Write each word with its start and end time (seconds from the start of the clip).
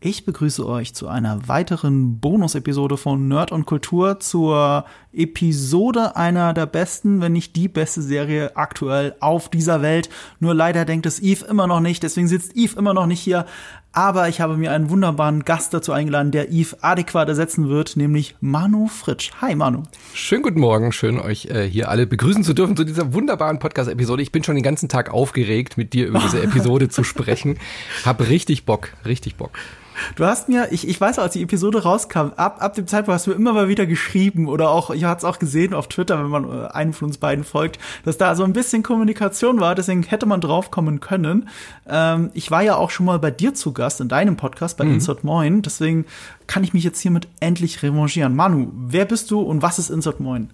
Ich 0.00 0.24
begrüße 0.24 0.64
euch 0.64 0.94
zu 0.94 1.08
einer 1.08 1.48
weiteren 1.48 2.20
Bonus-Episode 2.20 2.96
von 2.96 3.26
Nerd 3.26 3.50
und 3.50 3.66
Kultur 3.66 4.20
zur 4.20 4.84
Episode 5.12 6.14
einer 6.14 6.54
der 6.54 6.66
besten, 6.66 7.20
wenn 7.20 7.32
nicht 7.32 7.56
die 7.56 7.66
beste 7.66 8.00
Serie 8.00 8.56
aktuell 8.56 9.16
auf 9.18 9.48
dieser 9.48 9.82
Welt. 9.82 10.08
Nur 10.38 10.54
leider 10.54 10.84
denkt 10.84 11.06
es 11.06 11.18
Eve 11.18 11.46
immer 11.46 11.66
noch 11.66 11.80
nicht, 11.80 12.04
deswegen 12.04 12.28
sitzt 12.28 12.56
Eve 12.56 12.78
immer 12.78 12.94
noch 12.94 13.06
nicht 13.06 13.18
hier. 13.18 13.44
Aber 13.92 14.28
ich 14.28 14.40
habe 14.40 14.56
mir 14.56 14.70
einen 14.70 14.90
wunderbaren 14.90 15.44
Gast 15.44 15.72
dazu 15.72 15.92
eingeladen, 15.92 16.30
der 16.30 16.50
Eve 16.50 16.76
adäquat 16.82 17.28
ersetzen 17.28 17.68
wird, 17.68 17.96
nämlich 17.96 18.36
Manu 18.40 18.86
Fritsch. 18.86 19.30
Hi 19.40 19.54
Manu. 19.54 19.82
Schönen 20.12 20.42
guten 20.42 20.60
Morgen, 20.60 20.92
schön 20.92 21.18
euch 21.18 21.46
äh, 21.46 21.68
hier 21.68 21.88
alle 21.88 22.06
begrüßen 22.06 22.44
zu 22.44 22.52
dürfen 22.52 22.76
zu 22.76 22.84
dieser 22.84 23.14
wunderbaren 23.14 23.58
Podcast-Episode. 23.58 24.22
Ich 24.22 24.30
bin 24.30 24.44
schon 24.44 24.56
den 24.56 24.64
ganzen 24.64 24.88
Tag 24.88 25.12
aufgeregt, 25.12 25.78
mit 25.78 25.94
dir 25.94 26.06
über 26.06 26.18
diese 26.18 26.42
Episode 26.42 26.90
zu 26.90 27.02
sprechen. 27.02 27.58
Hab 28.04 28.20
richtig 28.20 28.66
Bock, 28.66 28.90
richtig 29.06 29.36
Bock. 29.36 29.52
Du 30.16 30.24
hast 30.24 30.48
mir, 30.48 30.68
ich, 30.70 30.86
ich 30.86 31.00
weiß 31.00 31.18
auch, 31.18 31.24
als 31.24 31.32
die 31.32 31.42
Episode 31.42 31.82
rauskam, 31.82 32.32
ab, 32.36 32.58
ab 32.60 32.74
dem 32.74 32.86
Zeitpunkt 32.86 33.14
hast 33.14 33.26
du 33.26 33.30
mir 33.30 33.36
immer 33.36 33.52
mal 33.52 33.68
wieder 33.68 33.86
geschrieben 33.86 34.48
oder 34.48 34.70
auch, 34.70 34.90
ich 34.90 35.04
hatte 35.04 35.18
es 35.18 35.24
auch 35.24 35.38
gesehen 35.38 35.74
auf 35.74 35.88
Twitter, 35.88 36.18
wenn 36.22 36.30
man 36.30 36.44
äh, 36.44 36.68
einen 36.68 36.92
von 36.92 37.08
uns 37.08 37.18
beiden 37.18 37.44
folgt, 37.44 37.78
dass 38.04 38.18
da 38.18 38.34
so 38.34 38.44
ein 38.44 38.52
bisschen 38.52 38.82
Kommunikation 38.82 39.60
war, 39.60 39.74
deswegen 39.74 40.02
hätte 40.02 40.26
man 40.26 40.40
drauf 40.40 40.70
kommen 40.70 41.00
können. 41.00 41.48
Ähm, 41.88 42.30
ich 42.34 42.50
war 42.50 42.62
ja 42.62 42.76
auch 42.76 42.90
schon 42.90 43.06
mal 43.06 43.18
bei 43.18 43.30
dir 43.30 43.54
zu 43.54 43.72
Gast 43.78 44.02
in 44.02 44.08
deinem 44.08 44.36
Podcast 44.36 44.76
bei 44.76 44.84
mhm. 44.84 44.94
Insert 44.94 45.24
Moin, 45.24 45.62
deswegen 45.62 46.04
kann 46.46 46.64
ich 46.64 46.74
mich 46.74 46.84
jetzt 46.84 47.00
hiermit 47.00 47.28
endlich 47.40 47.82
revanchieren. 47.82 48.36
Manu, 48.36 48.70
wer 48.74 49.06
bist 49.06 49.30
du 49.30 49.40
und 49.40 49.62
was 49.62 49.78
ist 49.78 49.88
Insert 49.88 50.20
Moin? 50.20 50.50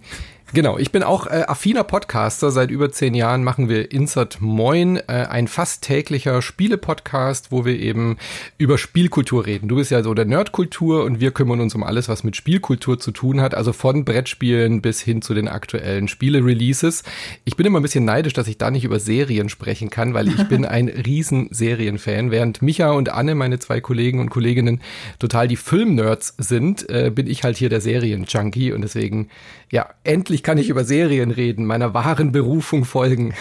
Genau, 0.55 0.79
ich 0.79 0.93
bin 0.93 1.03
auch 1.03 1.27
äh, 1.27 1.43
affiner 1.49 1.83
Podcaster. 1.83 2.53
Seit 2.53 2.71
über 2.71 2.93
zehn 2.93 3.15
Jahren 3.15 3.43
machen 3.43 3.69
wir 3.69 3.91
Insert 3.91 4.41
Moin, 4.41 4.99
äh, 5.09 5.27
ein 5.29 5.49
fast 5.49 5.83
täglicher 5.83 6.43
Spiele-Podcast, 6.43 7.51
wo 7.51 7.65
wir 7.65 7.77
eben 7.77 8.19
über 8.57 8.79
Spielkultur 8.79 9.47
reden. 9.47 9.67
Du 9.67 9.75
bist 9.75 9.91
ja 9.91 10.05
so 10.05 10.15
der 10.15 10.27
Nerdkultur 10.27 11.03
und 11.03 11.19
wir 11.19 11.33
kümmern 11.33 11.59
uns 11.59 11.75
um 11.75 11.83
alles, 11.83 12.09
was 12.09 12.23
mit 12.23 12.37
Spielkultur 12.37 13.01
zu 13.01 13.11
tun 13.11 13.41
hat, 13.41 13.57
also 13.57 13.73
von 13.73 14.05
Brettspielen 14.05 14.81
bis 14.81 15.01
hin 15.01 15.23
zu 15.23 15.35
den 15.35 15.49
aktuellen 15.49 16.07
Spiele-Releases. 16.07 17.03
Ich 17.45 17.57
bin 17.57 17.67
immer 17.67 17.81
ein 17.81 17.83
bisschen 17.83 18.05
neidisch, 18.05 18.35
dass 18.35 18.47
ich 18.47 18.57
da 18.57 18.71
nicht 18.71 18.85
über 18.85 19.01
Serien 19.01 19.49
sprechen 19.49 19.91
kann, 19.91 20.15
weil 20.15 20.29
ich 20.29 20.47
bin 20.47 20.65
ein 20.65 20.87
riesen 21.05 21.49
Serienfan. 21.51 22.31
Während 22.31 22.63
Micha 22.63 22.93
und 22.93 23.09
Anne, 23.09 23.35
meine 23.35 23.59
zwei 23.59 23.81
Kollegen 23.81 24.21
und 24.21 24.31
Kolleginnen, 24.31 24.81
total 25.19 25.49
die 25.49 25.57
Film-Nerds 25.57 26.37
sind, 26.39 26.89
äh, 26.89 27.11
bin 27.13 27.27
ich 27.27 27.43
halt 27.43 27.57
hier 27.57 27.71
der 27.71 27.81
Serien-Junkie 27.81 28.71
und 28.71 28.83
deswegen, 28.83 29.31
ja, 29.71 29.89
endlich 30.05 30.43
kann 30.43 30.59
ich 30.59 30.69
über 30.69 30.85
Serien 30.85 31.31
reden, 31.31 31.67
meiner 31.67 31.95
wahren 31.95 32.33
Berufung 32.33 32.85
folgen. 32.85 33.35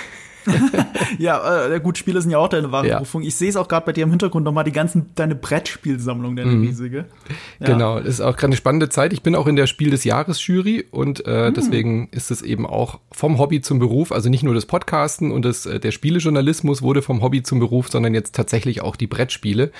ja, 1.17 1.67
äh, 1.67 1.79
gut, 1.79 1.97
Spiele 1.97 2.21
sind 2.21 2.31
ja 2.31 2.37
auch 2.37 2.49
deine 2.49 2.71
wahre 2.71 2.87
ja. 2.87 2.95
Berufung. 2.95 3.23
Ich 3.23 3.35
sehe 3.35 3.49
es 3.49 3.55
auch 3.55 3.67
gerade 3.67 3.85
bei 3.85 3.93
dir 3.93 4.03
im 4.03 4.09
Hintergrund 4.09 4.45
nochmal, 4.45 4.63
die 4.63 4.71
ganzen, 4.71 5.11
deine 5.15 5.35
Brettspielsammlung, 5.35 6.35
deine 6.35 6.51
mhm. 6.51 6.63
riesige. 6.63 7.05
Ja. 7.59 7.67
Genau, 7.67 7.97
ist 7.97 8.21
auch 8.21 8.35
gerade 8.35 8.47
eine 8.47 8.55
spannende 8.55 8.89
Zeit. 8.89 9.13
Ich 9.13 9.21
bin 9.21 9.35
auch 9.35 9.47
in 9.47 9.55
der 9.55 9.67
Spiel 9.67 9.89
des 9.89 10.03
Jahres 10.03 10.45
Jury 10.45 10.85
und 10.91 11.25
äh, 11.25 11.49
mhm. 11.49 11.53
deswegen 11.53 12.09
ist 12.11 12.31
es 12.31 12.41
eben 12.41 12.65
auch 12.65 12.99
vom 13.11 13.37
Hobby 13.39 13.61
zum 13.61 13.79
Beruf, 13.79 14.11
also 14.11 14.29
nicht 14.29 14.43
nur 14.43 14.53
das 14.53 14.65
Podcasten 14.65 15.31
und 15.31 15.45
das, 15.45 15.65
äh, 15.65 15.79
der 15.79 15.91
Spielejournalismus 15.91 16.81
wurde 16.81 17.01
vom 17.01 17.21
Hobby 17.21 17.43
zum 17.43 17.59
Beruf, 17.59 17.89
sondern 17.89 18.13
jetzt 18.13 18.35
tatsächlich 18.35 18.81
auch 18.81 18.95
die 18.95 19.07
Brettspiele 19.07 19.71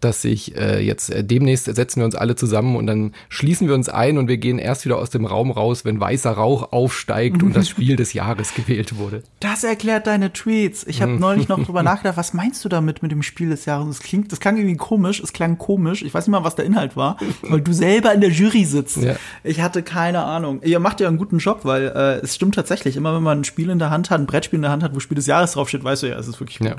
dass 0.00 0.22
sich 0.22 0.56
äh, 0.56 0.80
jetzt 0.80 1.10
äh, 1.10 1.24
demnächst 1.24 1.64
setzen 1.64 2.00
wir 2.00 2.04
uns 2.04 2.14
alle 2.14 2.36
zusammen 2.36 2.76
und 2.76 2.86
dann 2.86 3.12
schließen 3.28 3.68
wir 3.68 3.74
uns 3.74 3.88
ein 3.88 4.18
und 4.18 4.28
wir 4.28 4.38
gehen 4.38 4.58
erst 4.58 4.84
wieder 4.84 4.98
aus 4.98 5.10
dem 5.10 5.24
Raum 5.24 5.50
raus, 5.50 5.84
wenn 5.84 6.00
weißer 6.00 6.30
Rauch 6.30 6.72
aufsteigt 6.72 7.42
und 7.42 7.54
das 7.54 7.68
Spiel 7.70 7.96
des 7.96 8.12
Jahres 8.12 8.54
gewählt 8.54 8.96
wurde. 8.96 9.22
Das 9.40 9.64
erklärt 9.64 10.06
deine 10.06 10.32
Tweets. 10.32 10.84
Ich 10.86 11.02
habe 11.02 11.12
mhm. 11.12 11.20
neulich 11.20 11.48
noch 11.48 11.62
drüber 11.64 11.82
nachgedacht, 11.84 12.16
was 12.16 12.34
meinst 12.34 12.64
du 12.64 12.68
damit 12.68 13.02
mit 13.02 13.12
dem 13.12 13.22
Spiel 13.22 13.50
des 13.50 13.64
Jahres? 13.66 13.98
Das 13.98 14.00
klingt, 14.00 14.32
das 14.32 14.40
klang 14.40 14.56
irgendwie 14.56 14.76
komisch, 14.76 15.20
es 15.20 15.32
klang 15.32 15.58
komisch. 15.58 16.02
Ich 16.02 16.14
weiß 16.14 16.26
nicht 16.26 16.32
mal, 16.32 16.44
was 16.44 16.54
der 16.54 16.64
Inhalt 16.64 16.96
war, 16.96 17.16
weil 17.42 17.60
du 17.60 17.72
selber 17.72 18.12
in 18.12 18.20
der 18.20 18.30
Jury 18.30 18.64
sitzt. 18.64 18.98
Ja. 18.98 19.16
Ich 19.44 19.60
hatte 19.60 19.82
keine 19.82 20.24
Ahnung. 20.24 20.62
Ihr 20.62 20.80
macht 20.80 21.00
ja 21.00 21.08
einen 21.08 21.18
guten 21.18 21.38
Job, 21.38 21.60
weil 21.64 21.88
äh, 21.88 22.24
es 22.24 22.34
stimmt 22.34 22.54
tatsächlich. 22.54 22.96
Immer 22.96 23.14
wenn 23.14 23.22
man 23.22 23.40
ein 23.40 23.44
Spiel 23.44 23.70
in 23.70 23.78
der 23.78 23.90
Hand 23.90 24.10
hat, 24.10 24.20
ein 24.20 24.26
Brettspiel 24.26 24.56
in 24.58 24.62
der 24.62 24.70
Hand 24.70 24.82
hat, 24.82 24.94
wo 24.94 25.00
Spiel 25.00 25.16
des 25.16 25.26
Jahres 25.26 25.52
draufsteht, 25.52 25.84
weißt 25.84 26.02
du 26.02 26.08
ja, 26.08 26.18
es 26.18 26.28
ist 26.28 26.40
wirklich 26.40 26.58
gut. 26.58 26.68
Ja. 26.68 26.76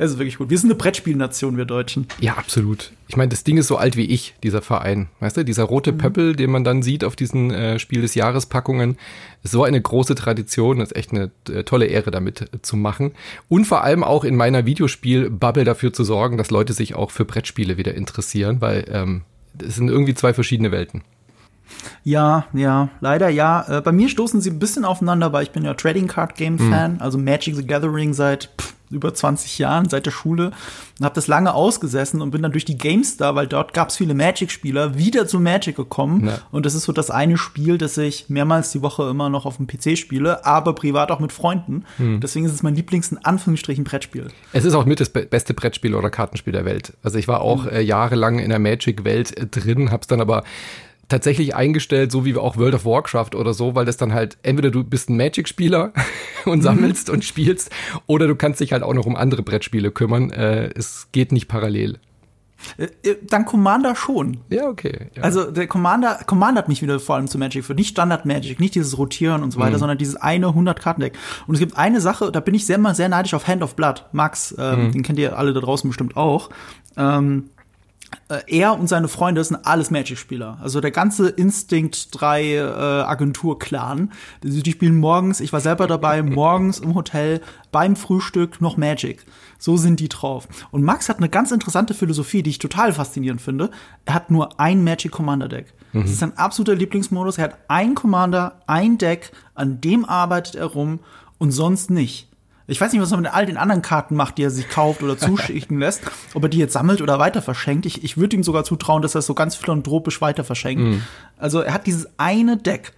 Es 0.00 0.12
ist 0.12 0.18
wirklich 0.18 0.38
gut. 0.38 0.48
Wir 0.48 0.58
sind 0.58 0.70
eine 0.70 0.76
Brettspielnation, 0.76 1.56
wir 1.56 1.64
Deutschen. 1.64 2.06
Ja, 2.20 2.34
absolut. 2.34 2.57
Ich 3.08 3.16
meine, 3.16 3.30
das 3.30 3.44
Ding 3.44 3.56
ist 3.56 3.68
so 3.68 3.76
alt 3.76 3.96
wie 3.96 4.04
ich, 4.04 4.34
dieser 4.42 4.62
Verein. 4.62 5.08
Weißt 5.20 5.36
du, 5.36 5.44
dieser 5.44 5.64
rote 5.64 5.92
mhm. 5.92 5.98
Pöppel, 5.98 6.36
den 6.36 6.50
man 6.50 6.64
dann 6.64 6.82
sieht 6.82 7.04
auf 7.04 7.16
diesen 7.16 7.50
äh, 7.50 7.78
Spiel 7.78 8.02
des 8.02 8.14
Jahrespackungen, 8.14 8.98
ist 9.42 9.52
so 9.52 9.64
eine 9.64 9.80
große 9.80 10.14
Tradition. 10.14 10.78
Das 10.78 10.90
ist 10.90 10.96
echt 10.96 11.12
eine 11.12 11.30
äh, 11.48 11.64
tolle 11.64 11.86
Ehre, 11.86 12.10
damit 12.10 12.42
äh, 12.42 12.62
zu 12.62 12.76
machen. 12.76 13.12
Und 13.48 13.66
vor 13.66 13.82
allem 13.84 14.04
auch 14.04 14.24
in 14.24 14.36
meiner 14.36 14.66
Videospiel-Bubble 14.66 15.64
dafür 15.64 15.92
zu 15.92 16.04
sorgen, 16.04 16.36
dass 16.36 16.50
Leute 16.50 16.72
sich 16.72 16.94
auch 16.94 17.10
für 17.10 17.24
Brettspiele 17.24 17.76
wieder 17.76 17.94
interessieren, 17.94 18.60
weil 18.60 18.84
ähm, 18.90 19.22
es 19.60 19.76
sind 19.76 19.88
irgendwie 19.88 20.14
zwei 20.14 20.34
verschiedene 20.34 20.70
Welten. 20.70 21.02
Ja, 22.04 22.46
ja, 22.52 22.88
leider 23.00 23.28
ja. 23.28 23.78
Äh, 23.78 23.80
bei 23.80 23.92
mir 23.92 24.08
stoßen 24.08 24.40
sie 24.40 24.50
ein 24.50 24.58
bisschen 24.58 24.84
aufeinander, 24.84 25.32
weil 25.32 25.42
ich 25.42 25.50
bin 25.50 25.64
ja 25.64 25.74
Trading 25.74 26.06
Card 26.06 26.34
Game 26.34 26.54
mhm. 26.54 26.70
Fan, 26.70 26.94
mhm. 26.94 27.02
also 27.02 27.18
Magic 27.18 27.56
the 27.56 27.66
Gathering 27.66 28.12
seit 28.14 28.50
pff, 28.58 28.74
über 28.90 29.12
20 29.12 29.58
Jahren, 29.58 29.88
seit 29.88 30.06
der 30.06 30.10
Schule 30.10 30.52
und 30.98 31.04
habe 31.04 31.14
das 31.14 31.26
lange 31.26 31.54
ausgesessen 31.54 32.20
und 32.20 32.30
bin 32.30 32.42
dann 32.42 32.52
durch 32.52 32.64
die 32.64 32.76
GameStar, 32.76 33.34
weil 33.34 33.46
dort 33.46 33.72
gab 33.72 33.90
es 33.90 33.96
viele 33.96 34.14
Magic-Spieler, 34.14 34.96
wieder 34.96 35.26
zu 35.26 35.38
Magic 35.38 35.76
gekommen. 35.76 36.26
Ja. 36.26 36.38
Und 36.50 36.66
das 36.66 36.74
ist 36.74 36.84
so 36.84 36.92
das 36.92 37.10
eine 37.10 37.38
Spiel, 37.38 37.78
das 37.78 37.96
ich 37.98 38.28
mehrmals 38.28 38.72
die 38.72 38.82
Woche 38.82 39.08
immer 39.08 39.28
noch 39.28 39.46
auf 39.46 39.58
dem 39.58 39.66
PC 39.66 39.96
spiele, 39.96 40.44
aber 40.44 40.74
privat 40.74 41.10
auch 41.10 41.20
mit 41.20 41.32
Freunden. 41.32 41.84
Hm. 41.98 42.20
Deswegen 42.20 42.46
ist 42.46 42.52
es 42.52 42.62
mein 42.62 42.74
Lieblings 42.74 43.12
in 43.12 43.18
Anführungsstrichen 43.18 43.84
Brettspiel. 43.84 44.28
Es 44.52 44.64
ist 44.64 44.74
auch 44.74 44.86
mit 44.86 45.00
das 45.00 45.10
beste 45.10 45.54
Brettspiel 45.54 45.94
oder 45.94 46.10
Kartenspiel 46.10 46.52
der 46.52 46.64
Welt. 46.64 46.94
Also 47.02 47.18
ich 47.18 47.28
war 47.28 47.40
auch 47.40 47.64
hm. 47.64 47.72
äh, 47.72 47.80
jahrelang 47.80 48.38
in 48.38 48.50
der 48.50 48.58
Magic-Welt 48.58 49.36
äh, 49.36 49.46
drin, 49.46 49.92
hab's 49.92 50.08
dann 50.08 50.20
aber 50.20 50.42
tatsächlich 51.08 51.54
eingestellt, 51.54 52.12
so 52.12 52.24
wie 52.24 52.36
auch 52.36 52.56
World 52.56 52.74
of 52.74 52.84
Warcraft 52.84 53.34
oder 53.34 53.54
so, 53.54 53.74
weil 53.74 53.84
das 53.84 53.96
dann 53.96 54.12
halt 54.12 54.38
entweder 54.42 54.70
du 54.70 54.84
bist 54.84 55.08
ein 55.08 55.16
Magic-Spieler 55.16 55.92
und 56.44 56.62
sammelst 56.62 57.08
mhm. 57.08 57.14
und 57.14 57.24
spielst, 57.24 57.70
oder 58.06 58.26
du 58.26 58.36
kannst 58.36 58.60
dich 58.60 58.72
halt 58.72 58.82
auch 58.82 58.94
noch 58.94 59.06
um 59.06 59.16
andere 59.16 59.42
Brettspiele 59.42 59.90
kümmern. 59.90 60.30
Äh, 60.30 60.70
es 60.74 61.08
geht 61.12 61.32
nicht 61.32 61.48
parallel. 61.48 61.98
Äh, 62.76 62.88
äh, 63.08 63.16
dann 63.22 63.44
Commander 63.44 63.94
schon. 63.94 64.38
Ja, 64.50 64.68
okay. 64.68 65.10
Ja. 65.14 65.22
Also 65.22 65.50
der 65.50 65.66
Commander, 65.66 66.20
Commander 66.26 66.60
hat 66.60 66.68
mich 66.68 66.82
wieder 66.82 66.98
vor 66.98 67.16
allem 67.16 67.28
zu 67.28 67.38
Magic 67.38 67.64
für 67.64 67.74
nicht 67.74 67.90
Standard 67.90 68.26
Magic, 68.26 68.60
nicht 68.60 68.74
dieses 68.74 68.98
Rotieren 68.98 69.42
und 69.42 69.52
so 69.52 69.60
weiter, 69.60 69.76
mhm. 69.76 69.78
sondern 69.78 69.98
dieses 69.98 70.16
eine 70.16 70.48
100 70.48 70.80
Kartendeck. 70.80 71.16
Und 71.46 71.54
es 71.54 71.60
gibt 71.60 71.76
eine 71.76 72.00
Sache, 72.00 72.32
da 72.32 72.40
bin 72.40 72.54
ich 72.54 72.66
sehr 72.66 72.78
mal 72.78 72.94
sehr 72.94 73.08
neidisch 73.08 73.34
auf 73.34 73.46
Hand 73.46 73.62
of 73.62 73.76
Blood. 73.76 74.06
Max, 74.12 74.54
ähm, 74.58 74.86
mhm. 74.86 74.92
den 74.92 75.02
kennt 75.02 75.18
ihr 75.18 75.38
alle 75.38 75.52
da 75.52 75.60
draußen 75.60 75.88
bestimmt 75.88 76.16
auch. 76.16 76.50
Ähm, 76.96 77.50
äh, 77.56 77.57
er 78.46 78.78
und 78.78 78.88
seine 78.88 79.08
Freunde 79.08 79.42
sind 79.42 79.64
alles 79.64 79.90
Magic-Spieler. 79.90 80.58
Also 80.60 80.80
der 80.80 80.90
ganze 80.90 81.28
Instinct 81.30 82.08
3 82.12 82.44
äh, 82.44 82.60
Agentur-Clan. 82.60 84.12
Die, 84.42 84.62
die 84.62 84.72
spielen 84.72 84.98
morgens, 84.98 85.40
ich 85.40 85.52
war 85.52 85.60
selber 85.60 85.86
dabei, 85.86 86.22
morgens 86.22 86.78
im 86.78 86.94
Hotel 86.94 87.40
beim 87.72 87.96
Frühstück 87.96 88.60
noch 88.60 88.76
Magic. 88.76 89.24
So 89.58 89.76
sind 89.76 90.00
die 90.00 90.08
drauf. 90.08 90.46
Und 90.70 90.82
Max 90.82 91.08
hat 91.08 91.18
eine 91.18 91.28
ganz 91.28 91.50
interessante 91.50 91.94
Philosophie, 91.94 92.42
die 92.42 92.50
ich 92.50 92.58
total 92.58 92.92
faszinierend 92.92 93.40
finde. 93.40 93.70
Er 94.04 94.14
hat 94.14 94.30
nur 94.30 94.60
ein 94.60 94.84
Magic 94.84 95.10
Commander 95.10 95.48
Deck. 95.48 95.72
Mhm. 95.92 96.02
Das 96.02 96.10
ist 96.10 96.18
sein 96.18 96.36
absoluter 96.36 96.74
Lieblingsmodus. 96.74 97.38
Er 97.38 97.44
hat 97.44 97.58
ein 97.68 97.94
Commander, 97.94 98.60
ein 98.66 98.98
Deck, 98.98 99.32
an 99.54 99.80
dem 99.80 100.04
arbeitet 100.04 100.54
er 100.54 100.66
rum 100.66 101.00
und 101.38 101.50
sonst 101.52 101.90
nicht. 101.90 102.27
Ich 102.70 102.80
weiß 102.80 102.92
nicht, 102.92 103.00
was 103.00 103.10
er 103.10 103.16
mit 103.16 103.32
all 103.32 103.46
den 103.46 103.56
anderen 103.56 103.80
Karten 103.80 104.14
macht, 104.14 104.36
die 104.36 104.42
er 104.42 104.50
sich 104.50 104.68
kauft 104.68 105.02
oder 105.02 105.16
zuschicken 105.18 105.78
lässt, 105.78 106.02
ob 106.34 106.42
er 106.42 106.48
die 106.50 106.58
jetzt 106.58 106.74
sammelt 106.74 107.00
oder 107.00 107.18
weiter 107.18 107.42
verschenkt. 107.42 107.86
Ich, 107.86 108.04
ich 108.04 108.18
würde 108.18 108.36
ihm 108.36 108.42
sogar 108.42 108.62
zutrauen, 108.62 109.02
dass 109.02 109.14
er 109.14 109.20
es 109.20 109.26
so 109.26 109.34
ganz 109.34 109.56
philanthropisch 109.56 110.20
weiter 110.20 110.44
verschenkt. 110.44 110.82
Mhm. 110.82 111.02
Also 111.38 111.60
er 111.60 111.72
hat 111.72 111.86
dieses 111.86 112.08
eine 112.18 112.58
Deck. 112.58 112.92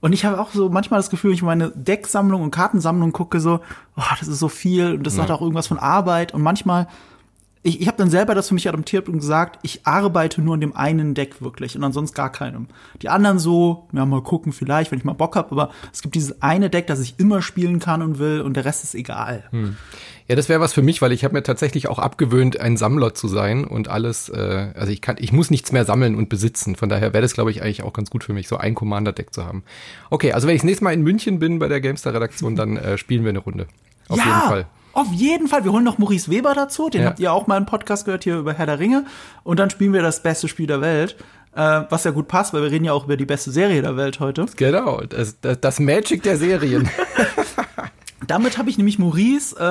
Und 0.00 0.12
ich 0.12 0.24
habe 0.24 0.40
auch 0.40 0.50
so 0.52 0.68
manchmal 0.68 1.00
das 1.00 1.10
Gefühl, 1.10 1.32
ich 1.32 1.42
meine 1.42 1.70
Decksammlung 1.70 2.42
und 2.42 2.52
Kartensammlung 2.52 3.12
gucke 3.12 3.40
so, 3.40 3.60
oh, 3.96 4.02
das 4.20 4.28
ist 4.28 4.38
so 4.38 4.48
viel 4.48 4.94
und 4.94 5.04
das 5.04 5.16
ja. 5.16 5.24
hat 5.24 5.30
auch 5.30 5.40
irgendwas 5.40 5.66
von 5.66 5.78
Arbeit. 5.78 6.32
Und 6.32 6.42
manchmal 6.42 6.86
ich, 7.66 7.80
ich 7.80 7.88
habe 7.88 7.98
dann 7.98 8.10
selber 8.10 8.34
das 8.34 8.48
für 8.48 8.54
mich 8.54 8.68
adaptiert 8.68 9.08
und 9.08 9.18
gesagt, 9.18 9.58
ich 9.62 9.86
arbeite 9.86 10.40
nur 10.40 10.54
an 10.54 10.60
dem 10.60 10.76
einen 10.76 11.14
Deck 11.14 11.42
wirklich 11.42 11.76
und 11.76 11.82
ansonsten 11.82 12.14
gar 12.14 12.30
keinem. 12.30 12.68
Die 13.02 13.08
anderen 13.08 13.40
so, 13.40 13.88
ja, 13.92 14.06
mal 14.06 14.22
gucken 14.22 14.52
vielleicht, 14.52 14.92
wenn 14.92 14.98
ich 15.00 15.04
mal 15.04 15.14
Bock 15.14 15.34
habe, 15.34 15.50
aber 15.50 15.70
es 15.92 16.00
gibt 16.00 16.14
dieses 16.14 16.40
eine 16.42 16.70
Deck, 16.70 16.86
das 16.86 17.00
ich 17.00 17.16
immer 17.18 17.42
spielen 17.42 17.80
kann 17.80 18.02
und 18.02 18.20
will 18.20 18.40
und 18.40 18.54
der 18.54 18.64
Rest 18.64 18.84
ist 18.84 18.94
egal. 18.94 19.44
Hm. 19.50 19.76
Ja, 20.28 20.36
das 20.36 20.48
wäre 20.48 20.60
was 20.60 20.72
für 20.72 20.82
mich, 20.82 21.02
weil 21.02 21.10
ich 21.10 21.24
habe 21.24 21.34
mir 21.34 21.42
tatsächlich 21.42 21.88
auch 21.88 21.98
abgewöhnt, 21.98 22.60
ein 22.60 22.76
Sammler 22.76 23.14
zu 23.14 23.26
sein 23.26 23.64
und 23.64 23.88
alles, 23.88 24.28
äh, 24.28 24.68
also 24.74 24.92
ich 24.92 25.00
kann, 25.00 25.16
ich 25.18 25.32
muss 25.32 25.50
nichts 25.50 25.72
mehr 25.72 25.84
sammeln 25.84 26.14
und 26.14 26.28
besitzen. 26.28 26.76
Von 26.76 26.88
daher 26.88 27.12
wäre 27.12 27.22
das, 27.22 27.34
glaube 27.34 27.50
ich, 27.50 27.62
eigentlich 27.62 27.82
auch 27.82 27.92
ganz 27.92 28.10
gut 28.10 28.22
für 28.22 28.32
mich, 28.32 28.46
so 28.46 28.56
ein 28.56 28.74
Commander-Deck 28.74 29.34
zu 29.34 29.44
haben. 29.44 29.64
Okay, 30.10 30.32
also 30.32 30.46
wenn 30.46 30.54
ich 30.54 30.62
das 30.62 30.66
nächste 30.66 30.84
Mal 30.84 30.94
in 30.94 31.02
München 31.02 31.40
bin 31.40 31.58
bei 31.58 31.68
der 31.68 31.80
Gamestar-Redaktion, 31.80 32.54
dann 32.54 32.76
äh, 32.76 32.96
spielen 32.98 33.24
wir 33.24 33.30
eine 33.30 33.40
Runde. 33.40 33.66
Auf 34.08 34.18
ja, 34.18 34.24
jeden 34.24 34.40
Fall. 34.40 34.66
Auf 34.96 35.12
jeden 35.12 35.46
Fall. 35.46 35.62
Wir 35.62 35.72
holen 35.72 35.84
noch 35.84 35.98
Maurice 35.98 36.30
Weber 36.30 36.54
dazu. 36.54 36.88
Den 36.88 37.02
ja. 37.02 37.08
habt 37.08 37.20
ihr 37.20 37.30
auch 37.30 37.46
mal 37.46 37.58
im 37.58 37.66
Podcast 37.66 38.06
gehört 38.06 38.24
hier 38.24 38.38
über 38.38 38.54
Herr 38.54 38.64
der 38.64 38.78
Ringe. 38.78 39.04
Und 39.44 39.60
dann 39.60 39.68
spielen 39.68 39.92
wir 39.92 40.00
das 40.00 40.22
beste 40.22 40.48
Spiel 40.48 40.66
der 40.66 40.80
Welt. 40.80 41.16
Äh, 41.54 41.82
was 41.90 42.04
ja 42.04 42.12
gut 42.12 42.28
passt, 42.28 42.54
weil 42.54 42.62
wir 42.62 42.70
reden 42.70 42.86
ja 42.86 42.94
auch 42.94 43.04
über 43.04 43.18
die 43.18 43.26
beste 43.26 43.50
Serie 43.50 43.82
der 43.82 43.98
Welt 43.98 44.20
heute. 44.20 44.46
Genau. 44.56 45.02
Das, 45.02 45.38
das, 45.42 45.60
das 45.60 45.80
Magic 45.80 46.22
der 46.22 46.38
Serien. 46.38 46.88
Damit 48.26 48.56
habe 48.56 48.70
ich 48.70 48.78
nämlich 48.78 48.98
Maurice 48.98 49.54
äh, 49.60 49.64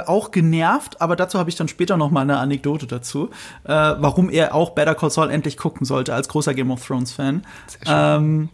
äh, 0.00 0.06
auch 0.06 0.32
genervt, 0.32 1.00
aber 1.00 1.14
dazu 1.14 1.38
habe 1.38 1.50
ich 1.50 1.54
dann 1.54 1.68
später 1.68 1.96
noch 1.96 2.10
mal 2.10 2.22
eine 2.22 2.38
Anekdote 2.38 2.88
dazu, 2.88 3.30
äh, 3.62 3.68
warum 3.68 4.28
er 4.28 4.56
auch 4.56 4.70
Better 4.70 4.96
Call 4.96 5.10
Saul 5.10 5.30
endlich 5.30 5.56
gucken 5.56 5.86
sollte 5.86 6.12
als 6.14 6.28
großer 6.28 6.52
Game 6.52 6.72
of 6.72 6.84
Thrones 6.84 7.12
Fan. 7.12 7.46
Ähm, 7.86 8.48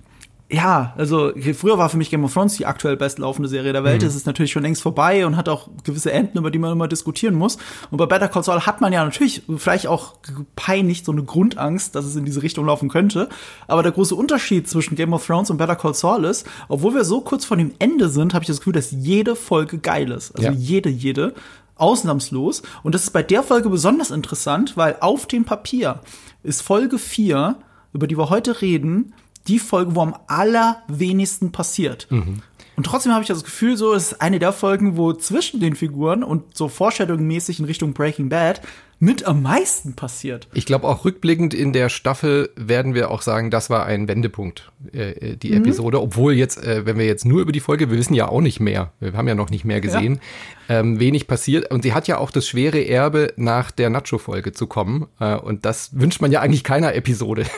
ja, 0.53 0.95
also 0.97 1.33
früher 1.55 1.79
war 1.79 1.89
für 1.89 1.97
mich 1.97 2.11
Game 2.11 2.25
of 2.25 2.33
Thrones 2.33 2.57
die 2.57 2.67
aktuell 2.67 2.97
bestlaufende 2.97 3.49
Serie 3.49 3.73
der 3.73 3.85
Welt. 3.85 4.03
Mhm. 4.03 4.09
Es 4.09 4.17
ist 4.17 4.27
natürlich 4.27 4.51
schon 4.51 4.65
längst 4.65 4.83
vorbei 4.83 5.25
und 5.25 5.37
hat 5.37 5.49
auch 5.49 5.69
gewisse 5.85 6.11
Enden, 6.11 6.39
über 6.39 6.51
die 6.51 6.59
man 6.59 6.73
immer 6.73 6.89
diskutieren 6.89 7.35
muss. 7.35 7.57
Und 7.91 7.99
bei 7.99 8.07
Better 8.07 8.29
Call 8.29 8.43
Saul 8.43 8.61
hat 8.63 8.81
man 8.81 8.93
ja 8.93 9.05
natürlich 9.05 9.43
vielleicht 9.57 9.87
auch 9.87 10.15
peinlich 10.57 11.05
so 11.05 11.13
eine 11.13 11.23
Grundangst, 11.23 11.95
dass 11.95 12.05
es 12.05 12.17
in 12.17 12.25
diese 12.25 12.43
Richtung 12.43 12.67
laufen 12.67 12.89
könnte. 12.89 13.29
Aber 13.69 13.85
der 13.85 13.93
große 13.93 14.15
Unterschied 14.15 14.69
zwischen 14.69 14.97
Game 14.97 15.13
of 15.13 15.25
Thrones 15.25 15.51
und 15.51 15.57
Better 15.57 15.77
Call 15.77 15.95
Saul 15.95 16.25
ist, 16.25 16.47
obwohl 16.69 16.95
wir 16.95 17.05
so 17.05 17.21
kurz 17.21 17.45
vor 17.45 17.57
dem 17.57 17.73
Ende 17.79 18.09
sind, 18.09 18.35
habe 18.35 18.43
ich 18.43 18.49
das 18.49 18.59
Gefühl, 18.59 18.73
dass 18.73 18.91
jede 18.91 19.37
Folge 19.37 19.79
geil 19.79 20.11
ist. 20.11 20.33
Also 20.33 20.49
ja. 20.49 20.53
jede, 20.53 20.89
jede. 20.89 21.35
Ausnahmslos. 21.77 22.63
Und 22.83 22.95
das 22.95 23.05
ist 23.05 23.11
bei 23.11 23.23
der 23.23 23.43
Folge 23.43 23.71
besonders 23.71 24.11
interessant, 24.11 24.77
weil 24.77 24.99
auf 25.01 25.27
dem 25.27 25.47
Papier 25.47 26.01
ist 26.43 26.61
Folge 26.61 26.99
4, 26.99 27.57
über 27.95 28.07
die 28.07 28.19
wir 28.19 28.29
heute 28.29 28.61
reden, 28.61 29.15
die 29.49 29.59
Folge, 29.59 29.95
wo 29.95 30.03
am 30.03 30.17
allerwenigsten 30.27 31.53
passiert. 31.53 32.07
Mhm. 32.11 32.43
Und 32.77 32.85
trotzdem 32.85 33.13
habe 33.13 33.23
ich 33.23 33.29
das 33.29 33.45
Gefühl, 33.45 33.77
so 33.77 33.93
es 33.93 34.13
ist 34.13 34.23
eine 34.23 34.39
der 34.39 34.53
Folgen, 34.53 34.97
wo 34.97 35.13
zwischen 35.13 35.61
den 35.61 35.77
Figuren 35.77 36.23
und 36.23 36.57
so 36.57 36.69
Vorstellungsmäßig 36.69 37.59
in 37.59 37.67
Richtung 37.67 37.93
Breaking 37.93 38.29
Bad 38.29 38.63
mit 39.01 39.25
am 39.25 39.43
meisten 39.43 39.95
passiert. 39.95 40.47
Ich 40.53 40.67
glaube 40.67 40.87
auch 40.87 41.07
rückblickend 41.07 41.55
in 41.55 41.73
der 41.73 41.89
Staffel 41.89 42.51
werden 42.55 42.95
wir 42.95 43.11
auch 43.11 43.23
sagen, 43.23 43.51
das 43.51 43.71
war 43.71 43.87
ein 43.87 44.07
Wendepunkt, 44.09 44.71
äh, 44.93 45.11
äh 45.11 45.37
die 45.37 45.51
mhm. 45.51 45.57
Episode. 45.57 46.03
Obwohl 46.03 46.35
jetzt, 46.35 46.63
äh, 46.63 46.85
wenn 46.85 46.99
wir 46.99 47.07
jetzt 47.07 47.25
nur 47.25 47.41
über 47.41 47.51
die 47.51 47.61
Folge, 47.61 47.91
wir 47.91 47.97
wissen 47.97 48.13
ja 48.13 48.29
auch 48.29 48.43
nicht 48.43 48.61
mehr, 48.61 48.93
wir 49.01 49.15
haben 49.15 49.27
ja 49.27 49.35
noch 49.35 49.49
nicht 49.49 49.65
mehr 49.65 49.81
gesehen, 49.81 50.21
ja. 50.69 50.81
ähm, 50.81 51.01
wenig 51.01 51.27
passiert. 51.27 51.71
Und 51.71 51.83
sie 51.83 51.95
hat 51.95 52.09
ja 52.09 52.19
auch 52.19 52.31
das 52.31 52.47
schwere 52.47 52.87
Erbe, 52.87 53.33
nach 53.37 53.71
der 53.71 53.89
Nacho-Folge 53.89 54.53
zu 54.53 54.67
kommen. 54.67 55.07
Äh, 55.19 55.37
und 55.37 55.65
das 55.65 55.99
wünscht 55.99 56.21
man 56.21 56.31
ja 56.31 56.41
eigentlich 56.41 56.63
keiner 56.63 56.95
Episode. 56.95 57.47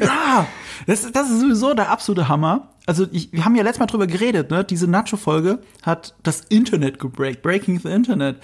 Ja, 0.00 0.48
das, 0.88 1.12
das 1.12 1.30
ist 1.30 1.40
sowieso 1.40 1.72
der 1.72 1.88
absolute 1.88 2.28
Hammer. 2.28 2.72
Also 2.86 3.06
ich, 3.12 3.32
wir 3.32 3.44
haben 3.44 3.54
ja 3.54 3.62
letztes 3.62 3.78
Mal 3.78 3.86
drüber 3.86 4.08
geredet, 4.08 4.50
ne? 4.50 4.64
Diese 4.64 4.88
Nacho-Folge 4.88 5.60
hat 5.82 6.16
das 6.24 6.40
Internet 6.48 6.98
gebreakt, 6.98 7.42
Breaking 7.42 7.78
the 7.78 7.88
Internet. 7.88 8.38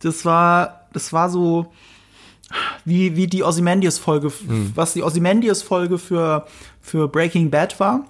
Das 0.00 0.24
war, 0.24 0.86
das 0.92 1.12
war 1.12 1.30
so 1.30 1.72
wie, 2.84 3.16
wie 3.16 3.26
die 3.26 3.44
Ozymandias-Folge, 3.44 4.32
mhm. 4.46 4.72
was 4.74 4.94
die 4.94 5.02
Ozymandias-Folge 5.02 5.98
für, 5.98 6.46
für 6.80 7.08
Breaking 7.08 7.50
Bad 7.50 7.78
war. 7.78 8.04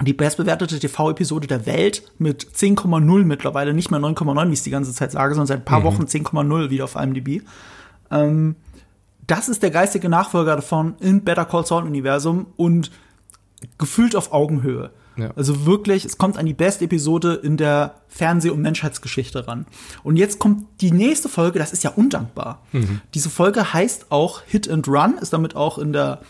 Die 0.00 0.12
bestbewertete 0.12 0.78
TV-Episode 0.78 1.46
der 1.46 1.66
Welt 1.66 2.02
mit 2.18 2.44
10,0 2.44 3.24
mittlerweile, 3.24 3.72
nicht 3.72 3.90
mehr 3.90 4.00
9,9, 4.00 4.48
wie 4.48 4.52
ich 4.52 4.58
es 4.58 4.64
die 4.64 4.70
ganze 4.70 4.92
Zeit 4.92 5.12
sage, 5.12 5.34
sondern 5.34 5.46
seit 5.46 5.60
ein 5.60 5.64
paar 5.64 5.80
mhm. 5.80 5.84
Wochen 5.84 6.02
10,0 6.02 6.70
wieder 6.70 6.84
auf 6.84 6.96
IMDb. 6.96 7.42
Ähm, 8.10 8.56
das 9.26 9.48
ist 9.48 9.62
der 9.62 9.70
geistige 9.70 10.08
Nachfolger 10.08 10.56
davon 10.56 10.94
im 11.00 11.22
Better 11.22 11.44
Call 11.44 11.64
Saul 11.64 11.84
Universum 11.84 12.46
und 12.56 12.90
gefühlt 13.78 14.16
auf 14.16 14.32
Augenhöhe. 14.32 14.90
Ja. 15.16 15.30
Also 15.36 15.66
wirklich, 15.66 16.04
es 16.04 16.16
kommt 16.16 16.38
an 16.38 16.46
die 16.46 16.54
beste 16.54 16.86
Episode 16.86 17.34
in 17.34 17.56
der 17.56 17.96
Fernseh- 18.08 18.50
und 18.50 18.62
Menschheitsgeschichte 18.62 19.46
ran. 19.46 19.66
Und 20.02 20.16
jetzt 20.16 20.38
kommt 20.38 20.66
die 20.80 20.90
nächste 20.90 21.28
Folge, 21.28 21.58
das 21.58 21.72
ist 21.72 21.84
ja 21.84 21.90
undankbar. 21.90 22.62
Mhm. 22.72 23.00
Diese 23.14 23.28
Folge 23.28 23.72
heißt 23.72 24.06
auch 24.10 24.42
Hit 24.46 24.70
and 24.70 24.88
Run, 24.88 25.18
ist 25.20 25.32
damit 25.32 25.54
auch 25.54 25.78
in 25.78 25.92
der 25.92 26.20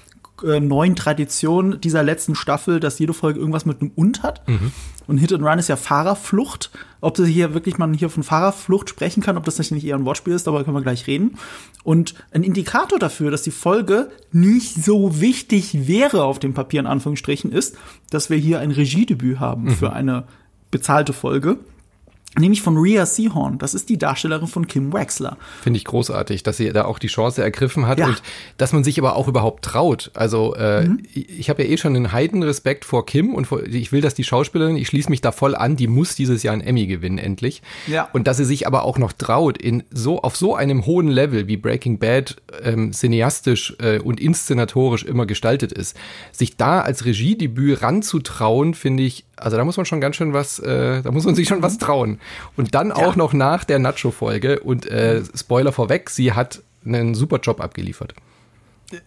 äh, 0.44 0.60
neuen 0.60 0.96
Tradition 0.96 1.80
dieser 1.80 2.02
letzten 2.02 2.34
Staffel, 2.34 2.80
dass 2.80 2.98
jede 2.98 3.14
Folge 3.14 3.38
irgendwas 3.38 3.64
mit 3.64 3.80
einem 3.80 3.92
Und 3.94 4.22
hat. 4.22 4.46
Mhm. 4.48 4.72
Und 5.06 5.18
Hit 5.18 5.32
and 5.32 5.42
Run 5.42 5.58
ist 5.58 5.68
ja 5.68 5.76
Fahrerflucht. 5.76 6.70
Ob 7.00 7.14
das 7.14 7.26
hier 7.26 7.54
wirklich 7.54 7.78
man 7.78 7.92
hier 7.92 8.08
von 8.08 8.22
Fahrerflucht 8.22 8.88
sprechen 8.88 9.22
kann, 9.22 9.36
ob 9.36 9.44
das 9.44 9.58
nicht 9.70 9.84
eher 9.84 9.96
ein 9.96 10.04
Wortspiel 10.04 10.34
ist, 10.34 10.46
darüber 10.46 10.64
können 10.64 10.76
wir 10.76 10.82
gleich 10.82 11.06
reden. 11.06 11.38
Und 11.82 12.14
ein 12.30 12.44
Indikator 12.44 12.98
dafür, 12.98 13.30
dass 13.30 13.42
die 13.42 13.50
Folge 13.50 14.10
nicht 14.30 14.84
so 14.84 15.20
wichtig 15.20 15.88
wäre 15.88 16.24
auf 16.24 16.38
dem 16.38 16.54
Papier 16.54 16.80
in 16.80 16.86
Anführungsstrichen 16.86 17.50
ist, 17.50 17.76
dass 18.10 18.30
wir 18.30 18.36
hier 18.36 18.60
ein 18.60 18.70
Regiedebüt 18.70 19.40
haben 19.40 19.64
mhm. 19.64 19.76
für 19.76 19.92
eine 19.92 20.24
bezahlte 20.70 21.12
Folge. 21.12 21.58
Nämlich 22.38 22.62
von 22.62 22.78
Rhea 22.78 23.04
Seahorn. 23.04 23.58
Das 23.58 23.74
ist 23.74 23.90
die 23.90 23.98
Darstellerin 23.98 24.46
von 24.46 24.66
Kim 24.66 24.92
Wexler. 24.92 25.36
Finde 25.60 25.76
ich 25.76 25.84
großartig, 25.84 26.42
dass 26.42 26.56
sie 26.56 26.72
da 26.72 26.86
auch 26.86 26.98
die 26.98 27.08
Chance 27.08 27.42
ergriffen 27.42 27.86
hat 27.86 27.98
ja. 27.98 28.06
und 28.06 28.22
dass 28.56 28.72
man 28.72 28.84
sich 28.84 28.98
aber 28.98 29.16
auch 29.16 29.28
überhaupt 29.28 29.64
traut. 29.64 30.10
Also 30.14 30.54
äh, 30.54 30.86
mhm. 30.86 31.02
ich, 31.12 31.40
ich 31.40 31.50
habe 31.50 31.62
ja 31.62 31.68
eh 31.68 31.76
schon 31.76 31.94
einen 31.94 32.12
Heidenrespekt 32.12 32.86
vor 32.86 33.04
Kim 33.04 33.34
und 33.34 33.46
vor, 33.46 33.62
ich 33.62 33.92
will, 33.92 34.00
dass 34.00 34.14
die 34.14 34.24
Schauspielerin, 34.24 34.76
ich 34.76 34.88
schließe 34.88 35.10
mich 35.10 35.20
da 35.20 35.30
voll 35.30 35.54
an, 35.54 35.76
die 35.76 35.88
muss 35.88 36.14
dieses 36.14 36.42
Jahr 36.42 36.54
einen 36.54 36.62
Emmy 36.62 36.86
gewinnen 36.86 37.18
endlich. 37.18 37.60
Ja. 37.86 38.08
Und 38.14 38.26
dass 38.26 38.38
sie 38.38 38.46
sich 38.46 38.66
aber 38.66 38.84
auch 38.84 38.96
noch 38.96 39.12
traut, 39.12 39.58
in 39.58 39.82
so 39.90 40.22
auf 40.22 40.34
so 40.34 40.54
einem 40.54 40.86
hohen 40.86 41.08
Level 41.08 41.48
wie 41.48 41.58
Breaking 41.58 41.98
Bad 41.98 42.36
ähm, 42.62 42.94
cineastisch 42.94 43.76
äh, 43.78 43.98
und 43.98 44.20
inszenatorisch 44.20 45.04
immer 45.04 45.26
gestaltet 45.26 45.72
ist, 45.72 45.98
sich 46.32 46.56
da 46.56 46.80
als 46.80 47.04
Regiedebüt 47.04 47.82
ranzutrauen, 47.82 48.72
finde 48.72 49.02
ich 49.02 49.26
also 49.42 49.56
da 49.56 49.64
muss 49.64 49.76
man 49.76 49.86
schon 49.86 50.00
ganz 50.00 50.16
schön 50.16 50.32
was, 50.32 50.58
äh, 50.58 51.02
da 51.02 51.10
muss 51.10 51.24
man 51.24 51.34
sich 51.34 51.48
schon 51.48 51.62
was 51.62 51.78
trauen. 51.78 52.20
Und 52.56 52.74
dann 52.74 52.88
ja. 52.88 52.96
auch 52.96 53.16
noch 53.16 53.32
nach 53.32 53.64
der 53.64 53.78
Nacho-Folge 53.78 54.60
und 54.60 54.86
äh, 54.86 55.22
Spoiler 55.34 55.72
vorweg, 55.72 56.10
sie 56.10 56.32
hat 56.32 56.62
einen 56.84 57.14
super 57.14 57.38
Job 57.38 57.60
abgeliefert. 57.60 58.14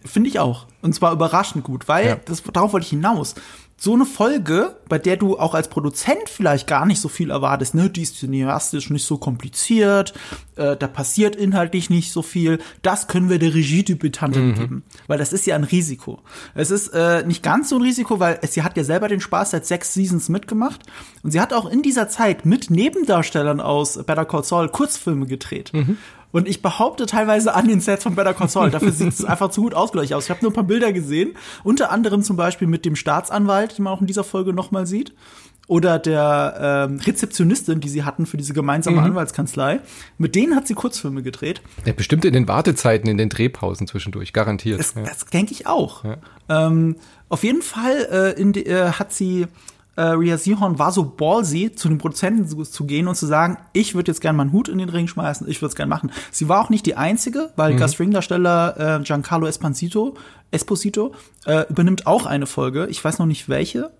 Finde 0.04 0.28
ich 0.28 0.40
auch. 0.40 0.66
Und 0.82 0.94
zwar 0.94 1.12
überraschend 1.12 1.64
gut, 1.64 1.88
weil 1.88 2.06
ja. 2.06 2.16
das, 2.24 2.42
darauf 2.42 2.72
wollte 2.72 2.84
ich 2.84 2.90
hinaus 2.90 3.34
so 3.78 3.92
eine 3.92 4.06
Folge, 4.06 4.76
bei 4.88 4.98
der 4.98 5.18
du 5.18 5.38
auch 5.38 5.54
als 5.54 5.68
Produzent 5.68 6.30
vielleicht 6.30 6.66
gar 6.66 6.86
nicht 6.86 6.98
so 6.98 7.08
viel 7.08 7.30
erwartest, 7.30 7.74
ne, 7.74 7.90
die 7.90 8.02
ist 8.02 8.18
cineastisch 8.18 8.88
nicht 8.88 9.04
so 9.04 9.18
kompliziert, 9.18 10.14
äh, 10.56 10.76
da 10.76 10.86
passiert 10.86 11.36
inhaltlich 11.36 11.90
nicht 11.90 12.10
so 12.10 12.22
viel, 12.22 12.58
das 12.80 13.06
können 13.06 13.28
wir 13.28 13.38
der 13.38 13.52
Regiedebütantin 13.52 14.48
mhm. 14.48 14.54
geben, 14.54 14.84
weil 15.08 15.18
das 15.18 15.34
ist 15.34 15.44
ja 15.46 15.56
ein 15.56 15.64
Risiko. 15.64 16.20
Es 16.54 16.70
ist 16.70 16.88
äh, 16.88 17.26
nicht 17.26 17.42
ganz 17.42 17.68
so 17.68 17.76
ein 17.76 17.82
Risiko, 17.82 18.18
weil 18.18 18.38
es, 18.40 18.54
sie 18.54 18.62
hat 18.62 18.78
ja 18.78 18.84
selber 18.84 19.08
den 19.08 19.20
Spaß 19.20 19.50
seit 19.50 19.66
sechs 19.66 19.92
Seasons 19.92 20.30
mitgemacht 20.30 20.82
und 21.22 21.32
sie 21.32 21.40
hat 21.40 21.52
auch 21.52 21.70
in 21.70 21.82
dieser 21.82 22.08
Zeit 22.08 22.46
mit 22.46 22.70
Nebendarstellern 22.70 23.60
aus 23.60 24.02
Better 24.04 24.24
Call 24.24 24.44
Saul 24.44 24.70
Kurzfilme 24.70 25.26
gedreht. 25.26 25.72
Mhm. 25.74 25.98
Und 26.36 26.46
ich 26.46 26.60
behaupte 26.60 27.06
teilweise 27.06 27.54
an 27.54 27.66
den 27.66 27.80
Sets 27.80 28.02
von 28.02 28.14
Better 28.14 28.34
Call 28.34 28.50
Saul. 28.50 28.70
Dafür 28.70 28.92
sieht 28.92 29.08
es 29.08 29.24
einfach 29.24 29.48
zu 29.48 29.62
gut 29.62 29.72
ausgeleuchtet 29.72 30.18
aus. 30.18 30.24
Ich 30.24 30.30
habe 30.30 30.40
nur 30.42 30.50
ein 30.50 30.54
paar 30.54 30.64
Bilder 30.64 30.92
gesehen. 30.92 31.34
Unter 31.64 31.90
anderem 31.90 32.22
zum 32.22 32.36
Beispiel 32.36 32.68
mit 32.68 32.84
dem 32.84 32.94
Staatsanwalt, 32.94 33.78
den 33.78 33.84
man 33.84 33.94
auch 33.94 34.02
in 34.02 34.06
dieser 34.06 34.22
Folge 34.22 34.52
nochmal 34.52 34.86
sieht. 34.86 35.14
Oder 35.66 35.98
der 35.98 36.88
ähm, 36.90 36.98
Rezeptionistin, 36.98 37.80
die 37.80 37.88
sie 37.88 38.04
hatten 38.04 38.26
für 38.26 38.36
diese 38.36 38.52
gemeinsame 38.52 38.98
mhm. 38.98 39.04
Anwaltskanzlei. 39.04 39.80
Mit 40.18 40.34
denen 40.34 40.54
hat 40.54 40.66
sie 40.66 40.74
Kurzfilme 40.74 41.22
gedreht. 41.22 41.62
Ja, 41.86 41.94
bestimmt 41.94 42.26
in 42.26 42.34
den 42.34 42.46
Wartezeiten, 42.46 43.08
in 43.08 43.16
den 43.16 43.30
Drehpausen 43.30 43.86
zwischendurch, 43.86 44.34
garantiert. 44.34 44.78
Das, 44.78 44.92
ja. 44.92 45.04
das 45.04 45.24
denke 45.24 45.52
ich 45.52 45.66
auch. 45.66 46.04
Ja. 46.04 46.18
Ähm, 46.50 46.96
auf 47.30 47.44
jeden 47.44 47.62
Fall 47.62 48.34
äh, 48.36 48.38
in 48.38 48.52
äh, 48.52 48.90
hat 48.90 49.14
sie 49.14 49.46
äh, 49.96 50.02
Rhea 50.02 50.38
Seahorn 50.38 50.78
war 50.78 50.92
so 50.92 51.04
ballsy, 51.04 51.72
zu 51.74 51.88
den 51.88 51.98
Produzenten 51.98 52.46
zu, 52.46 52.62
zu 52.62 52.84
gehen 52.84 53.08
und 53.08 53.16
zu 53.16 53.26
sagen, 53.26 53.58
ich 53.72 53.94
würde 53.94 54.10
jetzt 54.10 54.20
gerne 54.20 54.36
meinen 54.36 54.52
Hut 54.52 54.68
in 54.68 54.78
den 54.78 54.88
Ring 54.88 55.08
schmeißen, 55.08 55.48
ich 55.48 55.60
würde 55.62 55.70
es 55.70 55.76
gerne 55.76 55.90
machen. 55.90 56.12
Sie 56.30 56.48
war 56.48 56.62
auch 56.62 56.70
nicht 56.70 56.86
die 56.86 56.96
einzige, 56.96 57.50
weil 57.56 57.74
mhm. 57.74 57.78
Gastring-Darsteller 57.78 59.00
äh, 59.00 59.02
Giancarlo 59.02 59.46
Esposito, 59.46 60.14
Esposito 60.50 61.14
äh, 61.46 61.64
übernimmt 61.68 62.06
auch 62.06 62.26
eine 62.26 62.46
Folge. 62.46 62.86
Ich 62.88 63.02
weiß 63.04 63.18
noch 63.18 63.26
nicht 63.26 63.48
welche, 63.48 63.90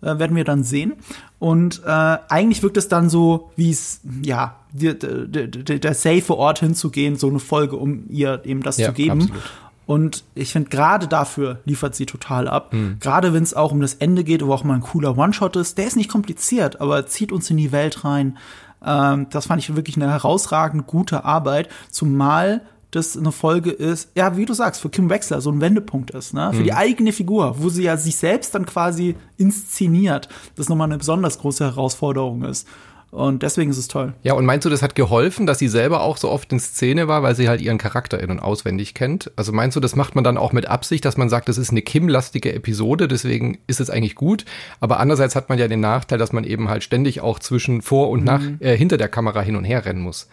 äh, 0.00 0.18
werden 0.18 0.36
wir 0.36 0.44
dann 0.44 0.64
sehen. 0.64 0.94
Und 1.38 1.82
äh, 1.84 1.88
eigentlich 1.88 2.62
wirkt 2.62 2.76
es 2.76 2.88
dann 2.88 3.10
so, 3.10 3.50
wie 3.56 3.70
es, 3.70 4.00
ja, 4.22 4.56
der, 4.72 4.94
der, 4.94 5.46
der 5.48 5.94
safe 5.94 6.36
Ort 6.36 6.60
hinzugehen, 6.60 7.16
so 7.16 7.28
eine 7.28 7.40
Folge, 7.40 7.76
um 7.76 8.08
ihr 8.08 8.42
eben 8.44 8.62
das 8.62 8.78
ja, 8.78 8.88
zu 8.88 8.92
geben. 8.94 9.22
Absolut. 9.22 9.42
Und 9.86 10.24
ich 10.34 10.52
finde, 10.52 10.70
gerade 10.70 11.08
dafür 11.08 11.60
liefert 11.64 11.94
sie 11.94 12.06
total 12.06 12.48
ab. 12.48 12.72
Mhm. 12.72 12.98
Gerade 13.00 13.34
wenn 13.34 13.42
es 13.42 13.54
auch 13.54 13.72
um 13.72 13.80
das 13.80 13.94
Ende 13.94 14.24
geht, 14.24 14.44
wo 14.44 14.52
auch 14.52 14.64
mal 14.64 14.74
ein 14.74 14.80
cooler 14.80 15.18
One-Shot 15.18 15.56
ist. 15.56 15.76
Der 15.78 15.86
ist 15.86 15.96
nicht 15.96 16.10
kompliziert, 16.10 16.80
aber 16.80 17.06
zieht 17.06 17.32
uns 17.32 17.50
in 17.50 17.56
die 17.56 17.72
Welt 17.72 18.04
rein. 18.04 18.38
Ähm, 18.84 19.26
das 19.30 19.46
fand 19.46 19.60
ich 19.60 19.74
wirklich 19.74 19.96
eine 19.96 20.10
herausragend 20.10 20.86
gute 20.86 21.24
Arbeit. 21.24 21.68
Zumal 21.90 22.62
das 22.92 23.16
eine 23.16 23.32
Folge 23.32 23.70
ist, 23.70 24.10
ja, 24.14 24.36
wie 24.36 24.44
du 24.44 24.52
sagst, 24.52 24.82
für 24.82 24.90
Kim 24.90 25.08
Wexler 25.08 25.40
so 25.40 25.50
ein 25.50 25.62
Wendepunkt 25.62 26.10
ist, 26.10 26.34
ne? 26.34 26.50
Für 26.52 26.60
mhm. 26.60 26.64
die 26.64 26.74
eigene 26.74 27.12
Figur, 27.12 27.56
wo 27.58 27.70
sie 27.70 27.84
ja 27.84 27.96
sich 27.96 28.16
selbst 28.16 28.54
dann 28.54 28.66
quasi 28.66 29.16
inszeniert. 29.38 30.28
Das 30.56 30.68
nochmal 30.68 30.88
eine 30.88 30.98
besonders 30.98 31.38
große 31.38 31.64
Herausforderung 31.64 32.44
ist. 32.44 32.68
Und 33.12 33.42
deswegen 33.42 33.70
ist 33.70 33.76
es 33.76 33.88
toll. 33.88 34.14
Ja, 34.22 34.32
und 34.32 34.46
meinst 34.46 34.64
du, 34.64 34.70
das 34.70 34.80
hat 34.80 34.94
geholfen, 34.94 35.46
dass 35.46 35.58
sie 35.58 35.68
selber 35.68 36.00
auch 36.00 36.16
so 36.16 36.30
oft 36.30 36.50
in 36.50 36.58
Szene 36.58 37.08
war, 37.08 37.22
weil 37.22 37.34
sie 37.36 37.46
halt 37.46 37.60
ihren 37.60 37.76
Charakter 37.76 38.18
in- 38.18 38.30
und 38.30 38.40
auswendig 38.40 38.94
kennt? 38.94 39.30
Also 39.36 39.52
meinst 39.52 39.76
du, 39.76 39.80
das 39.80 39.96
macht 39.96 40.14
man 40.14 40.24
dann 40.24 40.38
auch 40.38 40.54
mit 40.54 40.66
Absicht, 40.66 41.04
dass 41.04 41.18
man 41.18 41.28
sagt, 41.28 41.50
das 41.50 41.58
ist 41.58 41.70
eine 41.70 41.82
Kim-lastige 41.82 42.54
Episode, 42.54 43.08
deswegen 43.08 43.58
ist 43.66 43.80
es 43.80 43.90
eigentlich 43.90 44.14
gut? 44.14 44.46
Aber 44.80 44.98
andererseits 44.98 45.36
hat 45.36 45.50
man 45.50 45.58
ja 45.58 45.68
den 45.68 45.80
Nachteil, 45.80 46.16
dass 46.16 46.32
man 46.32 46.44
eben 46.44 46.70
halt 46.70 46.84
ständig 46.84 47.20
auch 47.20 47.38
zwischen 47.38 47.82
vor 47.82 48.08
und 48.08 48.24
nach, 48.24 48.40
mhm. 48.40 48.56
äh, 48.60 48.78
hinter 48.78 48.96
der 48.96 49.10
Kamera 49.10 49.42
hin 49.42 49.56
und 49.56 49.64
her 49.64 49.84
rennen 49.84 50.00
muss. 50.00 50.26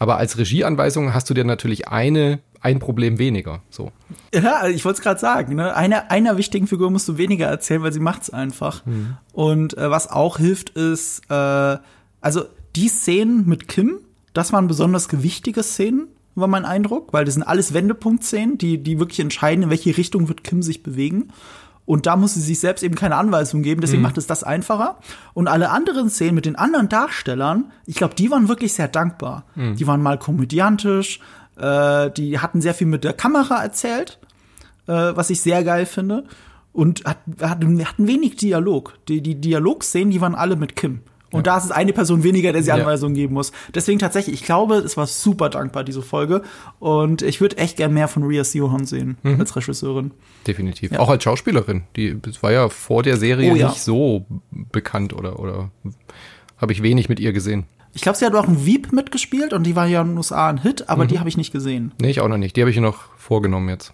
Aber 0.00 0.16
als 0.16 0.36
Regieanweisung 0.36 1.14
hast 1.14 1.30
du 1.30 1.34
dir 1.34 1.44
natürlich 1.44 1.86
eine 1.86 2.40
ein 2.60 2.78
Problem 2.78 3.18
weniger. 3.18 3.62
So. 3.70 3.90
Ja, 4.34 4.66
ich 4.66 4.84
wollte 4.84 4.98
es 4.98 5.02
gerade 5.02 5.18
sagen. 5.18 5.54
Ne? 5.54 5.74
Einer, 5.74 6.10
einer 6.10 6.36
wichtigen 6.36 6.66
Figur 6.66 6.90
musst 6.90 7.08
du 7.08 7.16
weniger 7.16 7.46
erzählen, 7.46 7.82
weil 7.82 7.92
sie 7.92 8.00
macht's 8.00 8.30
einfach. 8.30 8.84
Mhm. 8.84 9.16
Und 9.32 9.78
äh, 9.78 9.90
was 9.90 10.10
auch 10.10 10.36
hilft, 10.38 10.70
ist 10.70 11.22
äh, 11.30 11.78
also 12.20 12.44
die 12.76 12.88
Szenen 12.88 13.48
mit 13.48 13.68
Kim, 13.68 13.98
das 14.32 14.52
waren 14.52 14.68
besonders 14.68 15.08
gewichtige 15.08 15.62
Szenen, 15.62 16.08
war 16.34 16.48
mein 16.48 16.64
Eindruck, 16.64 17.12
weil 17.12 17.24
das 17.24 17.34
sind 17.34 17.42
alles 17.42 17.74
Wendepunktszenen, 17.74 18.58
die, 18.58 18.82
die 18.82 18.98
wirklich 18.98 19.20
entscheiden, 19.20 19.64
in 19.64 19.70
welche 19.70 19.96
Richtung 19.96 20.28
wird 20.28 20.44
Kim 20.44 20.62
sich 20.62 20.82
bewegen. 20.82 21.28
Und 21.86 22.06
da 22.06 22.14
muss 22.14 22.34
sie 22.34 22.40
sich 22.40 22.60
selbst 22.60 22.84
eben 22.84 22.94
keine 22.94 23.16
Anweisung 23.16 23.62
geben, 23.62 23.80
deswegen 23.80 24.00
mhm. 24.00 24.04
macht 24.04 24.18
es 24.18 24.28
das 24.28 24.44
einfacher. 24.44 24.98
Und 25.34 25.48
alle 25.48 25.70
anderen 25.70 26.08
Szenen 26.08 26.36
mit 26.36 26.46
den 26.46 26.54
anderen 26.54 26.88
Darstellern, 26.88 27.72
ich 27.84 27.96
glaube, 27.96 28.14
die 28.14 28.30
waren 28.30 28.48
wirklich 28.48 28.74
sehr 28.74 28.86
dankbar. 28.86 29.44
Mhm. 29.56 29.74
Die 29.74 29.86
waren 29.88 30.00
mal 30.00 30.18
komödiantisch, 30.18 31.18
äh, 31.56 32.10
die 32.12 32.38
hatten 32.38 32.60
sehr 32.60 32.74
viel 32.74 32.86
mit 32.86 33.02
der 33.02 33.12
Kamera 33.12 33.60
erzählt, 33.60 34.20
äh, 34.86 34.92
was 34.92 35.30
ich 35.30 35.40
sehr 35.40 35.64
geil 35.64 35.84
finde. 35.84 36.24
Und 36.72 37.04
hat, 37.04 37.18
hatten, 37.40 37.84
hatten 37.84 38.06
wenig 38.06 38.36
Dialog. 38.36 38.96
Die, 39.08 39.20
die 39.20 39.40
Dialogszenen, 39.40 40.12
die 40.12 40.20
waren 40.20 40.36
alle 40.36 40.54
mit 40.54 40.76
Kim. 40.76 41.00
Und 41.32 41.46
ja. 41.46 41.52
da 41.52 41.58
ist 41.58 41.64
es 41.64 41.70
eine 41.70 41.92
Person 41.92 42.22
weniger, 42.22 42.52
der 42.52 42.62
sie 42.62 42.72
Anweisungen 42.72 43.14
ja. 43.14 43.22
geben 43.22 43.34
muss. 43.34 43.52
Deswegen 43.74 43.98
tatsächlich, 43.98 44.34
ich 44.34 44.44
glaube, 44.44 44.76
es 44.76 44.96
war 44.96 45.06
super 45.06 45.48
dankbar, 45.48 45.84
diese 45.84 46.02
Folge. 46.02 46.42
Und 46.78 47.22
ich 47.22 47.40
würde 47.40 47.58
echt 47.58 47.76
gern 47.76 47.94
mehr 47.94 48.08
von 48.08 48.24
Ria 48.24 48.44
Siohan 48.44 48.84
sehen 48.84 49.16
mhm. 49.22 49.40
als 49.40 49.54
Regisseurin. 49.54 50.10
Definitiv. 50.46 50.92
Ja. 50.92 50.98
Auch 50.98 51.08
als 51.08 51.22
Schauspielerin. 51.22 51.84
Die 51.96 52.16
war 52.40 52.52
ja 52.52 52.68
vor 52.68 53.02
der 53.02 53.16
Serie 53.16 53.52
oh, 53.52 53.54
nicht 53.54 53.80
so 53.80 54.26
bekannt 54.50 55.12
oder, 55.12 55.38
oder 55.38 55.70
habe 56.56 56.72
ich 56.72 56.82
wenig 56.82 57.08
mit 57.08 57.20
ihr 57.20 57.32
gesehen. 57.32 57.64
Ich 57.92 58.02
glaube, 58.02 58.18
sie 58.18 58.24
hat 58.24 58.34
auch 58.34 58.46
ein 58.46 58.66
Veep 58.66 58.92
mitgespielt 58.92 59.52
und 59.52 59.64
die 59.64 59.74
war 59.74 59.86
ja 59.86 60.02
in 60.02 60.08
den 60.08 60.16
USA 60.16 60.48
ein 60.48 60.58
Hit, 60.58 60.88
aber 60.88 61.04
mhm. 61.04 61.08
die 61.08 61.18
habe 61.18 61.28
ich 61.28 61.36
nicht 61.36 61.52
gesehen. 61.52 61.92
Nee, 62.00 62.10
ich 62.10 62.20
auch 62.20 62.28
noch 62.28 62.38
nicht. 62.38 62.56
Die 62.56 62.60
habe 62.60 62.70
ich 62.70 62.76
noch 62.78 63.16
vorgenommen 63.16 63.68
jetzt. 63.68 63.92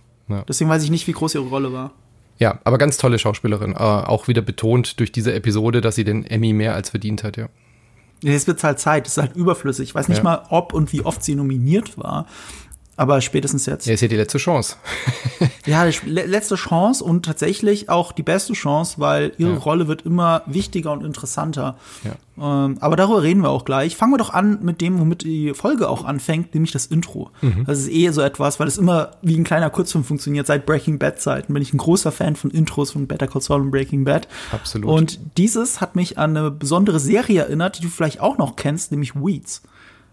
Deswegen 0.48 0.68
weiß 0.68 0.82
ich 0.82 0.90
nicht, 0.90 1.06
wie 1.06 1.12
groß 1.12 1.36
ihre 1.36 1.44
Rolle 1.44 1.72
war. 1.72 1.92
Ja, 2.38 2.60
aber 2.64 2.78
ganz 2.78 2.98
tolle 2.98 3.18
Schauspielerin. 3.18 3.72
Äh, 3.72 3.76
auch 3.76 4.28
wieder 4.28 4.42
betont 4.42 5.00
durch 5.00 5.12
diese 5.12 5.32
Episode, 5.32 5.80
dass 5.80 5.94
sie 5.94 6.04
den 6.04 6.24
Emmy 6.26 6.52
mehr 6.52 6.74
als 6.74 6.90
verdient 6.90 7.24
hat, 7.24 7.36
ja. 7.36 7.48
Jetzt 8.22 8.46
wird 8.46 8.62
halt 8.64 8.78
Zeit, 8.78 9.06
es 9.06 9.16
ist 9.16 9.22
halt 9.22 9.36
überflüssig. 9.36 9.90
Ich 9.90 9.94
weiß 9.94 10.08
nicht 10.08 10.18
ja. 10.18 10.24
mal, 10.24 10.46
ob 10.48 10.72
und 10.72 10.92
wie 10.92 11.02
oft 11.02 11.22
sie 11.22 11.34
nominiert 11.34 11.98
war. 11.98 12.26
Aber 12.98 13.20
spätestens 13.20 13.66
jetzt. 13.66 13.86
Ja, 13.86 13.94
ist 13.94 14.00
ja 14.00 14.08
die 14.08 14.16
letzte 14.16 14.38
Chance. 14.38 14.76
ja, 15.66 15.86
die 15.86 16.08
letzte 16.08 16.54
Chance 16.54 17.04
und 17.04 17.26
tatsächlich 17.26 17.90
auch 17.90 18.12
die 18.12 18.22
beste 18.22 18.54
Chance, 18.54 18.94
weil 18.98 19.32
ihre 19.36 19.52
ja. 19.52 19.58
Rolle 19.58 19.86
wird 19.86 20.02
immer 20.02 20.42
wichtiger 20.46 20.92
und 20.92 21.04
interessanter. 21.04 21.76
Ja. 22.04 22.12
Ähm, 22.38 22.78
aber 22.80 22.96
darüber 22.96 23.22
reden 23.22 23.42
wir 23.42 23.50
auch 23.50 23.66
gleich. 23.66 23.96
Fangen 23.96 24.14
wir 24.14 24.18
doch 24.18 24.32
an 24.32 24.60
mit 24.62 24.80
dem, 24.80 24.98
womit 24.98 25.24
die 25.24 25.52
Folge 25.52 25.90
auch 25.90 26.06
anfängt, 26.06 26.54
nämlich 26.54 26.72
das 26.72 26.86
Intro. 26.86 27.30
Mhm. 27.42 27.64
Das 27.66 27.80
ist 27.80 27.90
eh 27.90 28.10
so 28.10 28.22
etwas, 28.22 28.58
weil 28.60 28.68
es 28.68 28.78
immer 28.78 29.12
wie 29.20 29.36
ein 29.36 29.44
kleiner 29.44 29.68
Kurzfilm 29.68 30.04
funktioniert. 30.04 30.46
Seit 30.46 30.64
Breaking 30.64 30.98
Bad 30.98 31.20
Zeiten 31.20 31.52
bin 31.52 31.62
ich 31.62 31.74
ein 31.74 31.78
großer 31.78 32.12
Fan 32.12 32.34
von 32.34 32.50
Intros 32.50 32.92
von 32.92 33.06
Better 33.06 33.26
Call 33.26 33.42
Saul 33.42 33.60
und 33.60 33.70
Breaking 33.70 34.04
Bad. 34.04 34.26
Absolut. 34.52 34.88
Und 34.88 35.20
dieses 35.36 35.82
hat 35.82 35.96
mich 35.96 36.16
an 36.16 36.34
eine 36.34 36.50
besondere 36.50 36.98
Serie 36.98 37.42
erinnert, 37.42 37.78
die 37.78 37.82
du 37.82 37.88
vielleicht 37.88 38.20
auch 38.20 38.38
noch 38.38 38.56
kennst, 38.56 38.90
nämlich 38.90 39.14
Weeds. 39.14 39.62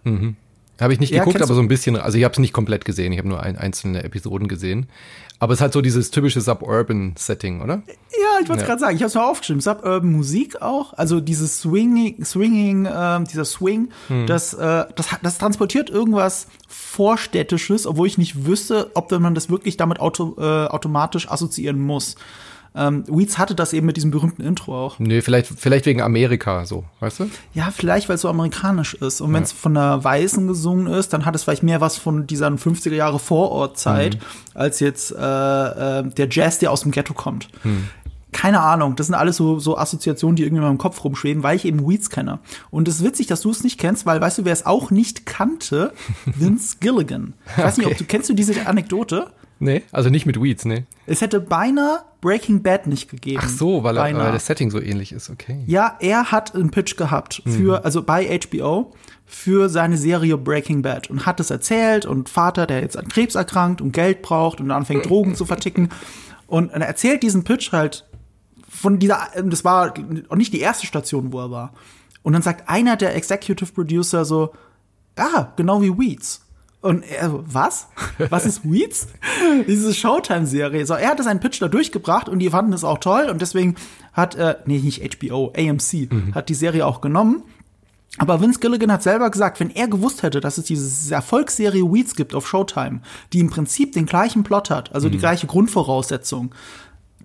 Mhm. 0.04 0.36
Habe 0.82 0.92
ich 0.92 1.00
nicht 1.00 1.12
ja, 1.12 1.24
geguckt, 1.24 1.42
aber 1.42 1.53
so 1.53 1.62
ein 1.62 1.68
bisschen. 1.68 1.96
Also 1.96 2.18
ich 2.18 2.24
habe 2.24 2.34
es 2.34 2.39
nicht 2.39 2.53
komplett 2.53 2.84
gesehen. 2.84 3.12
Ich 3.13 3.20
habe 3.20 3.27
nur 3.27 3.42
ein, 3.42 3.58
einzelne 3.58 4.03
Episoden 4.03 4.48
gesehen. 4.48 4.88
Aber 5.39 5.53
es 5.53 5.62
hat 5.62 5.74
so 5.74 5.82
dieses 5.82 6.10
typische 6.10 6.42
Suburban-Setting, 6.42 7.62
oder? 7.62 7.84
Ja, 7.86 8.39
ich 8.42 8.50
wollte 8.50 8.62
ja. 8.62 8.68
gerade 8.68 8.80
sagen. 8.80 8.96
Ich 8.96 9.01
habe 9.03 9.10
es 9.10 9.13
mal 9.13 9.30
aufgeschrieben. 9.30 9.62
Suburban 9.62 10.12
Musik 10.12 10.62
auch. 10.62 10.94
Also 10.94 11.20
dieses 11.20 11.60
Swinging, 11.60 12.24
Swinging, 12.25 12.86
äh, 12.86 13.24
dieser 13.24 13.46
Swing, 13.46 13.89
hm. 14.08 14.25
das, 14.25 14.53
äh, 14.53 14.86
das, 14.96 15.08
das 15.22 15.38
transportiert 15.38 15.89
irgendwas 15.89 16.48
Vorstädtisches, 16.68 17.86
obwohl 17.86 18.08
ich 18.08 18.18
nicht 18.18 18.46
wüsste, 18.46 18.92
ob 18.96 19.12
man 19.12 19.36
das 19.36 19.50
wirklich 19.50 19.77
damit 19.77 20.00
auto, 20.00 20.36
äh, 20.39 20.42
automatisch 20.68 21.30
assoziieren 21.30 21.80
muss. 21.80 22.15
Ähm, 22.75 23.03
Weeds 23.08 23.38
hatte 23.38 23.56
das 23.56 23.74
eben 23.74 23.86
mit 23.86 23.98
diesem 23.98 24.12
berühmten 24.12 24.42
Intro 24.42 24.86
auch. 24.86 25.00
Nee, 25.00 25.22
vielleicht, 25.22 25.48
vielleicht 25.48 25.86
wegen 25.86 26.01
Amerika 26.01 26.65
so, 26.65 26.84
weißt 27.00 27.20
du? 27.22 27.30
Ja, 27.53 27.72
vielleicht, 27.72 28.10
weil 28.10 28.15
es 28.15 28.22
so 28.22 28.30
amerikanisch 28.30 28.96
ist. 28.96 29.22
Und 29.22 29.34
wenn 29.34 29.44
es 29.44 29.51
ja. 29.51 29.58
von 29.60 29.77
einer 29.77 30.03
Weißen 30.03 30.48
gesungen 30.48 30.88
ist, 30.88 31.13
dann 31.13 31.25
hat 31.25 31.36
es 31.36 31.44
vielleicht 31.44 31.63
mehr 31.63 31.82
was 31.82 31.98
von 31.98 32.25
dieser 32.27 32.48
50er 32.48 32.94
Jahre 32.96 33.20
Vorortzeit, 33.20 34.15
mhm. 34.15 34.20
als 34.53 34.80
jetzt 34.80 35.12
äh, 35.12 35.15
äh, 35.15 36.03
der 36.03 36.27
Jazz, 36.30 36.60
der 36.60 36.72
aus 36.72 36.82
dem 36.82 36.92
Ghetto 36.92 37.13
kommt. 37.13 37.50
Mhm 37.63 37.89
keine 38.34 38.60
Ahnung, 38.60 38.96
das 38.96 39.08
sind 39.08 39.15
alles 39.15 39.38
so, 39.38 39.60
so 39.60 39.77
Assoziationen, 39.77 40.36
die 40.36 40.44
irgendwie 40.44 40.62
in 40.62 40.68
meinem 40.68 40.77
Kopf 40.77 41.03
rumschweben, 41.03 41.44
weil 41.44 41.56
ich 41.56 41.65
eben 41.65 41.88
Weeds 41.88 42.10
kenne. 42.10 42.39
Und 42.72 42.88
es 42.88 42.96
ist 42.96 43.03
witzig, 43.06 43.27
dass 43.27 43.42
du 43.42 43.51
es 43.51 43.63
nicht 43.63 43.80
kennst, 43.80 44.06
weil 44.06 44.20
weißt 44.20 44.39
du, 44.39 44.46
wer 44.46 44.51
es 44.51 44.65
auch 44.65 44.92
nicht 44.92 45.25
kannte? 45.25 45.94
Vince 46.25 46.77
Gilligan. 46.80 47.34
Ich 47.46 47.63
weiß 47.63 47.77
okay. 47.77 47.82
nicht, 47.82 47.92
ob 47.92 47.98
du 47.98 48.06
kennst 48.06 48.30
du 48.30 48.34
diese 48.34 48.65
Anekdote? 48.65 49.27
Nee, 49.63 49.84
also 49.91 50.10
nicht 50.10 50.25
mit 50.25 50.41
Weeds, 50.41 50.65
nee. 50.65 50.86
Es 51.05 51.22
hätte 51.22 51.39
beinahe 51.39 52.01
Breaking 52.22 52.63
Bad 52.63 52.88
nicht 52.88 53.10
gegeben. 53.10 53.41
Ach 53.43 53.50
so, 53.50 53.84
weil, 53.84 53.98
er, 53.98 54.03
weil 54.03 54.32
das 54.32 54.46
Setting 54.46 54.72
so 54.72 54.79
ähnlich 54.79 55.12
ist, 55.12 55.29
okay. 55.29 55.63
Ja, 55.65 55.98
er 56.00 56.32
hat 56.32 56.55
einen 56.55 56.72
Pitch 56.72 56.96
gehabt 56.96 57.41
für, 57.46 57.79
mhm. 57.79 57.86
also 57.86 58.03
bei 58.03 58.39
HBO, 58.39 58.93
für 59.25 59.67
seine 59.70 59.98
Serie 59.98 60.38
Breaking 60.38 60.82
Bad 60.82 61.10
und 61.10 61.25
hat 61.25 61.39
es 61.39 61.50
erzählt 61.50 62.05
und 62.05 62.29
Vater, 62.29 62.67
der 62.67 62.82
jetzt 62.82 62.98
an 62.98 63.08
Krebs 63.08 63.36
erkrankt 63.36 63.82
und 63.82 63.91
Geld 63.91 64.22
braucht 64.22 64.62
und 64.62 64.72
anfängt 64.72 65.10
Drogen 65.10 65.36
zu 65.36 65.46
verticken 65.46 65.89
und 66.48 66.70
er 66.70 66.82
erzählt 66.82 67.24
diesen 67.24 67.43
Pitch 67.43 67.72
halt 67.72 68.05
von 68.70 69.00
dieser, 69.00 69.29
das 69.43 69.63
war 69.63 69.93
auch 70.29 70.36
nicht 70.36 70.53
die 70.53 70.60
erste 70.60 70.86
Station, 70.86 71.32
wo 71.32 71.39
er 71.39 71.51
war. 71.51 71.74
Und 72.22 72.34
dann 72.34 72.41
sagt 72.41 72.70
einer 72.70 72.96
der 72.96 73.15
Executive 73.15 73.72
Producer 73.72 74.25
so, 74.25 74.53
ah, 75.15 75.51
genau 75.55 75.82
wie 75.82 75.98
Weeds. 75.98 76.42
Und 76.84 77.04
er 77.10 77.30
so, 77.30 77.44
was? 77.48 77.88
Was 78.30 78.46
ist 78.46 78.70
Weeds? 78.70 79.08
Diese 79.68 79.94
Showtime-Serie. 79.94 80.86
So, 80.86 80.96
er 80.96 81.12
hatte 81.12 81.24
seinen 81.24 81.40
Pitch 81.40 81.62
da 81.62 81.70
durchgebracht 81.70 82.28
und 82.28 82.40
die 82.40 82.50
fanden 82.50 82.74
es 82.74 82.84
auch 82.84 82.98
toll 82.98 83.30
und 83.30 83.42
deswegen 83.42 83.75
hat, 84.12 84.36
äh, 84.36 84.58
nee, 84.66 84.80
nicht 84.80 85.02
HBO, 85.16 85.54
AMC, 85.58 86.12
mhm. 86.12 86.36
hat 86.36 86.50
die 86.50 86.54
Serie 86.54 86.86
auch 86.86 87.00
genommen. 87.00 87.44
Aber 88.18 88.42
Vince 88.42 88.60
Gilligan 88.60 88.92
hat 88.92 89.02
selber 89.02 89.32
gesagt, 89.32 89.62
wenn 89.62 89.70
er 89.70 89.88
gewusst 89.88 90.24
hätte, 90.24 90.42
dass 90.42 90.58
es 90.58 90.66
diese 90.66 91.16
Erfolgsserie 91.16 91.84
Weeds 91.84 92.16
gibt 92.16 92.36
auf 92.36 92.48
Showtime, 92.48 93.00
die 93.32 93.40
im 93.40 93.50
Prinzip 93.50 93.94
den 93.94 94.06
gleichen 94.06 94.44
Plot 94.44 94.70
hat, 94.70 94.94
also 94.94 95.08
mhm. 95.08 95.13
die 95.13 95.20
gleiche 95.20 95.48
Grundvoraussetzung, 95.48 96.54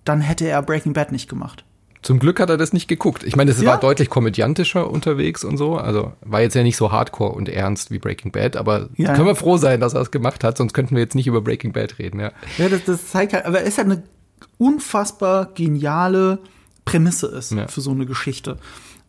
dann 0.04 0.20
hätte 0.20 0.46
er 0.46 0.62
Breaking 0.62 0.92
Bad 0.92 1.10
nicht 1.10 1.28
gemacht. 1.28 1.64
Zum 2.02 2.18
Glück 2.18 2.40
hat 2.40 2.50
er 2.50 2.56
das 2.56 2.72
nicht 2.72 2.88
geguckt. 2.88 3.24
Ich 3.24 3.36
meine, 3.36 3.50
es 3.50 3.60
ja. 3.60 3.70
war 3.70 3.80
deutlich 3.80 4.08
komödiantischer 4.08 4.90
unterwegs 4.90 5.44
und 5.44 5.56
so. 5.56 5.76
Also 5.76 6.12
war 6.20 6.40
jetzt 6.40 6.54
ja 6.54 6.62
nicht 6.62 6.76
so 6.76 6.92
hardcore 6.92 7.32
und 7.32 7.48
ernst 7.48 7.90
wie 7.90 7.98
Breaking 7.98 8.32
Bad, 8.32 8.56
aber 8.56 8.88
ja. 8.96 9.14
können 9.14 9.26
wir 9.26 9.34
froh 9.34 9.56
sein, 9.56 9.80
dass 9.80 9.94
er 9.94 10.00
es 10.02 10.10
gemacht 10.10 10.44
hat, 10.44 10.58
sonst 10.58 10.74
könnten 10.74 10.94
wir 10.94 11.02
jetzt 11.02 11.14
nicht 11.14 11.26
über 11.26 11.40
Breaking 11.40 11.72
Bad 11.72 11.98
reden, 11.98 12.20
ja. 12.20 12.32
Ja, 12.56 12.68
das, 12.68 12.84
das 12.84 13.08
zeigt 13.08 13.32
halt, 13.32 13.46
aber 13.46 13.62
es 13.62 13.68
ist 13.68 13.78
halt 13.78 13.90
eine 13.90 14.02
unfassbar 14.58 15.46
geniale 15.54 16.38
Prämisse 16.84 17.26
ist 17.26 17.52
ja. 17.52 17.68
für 17.68 17.80
so 17.80 17.90
eine 17.90 18.06
Geschichte. 18.06 18.56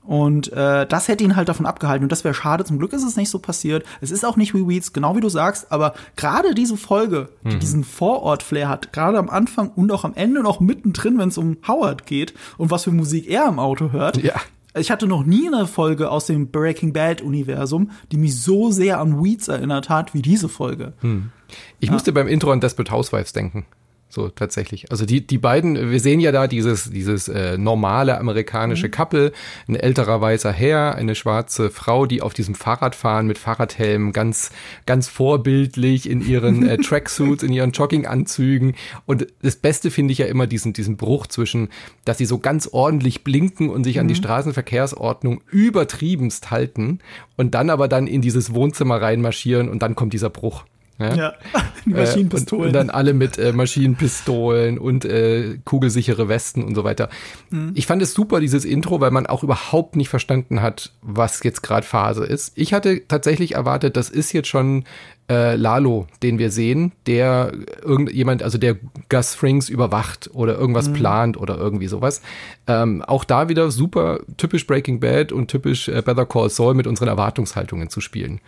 Und 0.03 0.51
äh, 0.53 0.87
das 0.87 1.07
hätte 1.07 1.23
ihn 1.23 1.35
halt 1.35 1.49
davon 1.49 1.65
abgehalten. 1.65 2.03
Und 2.03 2.11
das 2.11 2.23
wäre 2.23 2.33
schade. 2.33 2.63
Zum 2.63 2.79
Glück 2.79 2.93
ist 2.93 3.03
es 3.03 3.15
nicht 3.15 3.29
so 3.29 3.37
passiert. 3.37 3.85
Es 4.01 4.11
ist 4.11 4.25
auch 4.25 4.37
nicht 4.37 4.55
wie 4.55 4.67
Weeds, 4.67 4.91
genau 4.93 5.15
wie 5.15 5.21
du 5.21 5.29
sagst. 5.29 5.71
Aber 5.71 5.93
gerade 6.15 6.55
diese 6.55 6.77
Folge, 6.77 7.29
die 7.43 7.55
mhm. 7.55 7.59
diesen 7.59 7.83
Vorort-Flair 7.83 8.69
hat, 8.69 8.91
gerade 8.91 9.19
am 9.19 9.29
Anfang 9.29 9.69
und 9.69 9.91
auch 9.91 10.05
am 10.05 10.15
Ende 10.15 10.39
und 10.39 10.45
auch 10.47 10.59
mittendrin, 10.59 11.19
wenn 11.19 11.29
es 11.29 11.37
um 11.37 11.57
Howard 11.67 12.05
geht 12.05 12.33
und 12.57 12.71
was 12.71 12.85
für 12.85 12.91
Musik 12.91 13.29
er 13.29 13.47
im 13.47 13.59
Auto 13.59 13.91
hört. 13.91 14.17
Ja. 14.17 14.33
Ich 14.75 14.91
hatte 14.91 15.07
noch 15.07 15.25
nie 15.25 15.47
eine 15.47 15.67
Folge 15.67 16.09
aus 16.09 16.25
dem 16.27 16.49
Breaking 16.51 16.93
Bad-Universum, 16.93 17.91
die 18.11 18.17
mich 18.17 18.39
so 18.39 18.71
sehr 18.71 18.99
an 18.99 19.23
Weeds 19.23 19.47
erinnert 19.47 19.89
hat 19.89 20.13
wie 20.13 20.21
diese 20.21 20.47
Folge. 20.47 20.93
Hm. 21.01 21.31
Ich 21.79 21.87
ja. 21.87 21.93
musste 21.93 22.11
beim 22.11 22.27
Intro 22.27 22.51
an 22.51 22.61
Desperate 22.61 22.91
Housewives 22.91 23.33
denken. 23.33 23.65
So 24.11 24.27
tatsächlich. 24.27 24.91
Also 24.91 25.05
die, 25.05 25.25
die 25.25 25.37
beiden, 25.37 25.91
wir 25.91 25.99
sehen 25.99 26.19
ja 26.19 26.31
da 26.31 26.47
dieses, 26.47 26.89
dieses 26.89 27.27
äh, 27.27 27.59
normale 27.59 28.17
amerikanische 28.17 28.87
mhm. 28.87 28.91
Couple, 28.91 29.31
ein 29.67 29.75
älterer 29.75 30.19
weißer 30.19 30.51
Herr, 30.51 30.95
eine 30.95 31.13
schwarze 31.13 31.69
Frau, 31.69 32.07
die 32.07 32.23
auf 32.23 32.33
diesem 32.33 32.55
Fahrrad 32.55 32.95
fahren 32.95 33.27
mit 33.27 33.37
Fahrradhelm, 33.37 34.11
ganz, 34.11 34.49
ganz 34.87 35.07
vorbildlich 35.07 36.09
in 36.09 36.27
ihren 36.27 36.67
äh, 36.67 36.77
Tracksuits, 36.81 37.43
in 37.43 37.53
ihren 37.53 37.69
Jogginganzügen. 37.71 38.73
Und 39.05 39.27
das 39.43 39.57
Beste 39.57 39.91
finde 39.91 40.11
ich 40.13 40.17
ja 40.17 40.25
immer 40.25 40.47
diesen, 40.47 40.73
diesen 40.73 40.97
Bruch 40.97 41.27
zwischen, 41.27 41.69
dass 42.03 42.17
sie 42.17 42.25
so 42.25 42.39
ganz 42.39 42.67
ordentlich 42.71 43.23
blinken 43.23 43.69
und 43.69 43.83
sich 43.83 43.97
mhm. 43.97 44.01
an 44.01 44.07
die 44.07 44.15
mhm. 44.15 44.23
Straßenverkehrsordnung 44.23 45.43
übertriebenst 45.51 46.49
halten 46.49 46.97
und 47.37 47.53
dann 47.53 47.69
aber 47.69 47.87
dann 47.87 48.07
in 48.07 48.23
dieses 48.23 48.55
Wohnzimmer 48.55 48.99
reinmarschieren 48.99 49.69
und 49.69 49.83
dann 49.83 49.93
kommt 49.93 50.13
dieser 50.13 50.31
Bruch. 50.31 50.63
Ja, 50.99 51.15
ja. 51.15 51.33
Maschinenpistolen. 51.85 52.61
Äh, 52.61 52.67
und, 52.67 52.67
und, 52.67 52.73
dann 52.73 52.89
alle 52.89 53.13
mit 53.13 53.37
äh, 53.37 53.53
Maschinenpistolen 53.53 54.77
und 54.77 55.05
äh, 55.05 55.57
kugelsichere 55.63 56.27
Westen 56.27 56.63
und 56.63 56.75
so 56.75 56.83
weiter. 56.83 57.09
Mhm. 57.49 57.71
Ich 57.75 57.87
fand 57.87 58.01
es 58.01 58.13
super, 58.13 58.39
dieses 58.39 58.65
Intro, 58.65 58.99
weil 58.99 59.11
man 59.11 59.25
auch 59.25 59.43
überhaupt 59.43 59.95
nicht 59.95 60.09
verstanden 60.09 60.61
hat, 60.61 60.91
was 61.01 61.41
jetzt 61.43 61.63
gerade 61.63 61.85
Phase 61.85 62.25
ist. 62.25 62.51
Ich 62.55 62.73
hatte 62.73 63.07
tatsächlich 63.07 63.55
erwartet, 63.55 63.95
das 63.95 64.09
ist 64.09 64.33
jetzt 64.33 64.49
schon 64.49 64.83
äh, 65.29 65.55
Lalo, 65.55 66.07
den 66.23 66.39
wir 66.39 66.49
sehen, 66.51 66.91
der 67.05 67.51
irgendjemand, 67.83 68.41
also 68.41 68.57
der 68.57 68.77
Gus 69.09 69.35
Frings 69.35 69.69
überwacht 69.69 70.29
oder 70.33 70.57
irgendwas 70.57 70.89
mhm. 70.89 70.93
plant 70.93 71.37
oder 71.37 71.57
irgendwie 71.57 71.87
sowas. 71.87 72.21
Ähm, 72.67 73.03
auch 73.03 73.23
da 73.23 73.47
wieder 73.47 73.69
super 73.69 74.21
typisch 74.37 74.65
Breaking 74.65 74.99
Bad 74.99 75.31
und 75.31 75.47
typisch 75.47 75.87
äh, 75.87 76.01
Better 76.01 76.25
Call 76.25 76.49
Saul 76.49 76.73
mit 76.73 76.87
unseren 76.87 77.07
Erwartungshaltungen 77.07 77.89
zu 77.89 78.01
spielen. 78.01 78.41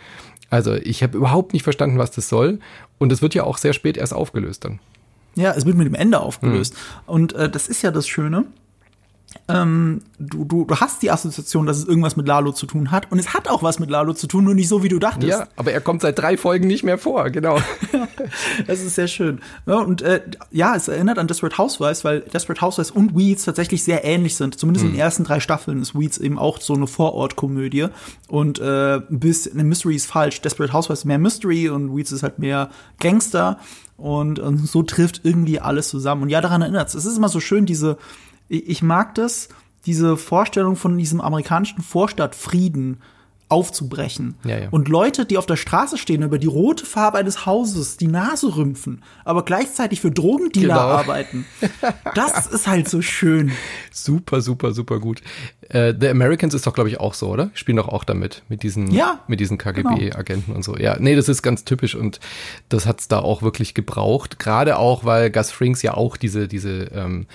Also 0.52 0.76
ich 0.76 1.02
habe 1.02 1.18
überhaupt 1.18 1.54
nicht 1.54 1.64
verstanden, 1.64 1.98
was 1.98 2.12
das 2.12 2.30
soll. 2.30 2.60
Und 3.00 3.12
es 3.12 3.24
wird 3.24 3.34
ja 3.34 3.44
auch 3.44 3.58
sehr 3.58 3.74
spät 3.74 3.98
erst 3.98 4.14
aufgelöst 4.14 4.66
dann. 4.66 4.80
Ja, 5.36 5.54
es 5.54 5.66
wird 5.66 5.78
mit 5.78 5.88
dem 5.88 5.96
Ende 5.96 6.20
aufgelöst. 6.20 6.74
Mhm. 6.74 7.14
Und 7.14 7.34
äh, 7.34 7.50
das 7.50 7.68
ist 7.68 7.82
ja 7.82 7.90
das 7.90 8.08
Schöne. 8.08 8.46
Ähm, 9.54 10.02
du, 10.20 10.46
du, 10.46 10.66
du 10.66 10.76
hast 10.78 11.02
die 11.02 11.12
Assoziation, 11.12 11.66
dass 11.66 11.78
es 11.78 11.86
irgendwas 11.86 12.16
mit 12.16 12.28
Lalo 12.28 12.52
zu 12.52 12.66
tun 12.66 12.92
hat. 12.92 13.12
Und 13.12 13.20
es 13.20 13.34
hat 13.34 13.48
auch 13.48 13.64
was 13.64 13.80
mit 13.80 13.90
Lalo 13.90 14.14
zu 14.14 14.28
tun, 14.28 14.44
nur 14.44 14.54
nicht 14.54 14.68
so, 14.68 14.84
wie 14.84 14.90
du 14.90 15.00
dachtest. 15.00 15.28
Ja, 15.28 15.48
aber 15.56 15.72
er 15.72 15.82
kommt 15.82 16.02
seit 16.02 16.20
drei 16.20 16.38
Folgen 16.38 16.68
nicht 16.68 16.84
mehr 16.84 16.98
vor, 16.98 17.30
genau. 17.30 17.60
das 18.68 18.82
ist 18.82 18.96
sehr 18.96 19.08
schön. 19.08 19.40
Ja, 19.66 19.80
und 19.80 20.02
äh, 20.02 20.22
ja, 20.52 20.76
es 20.76 20.88
erinnert 20.88 21.18
an 21.18 21.28
Desperate 21.28 21.58
Housewives, 21.58 22.04
weil 22.04 22.22
Desperate 22.22 22.62
Housewives 22.62 22.92
und 22.92 23.16
Weeds 23.16 23.46
tatsächlich 23.46 23.84
sehr 23.84 24.04
ähnlich 24.04 24.36
sind. 24.36 24.60
Zumindest 24.60 24.86
mhm. 24.86 24.92
in 24.92 24.96
den 24.98 25.02
ersten 25.02 25.24
drei 25.24 25.40
Staffeln 25.40 25.82
ist 25.82 25.98
Weeds 25.98 26.18
eben 26.18 26.38
auch 26.38 26.62
so 26.62 26.74
eine 26.74 26.88
Vorortkomödie. 26.88 27.88
Und 28.28 28.60
äh, 28.60 28.96
ein 28.96 29.20
bisschen, 29.20 29.54
eine 29.54 29.64
Mystery 29.64 29.96
ist 29.96 30.06
falsch. 30.06 30.42
Desperate 30.42 30.74
Housewives 30.74 31.00
ist 31.00 31.06
mehr 31.06 31.20
Mystery 31.20 31.70
und 31.70 31.96
Weeds 31.96 32.12
ist 32.12 32.24
halt 32.24 32.40
mehr 32.40 32.70
Gangster. 33.00 33.60
Und, 33.98 34.40
und 34.40 34.68
so 34.68 34.82
trifft 34.82 35.22
irgendwie 35.24 35.60
alles 35.60 35.90
zusammen. 35.90 36.24
Und 36.24 36.30
ja, 36.30 36.42
daran 36.42 36.64
erinnert 36.64 36.88
es. 36.88 36.96
Es 36.96 37.06
ist 37.06 37.18
immer 37.18 37.30
so 37.30 37.40
schön, 37.40 37.68
diese 37.68 37.98
ich 38.52 38.82
mag 38.82 39.16
das, 39.16 39.50
diese 39.86 40.18
Vorstellung 40.18 40.76
von 40.76 40.98
diesem 40.98 41.22
amerikanischen 41.22 41.82
Vorstadtfrieden 41.82 42.98
aufzubrechen. 43.52 44.36
Ja, 44.46 44.60
ja. 44.60 44.68
Und 44.72 44.88
Leute, 44.88 45.26
die 45.26 45.38
auf 45.38 45.46
der 45.46 45.58
Straße 45.58 45.98
stehen, 45.98 46.24
über 46.24 46.40
die 46.40 46.48
rote 46.48 46.86
Farbe 46.86 47.18
eines 47.18 47.46
Hauses 47.46 47.98
die 47.98 48.08
Nase 48.08 48.56
rümpfen, 48.56 49.04
aber 49.26 49.44
gleichzeitig 49.44 50.00
für 50.00 50.10
Drogendealer 50.10 50.74
genau. 50.74 50.80
arbeiten. 50.80 51.46
Das 52.16 52.48
ist 52.52 52.68
halt 52.68 52.88
so 52.88 53.02
schön. 53.02 53.52
Super, 53.92 54.40
super, 54.40 54.72
super 54.72 55.00
gut. 55.00 55.22
Äh, 55.68 55.94
The 56.00 56.08
Americans 56.08 56.54
ist 56.54 56.66
doch, 56.66 56.74
glaube 56.74 56.90
ich, 56.90 57.02
auch 57.02 57.14
so, 57.14 57.28
oder? 57.28 57.52
Spielen 57.54 57.76
doch 57.76 57.90
auch 57.90 58.06
damit, 58.06 58.44
mit 58.48 58.64
diesen, 58.64 58.90
ja, 58.92 59.20
mit 59.28 59.42
diesen 59.42 59.58
KGB-Agenten 59.58 60.46
genau. 60.46 60.56
und 60.56 60.64
so. 60.64 60.78
Ja, 60.78 60.96
nee, 60.98 61.18
das 61.18 61.28
ist 61.28 61.42
ganz 61.42 61.66
typisch 61.66 61.96
und 61.96 62.22
das 62.70 62.86
hat's 62.86 63.10
da 63.10 63.20
auch 63.20 63.42
wirklich 63.42 63.74
gebraucht. 63.74 64.40
Gerade 64.40 64.78
auch, 64.78 65.04
weil 65.04 65.30
Gus 65.30 65.52
Frings 65.52 65.82
ja 65.82 65.96
auch 65.96 66.16
diese, 66.16 66.48
diese, 66.48 66.86
ähm, 66.94 67.28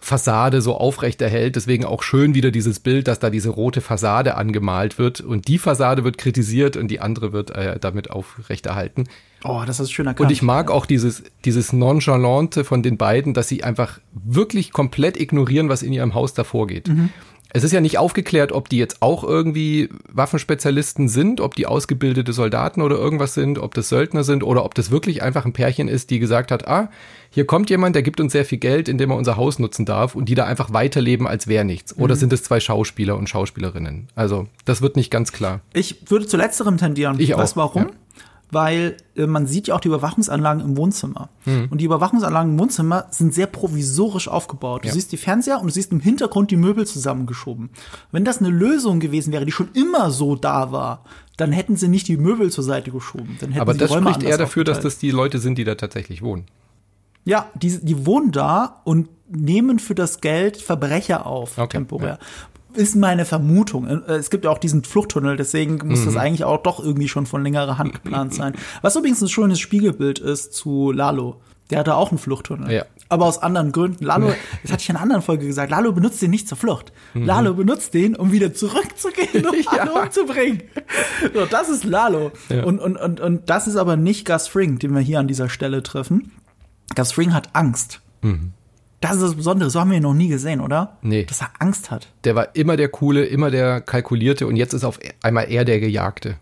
Fassade 0.00 0.62
so 0.62 0.74
aufrecht 0.76 1.20
erhält. 1.20 1.56
Deswegen 1.56 1.84
auch 1.84 2.02
schön 2.02 2.34
wieder 2.34 2.50
dieses 2.50 2.80
Bild, 2.80 3.06
dass 3.06 3.18
da 3.18 3.30
diese 3.30 3.50
rote 3.50 3.80
Fassade 3.80 4.36
angemalt 4.36 4.98
wird 4.98 5.20
und 5.20 5.46
die 5.46 5.58
Fassade 5.58 6.04
wird 6.04 6.18
kritisiert 6.18 6.76
und 6.76 6.88
die 6.88 7.00
andere 7.00 7.32
wird 7.32 7.50
äh, 7.50 7.78
damit 7.78 8.10
aufrechterhalten. 8.10 9.04
Oh, 9.44 9.62
das 9.66 9.80
ist 9.80 9.92
schön 9.92 10.06
erkannt. 10.06 10.26
Und 10.26 10.32
ich 10.32 10.42
mag 10.42 10.70
auch 10.70 10.86
dieses, 10.86 11.22
dieses 11.44 11.72
Nonchalante 11.72 12.64
von 12.64 12.82
den 12.82 12.96
beiden, 12.96 13.34
dass 13.34 13.48
sie 13.48 13.62
einfach 13.62 14.00
wirklich 14.12 14.72
komplett 14.72 15.18
ignorieren, 15.18 15.68
was 15.68 15.82
in 15.82 15.92
ihrem 15.92 16.14
Haus 16.14 16.34
davor 16.34 16.66
geht. 16.66 16.88
Mhm. 16.88 17.10
Es 17.52 17.64
ist 17.64 17.72
ja 17.72 17.80
nicht 17.80 17.98
aufgeklärt, 17.98 18.52
ob 18.52 18.68
die 18.68 18.78
jetzt 18.78 19.02
auch 19.02 19.24
irgendwie 19.24 19.88
Waffenspezialisten 20.08 21.08
sind, 21.08 21.40
ob 21.40 21.54
die 21.54 21.66
ausgebildete 21.66 22.32
Soldaten 22.32 22.80
oder 22.80 22.96
irgendwas 22.96 23.34
sind, 23.34 23.58
ob 23.58 23.74
das 23.74 23.88
Söldner 23.88 24.24
sind 24.24 24.44
oder 24.44 24.64
ob 24.64 24.74
das 24.74 24.90
wirklich 24.90 25.22
einfach 25.22 25.44
ein 25.44 25.52
Pärchen 25.52 25.88
ist, 25.88 26.10
die 26.10 26.20
gesagt 26.20 26.50
hat, 26.52 26.68
ah, 26.68 26.90
hier 27.30 27.46
kommt 27.46 27.70
jemand, 27.70 27.94
der 27.94 28.02
gibt 28.02 28.20
uns 28.20 28.32
sehr 28.32 28.44
viel 28.44 28.58
Geld, 28.58 28.88
indem 28.88 29.10
er 29.10 29.16
unser 29.16 29.36
Haus 29.36 29.58
nutzen 29.58 29.84
darf 29.84 30.14
und 30.14 30.28
die 30.28 30.34
da 30.34 30.44
einfach 30.44 30.72
weiterleben, 30.72 31.26
als 31.26 31.48
wäre 31.48 31.64
nichts. 31.64 31.96
Oder 31.96 32.14
mhm. 32.14 32.20
sind 32.20 32.32
es 32.32 32.42
zwei 32.42 32.60
Schauspieler 32.60 33.16
und 33.16 33.28
Schauspielerinnen? 33.28 34.08
Also, 34.14 34.46
das 34.64 34.82
wird 34.82 34.96
nicht 34.96 35.10
ganz 35.10 35.32
klar. 35.32 35.60
Ich 35.72 36.10
würde 36.10 36.26
zu 36.26 36.36
letzterem 36.36 36.76
tendieren. 36.76 37.18
Ich 37.18 37.34
auch. 37.34 37.38
Was, 37.38 37.56
warum? 37.56 37.82
Ja 37.82 37.90
weil 38.50 38.96
äh, 39.16 39.26
man 39.26 39.46
sieht 39.46 39.68
ja 39.68 39.74
auch 39.74 39.80
die 39.80 39.88
Überwachungsanlagen 39.88 40.62
im 40.62 40.76
Wohnzimmer. 40.76 41.28
Mhm. 41.44 41.68
Und 41.70 41.80
die 41.80 41.84
Überwachungsanlagen 41.84 42.52
im 42.52 42.58
Wohnzimmer 42.58 43.06
sind 43.10 43.34
sehr 43.34 43.46
provisorisch 43.46 44.28
aufgebaut. 44.28 44.84
Du 44.84 44.88
ja. 44.88 44.94
siehst 44.94 45.12
die 45.12 45.16
Fernseher 45.16 45.60
und 45.60 45.66
du 45.66 45.72
siehst 45.72 45.92
im 45.92 46.00
Hintergrund 46.00 46.50
die 46.50 46.56
Möbel 46.56 46.86
zusammengeschoben. 46.86 47.70
Wenn 48.12 48.24
das 48.24 48.38
eine 48.38 48.50
Lösung 48.50 49.00
gewesen 49.00 49.32
wäre, 49.32 49.44
die 49.44 49.52
schon 49.52 49.68
immer 49.74 50.10
so 50.10 50.36
da 50.36 50.72
war, 50.72 51.04
dann 51.36 51.52
hätten 51.52 51.76
sie 51.76 51.88
nicht 51.88 52.08
die 52.08 52.16
Möbel 52.16 52.50
zur 52.50 52.64
Seite 52.64 52.90
geschoben. 52.90 53.36
Dann 53.40 53.50
hätten 53.50 53.60
Aber 53.60 53.72
sie 53.72 53.78
das 53.78 53.90
Räume 53.90 54.10
spricht 54.10 54.28
eher 54.28 54.38
dafür, 54.38 54.64
dass 54.64 54.80
das 54.80 54.98
die 54.98 55.10
Leute 55.10 55.38
sind, 55.38 55.56
die 55.56 55.64
da 55.64 55.74
tatsächlich 55.74 56.22
wohnen. 56.22 56.46
Ja, 57.24 57.48
die, 57.54 57.78
die 57.84 58.06
wohnen 58.06 58.32
da 58.32 58.80
und 58.84 59.08
nehmen 59.28 59.78
für 59.78 59.94
das 59.94 60.20
Geld 60.20 60.56
Verbrecher 60.56 61.26
auf, 61.26 61.56
okay, 61.56 61.78
temporär. 61.78 62.18
Ja 62.20 62.26
ist 62.74 62.96
meine 62.96 63.24
Vermutung. 63.24 63.86
Äh, 63.86 64.14
es 64.14 64.30
gibt 64.30 64.44
ja 64.44 64.50
auch 64.50 64.58
diesen 64.58 64.84
Fluchttunnel, 64.84 65.36
deswegen 65.36 65.78
muss 65.86 66.00
mhm. 66.00 66.04
das 66.06 66.16
eigentlich 66.16 66.44
auch 66.44 66.62
doch 66.62 66.80
irgendwie 66.80 67.08
schon 67.08 67.26
von 67.26 67.42
längerer 67.42 67.78
Hand 67.78 67.94
geplant 67.94 68.34
sein. 68.34 68.54
Was 68.82 68.96
übrigens 68.96 69.20
ein 69.22 69.28
schönes 69.28 69.60
Spiegelbild 69.60 70.18
ist 70.18 70.52
zu 70.54 70.92
Lalo. 70.92 71.40
Der 71.70 71.78
hatte 71.78 71.94
auch 71.94 72.10
einen 72.10 72.18
Fluchttunnel. 72.18 72.70
Ja. 72.70 72.84
Aber 73.08 73.26
aus 73.26 73.42
anderen 73.42 73.72
Gründen. 73.72 74.04
Lalo, 74.04 74.32
das 74.62 74.72
hatte 74.72 74.82
ich 74.82 74.88
in 74.88 74.96
einer 74.96 75.02
anderen 75.02 75.22
Folge 75.22 75.46
gesagt, 75.46 75.70
Lalo 75.70 75.92
benutzt 75.92 76.20
den 76.20 76.30
nicht 76.30 76.48
zur 76.48 76.58
Flucht. 76.58 76.92
Mhm. 77.14 77.24
Lalo 77.24 77.54
benutzt 77.54 77.94
den, 77.94 78.16
um 78.16 78.32
wieder 78.32 78.52
zurückzugehen, 78.52 79.46
um 79.46 79.54
ja. 79.72 79.80
alle 79.80 79.92
umzubringen. 79.92 80.62
So, 81.32 81.46
das 81.46 81.68
ist 81.68 81.84
Lalo. 81.84 82.32
Ja. 82.48 82.64
Und, 82.64 82.80
und, 82.80 82.96
und, 82.96 83.20
und 83.20 83.48
das 83.48 83.68
ist 83.68 83.76
aber 83.76 83.96
nicht 83.96 84.26
Gus 84.26 84.48
Fring, 84.48 84.78
den 84.78 84.94
wir 84.94 85.00
hier 85.00 85.20
an 85.20 85.28
dieser 85.28 85.48
Stelle 85.48 85.82
treffen. 85.82 86.32
Gus 86.94 87.12
Fring 87.12 87.32
hat 87.32 87.50
Angst. 87.52 88.00
Mhm. 88.22 88.52
Das 89.00 89.12
ist 89.12 89.22
das 89.22 89.34
Besondere. 89.34 89.70
So 89.70 89.80
haben 89.80 89.90
wir 89.90 89.96
ihn 89.96 90.02
noch 90.02 90.14
nie 90.14 90.28
gesehen, 90.28 90.60
oder? 90.60 90.98
Nee. 91.02 91.24
Dass 91.24 91.40
er 91.40 91.50
Angst 91.58 91.90
hat. 91.90 92.08
Der 92.24 92.34
war 92.34 92.54
immer 92.54 92.76
der 92.76 92.88
Coole, 92.88 93.24
immer 93.24 93.50
der 93.50 93.80
Kalkulierte 93.80 94.46
und 94.46 94.56
jetzt 94.56 94.74
ist 94.74 94.84
auf 94.84 94.98
einmal 95.22 95.50
er 95.50 95.64
der 95.64 95.80
Gejagte. 95.80 96.36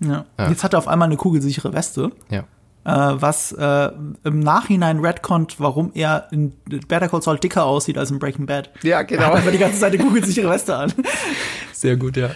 Ja. 0.00 0.26
ja. 0.38 0.48
Jetzt 0.48 0.62
hat 0.62 0.74
er 0.74 0.78
auf 0.78 0.88
einmal 0.88 1.06
eine 1.06 1.16
kugelsichere 1.16 1.72
Weste. 1.72 2.10
Ja. 2.30 2.44
Äh, 2.84 2.90
was 3.20 3.52
äh, 3.52 3.90
im 4.24 4.40
Nachhinein 4.40 4.98
redconnt, 4.98 5.60
warum 5.60 5.92
er 5.94 6.26
in 6.32 6.52
Better 6.88 7.08
Call 7.08 7.22
Saul 7.22 7.38
dicker 7.38 7.64
aussieht 7.64 7.96
als 7.96 8.10
in 8.10 8.18
Breaking 8.18 8.46
Bad. 8.46 8.70
Ja, 8.82 9.02
genau. 9.02 9.22
Er 9.22 9.26
hat 9.28 9.34
einfach 9.36 9.52
die 9.52 9.58
ganze 9.58 9.78
Zeit 9.78 9.94
eine 9.94 10.02
kugelsichere 10.02 10.50
Weste 10.50 10.76
an. 10.76 10.92
Sehr 11.72 11.96
gut, 11.96 12.16
ja. 12.16 12.30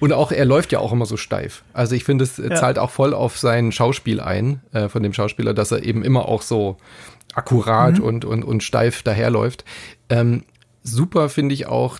Und 0.00 0.14
auch, 0.14 0.32
er 0.32 0.46
läuft 0.46 0.72
ja 0.72 0.78
auch 0.78 0.92
immer 0.92 1.04
so 1.04 1.18
steif. 1.18 1.64
Also 1.74 1.94
ich 1.94 2.04
finde, 2.04 2.24
es 2.24 2.38
ja. 2.38 2.54
zahlt 2.54 2.78
auch 2.78 2.90
voll 2.90 3.12
auf 3.12 3.38
sein 3.38 3.72
Schauspiel 3.72 4.20
ein, 4.20 4.62
äh, 4.72 4.88
von 4.88 5.02
dem 5.02 5.12
Schauspieler, 5.12 5.52
dass 5.52 5.70
er 5.70 5.84
eben 5.84 6.02
immer 6.02 6.26
auch 6.26 6.42
so 6.42 6.78
akkurat 7.34 7.98
mhm. 7.98 8.04
und, 8.04 8.24
und, 8.24 8.44
und 8.44 8.62
steif 8.62 9.02
daherläuft. 9.02 9.64
Ähm, 10.08 10.44
super 10.82 11.28
finde 11.28 11.54
ich 11.54 11.66
auch, 11.66 11.98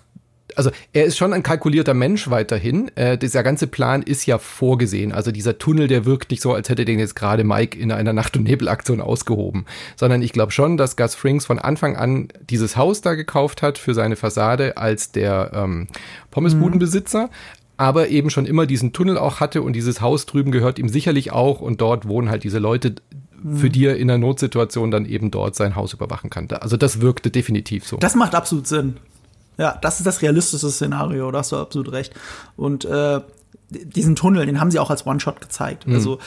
also 0.55 0.71
er 0.93 1.05
ist 1.05 1.17
schon 1.17 1.33
ein 1.33 1.43
kalkulierter 1.43 1.93
Mensch 1.93 2.29
weiterhin. 2.29 2.91
Äh, 2.95 3.17
dieser 3.17 3.43
ganze 3.43 3.67
Plan 3.67 4.01
ist 4.01 4.25
ja 4.25 4.37
vorgesehen. 4.37 5.11
Also 5.11 5.31
dieser 5.31 5.57
Tunnel, 5.57 5.87
der 5.87 6.05
wirkt 6.05 6.31
nicht 6.31 6.41
so, 6.41 6.53
als 6.53 6.69
hätte 6.69 6.85
den 6.85 6.99
jetzt 6.99 7.15
gerade 7.15 7.43
Mike 7.43 7.79
in 7.79 7.91
einer 7.91 8.13
Nacht- 8.13 8.35
und 8.35 8.43
Nebelaktion 8.43 9.01
ausgehoben. 9.01 9.65
Sondern 9.95 10.21
ich 10.21 10.33
glaube 10.33 10.51
schon, 10.51 10.77
dass 10.77 10.97
Gus 10.97 11.15
Frings 11.15 11.45
von 11.45 11.59
Anfang 11.59 11.95
an 11.95 12.27
dieses 12.49 12.75
Haus 12.75 13.01
da 13.01 13.13
gekauft 13.13 13.61
hat 13.61 13.77
für 13.77 13.93
seine 13.93 14.15
Fassade 14.15 14.77
als 14.77 15.11
der 15.11 15.51
ähm, 15.53 15.87
Pommesbudenbesitzer. 16.31 17.27
Mhm 17.27 17.29
aber 17.77 18.09
eben 18.09 18.29
schon 18.29 18.45
immer 18.45 18.67
diesen 18.67 18.93
Tunnel 18.93 19.17
auch 19.17 19.39
hatte 19.39 19.63
und 19.63 19.73
dieses 19.73 20.01
Haus 20.01 20.27
drüben 20.27 20.51
gehört 20.51 20.77
ihm 20.77 20.87
sicherlich 20.87 21.31
auch 21.31 21.61
und 21.61 21.81
dort 21.81 22.07
wohnen 22.07 22.29
halt 22.29 22.43
diese 22.43 22.59
Leute, 22.59 22.93
für 23.55 23.69
die 23.69 23.85
er 23.85 23.97
in 23.97 24.09
einer 24.09 24.17
Notsituation 24.17 24.91
dann 24.91 25.05
eben 25.05 25.31
dort 25.31 25.55
sein 25.55 25.75
Haus 25.75 25.93
überwachen 25.93 26.29
kann. 26.29 26.47
Also 26.51 26.77
das 26.77 27.01
wirkte 27.01 27.31
definitiv 27.31 27.87
so. 27.87 27.97
Das 27.97 28.15
macht 28.15 28.35
absolut 28.35 28.67
Sinn. 28.67 28.97
Ja, 29.57 29.77
das 29.81 29.99
ist 29.99 30.05
das 30.05 30.21
realistische 30.21 30.69
Szenario, 30.69 31.31
da 31.31 31.39
hast 31.39 31.51
du 31.51 31.57
absolut 31.57 31.91
recht. 31.91 32.13
Und 32.55 32.85
äh, 32.85 33.21
diesen 33.69 34.15
Tunnel, 34.15 34.45
den 34.45 34.59
haben 34.59 34.71
sie 34.71 34.79
auch 34.79 34.89
als 34.89 35.05
One-Shot 35.05 35.41
gezeigt. 35.41 35.87
Mhm. 35.87 35.95
Also 35.95 36.19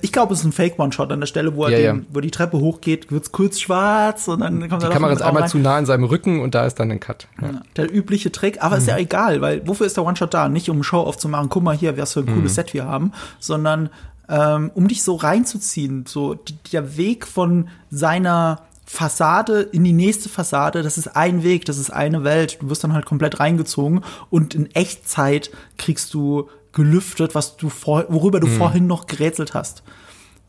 ich 0.00 0.12
glaube, 0.12 0.32
es 0.32 0.40
ist 0.40 0.46
ein 0.46 0.52
Fake-One-Shot 0.52 1.12
an 1.12 1.20
der 1.20 1.26
Stelle, 1.26 1.54
wo 1.54 1.64
er 1.64 1.70
ja, 1.70 1.92
den, 1.92 2.00
ja. 2.00 2.06
wo 2.10 2.20
die 2.20 2.30
Treppe 2.30 2.58
hochgeht, 2.58 3.10
wird's 3.10 3.32
kurz 3.32 3.60
schwarz 3.60 4.26
und 4.26 4.40
dann 4.40 4.66
kommt 4.68 4.82
die 4.82 4.88
Kamera 4.88 5.12
ist 5.12 5.20
einmal 5.20 5.42
rein. 5.42 5.50
zu 5.50 5.58
nah 5.58 5.76
an 5.76 5.84
seinem 5.84 6.04
Rücken 6.04 6.40
und 6.40 6.54
da 6.54 6.64
ist 6.64 6.76
dann 6.76 6.90
ein 6.90 7.00
Cut. 7.00 7.28
Ja. 7.40 7.60
Der 7.76 7.94
übliche 7.94 8.32
Trick, 8.32 8.62
aber 8.62 8.76
mhm. 8.76 8.82
ist 8.82 8.88
ja 8.88 8.96
egal, 8.96 9.40
weil 9.42 9.66
wofür 9.66 9.86
ist 9.86 9.96
der 9.96 10.04
One-Shot 10.04 10.32
da? 10.32 10.48
Nicht 10.48 10.70
um 10.70 10.82
Show 10.82 11.00
aufzumachen, 11.00 11.50
guck 11.50 11.62
mal 11.62 11.76
hier, 11.76 11.98
was 11.98 12.14
für 12.14 12.20
ein 12.20 12.26
cooles 12.26 12.52
mhm. 12.52 12.54
Set 12.54 12.74
wir 12.74 12.86
haben, 12.86 13.12
sondern 13.40 13.90
ähm, 14.28 14.70
um 14.74 14.88
dich 14.88 15.02
so 15.02 15.14
reinzuziehen. 15.16 16.04
So 16.06 16.36
der 16.72 16.96
Weg 16.96 17.26
von 17.26 17.68
seiner 17.90 18.62
Fassade 18.84 19.60
in 19.60 19.84
die 19.84 19.92
nächste 19.92 20.30
Fassade, 20.30 20.82
das 20.82 20.96
ist 20.96 21.08
ein 21.08 21.42
Weg, 21.42 21.66
das 21.66 21.76
ist 21.76 21.90
eine 21.90 22.24
Welt. 22.24 22.58
Du 22.60 22.70
wirst 22.70 22.84
dann 22.84 22.94
halt 22.94 23.04
komplett 23.04 23.38
reingezogen 23.38 24.02
und 24.30 24.54
in 24.54 24.74
Echtzeit 24.74 25.50
kriegst 25.76 26.14
du 26.14 26.48
gelüftet, 26.72 27.34
was 27.34 27.56
du 27.56 27.68
vor, 27.68 28.06
worüber 28.08 28.40
du 28.40 28.46
mhm. 28.46 28.56
vorhin 28.56 28.86
noch 28.86 29.06
gerätselt 29.06 29.52
hast. 29.52 29.82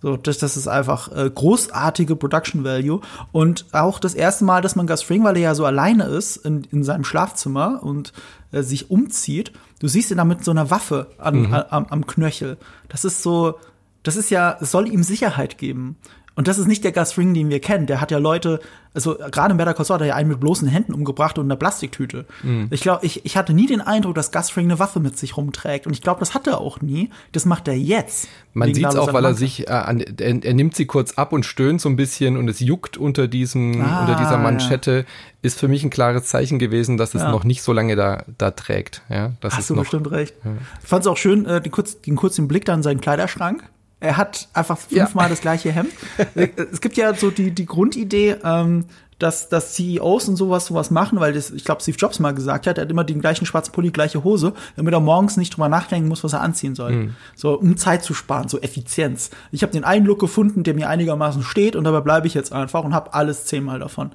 So, 0.01 0.15
das, 0.15 0.37
das 0.37 0.55
ist 0.55 0.67
einfach 0.67 1.11
äh, 1.11 1.29
großartige 1.29 2.15
Production 2.15 2.63
Value. 2.63 3.01
Und 3.31 3.65
auch 3.73 3.99
das 3.99 4.13
erste 4.13 4.45
Mal, 4.45 4.61
dass 4.61 4.75
man 4.75 4.87
Gus 4.87 5.03
Fring, 5.03 5.23
weil 5.23 5.35
er 5.35 5.41
ja 5.41 5.55
so 5.55 5.65
alleine 5.65 6.05
ist 6.05 6.37
in, 6.37 6.63
in 6.71 6.83
seinem 6.83 7.03
Schlafzimmer 7.03 7.81
und 7.83 8.13
äh, 8.51 8.61
sich 8.61 8.89
umzieht, 8.89 9.51
du 9.79 9.87
siehst 9.87 10.11
ihn 10.11 10.17
da 10.17 10.25
mit 10.25 10.43
so 10.43 10.51
einer 10.51 10.71
Waffe 10.71 11.07
an, 11.17 11.41
mhm. 11.41 11.53
am, 11.53 11.85
am 11.87 12.07
Knöchel. 12.07 12.57
Das 12.87 13.03
ist 13.03 13.23
so, 13.23 13.55
das 14.03 14.15
ist 14.15 14.29
ja, 14.29 14.57
es 14.61 14.71
soll 14.71 14.87
ihm 14.87 15.03
Sicherheit 15.03 15.57
geben. 15.57 15.97
Und 16.39 16.47
das 16.47 16.57
ist 16.57 16.67
nicht 16.67 16.85
der 16.85 16.93
Gus 16.93 17.11
Fring, 17.11 17.33
den 17.33 17.49
wir 17.49 17.59
kennen. 17.59 17.85
Der 17.85 17.99
hat 17.99 18.11
ja 18.11 18.17
Leute, 18.17 18.61
also 18.93 19.17
gerade 19.29 19.51
in 19.51 19.57
Better 19.57 19.73
Call 19.73 19.83
Saul 19.83 19.95
hat 19.95 20.01
er 20.03 20.07
ja 20.07 20.15
einen 20.15 20.29
mit 20.29 20.39
bloßen 20.39 20.69
Händen 20.69 20.93
umgebracht 20.93 21.37
und 21.37 21.47
einer 21.47 21.57
Plastiktüte. 21.57 22.25
Mhm. 22.43 22.69
Ich 22.71 22.79
glaube, 22.79 23.05
ich, 23.05 23.25
ich 23.25 23.35
hatte 23.35 23.53
nie 23.53 23.67
den 23.67 23.81
Eindruck, 23.81 24.15
dass 24.15 24.31
Gus 24.31 24.49
Fring 24.49 24.67
eine 24.67 24.79
Waffe 24.79 25.01
mit 25.01 25.17
sich 25.17 25.35
rumträgt. 25.35 25.85
Und 25.85 25.91
ich 25.91 26.01
glaube, 26.01 26.21
das 26.21 26.33
hat 26.33 26.47
er 26.47 26.61
auch 26.61 26.79
nie. 26.79 27.09
Das 27.33 27.43
macht 27.43 27.67
er 27.67 27.77
jetzt. 27.77 28.29
Man 28.53 28.73
sieht 28.73 28.85
es 28.85 28.95
auch, 28.95 29.11
weil 29.11 29.25
er 29.25 29.33
sich, 29.33 29.67
äh, 29.67 29.71
an, 29.71 29.99
er, 29.99 30.45
er, 30.45 30.53
nimmt 30.53 30.77
sie 30.77 30.85
kurz 30.85 31.11
ab 31.15 31.33
und 31.33 31.45
stöhnt 31.45 31.81
so 31.81 31.89
ein 31.89 31.97
bisschen 31.97 32.37
und 32.37 32.47
es 32.47 32.61
juckt 32.61 32.95
unter 32.95 33.27
diesem, 33.27 33.81
ah, 33.81 34.05
unter 34.05 34.15
dieser 34.15 34.37
Manschette. 34.37 34.99
Ja. 34.99 35.03
Ist 35.41 35.59
für 35.59 35.67
mich 35.67 35.83
ein 35.83 35.89
klares 35.89 36.23
Zeichen 36.27 36.57
gewesen, 36.57 36.95
dass 36.95 37.15
es 37.15 37.21
ja. 37.21 37.31
noch 37.31 37.43
nicht 37.43 37.63
so 37.63 37.73
lange 37.73 37.97
da, 37.97 38.23
da 38.37 38.51
trägt. 38.51 39.01
Ja, 39.09 39.33
das 39.41 39.55
Hast 39.55 39.59
ist 39.59 39.69
du 39.71 39.75
noch, 39.75 39.81
bestimmt 39.81 40.09
recht. 40.09 40.35
Ja. 40.45 40.51
Ich 40.81 40.87
fand 40.87 41.01
es 41.01 41.07
auch 41.07 41.17
schön, 41.17 41.45
äh, 41.45 41.59
den, 41.59 41.71
kurz, 41.73 41.99
den 41.99 42.15
kurzen 42.15 42.47
Blick 42.47 42.63
dann 42.63 42.79
in 42.79 42.83
seinen 42.83 43.01
Kleiderschrank 43.01 43.69
er 43.99 44.17
hat 44.17 44.47
einfach 44.53 44.77
fünfmal 44.77 45.25
ja. 45.25 45.29
das 45.29 45.41
gleiche 45.41 45.71
Hemd. 45.71 45.91
es 46.35 46.81
gibt 46.81 46.97
ja 46.97 47.13
so 47.13 47.31
die, 47.31 47.51
die 47.51 47.65
Grundidee, 47.65 48.37
ähm, 48.43 48.85
dass, 49.19 49.49
dass 49.49 49.73
CEOs 49.73 50.29
und 50.29 50.37
sowas 50.37 50.65
sowas 50.65 50.91
machen, 50.91 51.19
weil 51.19 51.33
das, 51.33 51.51
ich 51.51 51.65
glaube, 51.65 51.81
Steve 51.81 51.97
Jobs 51.97 52.19
mal 52.19 52.33
gesagt 52.33 52.67
hat, 52.67 52.77
er 52.77 52.83
hat 52.83 52.91
immer 52.91 53.03
den 53.03 53.19
gleichen 53.19 53.45
schwarzen 53.45 53.73
Pulli, 53.73 53.91
gleiche 53.91 54.23
Hose, 54.23 54.53
damit 54.77 54.93
er 54.93 55.01
morgens 55.01 55.35
nicht 55.35 55.53
drüber 55.53 55.67
nachdenken 55.67 56.07
muss, 56.07 56.23
was 56.23 56.33
er 56.33 56.41
anziehen 56.41 56.73
soll. 56.73 56.91
Mhm. 56.93 57.15
So, 57.35 57.59
um 57.59 57.75
Zeit 57.75 58.03
zu 58.03 58.13
sparen, 58.13 58.47
so 58.47 58.59
Effizienz. 58.59 59.29
Ich 59.51 59.61
habe 59.61 59.73
den 59.73 59.83
einen 59.83 60.05
Look 60.05 60.19
gefunden, 60.19 60.63
der 60.63 60.73
mir 60.73 60.87
einigermaßen 60.87 61.43
steht 61.43 61.75
und 61.75 61.83
dabei 61.83 61.99
bleibe 61.99 62.27
ich 62.27 62.33
jetzt 62.33 62.53
einfach 62.53 62.85
und 62.85 62.93
habe 62.93 63.13
alles 63.13 63.45
zehnmal 63.45 63.79
davon. 63.79 64.11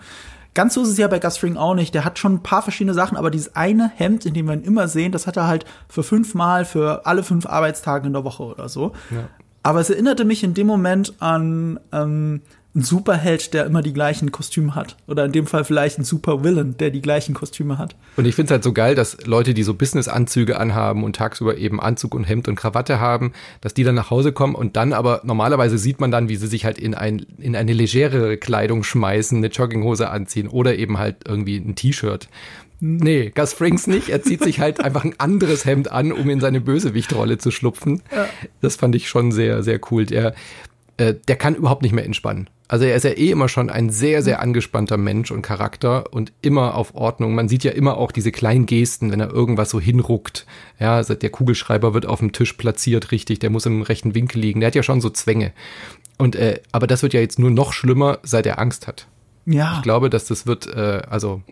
Ganz 0.55 0.75
so 0.75 0.83
ist 0.83 0.89
es 0.89 0.99
ja 0.99 1.09
bei 1.09 1.19
Gus 1.19 1.37
Fring 1.37 1.57
auch 1.57 1.75
nicht. 1.75 1.95
Der 1.95 2.05
hat 2.05 2.19
schon 2.19 2.35
ein 2.35 2.43
paar 2.43 2.63
verschiedene 2.63 2.95
Sachen, 2.95 3.19
aber 3.19 3.31
dieses 3.31 3.57
eine 3.57 3.91
Hemd, 3.97 4.25
in 4.25 4.35
dem 4.35 4.47
wir 4.47 4.55
ihn 4.55 4.63
immer 4.63 4.87
sehen, 4.87 5.11
das 5.11 5.27
hat 5.27 5.37
er 5.37 5.49
halt 5.49 5.67
für 5.89 6.05
fünfmal, 6.05 6.65
für 6.65 7.07
alle 7.07 7.25
fünf 7.25 7.45
Arbeitstage 7.45 8.07
in 8.07 8.13
der 8.13 8.23
Woche 8.23 8.45
oder 8.45 8.69
so. 8.69 8.93
Ja. 9.11 9.29
Aber 9.65 9.81
es 9.81 9.89
erinnerte 9.89 10.25
mich 10.27 10.45
in 10.45 10.53
dem 10.53 10.67
Moment 10.67 11.15
an 11.21 11.81
ähm, 11.91 12.43
ein 12.77 12.83
Superheld, 12.83 13.55
der 13.55 13.65
immer 13.65 13.83
die 13.83 13.95
gleichen 13.95 14.31
Kostüme 14.31 14.75
hat. 14.75 14.97
Oder 15.07 15.25
in 15.25 15.33
dem 15.33 15.47
Fall 15.47 15.65
vielleicht 15.65 15.99
ein 15.99 16.05
Supervillain, 16.05 16.77
der 16.77 16.91
die 16.91 17.01
gleichen 17.01 17.33
Kostüme 17.33 17.79
hat. 17.79 17.97
Und 18.17 18.27
ich 18.27 18.35
finde 18.35 18.49
es 18.49 18.51
halt 18.51 18.65
so 18.65 18.73
geil, 18.73 18.95
dass 18.95 19.25
Leute, 19.27 19.55
die 19.55 19.63
so 19.63 19.73
Business-Anzüge 19.73 20.59
anhaben 20.59 21.03
und 21.03 21.17
tagsüber 21.17 21.57
eben 21.57 21.81
Anzug 21.81 22.15
und 22.15 22.25
Hemd 22.25 22.47
und 22.49 22.57
Krawatte 22.57 23.01
haben, 23.01 23.33
dass 23.63 23.73
die 23.73 23.85
dann 23.85 23.95
nach 23.95 24.11
Hause 24.11 24.33
kommen 24.33 24.55
und 24.55 24.77
dann 24.77 24.93
aber 24.93 25.23
normalerweise 25.25 25.79
sieht 25.79 26.01
man 26.01 26.11
dann, 26.11 26.29
wie 26.29 26.37
sie 26.37 26.49
sich 26.49 26.67
halt 26.67 26.79
in, 26.79 26.95
ein, 26.95 27.25
in 27.39 27.57
eine 27.57 27.73
legerere 27.73 28.37
Kleidung 28.37 28.83
schmeißen, 28.83 29.39
eine 29.39 29.47
Jogginghose 29.47 30.11
anziehen 30.11 30.49
oder 30.49 30.77
eben 30.77 30.99
halt 30.99 31.17
irgendwie 31.27 31.57
ein 31.57 31.77
T-Shirt. 31.77 32.29
Nee, 32.87 33.33
Gus 33.35 33.55
Frings 33.55 33.87
nicht. 33.87 34.11
Er 34.11 34.23
zieht 34.23 34.45
sich 34.45 34.61
halt 34.61 34.85
einfach 34.85 35.05
ein 35.05 35.19
anderes 35.19 35.65
Hemd 35.65 35.91
an, 35.91 36.13
um 36.13 36.29
in 36.29 36.41
seine 36.41 36.61
Bösewichtrolle 36.61 37.39
zu 37.39 37.51
schlupfen. 37.51 38.03
Ja. 38.15 38.29
Das 38.61 38.77
fand 38.77 38.95
ich 38.95 39.09
schon 39.09 39.33
sehr, 39.33 39.63
sehr 39.63 39.81
cool. 39.91 40.05
Der, 40.05 40.35
äh, 40.99 41.15
der 41.27 41.37
kann 41.37 41.55
überhaupt 41.55 41.81
nicht 41.81 41.95
mehr 41.95 42.05
entspannen. 42.05 42.51
Also 42.69 42.85
er 42.85 42.95
ist 42.95 43.05
ja 43.05 43.13
eh 43.13 43.31
immer 43.31 43.49
schon 43.49 43.71
ein 43.71 43.89
sehr, 43.89 44.21
sehr 44.21 44.41
angespannter 44.41 44.99
Mensch 44.99 45.31
und 45.31 45.41
Charakter 45.41 46.13
und 46.13 46.35
immer 46.43 46.75
auf 46.75 46.95
Ordnung. 46.95 47.35
Man 47.35 47.49
sieht 47.49 47.65
ja 47.65 47.73
immer 47.73 47.97
auch 47.97 48.13
diese 48.13 48.33
kleinen 48.33 48.67
Gesten, 48.67 49.11
wenn 49.11 49.21
er 49.21 49.33
irgendwas 49.33 49.71
so 49.71 49.81
hinruckt. 49.81 50.45
Ja, 50.79 50.97
also 50.97 51.15
der 51.15 51.31
Kugelschreiber 51.31 51.95
wird 51.95 52.05
auf 52.05 52.19
dem 52.19 52.33
Tisch 52.33 52.53
platziert, 52.53 53.13
richtig, 53.13 53.39
der 53.39 53.49
muss 53.49 53.65
im 53.65 53.81
rechten 53.81 54.15
Winkel 54.15 54.43
liegen. 54.43 54.61
Der 54.61 54.67
hat 54.67 54.75
ja 54.75 54.83
schon 54.83 55.01
so 55.01 55.09
Zwänge. 55.09 55.53
Und 56.19 56.37
äh, 56.37 56.61
aber 56.71 56.87
das 56.87 57.03
wird 57.03 57.15
ja 57.15 57.21
jetzt 57.21 57.39
nur 57.39 57.51
noch 57.51 57.73
schlimmer, 57.73 58.19
seit 58.23 58.45
er 58.45 58.59
Angst 58.59 58.87
hat. 58.87 59.07
Ja. 59.47 59.77
Ich 59.77 59.83
glaube, 59.83 60.11
dass 60.11 60.27
das 60.27 60.47
wird, 60.47 60.67
äh, 60.67 61.03
also 61.09 61.43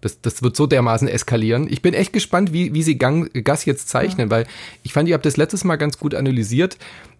das, 0.00 0.20
das 0.20 0.42
wird 0.42 0.56
so 0.56 0.66
dermaßen 0.66 1.08
eskalieren. 1.08 1.66
Ich 1.70 1.82
bin 1.82 1.94
echt 1.94 2.12
gespannt, 2.12 2.52
wie, 2.52 2.74
wie 2.74 2.82
sie 2.82 2.96
Gang, 2.96 3.30
Gas 3.44 3.64
jetzt 3.64 3.88
zeichnen, 3.88 4.28
ja. 4.28 4.30
weil 4.30 4.46
ich 4.82 4.92
fand, 4.92 5.08
ihr 5.08 5.14
habt 5.14 5.26
das 5.26 5.36
letztes 5.36 5.64
Mal 5.64 5.76
ganz 5.76 5.98
gut 5.98 6.14
analysiert, 6.14 6.78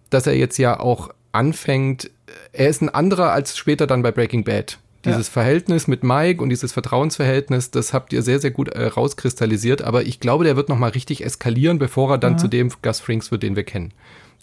dass 0.09 0.27
er 0.27 0.35
jetzt 0.35 0.57
ja 0.57 0.79
auch 0.79 1.09
anfängt, 1.31 2.09
er 2.53 2.69
ist 2.69 2.81
ein 2.81 2.89
anderer 2.89 3.31
als 3.31 3.57
später 3.57 3.87
dann 3.87 4.01
bei 4.01 4.11
Breaking 4.11 4.43
Bad. 4.43 4.77
Dieses 5.03 5.27
ja. 5.27 5.33
Verhältnis 5.33 5.87
mit 5.87 6.03
Mike 6.03 6.43
und 6.43 6.49
dieses 6.49 6.73
Vertrauensverhältnis, 6.73 7.71
das 7.71 7.91
habt 7.91 8.13
ihr 8.13 8.21
sehr, 8.21 8.39
sehr 8.39 8.51
gut 8.51 8.69
äh, 8.69 8.85
rauskristallisiert. 8.85 9.81
Aber 9.81 10.03
ich 10.03 10.19
glaube, 10.19 10.43
der 10.43 10.55
wird 10.55 10.69
noch 10.69 10.77
mal 10.77 10.91
richtig 10.91 11.25
eskalieren, 11.25 11.79
bevor 11.79 12.11
er 12.11 12.17
dann 12.19 12.33
ja. 12.33 12.37
zu 12.37 12.47
dem 12.47 12.71
Gus 12.83 12.99
Frings 12.99 13.31
wird, 13.31 13.41
den 13.41 13.55
wir 13.55 13.63
kennen 13.63 13.93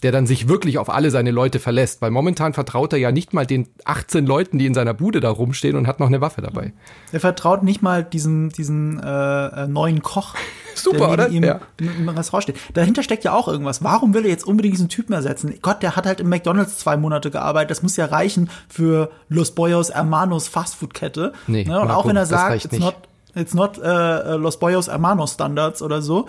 der 0.03 0.11
dann 0.11 0.25
sich 0.25 0.47
wirklich 0.47 0.77
auf 0.77 0.89
alle 0.89 1.11
seine 1.11 1.31
Leute 1.31 1.59
verlässt, 1.59 2.01
weil 2.01 2.11
momentan 2.11 2.53
vertraut 2.53 2.93
er 2.93 2.99
ja 2.99 3.11
nicht 3.11 3.33
mal 3.33 3.45
den 3.45 3.67
18 3.85 4.25
Leuten, 4.25 4.57
die 4.57 4.65
in 4.65 4.73
seiner 4.73 4.93
Bude 4.93 5.19
da 5.19 5.29
rumstehen 5.29 5.75
und 5.75 5.87
hat 5.87 5.99
noch 5.99 6.07
eine 6.07 6.21
Waffe 6.21 6.41
dabei. 6.41 6.73
Er 7.11 7.19
vertraut 7.19 7.63
nicht 7.63 7.81
mal 7.81 8.03
diesem, 8.03 8.49
diesen 8.49 8.99
äh, 8.99 9.63
äh 9.63 9.67
neuen 9.67 10.01
Koch, 10.01 10.35
Super, 10.75 10.97
der 10.97 11.07
neben 11.07 11.13
oder? 11.13 11.29
ihm 11.29 11.43
ja. 11.43 11.59
im 11.99 12.09
Restaurant 12.09 12.43
steht. 12.43 12.57
Dahinter 12.73 13.03
steckt 13.03 13.23
ja 13.23 13.33
auch 13.33 13.47
irgendwas. 13.47 13.83
Warum 13.83 14.13
will 14.13 14.23
er 14.23 14.29
jetzt 14.29 14.45
unbedingt 14.45 14.75
diesen 14.75 14.89
Typen 14.89 15.13
ersetzen? 15.13 15.55
Gott, 15.61 15.83
der 15.83 15.95
hat 15.95 16.05
halt 16.05 16.19
im 16.19 16.29
McDonalds 16.29 16.77
zwei 16.77 16.95
Monate 16.97 17.31
gearbeitet. 17.31 17.71
Das 17.71 17.83
muss 17.83 17.97
ja 17.97 18.05
reichen 18.05 18.49
für 18.69 19.11
Los 19.27 19.51
Boyos 19.51 19.93
Hermanos 19.93 20.47
Fastfood-Kette. 20.47 21.33
Nee, 21.47 21.65
ne? 21.65 21.79
Und 21.79 21.87
Marco, 21.87 21.99
auch 22.01 22.07
wenn 22.07 22.15
er 22.15 22.25
sagt, 22.25 22.65
it's 22.65 22.79
not, 22.79 22.95
it's 23.35 23.53
not 23.53 23.77
uh, 23.77 24.37
Los 24.37 24.57
Boyos 24.57 24.87
Hermanos 24.87 25.33
Standards 25.33 25.81
oder 25.81 26.01
so, 26.01 26.27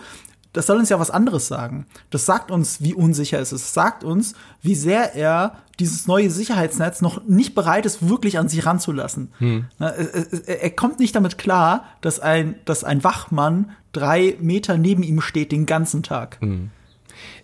das 0.52 0.66
soll 0.66 0.78
uns 0.78 0.88
ja 0.88 0.98
was 0.98 1.10
anderes 1.10 1.46
sagen. 1.46 1.86
Das 2.10 2.26
sagt 2.26 2.50
uns, 2.50 2.82
wie 2.82 2.94
unsicher 2.94 3.38
es 3.38 3.52
ist. 3.52 3.62
Es 3.62 3.74
sagt 3.74 4.02
uns, 4.04 4.34
wie 4.62 4.74
sehr 4.74 5.14
er 5.14 5.58
dieses 5.78 6.06
neue 6.06 6.30
Sicherheitsnetz 6.30 7.00
noch 7.00 7.24
nicht 7.26 7.54
bereit 7.54 7.86
ist, 7.86 8.08
wirklich 8.08 8.38
an 8.38 8.48
sich 8.48 8.66
ranzulassen. 8.66 9.32
Hm. 9.38 9.66
Er, 9.78 10.62
er, 10.62 10.70
kommt 10.70 10.98
nicht 10.98 11.14
damit 11.14 11.38
klar, 11.38 11.84
dass 12.00 12.20
ein, 12.20 12.56
dass 12.64 12.84
ein 12.84 13.02
Wachmann 13.04 13.70
drei 13.92 14.36
Meter 14.40 14.76
neben 14.76 15.02
ihm 15.02 15.20
steht 15.20 15.52
den 15.52 15.66
ganzen 15.66 16.02
Tag. 16.02 16.38
Hm. 16.40 16.70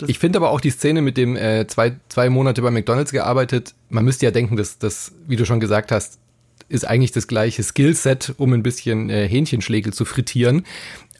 Ich 0.07 0.19
finde 0.19 0.39
aber 0.39 0.51
auch 0.51 0.61
die 0.61 0.71
Szene 0.71 1.03
mit 1.03 1.17
dem 1.17 1.37
äh, 1.37 1.67
zwei, 1.67 1.97
zwei 2.09 2.29
Monate 2.29 2.63
bei 2.63 2.71
McDonalds 2.71 3.13
gearbeitet, 3.13 3.75
man 3.89 4.05
müsste 4.05 4.27
ja 4.27 4.31
denken, 4.31 4.57
dass 4.57 4.79
das, 4.79 5.13
wie 5.27 5.37
du 5.37 5.45
schon 5.45 5.61
gesagt 5.61 5.93
hast, 5.93 6.19
ist 6.69 6.87
eigentlich 6.87 7.13
das 7.13 7.29
gleiche 7.29 7.63
Skillset, 7.63 8.35
um 8.39 8.53
ein 8.53 8.63
bisschen 8.63 9.09
äh, 9.09 9.29
Hähnchenschlägel 9.29 9.93
zu 9.93 10.05
frittieren. 10.05 10.65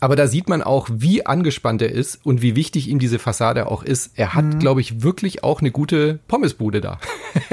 Aber 0.01 0.17
da 0.17 0.27
sieht 0.27 0.49
man 0.49 0.63
auch, 0.63 0.89
wie 0.93 1.27
angespannt 1.27 1.83
er 1.83 1.91
ist 1.91 2.21
und 2.25 2.43
wie 2.43 2.57
wichtig 2.57 2.89
ihm 2.89 2.99
diese 2.99 3.19
Fassade 3.19 3.71
auch 3.71 3.83
ist. 3.83 4.13
Er 4.15 4.35
hat, 4.35 4.45
mhm. 4.45 4.59
glaube 4.59 4.81
ich, 4.81 5.03
wirklich 5.03 5.45
auch 5.45 5.61
eine 5.61 5.71
gute 5.71 6.19
Pommesbude 6.29 6.81
da. 6.81 6.99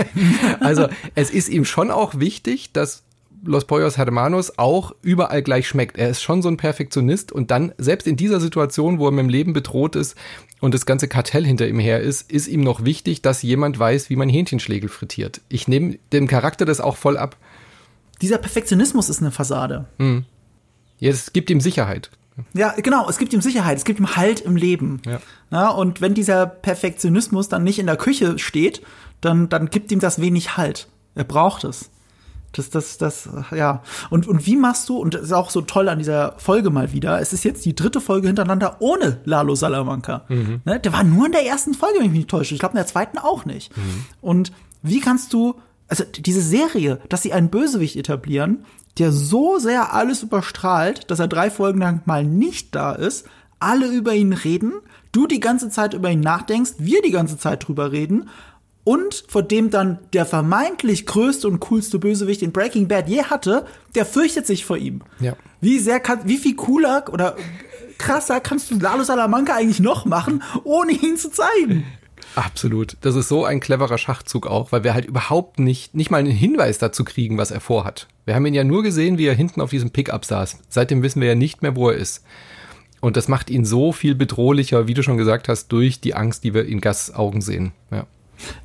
also 0.60 0.88
es 1.15 1.29
ist 1.29 1.49
ihm 1.49 1.65
schon 1.65 1.91
auch 1.91 2.19
wichtig, 2.19 2.71
dass 2.73 3.03
Los 3.45 3.65
Pollos 3.65 3.97
Hermanos 3.97 4.58
auch 4.58 4.95
überall 5.01 5.41
gleich 5.41 5.67
schmeckt. 5.67 5.97
Er 5.97 6.10
ist 6.10 6.21
schon 6.21 6.41
so 6.41 6.47
ein 6.47 6.56
Perfektionist 6.56 7.34
und 7.34 7.51
dann, 7.51 7.73
selbst 7.77 8.08
in 8.08 8.15
dieser 8.15 8.39
Situation, 8.39 8.99
wo 8.99 9.08
er 9.08 9.12
mit 9.12 9.23
dem 9.23 9.29
Leben 9.29 9.51
bedroht 9.51 9.97
ist 9.97 10.15
und 10.62 10.73
das 10.73 10.86
ganze 10.86 11.10
Kartell 11.10 11.45
hinter 11.45 11.67
ihm 11.67 11.79
her 11.79 11.99
ist, 11.99 12.32
ist 12.32 12.47
ihm 12.47 12.62
noch 12.62 12.86
wichtig, 12.86 13.21
dass 13.21 13.41
jemand 13.41 13.77
weiß, 13.77 14.10
wie 14.10 14.15
man 14.15 14.29
Hähnchenschlägel 14.29 14.88
frittiert. 14.88 15.41
Ich 15.49 15.67
nehme 15.67 15.99
dem 16.13 16.27
Charakter 16.27 16.63
das 16.63 16.79
auch 16.79 16.95
voll 16.95 17.17
ab. 17.17 17.36
Dieser 18.21 18.38
Perfektionismus 18.38 19.10
ist 19.10 19.19
eine 19.19 19.32
Fassade. 19.32 19.86
Mhm. 19.97 20.23
Ja, 20.99 21.10
es 21.10 21.34
gibt 21.34 21.49
ihm 21.49 21.60
Sicherheit. 21.60 22.12
Ja, 22.54 22.74
genau, 22.78 23.08
es 23.10 23.17
gibt 23.17 23.34
ihm 23.34 23.41
Sicherheit, 23.41 23.78
es 23.78 23.86
gibt 23.86 24.00
ihm 24.00 24.15
Halt 24.15 24.41
im 24.41 24.56
Leben. 24.56 25.02
Ja. 25.06 25.19
ja. 25.52 25.69
und 25.69 26.02
wenn 26.02 26.13
dieser 26.13 26.46
Perfektionismus 26.46 27.50
dann 27.50 27.63
nicht 27.63 27.80
in 27.80 27.86
der 27.86 27.98
Küche 27.98 28.39
steht, 28.39 28.82
dann, 29.22 29.50
dann 29.50 29.69
gibt 29.69 29.91
ihm 29.91 30.00
das 30.00 30.19
wenig 30.19 30.58
Halt. 30.58 30.88
Er 31.15 31.24
braucht 31.24 31.63
es. 31.63 31.89
Das, 32.54 32.69
das, 32.69 32.98
das, 33.00 33.30
ja. 33.52 33.82
Und, 34.12 34.28
und 34.28 34.46
wie 34.46 34.56
machst 34.56 34.88
du, 34.88 34.98
und 34.98 35.15
das 35.15 35.24
ist 35.24 35.32
auch 35.34 35.50
so 35.50 35.62
toll 35.62 35.89
an 35.89 35.98
dieser 35.98 36.36
Folge 36.38 36.69
mal 36.69 36.93
wieder, 36.93 37.19
es 37.19 37.34
ist 37.34 37.43
jetzt 37.43 37.65
die 37.65 37.76
dritte 37.76 38.00
Folge 38.00 38.28
hintereinander 38.28 38.78
ohne 38.80 39.22
Lalo 39.26 39.56
Salamanca. 39.56 40.26
Mhm. 40.30 40.62
Ne? 40.63 40.80
Der 40.80 40.93
war 40.93 41.04
nur 41.04 41.26
in 41.26 41.32
der 41.32 41.46
ersten 41.46 41.74
Folge, 41.74 41.98
wenn 41.98 42.06
ich 42.06 42.12
mich 42.12 42.19
nicht 42.19 42.30
täusche. 42.30 42.54
Ich 42.54 42.60
glaube, 42.60 42.74
in 42.74 42.78
der 42.78 42.88
zweiten 42.88 43.17
auch 43.17 43.46
nicht. 43.46 43.76
Mhm. 43.76 44.06
Und 44.22 44.52
wie 44.84 45.00
kannst 45.00 45.34
du, 45.34 45.56
also 45.88 46.04
diese 46.04 46.41
Serie, 46.41 47.00
dass 47.10 47.24
sie 47.24 47.34
einen 47.34 47.50
Bösewicht 47.50 47.96
etablieren, 47.96 48.65
der 48.97 49.12
so 49.12 49.58
sehr 49.58 49.93
alles 49.93 50.23
überstrahlt, 50.23 51.10
dass 51.10 51.19
er 51.19 51.27
drei 51.27 51.49
Folgen 51.49 51.79
lang 51.79 52.01
mal 52.06 52.23
nicht 52.23 52.75
da 52.75 52.93
ist, 52.93 53.27
alle 53.60 53.88
über 53.88 54.13
ihn 54.13 54.34
reden, 54.34 54.73
du 55.12 55.25
die 55.25 55.39
ganze 55.39 55.69
Zeit 55.69 55.93
über 55.93 56.12
ihn 56.12 56.19
nachdenkst, 56.19 56.73
wir 56.79 57.01
die 57.01 57.12
ganze 57.12 57.38
Zeit 57.38 57.67
drüber 57.67 57.91
reden 57.91 58.29
und 58.84 59.23
vor 59.27 59.43
dem 59.43 59.69
dann 59.69 59.99
der 60.12 60.25
vermeintlich 60.25 61.06
größte 61.06 61.47
und 61.47 61.62
coolste 61.62 61.99
Bösewicht 61.99 62.41
in 62.41 62.51
Breaking 62.51 62.88
Bad 62.88 63.08
je 63.08 63.23
hatte, 63.23 63.65
der 63.95 64.06
fürchtet 64.06 64.45
sich 64.45 64.65
vor 64.65 64.77
ihm. 64.77 65.01
Ja. 65.19 65.36
Wie 65.62 65.79
sehr 65.79 65.99
kann, 65.99 66.19
wie 66.25 66.38
viel 66.38 66.56
cooler 66.56 67.06
oder 67.12 67.36
krasser 67.97 68.41
kannst 68.41 68.69
du 68.69 68.79
Lalo 68.79 69.03
Salamanca 69.03 69.56
eigentlich 69.56 69.79
noch 69.79 70.06
machen, 70.06 70.43
ohne 70.63 70.91
ihn 70.91 71.17
zu 71.17 71.32
zeigen? 71.32 71.86
Absolut. 72.36 72.98
Das 73.02 73.15
ist 73.15 73.28
so 73.28 73.46
ein 73.46 73.60
cleverer 73.60 73.98
Schachzug 73.98 74.48
auch, 74.48 74.72
weil 74.72 74.84
wir 74.84 74.93
halt 74.93 75.06
überhaupt 75.06 75.60
nicht, 75.60 75.93
nicht 75.93 76.12
mal 76.12 76.17
einen 76.17 76.32
Hinweis 76.32 76.78
dazu 76.78 77.04
kriegen, 77.04 77.38
was 77.38 77.52
er 77.52 77.60
vorhat. 77.60 78.08
Wir 78.26 78.36
haben 78.36 78.46
ihn 78.46 78.54
ja 78.54 78.63
nur 78.63 78.84
gesehen, 78.84 79.17
wie 79.17 79.26
er 79.26 79.36
hinten 79.36 79.62
auf 79.62 79.69
diesem 79.69 79.91
Pickup 79.91 80.26
saß. 80.26 80.60
Seitdem 80.69 81.04
wissen 81.04 81.22
wir 81.22 81.28
ja 81.28 81.36
nicht 81.36 81.62
mehr, 81.62 81.76
wo 81.76 81.89
er 81.89 81.98
ist. 81.98 82.24
Und 83.02 83.17
das 83.17 83.28
macht 83.28 83.50
ihn 83.50 83.65
so 83.65 83.91
viel 83.91 84.15
bedrohlicher, 84.15 84.88
wie 84.88 84.93
du 84.93 85.04
schon 85.04 85.17
gesagt 85.17 85.50
hast, 85.50 85.67
durch 85.67 86.00
die 86.00 86.15
Angst, 86.15 86.43
die 86.43 86.54
wir 86.54 86.65
in 86.65 86.80
Gas 86.80 87.13
Augen 87.13 87.41
sehen. 87.41 87.74
Ja. 87.91 88.08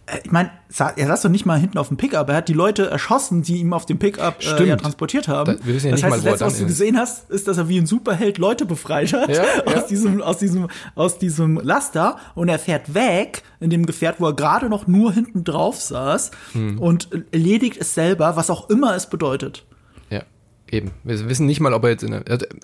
Äh, 0.07 0.19
ich 0.25 0.31
meine, 0.31 0.51
er 0.97 1.07
saß 1.07 1.23
doch 1.23 1.31
nicht 1.31 1.47
mal 1.47 1.59
hinten 1.59 1.79
auf 1.79 1.89
dem 1.89 1.97
Pickup. 1.97 2.29
Er 2.29 2.37
hat 2.37 2.49
die 2.49 2.55
Leute 2.55 2.91
erschossen, 2.91 3.43
die 3.43 3.59
ihm 3.59 3.73
auf 3.73 3.87
dem 3.87 3.99
Pickup 3.99 4.37
äh, 4.43 4.65
ja, 4.65 4.77
transportiert 4.77 5.29
haben. 5.29 5.57
Da, 5.57 5.67
wir 5.67 5.75
wissen 5.75 5.87
ja 5.87 5.93
das 5.93 6.03
nicht 6.03 6.05
heißt, 6.05 6.11
mal, 6.11 6.17
das 6.17 6.25
letzte, 6.25 6.47
was 6.47 6.59
du 6.59 6.67
gesehen 6.67 6.99
hast, 6.99 7.31
ist, 7.31 7.49
dass 7.49 7.59
er 7.59 7.69
wie 7.69 7.79
ein 7.79 7.87
Superheld 7.87 8.39
Leute 8.39 8.67
befreit 8.67 9.13
hat 9.13 9.29
ja, 9.31 9.43
aus, 9.67 9.75
ja. 9.75 9.81
Diesem, 9.83 10.23
aus, 10.23 10.39
diesem, 10.39 10.69
aus 10.95 11.19
diesem 11.19 11.61
Laster. 11.63 12.17
Und 12.35 12.49
er 12.49 12.59
fährt 12.59 12.95
weg 12.95 13.43
in 13.61 13.71
dem 13.71 13.87
Gefährt, 13.87 14.17
wo 14.19 14.27
er 14.27 14.35
gerade 14.35 14.69
noch 14.69 14.87
nur 14.87 15.13
hinten 15.13 15.45
drauf 15.45 15.81
saß 15.81 16.31
hm. 16.53 16.79
und 16.79 17.09
erledigt 17.33 17.79
es 17.81 17.95
selber, 17.95 18.37
was 18.37 18.51
auch 18.51 18.71
immer 18.71 18.95
es 18.95 19.09
bedeutet. 19.09 19.65
Ja, 20.11 20.23
eben. 20.71 20.93
Wir 21.05 21.29
wissen 21.29 21.47
nicht 21.47 21.61
mal, 21.61 21.73
ob 21.73 21.85
er 21.85 21.91
jetzt 21.91 22.03
in. 22.03 22.15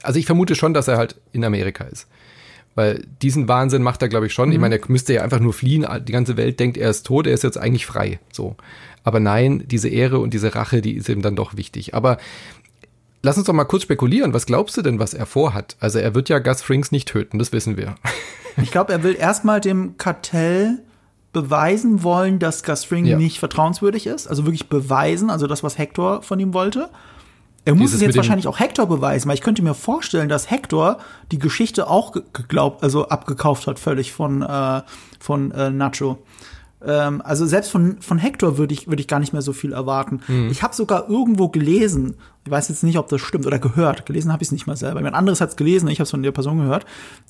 Also 0.03 0.19
ich 0.19 0.27
vermute 0.27 0.55
schon, 0.55 0.75
dass 0.75 0.89
er 0.89 0.97
halt 0.97 1.17
in 1.33 1.45
Amerika 1.45 1.85
ist. 1.85 2.07
Weil 2.75 3.05
diesen 3.23 3.47
Wahnsinn 3.49 3.83
macht 3.83 4.03
er, 4.03 4.09
glaube 4.09 4.27
ich, 4.27 4.33
schon. 4.33 4.49
Mhm. 4.49 4.55
Ich 4.55 4.61
meine, 4.61 4.81
er 4.81 4.89
müsste 4.89 5.15
ja 5.15 5.23
einfach 5.23 5.41
nur 5.41 5.53
fliehen. 5.53 5.87
Die 6.07 6.13
ganze 6.13 6.37
Welt 6.37 6.59
denkt, 6.59 6.77
er 6.77 6.91
ist 6.91 7.07
tot, 7.07 7.27
er 7.27 7.35
ist 7.35 7.45
jetzt 7.45 7.59
eigentlich 7.59 7.87
frei. 7.87 8.19
So. 8.33 8.57
Aber 9.05 9.21
nein, 9.21 9.65
diese 9.67 9.89
Ehre 9.89 10.19
und 10.19 10.35
diese 10.35 10.55
Rache, 10.55 10.81
die 10.81 10.95
ist 10.95 11.09
ihm 11.09 11.23
dann 11.23 11.37
doch 11.37 11.57
wichtig. 11.57 11.95
Aber 11.95 12.19
lass 13.23 13.37
uns 13.37 13.47
doch 13.47 13.53
mal 13.53 13.65
kurz 13.65 13.83
spekulieren. 13.83 14.33
Was 14.33 14.47
glaubst 14.47 14.77
du 14.77 14.83
denn, 14.83 14.99
was 14.99 15.15
er 15.15 15.27
vorhat? 15.27 15.77
Also 15.79 15.99
er 15.99 16.15
wird 16.15 16.29
ja 16.29 16.39
Gus 16.39 16.63
Frings 16.63 16.91
nicht 16.91 17.09
töten, 17.09 17.39
das 17.39 17.53
wissen 17.53 17.77
wir. 17.77 17.95
Ich 18.63 18.71
glaube, 18.71 18.93
er 18.93 19.03
will 19.03 19.17
erstmal 19.19 19.61
dem 19.61 19.99
Kartell 19.99 20.79
beweisen 21.33 22.05
wollen, 22.05 22.39
dass 22.39 22.63
Gus 22.63 22.85
Fring 22.85 23.05
ja. 23.05 23.19
nicht 23.19 23.41
vertrauenswürdig 23.41 24.07
ist. 24.07 24.29
Also 24.29 24.47
wirklich 24.47 24.69
beweisen, 24.69 25.29
also 25.29 25.49
das, 25.49 25.65
was 25.65 25.77
Hector 25.77 26.23
von 26.23 26.39
ihm 26.39 26.55
wollte. 26.55 26.89
Er 27.65 27.75
muss 27.75 27.95
es 27.95 28.01
jetzt 28.01 28.17
wahrscheinlich 28.17 28.47
auch 28.47 28.59
Hector 28.59 28.87
beweisen, 28.87 29.29
weil 29.29 29.35
ich 29.35 29.41
könnte 29.41 29.63
mir 29.63 29.75
vorstellen, 29.75 30.29
dass 30.29 30.51
Hector 30.51 30.99
die 31.33 31.39
Geschichte 31.39 31.89
auch 31.89 32.13
ge- 32.13 32.23
geglaubt, 32.33 32.83
also 32.83 33.09
abgekauft 33.09 33.67
hat, 33.67 33.79
völlig 33.79 34.13
von, 34.13 34.43
äh, 34.43 34.83
von 35.19 35.51
äh, 35.53 35.71
Nacho. 35.71 36.19
Ähm, 36.87 37.23
also 37.25 37.47
selbst 37.47 37.71
von, 37.71 38.03
von 38.03 38.19
Hector 38.19 38.59
würde 38.59 38.75
ich, 38.75 38.87
würde 38.89 39.01
ich 39.01 39.09
gar 39.09 39.19
nicht 39.19 39.33
mehr 39.33 39.41
so 39.41 39.55
viel 39.55 39.73
erwarten. 39.73 40.21
Mhm. 40.29 40.51
Ich 40.51 40.63
habe 40.63 40.75
sogar 40.75 41.09
irgendwo 41.09 41.49
gelesen, 41.49 42.17
ich 42.45 42.51
weiß 42.51 42.69
jetzt 42.69 42.83
nicht, 42.83 42.99
ob 42.99 43.09
das 43.09 43.23
stimmt 43.23 43.47
oder 43.47 43.59
gehört, 43.59 44.05
gelesen 44.05 44.31
habe 44.31 44.43
ich 44.43 44.49
es 44.49 44.53
nicht 44.53 44.67
mal 44.67 44.77
selber. 44.77 45.01
Jemand 45.01 45.17
anderes 45.17 45.41
hat 45.41 45.49
es 45.49 45.57
gelesen, 45.57 45.89
ich 45.89 45.99
habe 45.99 46.05
es 46.05 46.11
von 46.11 46.23
der 46.23 46.33
Person 46.33 46.59
gehört, 46.59 46.85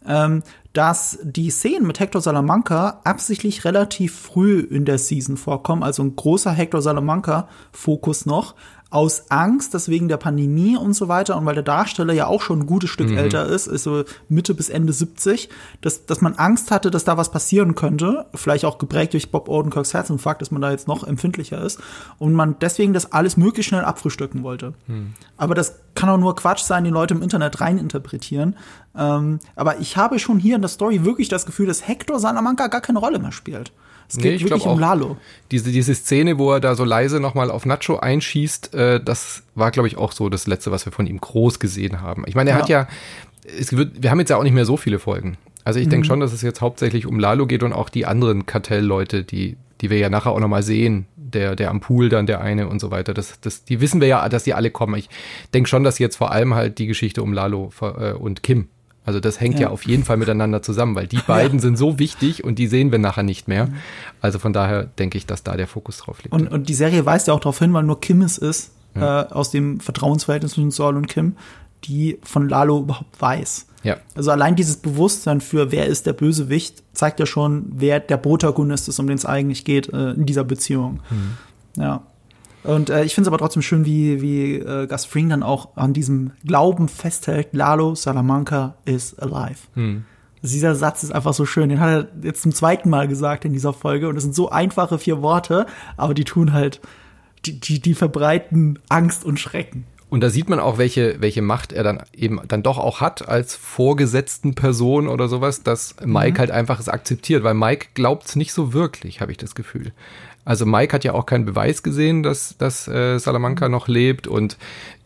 ähm, 0.04 0.42
dass 0.72 1.20
die 1.22 1.50
Szenen 1.50 1.86
mit 1.86 2.00
Hector 2.00 2.20
Salamanca 2.20 3.00
absichtlich 3.04 3.64
relativ 3.64 4.18
früh 4.18 4.58
in 4.58 4.84
der 4.84 4.98
Season 4.98 5.36
vorkommen, 5.36 5.84
also 5.84 6.02
ein 6.02 6.16
großer 6.16 6.50
Hector 6.50 6.82
Salamanca-Fokus 6.82 8.26
noch, 8.26 8.56
aus 8.94 9.24
Angst, 9.28 9.74
dass 9.74 9.88
wegen 9.88 10.06
der 10.06 10.18
Pandemie 10.18 10.76
und 10.76 10.92
so 10.92 11.08
weiter 11.08 11.36
und 11.36 11.44
weil 11.46 11.54
der 11.54 11.64
Darsteller 11.64 12.12
ja 12.14 12.28
auch 12.28 12.40
schon 12.40 12.60
ein 12.60 12.66
gutes 12.66 12.90
Stück 12.90 13.10
älter 13.10 13.44
ist, 13.44 13.66
ist 13.66 13.82
so 13.82 14.04
Mitte 14.28 14.54
bis 14.54 14.68
Ende 14.68 14.92
70, 14.92 15.48
dass, 15.80 16.06
dass 16.06 16.20
man 16.20 16.34
Angst 16.36 16.70
hatte, 16.70 16.92
dass 16.92 17.02
da 17.02 17.16
was 17.16 17.32
passieren 17.32 17.74
könnte, 17.74 18.26
vielleicht 18.34 18.64
auch 18.64 18.78
geprägt 18.78 19.14
durch 19.14 19.32
Bob 19.32 19.48
Odenkirks 19.48 19.94
Herzinfarkt, 19.94 20.42
dass 20.42 20.52
man 20.52 20.62
da 20.62 20.70
jetzt 20.70 20.86
noch 20.86 21.04
empfindlicher 21.04 21.60
ist 21.60 21.80
und 22.18 22.34
man 22.34 22.54
deswegen 22.60 22.92
das 22.92 23.10
alles 23.10 23.36
möglichst 23.36 23.70
schnell 23.70 23.84
abfrühstücken 23.84 24.44
wollte. 24.44 24.74
Aber 25.36 25.56
das 25.56 25.80
kann 25.96 26.08
auch 26.08 26.18
nur 26.18 26.36
Quatsch 26.36 26.62
sein, 26.62 26.84
die 26.84 26.90
Leute 26.90 27.14
im 27.14 27.22
Internet 27.22 27.60
reininterpretieren. 27.60 28.54
Ähm, 28.96 29.40
aber 29.56 29.80
ich 29.80 29.96
habe 29.96 30.20
schon 30.20 30.38
hier 30.38 30.54
in 30.54 30.62
der 30.62 30.68
Story 30.68 31.04
wirklich 31.04 31.28
das 31.28 31.46
Gefühl, 31.46 31.66
dass 31.66 31.88
Hector 31.88 32.20
Salamanca 32.20 32.68
gar 32.68 32.80
keine 32.80 33.00
Rolle 33.00 33.18
mehr 33.18 33.32
spielt. 33.32 33.72
Es 34.08 34.16
geht 34.16 34.24
Nee, 34.24 34.30
ich 34.34 34.42
wirklich 34.44 34.66
um. 34.66 34.78
Lalo. 34.78 35.16
Diese, 35.50 35.70
diese 35.72 35.94
Szene, 35.94 36.38
wo 36.38 36.52
er 36.52 36.60
da 36.60 36.74
so 36.74 36.84
leise 36.84 37.20
nochmal 37.20 37.50
auf 37.50 37.66
Nacho 37.66 37.96
einschießt, 37.96 38.74
äh, 38.74 39.00
das 39.02 39.42
war, 39.54 39.70
glaube 39.70 39.88
ich, 39.88 39.96
auch 39.96 40.12
so 40.12 40.28
das 40.28 40.46
Letzte, 40.46 40.70
was 40.70 40.84
wir 40.86 40.92
von 40.92 41.06
ihm 41.06 41.20
groß 41.20 41.58
gesehen 41.58 42.00
haben. 42.00 42.24
Ich 42.26 42.34
meine, 42.34 42.50
er 42.50 42.56
Ja. 42.56 42.62
hat 42.62 42.68
ja, 42.68 42.88
es 43.58 43.76
wird, 43.76 44.02
wir 44.02 44.10
haben 44.10 44.20
jetzt 44.20 44.30
ja 44.30 44.36
auch 44.36 44.42
nicht 44.42 44.52
mehr 44.54 44.64
so 44.66 44.76
viele 44.76 44.98
Folgen. 44.98 45.36
Also 45.64 45.80
ich 45.80 45.86
Mhm. 45.86 45.90
denke 45.90 46.06
schon, 46.06 46.20
dass 46.20 46.32
es 46.32 46.42
jetzt 46.42 46.60
hauptsächlich 46.60 47.06
um 47.06 47.18
Lalo 47.18 47.46
geht 47.46 47.62
und 47.62 47.72
auch 47.72 47.88
die 47.88 48.04
anderen 48.06 48.46
Kartellleute, 48.46 49.24
die, 49.24 49.56
die 49.80 49.90
wir 49.90 49.98
ja 49.98 50.10
nachher 50.10 50.30
auch 50.32 50.40
nochmal 50.40 50.62
sehen. 50.62 51.06
Der, 51.16 51.56
der 51.56 51.70
am 51.70 51.80
Pool 51.80 52.10
dann, 52.10 52.26
der 52.26 52.40
eine 52.42 52.68
und 52.68 52.78
so 52.80 52.92
weiter. 52.92 53.12
Das, 53.12 53.40
das, 53.40 53.64
die 53.64 53.80
wissen 53.80 54.00
wir 54.00 54.06
ja, 54.06 54.28
dass 54.28 54.44
die 54.44 54.54
alle 54.54 54.70
kommen. 54.70 54.94
Ich 54.94 55.08
denke 55.52 55.68
schon, 55.68 55.82
dass 55.82 55.98
jetzt 55.98 56.14
vor 56.16 56.30
allem 56.30 56.54
halt 56.54 56.78
die 56.78 56.86
Geschichte 56.86 57.22
um 57.24 57.32
Lalo 57.32 57.72
äh, 57.80 58.12
und 58.12 58.44
Kim 58.44 58.68
also 59.04 59.20
das 59.20 59.40
hängt 59.40 59.56
ja. 59.56 59.62
Ja. 59.62 59.70
auf 59.70 59.84
jeden 59.86 60.04
Fall 60.04 60.16
miteinander 60.16 60.62
zusammen, 60.62 60.94
weil 60.94 61.06
die 61.06 61.18
beiden 61.26 61.60
sind 61.60 61.76
so 61.76 61.98
wichtig 61.98 62.44
und 62.44 62.58
die 62.58 62.66
sehen 62.66 62.90
wir 62.90 62.98
nachher 62.98 63.22
nicht 63.22 63.48
mehr. 63.48 63.68
Also 64.20 64.38
von 64.38 64.52
daher 64.52 64.84
denke 64.84 65.18
ich, 65.18 65.26
dass 65.26 65.42
da 65.42 65.56
der 65.56 65.66
Fokus 65.66 65.98
drauf 65.98 66.22
liegt. 66.22 66.32
Und, 66.34 66.48
und 66.48 66.68
die 66.68 66.74
Serie 66.74 67.04
weist 67.04 67.28
ja 67.28 67.34
auch 67.34 67.40
darauf 67.40 67.58
hin, 67.58 67.72
weil 67.72 67.82
nur 67.82 68.00
Kim 68.00 68.22
es 68.22 68.38
ist, 68.38 68.72
äh, 68.94 69.00
aus 69.00 69.50
dem 69.50 69.80
Vertrauensverhältnis 69.80 70.52
zwischen 70.52 70.70
Saul 70.70 70.96
und 70.96 71.08
Kim, 71.08 71.36
die 71.84 72.18
von 72.22 72.48
Lalo 72.48 72.80
überhaupt 72.80 73.20
weiß. 73.20 73.66
ja. 73.82 73.96
Also 74.14 74.30
allein 74.30 74.56
dieses 74.56 74.76
Bewusstsein 74.76 75.40
für, 75.40 75.72
wer 75.72 75.86
ist 75.86 76.06
der 76.06 76.12
Bösewicht, 76.14 76.82
zeigt 76.92 77.20
ja 77.20 77.26
schon, 77.26 77.66
wer 77.74 78.00
der 78.00 78.16
Protagonist 78.16 78.88
ist, 78.88 78.98
um 79.00 79.06
den 79.06 79.16
es 79.16 79.26
eigentlich 79.26 79.64
geht 79.64 79.92
äh, 79.92 80.12
in 80.12 80.24
dieser 80.26 80.44
Beziehung. 80.44 81.00
Ja. 81.76 82.02
Und 82.64 82.90
äh, 82.90 83.04
ich 83.04 83.14
finde 83.14 83.28
es 83.28 83.28
aber 83.28 83.38
trotzdem 83.38 83.62
schön, 83.62 83.84
wie, 83.84 84.20
wie 84.20 84.54
äh, 84.56 84.86
Gus 84.86 85.04
Fring 85.04 85.28
dann 85.28 85.42
auch 85.42 85.76
an 85.76 85.92
diesem 85.92 86.32
Glauben 86.46 86.88
festhält, 86.88 87.48
Lalo 87.52 87.94
Salamanca 87.94 88.74
is 88.84 89.18
alive. 89.18 89.60
Also 90.42 90.52
Dieser 90.54 90.74
Satz 90.74 91.02
ist 91.02 91.14
einfach 91.14 91.34
so 91.34 91.46
schön. 91.46 91.68
Den 91.68 91.80
hat 91.80 91.90
er 91.90 92.08
jetzt 92.22 92.42
zum 92.42 92.52
zweiten 92.52 92.90
Mal 92.90 93.06
gesagt 93.06 93.44
in 93.44 93.52
dieser 93.52 93.72
Folge. 93.72 94.08
Und 94.08 94.16
es 94.16 94.22
sind 94.22 94.34
so 94.34 94.50
einfache 94.50 94.98
vier 94.98 95.22
Worte, 95.22 95.66
aber 95.96 96.14
die 96.14 96.24
tun 96.24 96.52
halt, 96.52 96.80
die, 97.44 97.60
die, 97.60 97.80
die 97.80 97.94
verbreiten 97.94 98.78
Angst 98.88 99.24
und 99.24 99.38
Schrecken. 99.38 99.84
Und 100.10 100.20
da 100.20 100.30
sieht 100.30 100.48
man 100.48 100.60
auch, 100.60 100.78
welche, 100.78 101.16
welche 101.20 101.42
Macht 101.42 101.72
er 101.72 101.82
dann 101.82 102.02
eben 102.16 102.40
dann 102.46 102.62
doch 102.62 102.78
auch 102.78 103.00
hat 103.00 103.28
als 103.28 103.56
vorgesetzten 103.56 104.54
Person 104.54 105.08
oder 105.08 105.28
sowas, 105.28 105.64
dass 105.64 105.96
Mike 106.04 106.38
halt 106.38 106.50
einfach 106.52 106.78
es 106.78 106.88
akzeptiert, 106.88 107.42
weil 107.42 107.54
Mike 107.54 107.88
glaubt 107.94 108.26
es 108.26 108.36
nicht 108.36 108.52
so 108.52 108.72
wirklich, 108.72 109.20
habe 109.20 109.32
ich 109.32 109.38
das 109.38 109.56
Gefühl. 109.56 109.92
Also 110.44 110.66
Mike 110.66 110.92
hat 110.92 111.04
ja 111.04 111.12
auch 111.12 111.26
keinen 111.26 111.44
Beweis 111.44 111.82
gesehen, 111.82 112.22
dass, 112.22 112.56
dass 112.58 112.86
äh, 112.88 113.18
Salamanca 113.18 113.68
noch 113.68 113.88
lebt 113.88 114.26
und 114.26 114.56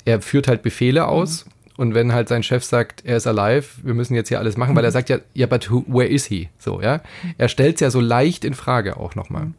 er 0.04 0.20
führt 0.20 0.48
halt 0.48 0.62
Befehle 0.62 1.06
aus. 1.06 1.46
Und 1.76 1.94
wenn 1.94 2.12
halt 2.12 2.28
sein 2.28 2.42
Chef 2.42 2.64
sagt, 2.64 3.04
er 3.04 3.18
ist 3.18 3.28
alive, 3.28 3.66
wir 3.84 3.94
müssen 3.94 4.16
jetzt 4.16 4.28
hier 4.28 4.40
alles 4.40 4.56
machen, 4.56 4.74
weil 4.74 4.84
er 4.84 4.90
sagt 4.90 5.10
ja, 5.10 5.18
ja, 5.32 5.46
but 5.46 5.70
who, 5.70 5.84
where 5.86 6.08
is 6.08 6.24
he? 6.24 6.48
So, 6.58 6.82
ja. 6.82 7.02
Er 7.36 7.48
stellt 7.48 7.76
es 7.76 7.80
ja 7.80 7.90
so 7.90 8.00
leicht 8.00 8.44
in 8.44 8.54
Frage 8.54 8.96
auch 8.96 9.14
nochmal. 9.14 9.52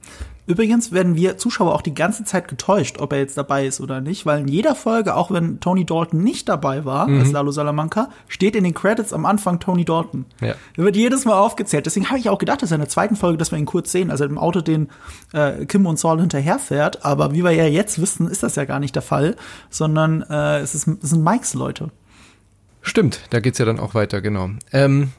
Übrigens 0.49 0.91
werden 0.91 1.15
wir 1.15 1.37
Zuschauer 1.37 1.75
auch 1.75 1.83
die 1.83 1.93
ganze 1.93 2.23
Zeit 2.23 2.47
getäuscht, 2.47 2.97
ob 2.97 3.13
er 3.13 3.19
jetzt 3.19 3.37
dabei 3.37 3.67
ist 3.67 3.79
oder 3.81 4.01
nicht, 4.01 4.25
weil 4.25 4.39
in 4.39 4.47
jeder 4.47 4.73
Folge, 4.73 5.15
auch 5.15 5.29
wenn 5.29 5.59
Tony 5.59 5.85
Dalton 5.85 6.23
nicht 6.23 6.49
dabei 6.49 6.85
war, 6.85 7.07
Mhm. 7.07 7.19
als 7.19 7.31
Lalo 7.31 7.51
Salamanca, 7.51 8.09
steht 8.27 8.55
in 8.55 8.63
den 8.63 8.73
Credits 8.73 9.13
am 9.13 9.27
Anfang 9.27 9.59
Tony 9.59 9.85
Dalton. 9.85 10.25
Ja. 10.41 10.55
Er 10.75 10.83
wird 10.83 10.95
jedes 10.95 11.25
Mal 11.25 11.37
aufgezählt. 11.37 11.85
Deswegen 11.85 12.09
habe 12.09 12.17
ich 12.17 12.29
auch 12.29 12.39
gedacht, 12.39 12.63
dass 12.63 12.71
er 12.71 12.75
in 12.77 12.81
der 12.81 12.89
zweiten 12.89 13.15
Folge, 13.15 13.37
dass 13.37 13.51
wir 13.51 13.59
ihn 13.59 13.67
kurz 13.67 13.91
sehen, 13.91 14.09
also 14.09 14.25
im 14.25 14.39
Auto 14.39 14.61
den 14.61 14.89
äh, 15.33 15.65
Kim 15.67 15.85
und 15.85 15.99
Saul 15.99 16.19
hinterherfährt. 16.19 17.05
Aber 17.05 17.31
wie 17.31 17.43
wir 17.43 17.51
ja 17.51 17.67
jetzt 17.67 18.01
wissen, 18.01 18.27
ist 18.27 18.41
das 18.41 18.55
ja 18.55 18.65
gar 18.65 18.79
nicht 18.79 18.95
der 18.95 19.03
Fall, 19.03 19.35
sondern 19.69 20.23
äh, 20.23 20.61
es, 20.61 20.73
ist, 20.73 20.87
es 20.87 21.11
sind 21.11 21.23
Mikes 21.23 21.53
Leute. 21.53 21.91
Stimmt, 22.81 23.19
da 23.29 23.39
geht's 23.39 23.59
ja 23.59 23.65
dann 23.65 23.79
auch 23.79 23.93
weiter, 23.93 24.19
genau. 24.19 24.49
Ähm, 24.73 25.11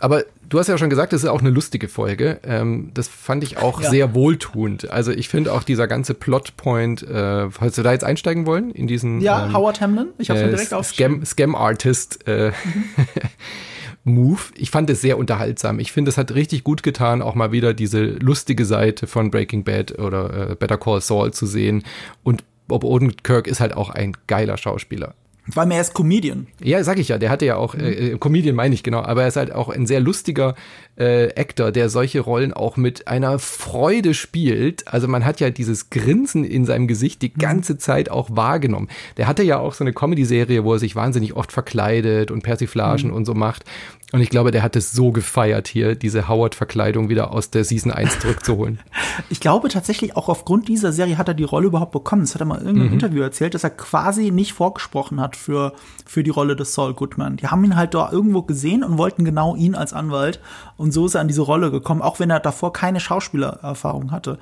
aber 0.00 0.24
du 0.48 0.58
hast 0.58 0.68
ja 0.68 0.78
schon 0.78 0.90
gesagt, 0.90 1.12
das 1.12 1.22
ist 1.24 1.28
auch 1.28 1.40
eine 1.40 1.50
lustige 1.50 1.88
Folge. 1.88 2.40
Ähm, 2.42 2.90
das 2.94 3.08
fand 3.08 3.42
ich 3.44 3.58
auch 3.58 3.80
Ja. 3.80 3.90
sehr 3.90 4.14
wohltuend. 4.14 4.90
Also 4.90 5.12
ich 5.12 5.28
finde 5.28 5.52
auch 5.52 5.62
dieser 5.62 5.86
ganze 5.86 6.14
Plotpoint, 6.14 7.02
äh, 7.02 7.50
falls 7.50 7.76
wir 7.76 7.84
da 7.84 7.92
jetzt 7.92 8.04
einsteigen 8.04 8.46
wollen, 8.46 8.70
in 8.70 8.86
diesen 8.86 9.20
Ja, 9.20 9.46
ähm, 9.46 9.52
Howard 9.54 9.80
Hamlin, 9.80 10.08
ich 10.18 10.30
habe 10.30 10.40
äh, 10.40 10.48
direkt 10.48 10.72
aufgeschrieben. 10.74 11.24
Scam, 11.26 11.52
Scam 11.52 11.54
Artist 11.54 12.26
äh, 12.26 12.52
Move. 14.04 14.40
Ich 14.56 14.70
fand 14.70 14.88
es 14.90 15.00
sehr 15.00 15.18
unterhaltsam. 15.18 15.80
Ich 15.80 15.92
finde, 15.92 16.08
es 16.10 16.16
hat 16.16 16.34
richtig 16.34 16.64
gut 16.64 16.82
getan, 16.82 17.20
auch 17.22 17.34
mal 17.34 17.52
wieder 17.52 17.74
diese 17.74 18.02
lustige 18.04 18.64
Seite 18.64 19.06
von 19.06 19.30
Breaking 19.30 19.64
Bad 19.64 19.98
oder 19.98 20.50
äh, 20.50 20.54
Better 20.54 20.78
Call 20.78 21.00
Saul 21.00 21.32
zu 21.32 21.46
sehen. 21.46 21.82
Und 22.22 22.44
Bob 22.68 22.84
Odenkirk 22.84 23.46
ist 23.46 23.60
halt 23.60 23.76
auch 23.76 23.90
ein 23.90 24.16
geiler 24.26 24.56
Schauspieler. 24.56 25.14
Vor 25.50 25.62
allem 25.62 25.70
er 25.70 25.80
ist 25.80 25.94
Comedian. 25.94 26.46
Ja, 26.62 26.82
sag 26.84 26.98
ich 26.98 27.08
ja, 27.08 27.18
der 27.18 27.30
hatte 27.30 27.46
ja 27.46 27.56
auch, 27.56 27.74
äh, 27.74 28.12
äh, 28.12 28.18
Comedian 28.18 28.54
meine 28.54 28.74
ich 28.74 28.82
genau, 28.82 29.00
aber 29.00 29.22
er 29.22 29.28
ist 29.28 29.36
halt 29.36 29.52
auch 29.52 29.68
ein 29.68 29.86
sehr 29.86 30.00
lustiger 30.00 30.54
äh, 30.96 31.28
Actor, 31.36 31.72
der 31.72 31.88
solche 31.88 32.20
Rollen 32.20 32.52
auch 32.52 32.76
mit 32.76 33.08
einer 33.08 33.38
Freude 33.38 34.14
spielt. 34.14 34.88
Also 34.88 35.08
man 35.08 35.24
hat 35.24 35.40
ja 35.40 35.50
dieses 35.50 35.90
Grinsen 35.90 36.44
in 36.44 36.66
seinem 36.66 36.86
Gesicht 36.86 37.22
die 37.22 37.32
ganze 37.32 37.78
Zeit 37.78 38.10
auch 38.10 38.28
wahrgenommen. 38.32 38.88
Der 39.16 39.26
hatte 39.26 39.42
ja 39.42 39.58
auch 39.58 39.74
so 39.74 39.84
eine 39.84 39.92
Comedy-Serie, 39.92 40.64
wo 40.64 40.74
er 40.74 40.78
sich 40.78 40.96
wahnsinnig 40.96 41.34
oft 41.34 41.52
verkleidet 41.52 42.30
und 42.30 42.42
Persiflagen 42.42 43.10
und 43.10 43.24
so 43.24 43.34
macht. 43.34 43.64
Und 44.10 44.22
ich 44.22 44.30
glaube, 44.30 44.50
der 44.52 44.62
hat 44.62 44.74
es 44.74 44.92
so 44.92 45.12
gefeiert 45.12 45.68
hier, 45.68 45.94
diese 45.94 46.28
Howard-Verkleidung 46.28 47.10
wieder 47.10 47.30
aus 47.32 47.50
der 47.50 47.62
Season 47.64 47.92
1 47.92 48.20
zurückzuholen. 48.20 48.78
Ich 49.30 49.40
glaube 49.40 49.68
tatsächlich 49.68 50.16
auch 50.16 50.28
aufgrund 50.28 50.68
dieser 50.68 50.92
Serie 50.92 51.18
hat 51.18 51.26
er 51.28 51.34
die 51.34 51.42
Rolle 51.44 51.66
überhaupt 51.66 51.90
bekommen. 51.92 52.22
Das 52.22 52.34
hat 52.34 52.40
er 52.40 52.46
mal 52.46 52.54
in 52.56 52.62
Mhm. 52.62 52.66
irgendeinem 52.68 52.92
Interview 52.94 53.22
erzählt, 53.22 53.52
dass 53.54 53.64
er 53.64 53.70
quasi 53.70 54.30
nicht 54.30 54.52
vorgesprochen 54.52 55.20
hat 55.20 55.34
für, 55.36 55.72
für 56.06 56.22
die 56.22 56.30
Rolle 56.30 56.54
des 56.56 56.72
Saul 56.72 56.94
Goodman. 56.94 57.36
Die 57.36 57.48
haben 57.48 57.62
ihn 57.64 57.76
halt 57.76 57.92
da 57.94 58.10
irgendwo 58.12 58.42
gesehen 58.42 58.84
und 58.84 58.96
wollten 58.96 59.24
genau 59.24 59.56
ihn 59.56 59.74
als 59.74 59.92
Anwalt. 59.92 60.40
Und 60.76 60.92
so 60.92 61.06
ist 61.06 61.14
er 61.16 61.20
an 61.20 61.28
diese 61.28 61.42
Rolle 61.42 61.70
gekommen, 61.70 62.00
auch 62.00 62.20
wenn 62.20 62.30
er 62.30 62.38
davor 62.40 62.72
keine 62.72 63.00
Schauspielererfahrung 63.00 64.10
hatte. 64.12 64.38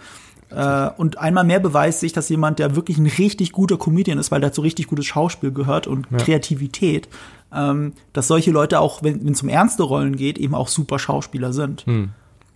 Äh, 0.51 0.91
und 0.97 1.19
einmal 1.19 1.45
mehr 1.45 1.59
beweist 1.59 2.01
sich, 2.01 2.13
dass 2.13 2.29
jemand, 2.29 2.59
der 2.61 2.77
wirklich 2.77 2.99
ein 2.99 3.07
richtig 3.07 3.51
guter 3.53 3.79
Comedian 3.79 4.19
ist, 4.19 4.31
weil 4.31 4.41
dazu 4.41 4.61
richtig 4.61 4.87
gutes 4.87 5.07
Schauspiel 5.07 5.51
gehört 5.53 5.87
und 5.87 6.07
Kreativität, 6.19 7.09
ähm, 7.55 7.93
dass 8.13 8.29
solche 8.29 8.51
Leute 8.51 8.81
auch, 8.81 9.03
wenn 9.03 9.29
es 9.29 9.43
um 9.43 9.49
ernste 9.49 9.83
Rollen 9.83 10.17
geht, 10.17 10.39
eben 10.39 10.55
auch 10.55 10.69
super 10.69 10.99
Schauspieler 10.99 11.53
sind. 11.53 11.85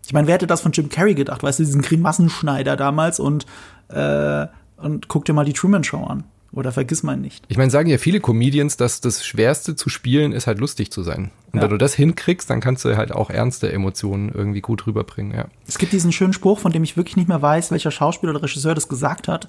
Ich 0.06 0.12
meine, 0.12 0.26
wer 0.26 0.34
hätte 0.34 0.46
das 0.46 0.60
von 0.60 0.72
Jim 0.72 0.88
Carrey 0.88 1.14
gedacht? 1.14 1.42
Weißt 1.42 1.58
du, 1.58 1.64
diesen 1.64 1.82
Grimassenschneider 1.82 2.76
damals 2.76 3.20
und, 3.20 3.46
äh, 3.88 4.46
und 4.76 5.08
guck 5.08 5.24
dir 5.24 5.32
mal 5.32 5.44
die 5.44 5.52
Truman 5.52 5.84
Show 5.84 6.02
an. 6.04 6.24
Oder 6.52 6.72
vergiss 6.72 7.04
mal 7.04 7.16
nicht. 7.16 7.44
Ich 7.46 7.56
meine, 7.56 7.70
sagen 7.70 7.88
ja 7.88 7.96
viele 7.96 8.18
Comedians, 8.18 8.76
dass 8.76 9.00
das 9.00 9.24
Schwerste 9.24 9.76
zu 9.76 9.88
spielen 9.88 10.32
ist 10.32 10.48
halt 10.48 10.58
lustig 10.58 10.90
zu 10.90 11.04
sein. 11.04 11.30
Und 11.52 11.58
Ja. 11.58 11.62
wenn 11.62 11.70
du 11.70 11.76
das 11.78 11.94
hinkriegst, 11.94 12.50
dann 12.50 12.58
kannst 12.60 12.84
du 12.84 12.96
halt 12.96 13.12
auch 13.12 13.30
ernste 13.30 13.70
Emotionen 13.70 14.30
irgendwie 14.34 14.60
gut 14.60 14.84
rüberbringen, 14.84 15.32
ja. 15.32 15.44
Es 15.68 15.78
gibt 15.78 15.92
diesen 15.92 16.10
schönen 16.10 16.32
Spruch, 16.32 16.58
von 16.58 16.72
dem 16.72 16.82
ich 16.82 16.96
wirklich 16.96 17.16
nicht 17.16 17.28
mehr 17.28 17.40
weiß, 17.40 17.70
welcher 17.70 17.92
Schauspieler 17.92 18.32
oder 18.32 18.42
Regisseur 18.42 18.74
das 18.74 18.88
gesagt 18.88 19.28
hat. 19.28 19.46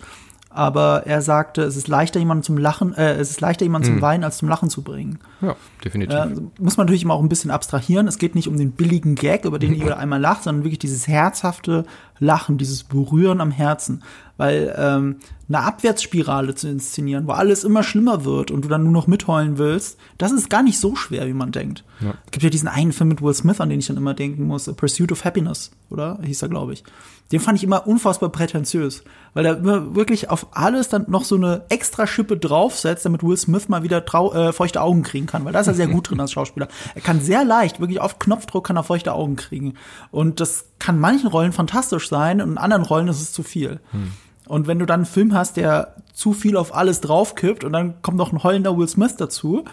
Aber 0.53 1.03
er 1.05 1.21
sagte, 1.21 1.61
es 1.63 1.77
ist 1.77 1.87
leichter, 1.87 2.19
jemanden 2.19 2.43
zum 2.43 2.57
Lachen, 2.57 2.93
äh, 2.93 3.13
es 3.13 3.29
ist 3.29 3.41
leichter, 3.41 3.63
jemanden 3.63 3.87
zum 3.87 4.01
Weinen 4.01 4.23
als 4.25 4.37
zum 4.37 4.49
Lachen 4.49 4.69
zu 4.69 4.81
bringen. 4.81 5.19
Ja, 5.41 5.55
definitiv. 5.83 6.17
Äh, 6.17 6.27
muss 6.59 6.75
man 6.75 6.85
natürlich 6.85 7.03
immer 7.03 7.13
auch 7.13 7.21
ein 7.21 7.29
bisschen 7.29 7.51
abstrahieren. 7.51 8.07
Es 8.07 8.17
geht 8.17 8.35
nicht 8.35 8.49
um 8.49 8.57
den 8.57 8.71
billigen 8.71 9.15
Gag, 9.15 9.45
über 9.45 9.59
den 9.59 9.73
jeder 9.73 9.97
einmal 9.97 10.19
lacht, 10.19 10.43
sondern 10.43 10.65
wirklich 10.65 10.79
dieses 10.79 11.07
herzhafte 11.07 11.85
Lachen, 12.21 12.57
dieses 12.57 12.83
Berühren 12.83 13.41
am 13.41 13.51
Herzen. 13.51 14.03
Weil 14.37 14.73
ähm, 14.77 15.17
eine 15.49 15.59
Abwärtsspirale 15.59 16.55
zu 16.55 16.69
inszenieren, 16.69 17.27
wo 17.27 17.31
alles 17.31 17.63
immer 17.63 17.83
schlimmer 17.83 18.23
wird 18.23 18.49
und 18.49 18.63
du 18.63 18.69
dann 18.69 18.83
nur 18.83 18.93
noch 18.93 19.07
mitheulen 19.07 19.57
willst, 19.57 19.99
das 20.17 20.31
ist 20.31 20.49
gar 20.49 20.63
nicht 20.63 20.79
so 20.79 20.95
schwer, 20.95 21.27
wie 21.27 21.33
man 21.33 21.51
denkt. 21.51 21.83
Ja. 21.99 22.13
Es 22.25 22.31
gibt 22.31 22.43
ja 22.43 22.49
diesen 22.49 22.67
einen 22.67 22.93
Film 22.93 23.09
mit 23.09 23.21
Will 23.21 23.33
Smith, 23.33 23.59
an 23.59 23.69
den 23.69 23.79
ich 23.79 23.87
dann 23.87 23.97
immer 23.97 24.13
denken 24.13 24.47
muss, 24.47 24.69
A 24.69 24.73
Pursuit 24.73 25.11
of 25.11 25.25
Happiness, 25.25 25.71
oder? 25.89 26.19
Hieß 26.23 26.41
er, 26.43 26.49
glaube 26.49 26.73
ich. 26.73 26.83
Den 27.31 27.39
fand 27.39 27.57
ich 27.57 27.63
immer 27.63 27.87
unfassbar 27.87 28.29
prätentiös, 28.29 29.03
weil 29.33 29.45
er 29.45 29.63
wirklich 29.95 30.29
auf 30.29 30.47
alles 30.51 30.89
dann 30.89 31.05
noch 31.07 31.23
so 31.23 31.35
eine 31.35 31.63
extra 31.69 32.05
Schippe 32.05 32.37
draufsetzt, 32.37 33.05
damit 33.05 33.23
Will 33.23 33.37
Smith 33.37 33.69
mal 33.69 33.83
wieder 33.83 34.05
trau 34.05 34.33
äh, 34.33 34.51
feuchte 34.51 34.81
Augen 34.81 35.03
kriegen 35.03 35.27
kann, 35.27 35.45
weil 35.45 35.53
da 35.53 35.61
ist 35.61 35.67
er 35.67 35.73
sehr 35.73 35.87
gut 35.87 36.09
drin 36.09 36.19
als 36.19 36.31
Schauspieler. 36.31 36.67
Er 36.93 37.01
kann 37.01 37.21
sehr 37.21 37.45
leicht, 37.45 37.79
wirklich 37.79 38.01
auf 38.01 38.19
Knopfdruck 38.19 38.67
kann 38.67 38.75
er 38.75 38.83
feuchte 38.83 39.13
Augen 39.13 39.37
kriegen. 39.37 39.75
Und 40.11 40.39
das 40.41 40.70
kann 40.81 40.99
manchen 40.99 41.27
Rollen 41.27 41.51
fantastisch 41.51 42.09
sein 42.09 42.41
und 42.41 42.49
in 42.49 42.57
anderen 42.57 42.83
Rollen 42.83 43.07
ist 43.07 43.21
es 43.21 43.31
zu 43.31 43.43
viel. 43.43 43.79
Hm. 43.91 44.11
Und 44.47 44.65
wenn 44.65 44.79
du 44.79 44.87
dann 44.87 45.01
einen 45.01 45.05
Film 45.05 45.33
hast, 45.33 45.57
der 45.57 45.95
zu 46.11 46.33
viel 46.33 46.57
auf 46.57 46.75
alles 46.75 46.99
draufkippt 47.01 47.63
und 47.63 47.71
dann 47.71 48.01
kommt 48.01 48.17
noch 48.17 48.33
ein 48.33 48.41
heulender 48.43 48.75
Will 48.75 48.87
Smith 48.87 49.15
dazu, 49.15 49.63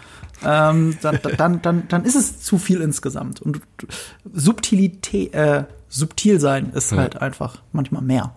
ähm, 0.45 0.97
dann, 1.01 1.19
dann, 1.37 1.61
dann, 1.63 1.87
dann 1.87 2.05
ist 2.05 2.15
es 2.15 2.41
zu 2.41 2.59
viel 2.59 2.79
insgesamt. 2.79 3.41
Und 3.41 3.59
Subtilität, 4.31 5.33
äh, 5.33 5.63
subtil 5.89 6.39
sein 6.39 6.71
ist 6.73 6.91
halt 6.91 7.15
ja. 7.15 7.21
einfach 7.21 7.61
manchmal 7.73 8.03
mehr. 8.03 8.35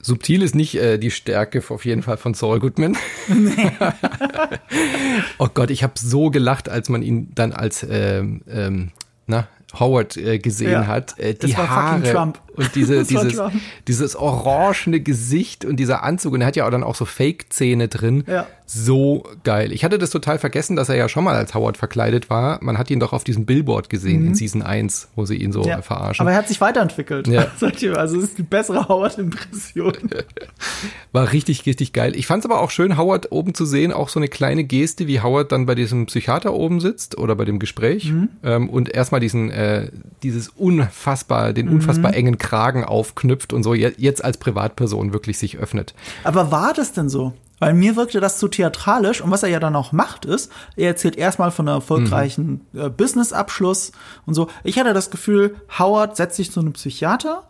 Subtil 0.00 0.42
ist 0.42 0.54
nicht 0.54 0.76
äh, 0.76 0.96
die 0.96 1.10
Stärke 1.10 1.62
auf 1.68 1.84
jeden 1.84 2.02
Fall 2.02 2.16
von 2.16 2.32
Saul 2.32 2.58
Goodman. 2.58 2.96
Nee. 3.28 3.70
oh 5.38 5.48
Gott, 5.52 5.70
ich 5.70 5.82
habe 5.82 5.92
so 5.96 6.30
gelacht, 6.30 6.70
als 6.70 6.88
man 6.88 7.02
ihn 7.02 7.32
dann 7.34 7.52
als 7.52 7.86
ähm, 7.88 8.40
ähm, 8.48 8.92
na, 9.26 9.46
Howard 9.78 10.16
äh, 10.16 10.38
gesehen 10.38 10.72
ja, 10.72 10.86
hat. 10.86 11.18
Äh, 11.18 11.34
die 11.34 11.56
Haare 11.56 12.32
und 12.56 12.74
diese, 12.74 13.04
dieses, 13.04 13.40
dieses 13.86 14.16
orangene 14.16 15.00
Gesicht 15.00 15.64
und 15.64 15.76
dieser 15.76 16.02
Anzug. 16.02 16.34
Und 16.34 16.40
er 16.40 16.48
hat 16.48 16.56
ja 16.56 16.66
auch 16.66 16.70
dann 16.70 16.82
auch 16.82 16.94
so 16.94 17.04
Fake-Zähne 17.04 17.88
drin. 17.88 18.24
Ja. 18.26 18.46
So 18.66 19.24
geil. 19.42 19.72
Ich 19.72 19.84
hatte 19.84 19.98
das 19.98 20.10
total 20.10 20.38
vergessen, 20.38 20.76
dass 20.76 20.88
er 20.88 20.96
ja 20.96 21.08
schon 21.08 21.24
mal 21.24 21.34
als 21.34 21.54
Howard 21.54 21.76
verkleidet 21.76 22.30
war. 22.30 22.58
Man 22.62 22.78
hat 22.78 22.90
ihn 22.90 23.00
doch 23.00 23.12
auf 23.12 23.24
diesem 23.24 23.46
Billboard 23.46 23.90
gesehen 23.90 24.22
mhm. 24.22 24.28
in 24.28 24.34
Season 24.34 24.62
1, 24.62 25.08
wo 25.16 25.24
sie 25.24 25.36
ihn 25.36 25.52
so 25.52 25.64
ja. 25.64 25.82
verarschen. 25.82 26.22
Aber 26.22 26.32
er 26.32 26.38
hat 26.38 26.48
sich 26.48 26.60
weiterentwickelt. 26.60 27.26
Ja. 27.28 27.46
Also 28.00 28.18
es 28.18 28.24
ist 28.24 28.38
die 28.38 28.42
bessere 28.42 28.88
Howard-Impression. 28.88 29.92
War 31.12 31.32
richtig, 31.32 31.66
richtig 31.66 31.92
geil. 31.92 32.14
Ich 32.16 32.26
fand 32.26 32.44
es 32.44 32.50
aber 32.50 32.60
auch 32.60 32.70
schön, 32.70 32.96
Howard 32.96 33.32
oben 33.32 33.54
zu 33.54 33.64
sehen. 33.64 33.92
Auch 33.92 34.08
so 34.08 34.18
eine 34.18 34.28
kleine 34.28 34.64
Geste, 34.64 35.06
wie 35.06 35.20
Howard 35.20 35.52
dann 35.52 35.66
bei 35.66 35.74
diesem 35.74 36.06
Psychiater 36.06 36.52
oben 36.52 36.80
sitzt 36.80 37.18
oder 37.18 37.34
bei 37.36 37.44
dem 37.44 37.58
Gespräch. 37.58 38.12
Mhm. 38.12 38.28
Ähm, 38.42 38.70
und 38.70 38.88
erstmal 38.88 39.20
diesen, 39.20 39.50
äh, 39.50 39.90
dieses 40.22 40.48
unfassbar, 40.48 41.52
den 41.52 41.68
unfassbar 41.68 42.12
mhm. 42.12 42.16
engen 42.16 42.38
Kragen 42.38 42.84
aufknüpft 42.84 43.52
und 43.52 43.62
so 43.62 43.74
jetzt 43.74 44.24
als 44.24 44.38
Privatperson 44.38 45.12
wirklich 45.12 45.38
sich 45.38 45.58
öffnet. 45.58 45.94
Aber 46.24 46.50
war 46.50 46.72
das 46.72 46.92
denn 46.92 47.08
so? 47.08 47.34
Weil 47.60 47.74
mir 47.74 47.94
wirkte 47.94 48.20
das 48.20 48.38
zu 48.38 48.48
theatralisch 48.48 49.20
und 49.20 49.30
was 49.30 49.42
er 49.42 49.50
ja 49.50 49.60
dann 49.60 49.76
auch 49.76 49.92
macht 49.92 50.24
ist, 50.24 50.50
er 50.76 50.88
erzählt 50.88 51.16
erstmal 51.16 51.50
von 51.50 51.68
einem 51.68 51.76
erfolgreichen 51.76 52.66
mhm. 52.72 52.80
äh, 52.80 52.88
Business-Abschluss 52.88 53.92
und 54.24 54.34
so. 54.34 54.48
Ich 54.64 54.78
hatte 54.78 54.94
das 54.94 55.10
Gefühl, 55.10 55.56
Howard 55.78 56.16
setzt 56.16 56.36
sich 56.36 56.50
zu 56.50 56.60
einem 56.60 56.72
Psychiater, 56.72 57.49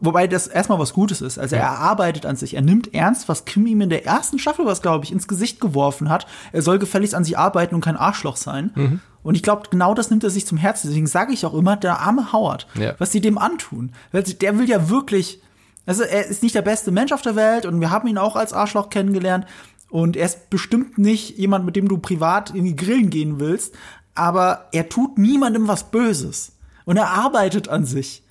wobei 0.00 0.26
das 0.26 0.46
erstmal 0.46 0.78
was 0.78 0.92
Gutes 0.92 1.20
ist. 1.20 1.38
Also 1.38 1.56
ja. 1.56 1.62
er 1.62 1.78
arbeitet 1.78 2.26
an 2.26 2.36
sich, 2.36 2.54
er 2.54 2.62
nimmt 2.62 2.94
ernst, 2.94 3.28
was 3.28 3.44
Kim 3.44 3.66
ihm 3.66 3.80
in 3.80 3.90
der 3.90 4.06
ersten 4.06 4.38
Staffel, 4.38 4.66
was 4.66 4.82
glaube 4.82 5.04
ich, 5.04 5.12
ins 5.12 5.28
Gesicht 5.28 5.60
geworfen 5.60 6.08
hat. 6.08 6.26
Er 6.52 6.62
soll 6.62 6.78
gefälligst 6.78 7.14
an 7.14 7.24
sich 7.24 7.38
arbeiten 7.38 7.74
und 7.74 7.82
kein 7.82 7.96
Arschloch 7.96 8.36
sein. 8.36 8.72
Mhm. 8.74 9.00
Und 9.22 9.34
ich 9.36 9.42
glaube, 9.42 9.68
genau 9.70 9.94
das 9.94 10.10
nimmt 10.10 10.24
er 10.24 10.30
sich 10.30 10.46
zum 10.46 10.58
Herzen. 10.58 10.88
Deswegen 10.88 11.06
sage 11.06 11.32
ich 11.32 11.46
auch 11.46 11.54
immer, 11.54 11.76
der 11.76 12.00
arme 12.00 12.32
Howard, 12.32 12.66
ja. 12.74 12.94
was 12.98 13.12
sie 13.12 13.20
dem 13.20 13.38
antun. 13.38 13.92
Der 14.12 14.58
will 14.58 14.68
ja 14.68 14.88
wirklich 14.88 15.40
also 15.86 16.02
er 16.02 16.26
ist 16.26 16.42
nicht 16.42 16.54
der 16.54 16.62
beste 16.62 16.90
Mensch 16.90 17.12
auf 17.12 17.22
der 17.22 17.36
Welt 17.36 17.66
und 17.66 17.80
wir 17.80 17.90
haben 17.90 18.08
ihn 18.08 18.18
auch 18.18 18.36
als 18.36 18.52
Arschloch 18.52 18.90
kennengelernt. 18.90 19.46
Und 19.90 20.16
er 20.16 20.26
ist 20.26 20.50
bestimmt 20.50 20.98
nicht 20.98 21.38
jemand, 21.38 21.64
mit 21.64 21.76
dem 21.76 21.88
du 21.88 21.98
privat 21.98 22.50
in 22.50 22.64
die 22.64 22.76
Grillen 22.76 23.10
gehen 23.10 23.38
willst. 23.38 23.74
Aber 24.14 24.68
er 24.72 24.88
tut 24.88 25.18
niemandem 25.18 25.68
was 25.68 25.90
Böses. 25.90 26.52
Und 26.84 26.96
er 26.96 27.10
arbeitet 27.10 27.68
an 27.68 27.84
sich. 27.84 28.23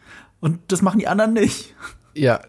Und 0.43 0.59
das 0.67 0.81
machen 0.81 0.99
die 0.99 1.07
anderen 1.07 1.31
nicht. 1.31 1.73
Ja, 2.13 2.41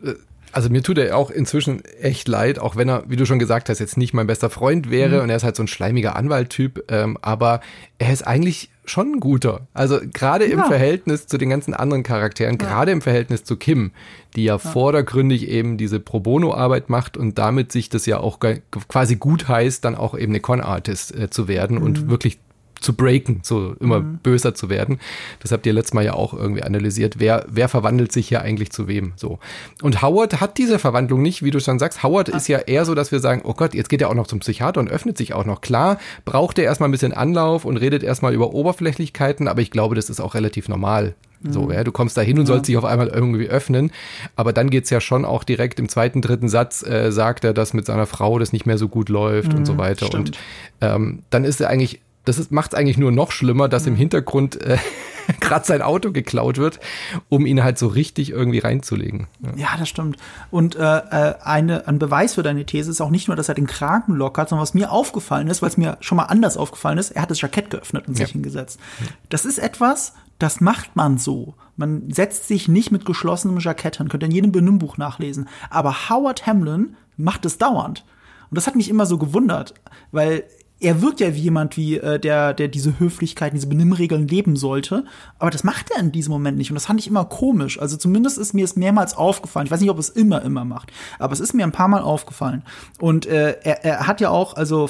also 0.50 0.68
mir 0.68 0.82
tut 0.82 0.98
er 0.98 1.16
auch 1.16 1.30
inzwischen 1.30 1.84
echt 1.84 2.26
leid, 2.26 2.58
auch 2.58 2.74
wenn 2.74 2.88
er, 2.88 3.04
wie 3.06 3.14
du 3.14 3.24
schon 3.24 3.38
gesagt 3.38 3.68
hast, 3.68 3.78
jetzt 3.78 3.96
nicht 3.96 4.12
mein 4.12 4.26
bester 4.26 4.50
Freund 4.50 4.90
wäre 4.90 5.18
mhm. 5.18 5.22
und 5.22 5.30
er 5.30 5.36
ist 5.36 5.44
halt 5.44 5.54
so 5.54 5.62
ein 5.62 5.68
schleimiger 5.68 6.16
Anwalttyp, 6.16 6.86
ähm, 6.88 7.16
aber 7.22 7.60
er 7.98 8.12
ist 8.12 8.26
eigentlich 8.26 8.70
schon 8.84 9.12
ein 9.12 9.20
guter. 9.20 9.68
Also 9.74 10.00
gerade 10.12 10.44
im 10.44 10.64
Verhältnis 10.64 11.28
zu 11.28 11.38
den 11.38 11.50
ganzen 11.50 11.72
anderen 11.72 12.02
Charakteren, 12.02 12.58
ja. 12.60 12.66
gerade 12.66 12.90
im 12.90 13.00
Verhältnis 13.00 13.44
zu 13.44 13.56
Kim, 13.56 13.92
die 14.34 14.42
ja, 14.42 14.54
ja, 14.54 14.58
vordergründig 14.58 15.46
eben 15.48 15.76
diese 15.76 16.00
Pro 16.00 16.18
Bono-Arbeit 16.18 16.90
macht 16.90 17.16
und 17.16 17.38
damit 17.38 17.70
sich 17.70 17.90
das 17.90 18.06
ja 18.06 18.18
auch 18.18 18.40
quasi 18.88 19.14
gut 19.14 19.46
heißt, 19.46 19.84
dann 19.84 19.94
auch 19.94 20.18
eben 20.18 20.32
eine 20.32 20.40
Con-Artist 20.40 21.14
äh, 21.14 21.30
zu 21.30 21.46
werden 21.46 21.78
mhm. 21.78 21.84
und 21.84 22.10
wirklich 22.10 22.40
zu 22.84 22.92
breaken, 22.92 23.40
so 23.42 23.74
immer 23.80 24.00
mhm. 24.00 24.18
böser 24.22 24.54
zu 24.54 24.68
werden. 24.68 25.00
Das 25.40 25.50
habt 25.52 25.66
ihr 25.66 25.72
letztes 25.72 25.94
Mal 25.94 26.04
ja 26.04 26.12
auch 26.14 26.34
irgendwie 26.34 26.62
analysiert. 26.62 27.18
Wer, 27.18 27.46
wer 27.48 27.68
verwandelt 27.68 28.12
sich 28.12 28.28
hier 28.28 28.42
eigentlich 28.42 28.70
zu 28.70 28.86
wem? 28.86 29.14
So. 29.16 29.38
Und 29.82 30.02
Howard 30.02 30.40
hat 30.40 30.58
diese 30.58 30.78
Verwandlung 30.78 31.22
nicht, 31.22 31.42
wie 31.42 31.50
du 31.50 31.60
schon 31.60 31.78
sagst. 31.78 32.02
Howard 32.02 32.28
ist 32.28 32.48
ja 32.48 32.58
eher 32.58 32.84
so, 32.84 32.94
dass 32.94 33.10
wir 33.10 33.20
sagen, 33.20 33.42
oh 33.44 33.54
Gott, 33.54 33.74
jetzt 33.74 33.88
geht 33.88 34.02
er 34.02 34.10
auch 34.10 34.14
noch 34.14 34.26
zum 34.26 34.40
Psychiater 34.40 34.80
und 34.80 34.90
öffnet 34.90 35.18
sich 35.18 35.34
auch 35.34 35.46
noch. 35.46 35.60
Klar, 35.60 35.98
braucht 36.24 36.58
er 36.58 36.64
erstmal 36.64 36.88
ein 36.88 36.92
bisschen 36.92 37.12
Anlauf 37.12 37.64
und 37.64 37.78
redet 37.78 38.02
erstmal 38.02 38.34
über 38.34 38.52
Oberflächlichkeiten, 38.52 39.48
aber 39.48 39.62
ich 39.62 39.70
glaube, 39.70 39.94
das 39.94 40.10
ist 40.10 40.20
auch 40.20 40.34
relativ 40.34 40.68
normal. 40.68 41.14
So, 41.46 41.62
mhm. 41.62 41.72
ja, 41.72 41.84
du 41.84 41.92
kommst 41.92 42.16
da 42.16 42.22
hin 42.22 42.38
und 42.38 42.44
ja. 42.44 42.54
sollst 42.54 42.68
dich 42.68 42.76
auf 42.76 42.86
einmal 42.86 43.08
irgendwie 43.08 43.48
öffnen. 43.48 43.90
Aber 44.34 44.52
dann 44.52 44.70
geht's 44.70 44.88
ja 44.90 45.00
schon 45.00 45.24
auch 45.24 45.44
direkt 45.44 45.78
im 45.78 45.88
zweiten, 45.88 46.22
dritten 46.22 46.48
Satz, 46.48 46.82
äh, 46.86 47.12
sagt 47.12 47.44
er, 47.44 47.52
dass 47.52 47.74
mit 47.74 47.84
seiner 47.84 48.06
Frau 48.06 48.38
das 48.38 48.52
nicht 48.52 48.64
mehr 48.64 48.78
so 48.78 48.88
gut 48.88 49.10
läuft 49.10 49.52
mhm, 49.52 49.58
und 49.58 49.66
so 49.66 49.76
weiter. 49.76 50.06
Stimmt. 50.06 50.30
Und 50.30 50.38
ähm, 50.80 51.22
dann 51.30 51.44
ist 51.44 51.60
er 51.60 51.68
eigentlich 51.68 52.00
das 52.24 52.50
macht 52.50 52.72
es 52.72 52.78
eigentlich 52.78 52.98
nur 52.98 53.12
noch 53.12 53.32
schlimmer, 53.32 53.68
dass 53.68 53.86
im 53.86 53.94
mhm. 53.94 53.98
Hintergrund 53.98 54.60
äh, 54.60 54.78
gerade 55.40 55.66
sein 55.66 55.82
Auto 55.82 56.12
geklaut 56.12 56.58
wird, 56.58 56.80
um 57.28 57.46
ihn 57.46 57.62
halt 57.62 57.78
so 57.78 57.86
richtig 57.86 58.30
irgendwie 58.30 58.58
reinzulegen. 58.58 59.26
Ja, 59.42 59.52
ja 59.56 59.68
das 59.78 59.88
stimmt. 59.88 60.16
Und 60.50 60.76
äh, 60.76 60.80
äh, 60.80 61.34
eine, 61.42 61.86
ein 61.86 61.98
Beweis 61.98 62.34
für 62.34 62.42
deine 62.42 62.64
These 62.66 62.90
ist 62.90 63.00
auch 63.00 63.10
nicht 63.10 63.28
nur, 63.28 63.36
dass 63.36 63.48
er 63.48 63.54
den 63.54 63.66
Kragen 63.66 64.14
lockert, 64.14 64.48
sondern 64.48 64.62
was 64.62 64.74
mir 64.74 64.90
aufgefallen 64.90 65.48
ist, 65.48 65.62
weil 65.62 65.68
es 65.68 65.76
mir 65.76 65.98
schon 66.00 66.16
mal 66.16 66.24
anders 66.24 66.56
aufgefallen 66.56 66.98
ist, 66.98 67.10
er 67.10 67.22
hat 67.22 67.30
das 67.30 67.40
Jackett 67.40 67.70
geöffnet 67.70 68.08
und 68.08 68.16
sich 68.16 68.30
hingesetzt. 68.30 68.80
Das 69.28 69.44
ist 69.44 69.58
etwas, 69.58 70.14
das 70.38 70.60
macht 70.60 70.96
man 70.96 71.18
so. 71.18 71.54
Man 71.76 72.10
setzt 72.10 72.48
sich 72.48 72.68
nicht 72.68 72.90
mit 72.90 73.04
geschlossenem 73.04 73.58
Jackett 73.58 73.96
hin, 73.96 74.08
könnt 74.08 74.22
ihr 74.22 74.28
in 74.28 74.34
jedem 74.34 74.52
Benimmbuch 74.52 74.96
nachlesen. 74.96 75.48
Aber 75.70 76.08
Howard 76.08 76.46
Hamlin 76.46 76.96
macht 77.16 77.44
es 77.44 77.58
dauernd. 77.58 78.04
Und 78.50 78.56
das 78.56 78.66
hat 78.66 78.76
mich 78.76 78.88
immer 78.88 79.06
so 79.06 79.18
gewundert, 79.18 79.74
weil 80.12 80.44
er 80.80 81.00
wirkt 81.00 81.20
ja 81.20 81.34
wie 81.34 81.40
jemand, 81.40 81.76
wie 81.76 81.96
äh, 81.96 82.18
der, 82.18 82.52
der 82.52 82.68
diese 82.68 82.98
Höflichkeit, 82.98 83.52
diese 83.54 83.68
Benimmregeln 83.68 84.28
leben 84.28 84.56
sollte. 84.56 85.04
Aber 85.38 85.50
das 85.50 85.64
macht 85.64 85.90
er 85.90 86.00
in 86.00 86.12
diesem 86.12 86.32
Moment 86.32 86.58
nicht. 86.58 86.70
Und 86.70 86.74
das 86.74 86.86
fand 86.86 87.00
ich 87.00 87.06
immer 87.06 87.24
komisch. 87.24 87.80
Also 87.80 87.96
zumindest 87.96 88.38
ist 88.38 88.54
mir 88.54 88.64
es 88.64 88.76
mehrmals 88.76 89.16
aufgefallen. 89.16 89.66
Ich 89.66 89.72
weiß 89.72 89.80
nicht, 89.80 89.90
ob 89.90 89.98
es 89.98 90.10
immer, 90.10 90.42
immer 90.42 90.64
macht. 90.64 90.92
Aber 91.18 91.32
es 91.32 91.40
ist 91.40 91.54
mir 91.54 91.64
ein 91.64 91.72
paar 91.72 91.88
Mal 91.88 92.02
aufgefallen. 92.02 92.64
Und 93.00 93.26
äh, 93.26 93.56
er, 93.62 93.84
er 93.84 94.06
hat 94.06 94.20
ja 94.20 94.30
auch, 94.30 94.56
also 94.56 94.88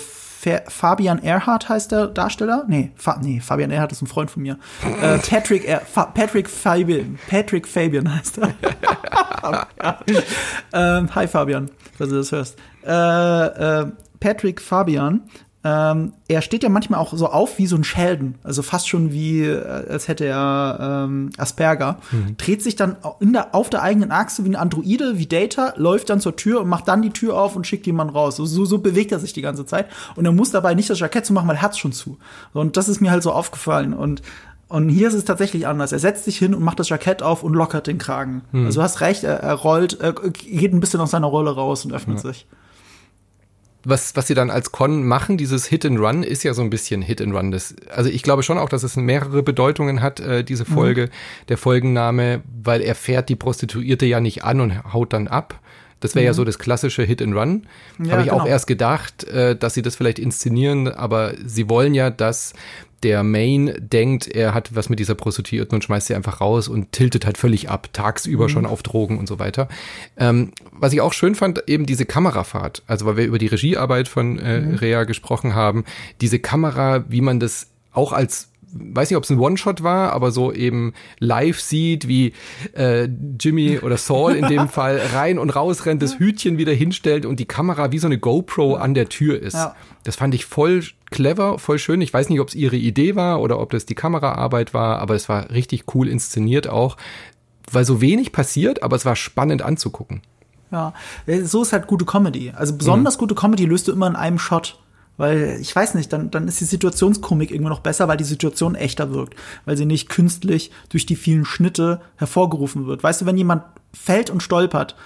Fabian 0.68 1.23
Erhardt 1.23 1.68
heißt 1.68 1.92
der 1.92 2.09
Darsteller. 2.09 2.64
Nee, 2.68 2.92
Fa 2.97 3.18
nee 3.23 3.40
Fabian 3.40 3.70
Erhardt 3.70 3.92
ist 3.92 4.03
ein 4.03 4.07
Freund 4.07 4.31
von 4.31 4.42
mir. 4.42 4.59
äh, 5.01 5.18
Patrick, 5.31 5.66
er 5.66 5.81
Fa 5.81 6.07
Patrick 6.07 6.51
Fabian. 6.51 7.18
Patrick 7.29 7.66
Fabian 7.66 8.14
heißt 8.14 8.38
er. 8.38 8.55
ähm, 10.73 11.14
hi 11.14 11.27
Fabian, 11.27 11.70
falls 11.97 12.11
du 12.11 12.16
das 12.16 12.33
hörst. 12.33 12.59
Äh, 12.87 13.81
äh, 13.83 13.87
Patrick 14.20 14.61
Fabian 14.61 15.23
ähm, 15.66 16.12
er 16.29 16.42
steht 16.42 16.62
ja 16.62 16.68
manchmal 16.68 17.00
auch 17.00 17.14
so 17.14 17.27
auf 17.27 17.57
wie 17.57 17.66
so 17.66 17.74
ein 17.74 17.85
Sheldon, 17.85 18.35
also 18.44 18.61
fast 18.61 18.87
schon 18.87 19.12
wie, 19.12 19.44
äh, 19.44 19.62
als 19.88 20.09
hätte 20.09 20.27
er 20.27 21.07
ähm, 21.09 21.31
Asperger, 21.38 21.96
mhm. 22.12 22.37
dreht 22.37 22.62
sich 22.62 22.77
dann 22.77 22.96
in 23.18 23.33
der, 23.33 23.55
auf 23.55 23.70
der 23.70 23.83
eigenen 23.83 24.11
Achse 24.11 24.44
wie 24.44 24.50
ein 24.50 24.57
Androide, 24.57 25.18
wie 25.18 25.27
Data, 25.27 25.72
läuft 25.77 26.11
dann 26.11 26.20
zur 26.20 26.37
Tür 26.37 26.61
und 26.61 26.68
macht 26.68 26.87
dann 26.87 27.00
die 27.00 27.11
Tür 27.11 27.40
auf 27.40 27.57
und 27.57 27.66
schickt 27.66 27.87
jemanden 27.87 28.12
raus. 28.12 28.37
So, 28.37 28.44
so, 28.44 28.66
so 28.66 28.77
bewegt 28.77 29.11
er 29.11 29.18
sich 29.18 29.33
die 29.33 29.40
ganze 29.40 29.64
Zeit 29.64 29.87
und 30.16 30.27
er 30.27 30.33
muss 30.33 30.50
dabei 30.50 30.74
nicht 30.74 30.90
das 30.90 31.00
Jackett 31.00 31.24
zu 31.24 31.33
machen, 31.33 31.48
weil 31.48 31.57
er 31.57 31.62
hat's 31.62 31.79
schon 31.79 31.92
zu. 31.92 32.18
Und 32.53 32.77
das 32.77 32.90
ist 32.90 33.00
mir 33.00 33.11
halt 33.11 33.22
so 33.22 33.33
aufgefallen 33.33 33.94
und 33.94 34.20
und 34.66 34.88
hier 34.88 35.09
ist 35.09 35.14
es 35.14 35.24
tatsächlich 35.24 35.66
anders. 35.66 35.92
Er 35.92 35.98
setzt 35.98 36.24
sich 36.24 36.38
hin 36.38 36.55
und 36.55 36.62
macht 36.62 36.81
das 36.81 36.88
Jackett 36.88 37.22
auf 37.22 37.42
und 37.42 37.53
lockert 37.53 37.87
den 37.87 37.98
Kragen. 37.98 38.42
Mhm. 38.50 38.66
Also 38.66 38.81
du 38.81 38.83
hast 38.83 39.00
recht, 39.03 39.22
er, 39.22 39.37
er 39.40 39.55
rollt, 39.55 40.00
er 40.00 40.14
geht 40.14 40.72
ein 40.72 40.81
bisschen 40.81 41.00
aus 41.00 41.12
seiner 41.12 41.27
Rolle 41.27 41.55
raus 41.55 41.85
und 41.85 41.92
öffnet 41.92 42.16
ja. 42.16 42.33
sich 42.33 42.46
was, 43.85 44.16
was 44.16 44.27
sie 44.27 44.35
dann 44.35 44.51
als 44.51 44.73
Con 44.73 45.07
machen, 45.07 45.37
dieses 45.37 45.66
Hit 45.66 45.85
and 45.85 45.99
Run, 45.99 46.23
ist 46.23 46.42
ja 46.42 46.55
so 46.55 46.62
ein 46.62 46.70
bisschen 46.70 47.03
Hit 47.03 47.20
and 47.20 47.35
Run. 47.35 47.51
Das, 47.51 47.75
also 47.94 48.11
ich 48.11 48.23
glaube 48.23 48.42
schon 48.42 48.59
auch, 48.59 48.68
dass 48.68 48.83
es 48.83 48.97
mehrere 48.97 49.42
Bedeutungen 49.42 50.01
hat, 50.01 50.20
äh, 50.20 50.44
diese 50.44 50.64
mhm. 50.64 50.75
Folge, 50.75 51.03
mhm. 51.03 51.47
der 51.49 51.59
Folgenname, 51.59 52.42
weil 52.62 52.80
er 52.80 52.95
fährt 52.95 53.28
die 53.28 53.37
Prostituierte 53.37 54.07
ja 54.07 54.20
nicht 54.20 54.45
an 54.45 54.61
und 54.61 54.93
haut 54.93 55.12
dann 55.12 55.28
ab. 55.28 55.61
Das 56.01 56.14
wäre 56.14 56.24
mhm. 56.24 56.26
ja 56.26 56.35
so 56.35 56.45
das 56.45 56.59
klassische 56.59 57.03
Hit 57.03 57.22
and 57.22 57.35
Run. 57.35 57.66
Ja, 58.03 58.12
Habe 58.12 58.22
ich 58.22 58.28
genau. 58.28 58.43
auch 58.43 58.47
erst 58.47 58.66
gedacht, 58.66 59.24
äh, 59.24 59.57
dass 59.57 59.74
sie 59.74 59.82
das 59.82 59.97
vielleicht 59.97 60.18
inszenieren, 60.18 60.89
aber 60.89 61.35
sie 61.45 61.68
wollen 61.68 61.95
ja, 61.95 62.11
dass 62.11 62.53
der 63.05 63.22
Main 63.22 63.74
denkt, 63.78 64.26
er 64.26 64.55
hat 64.55 64.74
was 64.74 64.88
mit 64.88 64.98
dieser 64.98 65.14
Prostituierten 65.14 65.76
und 65.76 65.84
schmeißt 65.84 66.09
sie 66.09 66.14
einfach 66.14 66.40
raus 66.40 66.68
und 66.68 66.92
tiltet 66.92 67.26
halt 67.26 67.38
völlig 67.38 67.68
ab, 67.70 67.90
tagsüber 67.92 68.44
mhm. 68.44 68.48
schon 68.48 68.66
auf 68.66 68.82
Drogen 68.82 69.18
und 69.18 69.28
so 69.28 69.38
weiter. 69.38 69.68
Ähm, 70.16 70.52
was 70.72 70.92
ich 70.92 71.00
auch 71.00 71.12
schön 71.12 71.34
fand, 71.34 71.68
eben 71.68 71.86
diese 71.86 72.07
Kamerafahrt, 72.07 72.82
also 72.86 73.07
weil 73.07 73.16
wir 73.18 73.26
über 73.26 73.38
die 73.38 73.46
Regiearbeit 73.46 74.09
von 74.09 74.38
äh, 74.38 74.61
mhm. 74.61 74.74
Rea 74.76 75.05
gesprochen 75.05 75.55
haben, 75.55 75.84
diese 76.20 76.38
Kamera, 76.38 77.05
wie 77.09 77.20
man 77.20 77.38
das 77.38 77.68
auch 77.92 78.12
als 78.12 78.48
weiß 78.75 79.11
nicht, 79.11 79.16
ob 79.16 79.25
es 79.25 79.31
ein 79.31 79.39
One-Shot 79.39 79.83
war, 79.83 80.12
aber 80.12 80.31
so 80.31 80.53
eben 80.53 80.95
live 81.18 81.61
sieht, 81.61 82.09
wie 82.09 82.33
äh, 82.75 83.09
Jimmy 83.39 83.79
oder 83.79 83.97
Saul 83.97 84.35
in 84.35 84.49
dem 84.49 84.68
Fall 84.75 85.01
rein 85.14 85.39
und 85.39 85.51
raus 85.51 85.87
rennt, 85.87 86.03
das 86.03 86.18
Hütchen 86.18 86.59
wieder 86.59 86.72
hinstellt 86.72 87.25
und 87.25 87.39
die 87.41 87.47
Kamera 87.47 87.93
wie 87.93 87.99
so 87.99 88.07
eine 88.07 88.18
GoPro 88.18 88.75
an 88.75 88.95
der 88.95 89.09
Tür 89.09 89.41
ist. 89.41 89.55
Ja. 89.55 89.77
Das 90.03 90.16
fand 90.16 90.35
ich 90.35 90.45
voll 90.45 90.83
clever, 91.11 91.59
voll 91.59 91.79
schön. 91.79 92.01
Ich 92.01 92.12
weiß 92.12 92.29
nicht, 92.29 92.41
ob 92.41 92.49
es 92.49 92.55
ihre 92.55 92.77
Idee 92.77 93.14
war 93.14 93.41
oder 93.41 93.61
ob 93.61 93.70
das 93.70 93.87
die 93.87 93.95
Kameraarbeit 93.95 94.75
war, 94.75 94.99
aber 94.99 95.14
es 95.14 95.29
war 95.29 95.51
richtig 95.51 95.95
cool 95.95 96.09
inszeniert 96.09 96.68
auch, 96.68 96.97
weil 97.70 97.85
so 97.85 98.01
wenig 98.01 98.33
passiert, 98.33 98.83
aber 98.83 98.97
es 98.97 99.05
war 99.05 99.16
spannend 99.16 99.62
anzugucken. 99.62 100.22
Ja, 100.70 100.93
so 101.45 101.62
ist 101.62 101.72
halt 101.72 101.87
gute 101.87 102.05
Comedy. 102.05 102.53
Also 102.55 102.77
besonders 102.77 103.16
mhm. 103.16 103.20
gute 103.20 103.35
Comedy 103.37 103.64
löst 103.64 103.87
du 103.87 103.93
immer 103.93 104.09
in 104.09 104.16
einem 104.16 104.41
Shot. 104.41 104.81
Weil 105.16 105.58
ich 105.60 105.74
weiß 105.74 105.94
nicht, 105.94 106.12
dann, 106.12 106.30
dann 106.30 106.48
ist 106.48 106.60
die 106.60 106.64
Situationskomik 106.64 107.50
irgendwie 107.50 107.70
noch 107.70 107.80
besser, 107.80 108.08
weil 108.08 108.16
die 108.16 108.24
Situation 108.24 108.74
echter 108.74 109.12
wirkt. 109.12 109.34
Weil 109.64 109.76
sie 109.76 109.86
nicht 109.86 110.08
künstlich 110.08 110.70
durch 110.88 111.06
die 111.06 111.16
vielen 111.16 111.44
Schnitte 111.44 112.00
hervorgerufen 112.16 112.86
wird. 112.86 113.02
Weißt 113.02 113.20
du, 113.20 113.26
wenn 113.26 113.36
jemand 113.36 113.62
fällt 113.92 114.30
und 114.30 114.42
stolpert, 114.42 114.96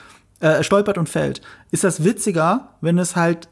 äh, 0.41 0.63
stolpert 0.63 0.99
und 0.99 1.09
fällt, 1.09 1.43
ist 1.71 1.85
das 1.85 2.05
witziger, 2.05 2.71
wenn 2.81 2.99
es 2.99 3.17
halt 3.17 3.49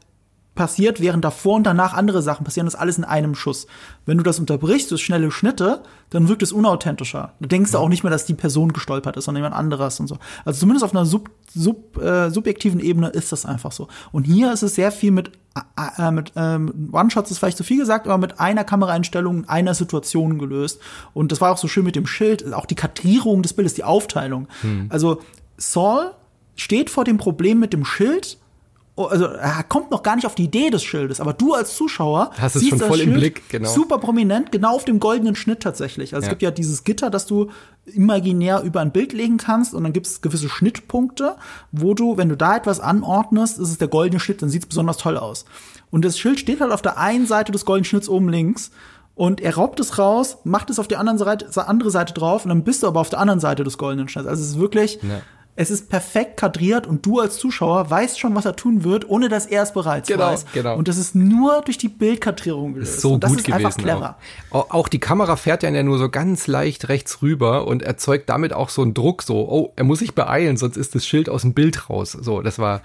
passiert, 0.57 0.99
während 0.99 1.23
davor 1.23 1.55
und 1.55 1.63
danach 1.63 1.93
andere 1.93 2.21
Sachen 2.21 2.43
passieren, 2.43 2.65
das 2.65 2.75
alles 2.75 2.97
in 2.97 3.05
einem 3.05 3.35
Schuss. 3.35 3.67
Wenn 4.05 4.17
du 4.17 4.23
das 4.23 4.39
unterbrichst 4.39 4.91
durch 4.91 5.03
schnelle 5.03 5.31
Schnitte, 5.31 5.83
dann 6.09 6.27
wirkt 6.27 6.41
es 6.41 6.51
unauthentischer. 6.51 7.33
Du 7.39 7.47
denkst 7.47 7.71
ja. 7.71 7.79
auch 7.79 7.87
nicht 7.87 8.03
mehr, 8.03 8.11
dass 8.11 8.25
die 8.25 8.33
Person 8.33 8.73
gestolpert 8.73 9.15
ist, 9.15 9.25
sondern 9.25 9.43
jemand 9.43 9.55
anderes 9.55 9.99
und 10.01 10.07
so. 10.07 10.17
Also 10.43 10.59
zumindest 10.59 10.83
auf 10.83 10.93
einer 10.93 11.05
sub, 11.05 11.29
sub, 11.53 12.01
äh, 12.01 12.29
subjektiven 12.29 12.81
Ebene 12.81 13.07
ist 13.09 13.31
das 13.31 13.45
einfach 13.45 13.71
so. 13.71 13.87
Und 14.11 14.23
hier 14.25 14.51
ist 14.51 14.63
es 14.63 14.75
sehr 14.75 14.91
viel 14.91 15.11
mit, 15.11 15.31
äh, 15.99 16.11
mit 16.11 16.33
ähm, 16.35 16.89
One-Shots 16.91 17.31
ist 17.31 17.37
vielleicht 17.37 17.57
zu 17.57 17.63
viel 17.63 17.77
gesagt, 17.77 18.07
aber 18.07 18.17
mit 18.17 18.39
einer 18.39 18.63
Kameraeinstellung 18.63 19.43
in 19.43 19.49
einer 19.49 19.75
Situation 19.75 20.39
gelöst. 20.39 20.81
Und 21.13 21.31
das 21.31 21.39
war 21.39 21.53
auch 21.53 21.57
so 21.57 21.67
schön 21.67 21.85
mit 21.85 21.95
dem 21.95 22.07
Schild, 22.07 22.51
auch 22.53 22.65
die 22.65 22.75
Kartierung 22.75 23.43
des 23.43 23.53
Bildes, 23.53 23.75
die 23.75 23.83
Aufteilung. 23.83 24.47
Hm. 24.61 24.87
Also 24.89 25.21
Saul 25.57 26.11
steht 26.55 26.89
vor 26.89 27.03
dem 27.03 27.17
Problem 27.17 27.59
mit 27.59 27.73
dem 27.73 27.85
Schild 27.85 28.39
also 29.05 29.25
er 29.25 29.63
kommt 29.63 29.91
noch 29.91 30.01
gar 30.01 30.15
nicht 30.15 30.25
auf 30.25 30.33
die 30.33 30.45
Idee 30.45 30.71
des 30.71 30.83
Schildes, 30.83 31.21
aber 31.21 31.33
du 31.33 31.53
als 31.53 31.75
Zuschauer 31.75 32.31
hast 32.39 32.55
es 32.55 32.67
schon 32.67 32.79
voll 32.79 32.97
Schild 32.97 33.09
im 33.09 33.13
Blick, 33.13 33.49
genau. 33.49 33.69
Super 33.69 33.99
prominent, 33.99 34.51
genau 34.51 34.75
auf 34.75 34.85
dem 34.85 34.99
goldenen 34.99 35.35
Schnitt 35.35 35.61
tatsächlich. 35.61 36.15
Also 36.15 36.25
ja. 36.25 36.27
es 36.27 36.31
gibt 36.31 36.41
ja 36.41 36.51
dieses 36.51 36.83
Gitter, 36.83 37.11
das 37.11 37.27
du 37.27 37.51
imaginär 37.85 38.63
über 38.63 38.81
ein 38.81 38.91
Bild 38.91 39.13
legen 39.13 39.37
kannst 39.37 39.75
und 39.75 39.83
dann 39.83 39.93
gibt 39.93 40.07
es 40.07 40.21
gewisse 40.21 40.49
Schnittpunkte, 40.49 41.35
wo 41.71 41.93
du, 41.93 42.17
wenn 42.17 42.29
du 42.29 42.35
da 42.35 42.57
etwas 42.57 42.79
anordnest, 42.79 43.59
ist 43.59 43.69
es 43.69 43.77
der 43.77 43.87
goldene 43.87 44.19
Schnitt, 44.19 44.41
dann 44.41 44.49
sieht 44.49 44.63
es 44.63 44.67
besonders 44.67 44.97
toll 44.97 45.17
aus. 45.17 45.45
Und 45.91 46.03
das 46.03 46.17
Schild 46.17 46.39
steht 46.39 46.59
halt 46.59 46.71
auf 46.71 46.81
der 46.81 46.97
einen 46.97 47.27
Seite 47.27 47.51
des 47.51 47.65
goldenen 47.65 47.85
Schnitts 47.85 48.09
oben 48.09 48.29
links 48.29 48.71
und 49.13 49.41
er 49.41 49.55
raubt 49.55 49.79
es 49.79 49.99
raus, 49.99 50.37
macht 50.43 50.71
es 50.71 50.79
auf 50.79 50.87
die 50.87 50.97
andere 50.97 51.17
Seite, 51.17 51.67
andere 51.67 51.91
Seite 51.91 52.13
drauf 52.13 52.45
und 52.45 52.49
dann 52.49 52.63
bist 52.63 52.81
du 52.81 52.87
aber 52.87 52.99
auf 52.99 53.09
der 53.09 53.19
anderen 53.19 53.39
Seite 53.39 53.63
des 53.63 53.77
goldenen 53.77 54.09
Schnitts. 54.09 54.27
Also 54.27 54.41
es 54.41 54.49
ist 54.49 54.59
wirklich 54.59 54.99
ja 55.03 55.21
es 55.59 55.71
ist 55.71 55.89
perfekt 55.89 56.37
kadriert 56.37 56.85
und 56.85 57.03
du 57.03 57.19
als 57.19 57.37
Zuschauer 57.37 57.89
weißt 57.89 58.19
schon, 58.19 58.35
was 58.35 58.45
er 58.45 58.55
tun 58.55 58.83
wird, 58.83 59.09
ohne 59.09 59.27
dass 59.27 59.47
er 59.47 59.63
es 59.63 59.73
bereits 59.73 60.07
genau, 60.07 60.27
weiß. 60.27 60.45
Genau. 60.53 60.77
Und 60.77 60.87
das 60.87 60.97
ist 60.97 61.15
nur 61.15 61.63
durch 61.63 61.79
die 61.79 61.87
Bildkadrierung 61.87 62.75
gelöst. 62.75 62.95
Ist 62.95 63.01
so 63.01 63.13
und 63.15 63.23
das 63.23 63.31
gut 63.31 63.39
ist 63.39 63.45
gewesen. 63.47 63.65
Einfach 63.65 63.77
clever. 63.77 64.17
Auch. 64.51 64.69
auch 64.69 64.87
die 64.87 64.99
Kamera 64.99 65.35
fährt 65.35 65.63
ja 65.63 65.83
nur 65.83 65.97
so 65.97 66.09
ganz 66.09 66.45
leicht 66.45 66.89
rechts 66.89 67.23
rüber 67.23 67.65
und 67.65 67.81
erzeugt 67.81 68.29
damit 68.29 68.53
auch 68.53 68.69
so 68.69 68.83
einen 68.83 68.93
Druck, 68.93 69.23
so, 69.23 69.49
oh, 69.49 69.73
er 69.75 69.83
muss 69.83 69.99
sich 69.99 70.13
beeilen, 70.13 70.57
sonst 70.57 70.77
ist 70.77 70.93
das 70.93 71.07
Schild 71.07 71.27
aus 71.27 71.41
dem 71.41 71.55
Bild 71.55 71.89
raus. 71.89 72.11
So, 72.11 72.43
das 72.43 72.59
war, 72.59 72.81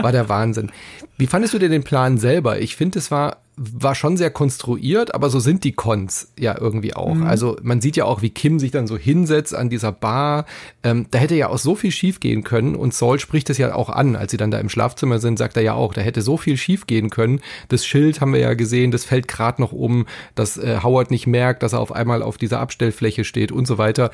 war 0.00 0.12
der 0.12 0.28
Wahnsinn. 0.28 0.70
Wie 1.16 1.26
fandest 1.26 1.54
du 1.54 1.58
dir 1.58 1.68
den 1.68 1.84
Plan 1.84 2.18
selber? 2.18 2.60
Ich 2.60 2.76
finde, 2.76 2.98
es 2.98 3.10
war 3.10 3.38
war 3.56 3.94
schon 3.94 4.16
sehr 4.16 4.30
konstruiert, 4.30 5.14
aber 5.14 5.30
so 5.30 5.38
sind 5.38 5.62
die 5.62 5.72
Cons 5.72 6.32
ja 6.38 6.56
irgendwie 6.60 6.94
auch. 6.94 7.14
Mhm. 7.14 7.26
Also 7.26 7.56
man 7.62 7.80
sieht 7.80 7.96
ja 7.96 8.04
auch, 8.04 8.20
wie 8.20 8.30
Kim 8.30 8.58
sich 8.58 8.72
dann 8.72 8.88
so 8.88 8.96
hinsetzt 8.96 9.54
an 9.54 9.70
dieser 9.70 9.92
Bar. 9.92 10.46
Ähm, 10.82 11.06
da 11.12 11.18
hätte 11.18 11.36
ja 11.36 11.48
auch 11.48 11.58
so 11.58 11.76
viel 11.76 11.92
schief 11.92 12.18
gehen 12.18 12.42
können 12.42 12.74
und 12.74 12.94
Saul 12.94 13.20
spricht 13.20 13.50
es 13.50 13.58
ja 13.58 13.74
auch 13.74 13.90
an, 13.90 14.16
als 14.16 14.32
sie 14.32 14.38
dann 14.38 14.50
da 14.50 14.58
im 14.58 14.68
Schlafzimmer 14.68 15.20
sind, 15.20 15.38
sagt 15.38 15.56
er 15.56 15.62
ja 15.62 15.74
auch, 15.74 15.94
da 15.94 16.00
hätte 16.00 16.20
so 16.20 16.36
viel 16.36 16.56
schief 16.56 16.88
gehen 16.88 17.10
können. 17.10 17.40
Das 17.68 17.86
Schild 17.86 18.20
haben 18.20 18.32
wir 18.32 18.40
ja 18.40 18.54
gesehen, 18.54 18.90
das 18.90 19.04
fällt 19.04 19.28
gerade 19.28 19.62
noch 19.62 19.72
um, 19.72 20.06
dass 20.34 20.56
äh, 20.56 20.80
Howard 20.82 21.12
nicht 21.12 21.28
merkt, 21.28 21.62
dass 21.62 21.74
er 21.74 21.80
auf 21.80 21.92
einmal 21.92 22.22
auf 22.22 22.38
dieser 22.38 22.58
Abstellfläche 22.58 23.22
steht 23.22 23.52
und 23.52 23.66
so 23.66 23.78
weiter. 23.78 24.10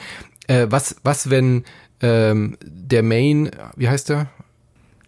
Äh, 0.48 0.66
was, 0.68 0.96
was, 1.02 1.30
wenn 1.30 1.64
ähm, 2.02 2.58
der 2.62 3.02
Main, 3.02 3.50
wie 3.76 3.88
heißt 3.88 4.10
der? 4.10 4.28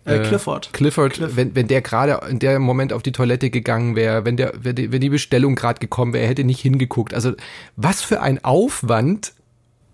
Äh, 0.05 0.21
Clifford. 0.21 0.73
Clifford, 0.73 1.13
Cliff. 1.13 1.37
wenn, 1.37 1.55
wenn 1.55 1.69
der 1.69 1.81
gerade 1.81 2.21
in 2.29 2.39
dem 2.39 2.63
Moment 2.63 2.93
auf 2.93 3.03
die 3.03 3.13
Toilette 3.13 3.51
gegangen 3.51 3.95
wäre, 3.95 4.25
wenn 4.25 4.37
der, 4.37 4.53
wenn 4.59 4.75
die, 4.75 4.91
wenn 4.91 5.01
die 5.01 5.11
Bestellung 5.11 5.55
gerade 5.55 5.79
gekommen 5.79 6.13
wäre, 6.13 6.25
er 6.25 6.31
hätte 6.31 6.45
nicht 6.45 6.61
hingeguckt. 6.61 7.15
Also 7.15 7.33
was 7.77 8.03
für 8.03 8.21
ein 8.21 8.43
Aufwand, 8.45 9.33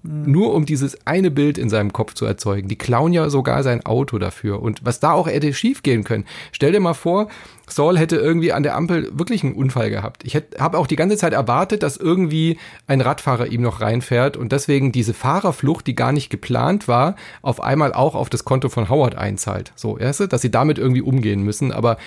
mhm. 0.09 0.31
nur 0.31 0.55
um 0.55 0.65
dieses 0.65 1.07
eine 1.07 1.31
Bild 1.31 1.59
in 1.59 1.69
seinem 1.69 1.93
Kopf 1.93 2.15
zu 2.15 2.25
erzeugen. 2.25 2.69
Die 2.69 2.79
klauen 2.79 3.13
ja 3.13 3.29
sogar 3.31 3.63
sein 3.63 3.85
Auto 3.85 4.19
dafür. 4.19 4.63
Und 4.63 4.85
was 4.85 5.01
da 5.01 5.13
auch 5.13 5.27
hätte 5.27 5.53
schiefgehen 5.53 6.05
können. 6.05 6.25
Stell 6.53 6.73
dir 6.73 6.81
mal 6.81 6.95
vor, 6.95 7.29
Saul 7.69 7.99
hätte 7.99 8.17
irgendwie 8.17 8.53
an 8.53 8.63
der 8.63 8.75
Ampel 8.75 9.11
wirklich 9.13 9.45
einen 9.45 9.55
Unfall 9.55 9.91
gehabt. 9.91 10.25
Ich 10.25 10.35
habe 10.35 10.79
auch 10.79 10.87
die 10.87 10.97
ganze 10.97 11.17
Zeit 11.17 11.33
erwartet, 11.33 11.83
dass 11.83 11.97
irgendwie 11.97 12.59
ein 12.87 13.01
Radfahrer 13.01 13.47
ihm 13.49 13.63
noch 13.63 13.81
reinfährt 13.81 14.37
und 14.37 14.53
deswegen 14.53 14.91
diese 14.91 15.15
Fahrerflucht, 15.15 15.87
die 15.87 15.95
gar 15.95 16.13
nicht 16.13 16.31
geplant 16.31 16.89
war, 16.89 17.17
auf 17.43 17.63
einmal 17.63 17.93
auch 17.93 18.15
auf 18.15 18.31
das 18.31 18.45
Konto 18.45 18.69
von 18.69 18.89
Howard 18.89 19.17
einzahlt. 19.17 19.73
So, 19.77 19.99
erste, 19.99 20.29
dass 20.29 20.41
sie 20.41 20.51
damit 20.51 20.79
irgendwie 20.79 21.03
umgehen 21.03 21.43
müssen, 21.43 21.73
aber 21.73 21.99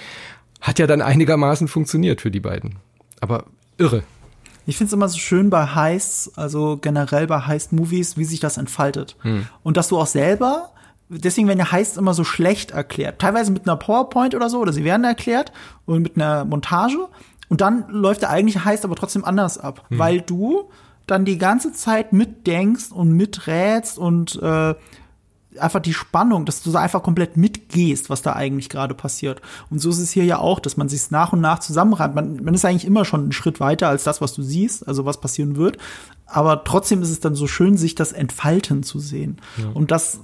hat 0.61 0.79
ja 0.79 0.87
dann 0.87 1.01
einigermaßen 1.01 1.67
funktioniert 1.67 2.21
für 2.21 2.31
die 2.31 2.39
beiden. 2.39 2.75
Aber 3.19 3.45
irre. 3.77 4.03
Ich 4.65 4.77
finde 4.77 4.89
es 4.89 4.93
immer 4.93 5.09
so 5.09 5.17
schön 5.17 5.49
bei 5.49 5.65
Heists, 5.65 6.31
also 6.37 6.77
generell 6.79 7.27
bei 7.27 7.39
Heist-Movies, 7.41 8.17
wie 8.17 8.25
sich 8.25 8.39
das 8.39 8.57
entfaltet. 8.57 9.15
Hm. 9.21 9.47
Und 9.63 9.77
dass 9.77 9.87
du 9.87 9.97
auch 9.97 10.07
selber 10.07 10.71
deswegen 11.11 11.47
werden 11.47 11.59
ja 11.59 11.71
Heists 11.71 11.97
immer 11.97 12.13
so 12.13 12.23
schlecht 12.23 12.71
erklärt. 12.71 13.19
Teilweise 13.19 13.51
mit 13.51 13.67
einer 13.67 13.75
PowerPoint 13.75 14.33
oder 14.33 14.49
so, 14.49 14.59
oder 14.59 14.73
sie 14.73 14.83
werden 14.83 15.03
erklärt 15.03 15.51
und 15.85 16.01
mit 16.01 16.15
einer 16.15 16.45
Montage. 16.45 17.07
Und 17.49 17.61
dann 17.61 17.85
läuft 17.89 18.21
der 18.21 18.29
eigentliche 18.29 18.63
Heist 18.63 18.85
aber 18.85 18.95
trotzdem 18.95 19.25
anders 19.25 19.57
ab, 19.57 19.83
hm. 19.89 19.99
weil 19.99 20.21
du 20.21 20.69
dann 21.07 21.25
die 21.25 21.37
ganze 21.37 21.73
Zeit 21.73 22.13
mitdenkst 22.13 22.91
und 22.91 23.11
miträtst 23.11 23.97
und 23.97 24.41
äh, 24.41 24.75
einfach 25.59 25.79
die 25.79 25.93
Spannung, 25.93 26.45
dass 26.45 26.63
du 26.63 26.71
da 26.71 26.79
einfach 26.79 27.03
komplett 27.03 27.37
mitgehst, 27.37 28.09
was 28.09 28.21
da 28.21 28.33
eigentlich 28.33 28.69
gerade 28.69 28.93
passiert. 28.93 29.41
Und 29.69 29.79
so 29.79 29.89
ist 29.89 29.99
es 29.99 30.11
hier 30.11 30.25
ja 30.25 30.39
auch, 30.39 30.59
dass 30.59 30.77
man 30.77 30.89
sich 30.89 31.11
nach 31.11 31.33
und 31.33 31.41
nach 31.41 31.59
zusammenreimt. 31.59 32.15
Man, 32.15 32.43
man 32.43 32.53
ist 32.53 32.65
eigentlich 32.65 32.85
immer 32.85 33.05
schon 33.05 33.21
einen 33.21 33.31
Schritt 33.31 33.59
weiter 33.59 33.89
als 33.89 34.03
das, 34.03 34.21
was 34.21 34.33
du 34.33 34.41
siehst, 34.41 34.87
also 34.87 35.05
was 35.05 35.19
passieren 35.19 35.55
wird. 35.55 35.77
Aber 36.25 36.63
trotzdem 36.63 37.01
ist 37.01 37.09
es 37.09 37.19
dann 37.19 37.35
so 37.35 37.47
schön, 37.47 37.77
sich 37.77 37.95
das 37.95 38.13
entfalten 38.13 38.83
zu 38.83 38.99
sehen. 38.99 39.37
Ja. 39.57 39.69
Und 39.73 39.91
das 39.91 40.21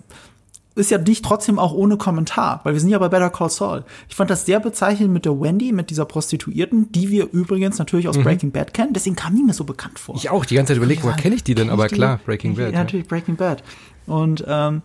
ist 0.78 0.92
ja 0.92 1.00
nicht 1.00 1.26
trotzdem 1.26 1.58
auch 1.60 1.74
ohne 1.74 1.98
Kommentar, 1.98 2.62
weil 2.64 2.74
wir 2.74 2.80
sind 2.80 2.90
ja 2.90 3.00
bei 3.00 3.10
Better 3.10 3.32
Call 3.32 3.50
Saul. 3.50 3.84
Ich 4.10 4.16
fand 4.16 4.30
das 4.30 4.46
sehr 4.46 4.60
bezeichnend 4.60 5.12
mit 5.12 5.26
der 5.26 5.42
Wendy, 5.42 5.72
mit 5.72 5.90
dieser 5.90 6.06
Prostituierten, 6.06 6.92
die 6.92 7.10
wir 7.10 7.30
übrigens 7.32 7.80
natürlich 7.80 8.08
aus 8.08 8.18
mhm. 8.18 8.24
Breaking 8.24 8.52
Bad 8.52 8.74
kennen. 8.74 8.94
Deswegen 8.94 9.16
kam 9.16 9.36
die 9.36 9.44
mir 9.44 9.54
so 9.54 9.64
bekannt 9.64 9.98
vor. 9.98 10.16
Ich 10.16 10.30
auch, 10.30 10.46
die 10.46 10.56
ganze 10.56 10.74
Zeit 10.74 10.78
überlegt, 10.78 11.04
woher 11.04 11.16
kenne 11.16 11.36
ich 11.36 11.44
die 11.44 11.56
denn? 11.56 11.72
Aber 11.72 11.88
klar, 11.88 12.20
Breaking 12.26 12.56
Bad. 12.56 12.74
Ja, 12.74 12.80
natürlich 12.80 13.08
Breaking 13.08 13.36
Bad. 13.36 13.64
Und 14.06 14.46
ähm, 14.48 14.84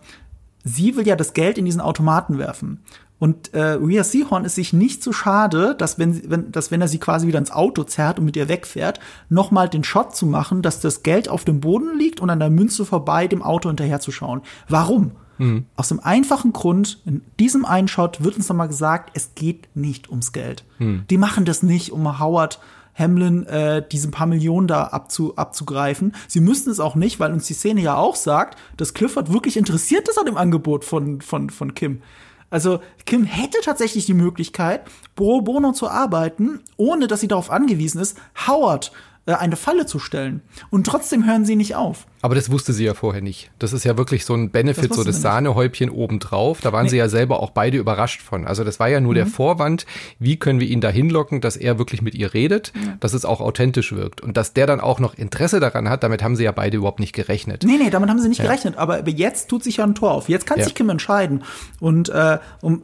sie 0.63 0.95
will 0.95 1.07
ja 1.07 1.15
das 1.15 1.33
Geld 1.33 1.57
in 1.57 1.65
diesen 1.65 1.81
Automaten 1.81 2.37
werfen. 2.37 2.79
Und 3.19 3.53
äh, 3.53 3.77
Rhea 3.81 4.03
Seahorn 4.03 4.43
ist 4.43 4.55
sich 4.55 4.73
nicht 4.73 5.01
so 5.01 5.13
schade, 5.13 5.75
dass 5.77 5.97
wenn, 5.97 6.29
wenn, 6.29 6.51
dass 6.51 6.71
wenn 6.71 6.81
er 6.81 6.89
sie 6.89 6.97
quasi 6.97 7.25
wieder 7.25 7.39
ins 7.39 7.51
Auto 7.51 7.83
zerrt 7.83 8.19
und 8.19 8.25
mit 8.25 8.35
ihr 8.35 8.49
wegfährt, 8.49 8.99
nochmal 9.29 9.69
den 9.69 9.85
Shot 9.85 10.13
zu 10.13 10.25
machen, 10.25 10.61
dass 10.61 10.81
das 10.81 11.03
Geld 11.03 11.29
auf 11.29 11.45
dem 11.45 11.61
Boden 11.61 11.97
liegt 11.97 12.19
und 12.19 12.29
an 12.29 12.39
der 12.39 12.49
Münze 12.49 12.85
vorbei 12.85 13.27
dem 13.27 13.41
Auto 13.41 13.69
hinterherzuschauen. 13.69 14.41
Warum? 14.67 15.11
Mhm. 15.37 15.65
Aus 15.77 15.87
dem 15.87 16.01
einfachen 16.01 16.51
Grund, 16.51 17.01
in 17.05 17.21
diesem 17.39 17.63
einen 17.63 17.87
Shot 17.87 18.23
wird 18.23 18.35
uns 18.35 18.49
nochmal 18.49 18.67
gesagt, 18.67 19.11
es 19.13 19.35
geht 19.35 19.69
nicht 19.73 20.09
ums 20.09 20.33
Geld. 20.33 20.65
Mhm. 20.79 21.05
Die 21.09 21.17
machen 21.17 21.45
das 21.45 21.63
nicht, 21.63 21.91
um 21.93 22.19
Howard 22.19 22.59
Hamlin 22.95 23.45
äh, 23.47 23.85
diese 23.91 24.09
paar 24.09 24.27
Millionen 24.27 24.67
da 24.67 24.85
abzu, 24.85 25.35
abzugreifen. 25.35 26.13
Sie 26.27 26.41
müssten 26.41 26.69
es 26.69 26.79
auch 26.79 26.95
nicht, 26.95 27.19
weil 27.19 27.33
uns 27.33 27.47
die 27.47 27.53
Szene 27.53 27.81
ja 27.81 27.95
auch 27.95 28.15
sagt, 28.15 28.57
dass 28.77 28.93
Clifford 28.93 29.33
wirklich 29.33 29.57
interessiert 29.57 30.07
ist 30.07 30.19
an 30.19 30.25
dem 30.25 30.37
Angebot 30.37 30.85
von, 30.85 31.21
von, 31.21 31.49
von 31.49 31.73
Kim. 31.73 32.01
Also 32.49 32.81
Kim 33.05 33.23
hätte 33.23 33.57
tatsächlich 33.63 34.05
die 34.05 34.13
Möglichkeit, 34.13 34.83
pro 35.15 35.41
bono 35.41 35.71
zu 35.71 35.89
arbeiten, 35.89 36.59
ohne 36.77 37.07
dass 37.07 37.21
sie 37.21 37.27
darauf 37.27 37.49
angewiesen 37.49 37.99
ist, 37.99 38.15
Howard 38.47 38.91
eine 39.25 39.55
Falle 39.55 39.85
zu 39.85 39.99
stellen. 39.99 40.41
Und 40.69 40.85
trotzdem 40.85 41.25
hören 41.25 41.45
sie 41.45 41.55
nicht 41.55 41.75
auf. 41.75 42.07
Aber 42.21 42.35
das 42.35 42.51
wusste 42.51 42.73
sie 42.73 42.85
ja 42.85 42.93
vorher 42.93 43.21
nicht. 43.21 43.51
Das 43.59 43.73
ist 43.73 43.83
ja 43.83 43.97
wirklich 43.97 44.25
so 44.25 44.33
ein 44.33 44.49
Benefit, 44.49 44.93
so 44.93 45.03
das 45.03 45.21
Sahnehäubchen 45.21 45.89
obendrauf. 45.89 46.61
Da 46.61 46.73
waren 46.73 46.83
nee. 46.83 46.89
sie 46.89 46.97
ja 46.97 47.09
selber 47.09 47.41
auch 47.41 47.51
beide 47.51 47.77
überrascht 47.77 48.21
von. 48.21 48.45
Also 48.45 48.63
das 48.63 48.79
war 48.79 48.89
ja 48.89 48.99
nur 48.99 49.11
mhm. 49.11 49.15
der 49.15 49.27
Vorwand, 49.27 49.85
wie 50.19 50.37
können 50.37 50.59
wir 50.59 50.67
ihn 50.67 50.81
da 50.81 50.89
hinlocken, 50.89 51.41
dass 51.41 51.55
er 51.55 51.77
wirklich 51.77 52.01
mit 52.01 52.15
ihr 52.15 52.33
redet, 52.33 52.73
ja. 52.75 52.97
dass 52.99 53.13
es 53.13 53.23
auch 53.25 53.39
authentisch 53.39 53.93
wirkt. 53.93 54.21
Und 54.21 54.35
dass 54.35 54.53
der 54.53 54.67
dann 54.67 54.79
auch 54.79 54.99
noch 54.99 55.15
Interesse 55.15 55.59
daran 55.59 55.89
hat, 55.89 56.03
damit 56.03 56.21
haben 56.23 56.35
sie 56.35 56.43
ja 56.43 56.51
beide 56.51 56.77
überhaupt 56.77 56.99
nicht 56.99 57.13
gerechnet. 57.13 57.63
Nee, 57.65 57.77
nee, 57.77 57.89
damit 57.89 58.09
haben 58.09 58.19
sie 58.19 58.29
nicht 58.29 58.39
ja. 58.39 58.45
gerechnet. 58.45 58.77
Aber 58.77 59.07
jetzt 59.07 59.49
tut 59.49 59.63
sich 59.63 59.77
ja 59.77 59.85
ein 59.85 59.95
Tor 59.95 60.11
auf. 60.11 60.27
Jetzt 60.27 60.45
kann 60.45 60.59
ja. 60.59 60.65
sich 60.65 60.75
Kim 60.75 60.89
entscheiden. 60.89 61.43
Und 61.79 62.09
äh, 62.09 62.39
um, 62.61 62.83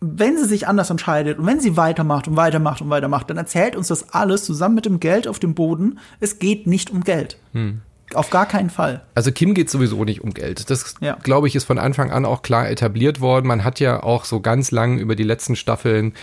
wenn 0.00 0.36
sie 0.36 0.44
sich 0.44 0.68
anders 0.68 0.90
entscheidet 0.90 1.38
und 1.38 1.46
wenn 1.46 1.60
sie 1.60 1.76
weitermacht 1.76 2.28
und 2.28 2.36
weitermacht 2.36 2.80
und 2.80 2.90
weitermacht, 2.90 3.30
dann 3.30 3.36
erzählt 3.36 3.74
uns 3.74 3.88
das 3.88 4.14
alles 4.14 4.44
zusammen 4.44 4.76
mit 4.76 4.86
dem 4.86 5.00
Geld 5.00 5.26
auf 5.26 5.38
dem 5.38 5.54
Boden. 5.54 5.98
Es 6.20 6.38
geht 6.38 6.66
nicht 6.66 6.90
um 6.90 7.02
Geld. 7.02 7.38
Hm. 7.52 7.80
Auf 8.14 8.30
gar 8.30 8.46
keinen 8.46 8.70
Fall. 8.70 9.02
Also 9.14 9.32
Kim 9.32 9.54
geht 9.54 9.68
sowieso 9.68 10.04
nicht 10.04 10.22
um 10.22 10.32
Geld. 10.32 10.70
Das, 10.70 10.94
ja. 11.00 11.18
glaube 11.22 11.46
ich, 11.46 11.54
ist 11.54 11.64
von 11.64 11.78
Anfang 11.78 12.10
an 12.10 12.24
auch 12.24 12.42
klar 12.42 12.70
etabliert 12.70 13.20
worden. 13.20 13.46
Man 13.46 13.64
hat 13.64 13.80
ja 13.80 14.02
auch 14.02 14.24
so 14.24 14.40
ganz 14.40 14.70
lang 14.70 14.98
über 14.98 15.14
die 15.14 15.24
letzten 15.24 15.56
Staffeln 15.56 16.14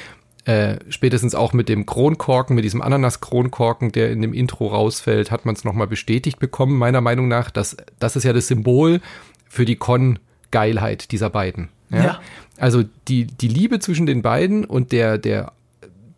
äh, 0.45 0.77
spätestens 0.89 1.35
auch 1.35 1.53
mit 1.53 1.69
dem 1.69 1.85
Kronkorken, 1.85 2.55
mit 2.55 2.63
diesem 2.63 2.81
Ananas-Kronkorken, 2.81 3.91
der 3.91 4.11
in 4.11 4.21
dem 4.21 4.33
Intro 4.33 4.67
rausfällt, 4.67 5.31
hat 5.31 5.45
man 5.45 5.55
es 5.55 5.63
nochmal 5.63 5.87
bestätigt 5.87 6.39
bekommen, 6.39 6.77
meiner 6.77 7.01
Meinung 7.01 7.27
nach. 7.27 7.51
Dass, 7.51 7.77
das 7.99 8.15
ist 8.15 8.23
ja 8.23 8.33
das 8.33 8.47
Symbol 8.47 9.01
für 9.47 9.65
die 9.65 9.75
Con-Geilheit 9.75 11.11
dieser 11.11 11.29
beiden. 11.29 11.69
Ja? 11.89 12.03
ja. 12.03 12.19
Also 12.57 12.83
die, 13.07 13.25
die 13.25 13.47
Liebe 13.47 13.79
zwischen 13.79 14.05
den 14.05 14.21
beiden 14.21 14.65
und 14.65 14.91
der, 14.91 15.17
der, 15.17 15.53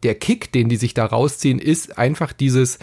der 0.04 0.16
Kick, 0.16 0.52
den 0.52 0.70
die 0.70 0.78
sich 0.78 0.94
da 0.94 1.06
rausziehen, 1.06 1.60
ist 1.60 1.98
einfach 1.98 2.34
dieses, 2.34 2.80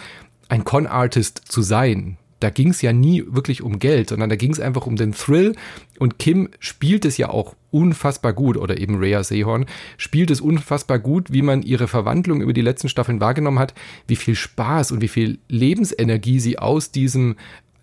ein 0.49 0.63
Con-Artist 0.63 1.41
zu 1.47 1.61
sein 1.61 2.17
da 2.39 2.49
ging 2.49 2.69
es 2.69 2.81
ja 2.81 2.91
nie 2.91 3.23
wirklich 3.27 3.61
um 3.61 3.79
Geld, 3.79 4.09
sondern 4.09 4.29
da 4.29 4.35
ging 4.35 4.51
es 4.51 4.59
einfach 4.59 4.85
um 4.85 4.97
den 4.97 5.13
Thrill. 5.13 5.55
Und 5.97 6.19
Kim 6.19 6.49
spielt 6.59 7.05
es 7.05 7.17
ja 7.17 7.29
auch 7.29 7.55
unfassbar 7.71 8.33
gut, 8.33 8.57
oder 8.57 8.77
eben 8.77 8.99
Rhea 8.99 9.23
Seehorn 9.23 9.65
spielt 9.97 10.29
es 10.29 10.41
unfassbar 10.41 10.99
gut, 10.99 11.31
wie 11.31 11.41
man 11.41 11.63
ihre 11.63 11.87
Verwandlung 11.87 12.41
über 12.41 12.53
die 12.53 12.61
letzten 12.61 12.89
Staffeln 12.89 13.21
wahrgenommen 13.21 13.59
hat, 13.59 13.73
wie 14.07 14.15
viel 14.15 14.35
Spaß 14.35 14.91
und 14.91 15.01
wie 15.01 15.07
viel 15.07 15.39
Lebensenergie 15.47 16.39
sie 16.39 16.59
aus 16.59 16.91
diesem 16.91 17.35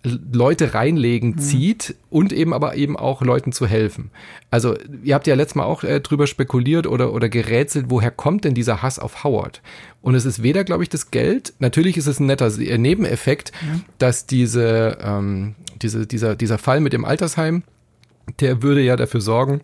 Leute 0.03 0.73
reinlegen 0.73 1.31
mhm. 1.31 1.37
zieht 1.39 1.95
und 2.09 2.33
eben 2.33 2.53
aber 2.53 2.75
eben 2.75 2.97
auch 2.97 3.21
Leuten 3.21 3.53
zu 3.53 3.65
helfen. 3.65 4.11
Also 4.51 4.75
ihr 5.03 5.15
habt 5.15 5.27
ja 5.27 5.35
letztes 5.35 5.55
Mal 5.55 5.63
auch 5.63 5.83
äh, 5.83 6.01
drüber 6.01 6.27
spekuliert 6.27 6.87
oder, 6.87 7.13
oder 7.13 7.29
gerätselt, 7.29 7.85
woher 7.87 8.11
kommt 8.11 8.43
denn 8.43 8.53
dieser 8.53 8.81
Hass 8.81 8.99
auf 8.99 9.23
Howard? 9.23 9.61
Und 10.01 10.15
es 10.15 10.25
ist 10.25 10.43
weder, 10.43 10.65
glaube 10.65 10.83
ich, 10.83 10.89
das 10.89 11.11
Geld, 11.11 11.53
natürlich 11.59 11.95
ist 11.95 12.07
es 12.07 12.19
ein 12.19 12.25
netter 12.25 12.47
äh, 12.59 12.77
Nebeneffekt, 12.77 13.53
mhm. 13.61 13.83
dass 13.97 14.25
diese, 14.25 14.97
ähm, 15.01 15.55
diese, 15.81 16.05
dieser, 16.05 16.35
dieser 16.35 16.57
Fall 16.57 16.81
mit 16.81 16.91
dem 16.91 17.05
Altersheim, 17.05 17.63
der 18.41 18.61
würde 18.61 18.81
ja 18.81 18.97
dafür 18.97 19.21
sorgen, 19.21 19.61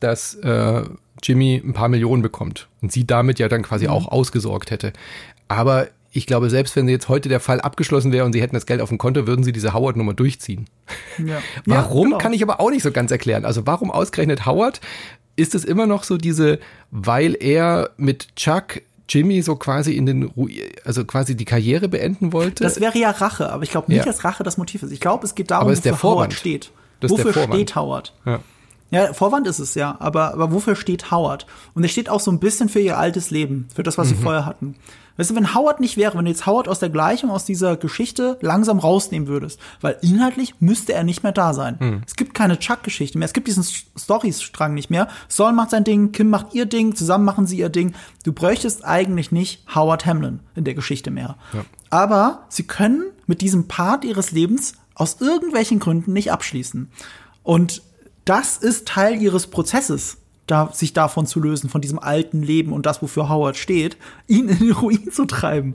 dass 0.00 0.36
äh, 0.36 0.82
Jimmy 1.22 1.60
ein 1.62 1.74
paar 1.74 1.90
Millionen 1.90 2.22
bekommt 2.22 2.68
und 2.80 2.92
sie 2.92 3.06
damit 3.06 3.38
ja 3.38 3.48
dann 3.48 3.62
quasi 3.62 3.84
mhm. 3.84 3.90
auch 3.90 4.08
ausgesorgt 4.08 4.70
hätte. 4.70 4.94
Aber 5.48 5.88
ich 6.12 6.26
glaube, 6.26 6.50
selbst 6.50 6.74
wenn 6.76 6.88
jetzt 6.88 7.08
heute 7.08 7.28
der 7.28 7.40
Fall 7.40 7.60
abgeschlossen 7.60 8.12
wäre 8.12 8.24
und 8.24 8.32
sie 8.32 8.42
hätten 8.42 8.54
das 8.54 8.66
Geld 8.66 8.80
auf 8.80 8.88
dem 8.88 8.98
Konto, 8.98 9.26
würden 9.26 9.44
sie 9.44 9.52
diese 9.52 9.72
Howard-Nummer 9.72 10.14
durchziehen. 10.14 10.66
Ja. 11.24 11.38
warum, 11.66 11.98
ja, 11.98 12.04
genau. 12.04 12.18
kann 12.18 12.32
ich 12.32 12.42
aber 12.42 12.60
auch 12.60 12.70
nicht 12.70 12.82
so 12.82 12.90
ganz 12.90 13.10
erklären. 13.10 13.44
Also 13.44 13.66
warum 13.66 13.90
ausgerechnet 13.90 14.44
Howard? 14.44 14.80
Ist 15.36 15.54
es 15.54 15.64
immer 15.64 15.86
noch 15.86 16.02
so 16.02 16.16
diese, 16.16 16.58
weil 16.90 17.36
er 17.38 17.90
mit 17.96 18.34
Chuck 18.34 18.82
Jimmy 19.08 19.42
so 19.42 19.56
quasi 19.56 19.92
in 19.92 20.06
den, 20.06 20.32
also 20.84 21.04
quasi 21.04 21.36
die 21.36 21.44
Karriere 21.44 21.88
beenden 21.88 22.32
wollte? 22.32 22.64
Das 22.64 22.80
wäre 22.80 22.98
ja 22.98 23.10
Rache, 23.10 23.50
aber 23.50 23.62
ich 23.62 23.70
glaube 23.70 23.90
nicht, 23.90 23.98
ja. 23.98 24.04
dass 24.04 24.24
Rache 24.24 24.42
das 24.42 24.56
Motiv 24.56 24.82
ist. 24.82 24.90
Ich 24.90 25.00
glaube, 25.00 25.24
es 25.24 25.34
geht 25.34 25.50
darum, 25.50 25.70
wofür 25.70 26.02
Howard 26.02 26.32
steht. 26.32 26.72
Das 26.98 27.10
wofür 27.10 27.32
steht 27.32 27.76
Howard? 27.76 28.14
Ja. 28.26 28.40
Ja, 28.90 29.12
Vorwand 29.12 29.46
ist 29.46 29.60
es 29.60 29.76
ja, 29.76 29.96
aber, 30.00 30.32
aber 30.32 30.50
wofür 30.50 30.74
steht 30.74 31.12
Howard? 31.12 31.46
Und 31.74 31.84
er 31.84 31.88
steht 31.88 32.08
auch 32.08 32.18
so 32.18 32.32
ein 32.32 32.40
bisschen 32.40 32.68
für 32.68 32.80
ihr 32.80 32.98
altes 32.98 33.30
Leben, 33.30 33.68
für 33.72 33.84
das, 33.84 33.98
was 33.98 34.08
mhm. 34.08 34.16
sie 34.16 34.22
vorher 34.22 34.46
hatten. 34.46 34.74
Weißt 35.20 35.28
du, 35.28 35.34
wenn 35.34 35.54
Howard 35.54 35.80
nicht 35.80 35.98
wäre, 35.98 36.16
wenn 36.16 36.24
du 36.24 36.30
jetzt 36.30 36.46
Howard 36.46 36.66
aus 36.66 36.78
der 36.78 36.88
Gleichung, 36.88 37.30
aus 37.30 37.44
dieser 37.44 37.76
Geschichte 37.76 38.38
langsam 38.40 38.78
rausnehmen 38.78 39.28
würdest, 39.28 39.60
weil 39.82 39.98
inhaltlich 40.00 40.54
müsste 40.60 40.94
er 40.94 41.04
nicht 41.04 41.22
mehr 41.22 41.32
da 41.32 41.52
sein. 41.52 41.76
Mhm. 41.78 42.02
Es 42.06 42.16
gibt 42.16 42.32
keine 42.32 42.58
Chuck-Geschichte 42.58 43.18
mehr, 43.18 43.26
es 43.26 43.34
gibt 43.34 43.46
diesen 43.46 43.62
Stories-Strang 43.62 44.72
nicht 44.72 44.88
mehr. 44.88 45.08
Saul 45.28 45.52
macht 45.52 45.72
sein 45.72 45.84
Ding, 45.84 46.12
Kim 46.12 46.30
macht 46.30 46.54
ihr 46.54 46.64
Ding, 46.64 46.94
zusammen 46.94 47.26
machen 47.26 47.46
sie 47.46 47.58
ihr 47.58 47.68
Ding. 47.68 47.92
Du 48.24 48.32
bräuchtest 48.32 48.82
eigentlich 48.86 49.30
nicht 49.30 49.62
Howard 49.74 50.06
Hamlin 50.06 50.40
in 50.54 50.64
der 50.64 50.72
Geschichte 50.72 51.10
mehr. 51.10 51.36
Ja. 51.52 51.66
Aber 51.90 52.46
sie 52.48 52.62
können 52.62 53.04
mit 53.26 53.42
diesem 53.42 53.68
Part 53.68 54.06
ihres 54.06 54.30
Lebens 54.30 54.72
aus 54.94 55.20
irgendwelchen 55.20 55.80
Gründen 55.80 56.14
nicht 56.14 56.32
abschließen. 56.32 56.90
Und 57.42 57.82
das 58.24 58.56
ist 58.56 58.88
Teil 58.88 59.20
ihres 59.20 59.48
Prozesses, 59.48 60.16
da, 60.50 60.70
sich 60.72 60.92
davon 60.92 61.26
zu 61.26 61.40
lösen, 61.40 61.68
von 61.70 61.80
diesem 61.80 61.98
alten 61.98 62.42
Leben 62.42 62.72
und 62.72 62.86
das, 62.86 63.02
wofür 63.02 63.28
Howard 63.28 63.56
steht, 63.56 63.96
ihn 64.26 64.48
in 64.48 64.58
den 64.58 64.72
Ruin 64.72 65.10
zu 65.10 65.24
treiben. 65.24 65.74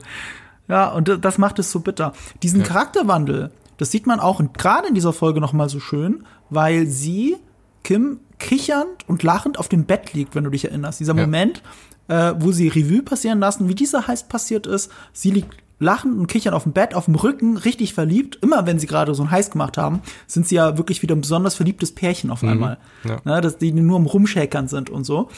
Ja, 0.68 0.88
und 0.88 1.24
das 1.24 1.38
macht 1.38 1.58
es 1.58 1.70
so 1.70 1.80
bitter. 1.80 2.12
Diesen 2.42 2.60
ja. 2.60 2.66
Charakterwandel, 2.66 3.50
das 3.78 3.90
sieht 3.90 4.06
man 4.06 4.20
auch 4.20 4.40
gerade 4.52 4.88
in 4.88 4.94
dieser 4.94 5.12
Folge 5.12 5.40
noch 5.40 5.52
mal 5.52 5.68
so 5.68 5.80
schön, 5.80 6.24
weil 6.50 6.86
sie, 6.86 7.36
Kim, 7.84 8.20
kichernd 8.38 9.08
und 9.08 9.22
lachend 9.22 9.58
auf 9.58 9.68
dem 9.68 9.84
Bett 9.84 10.12
liegt, 10.12 10.34
wenn 10.34 10.44
du 10.44 10.50
dich 10.50 10.64
erinnerst. 10.64 11.00
Dieser 11.00 11.14
ja. 11.14 11.22
Moment, 11.22 11.62
äh, 12.08 12.34
wo 12.38 12.52
sie 12.52 12.68
Revue 12.68 13.02
passieren 13.02 13.38
lassen, 13.40 13.68
wie 13.68 13.74
dieser 13.74 14.06
heiß 14.06 14.24
passiert 14.28 14.66
ist. 14.66 14.90
Sie 15.12 15.30
liegt 15.30 15.56
lachen 15.78 16.18
und 16.18 16.26
kichern 16.26 16.54
auf 16.54 16.62
dem 16.62 16.72
Bett, 16.72 16.94
auf 16.94 17.04
dem 17.04 17.14
Rücken, 17.14 17.56
richtig 17.56 17.94
verliebt. 17.94 18.38
Immer 18.42 18.66
wenn 18.66 18.78
sie 18.78 18.86
gerade 18.86 19.14
so 19.14 19.22
ein 19.22 19.30
Heiß 19.30 19.50
gemacht 19.50 19.76
haben, 19.76 20.00
sind 20.26 20.48
sie 20.48 20.54
ja 20.54 20.78
wirklich 20.78 21.02
wieder 21.02 21.14
ein 21.14 21.20
besonders 21.20 21.54
verliebtes 21.54 21.94
Pärchen 21.94 22.30
auf 22.30 22.42
mhm. 22.42 22.48
einmal. 22.48 22.78
Ja. 23.04 23.20
ja. 23.24 23.40
dass 23.40 23.58
die 23.58 23.72
nur 23.72 23.96
am 23.96 24.06
Rumschäkern 24.06 24.68
sind 24.68 24.90
und 24.90 25.04
so. 25.04 25.28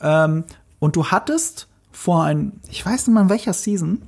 Ähm, 0.00 0.44
und 0.78 0.96
du 0.96 1.06
hattest 1.06 1.68
vor 1.90 2.24
ein, 2.24 2.60
ich 2.70 2.84
weiß 2.84 3.06
nicht 3.06 3.14
mal 3.14 3.22
in 3.22 3.28
welcher 3.28 3.52
Season, 3.52 4.02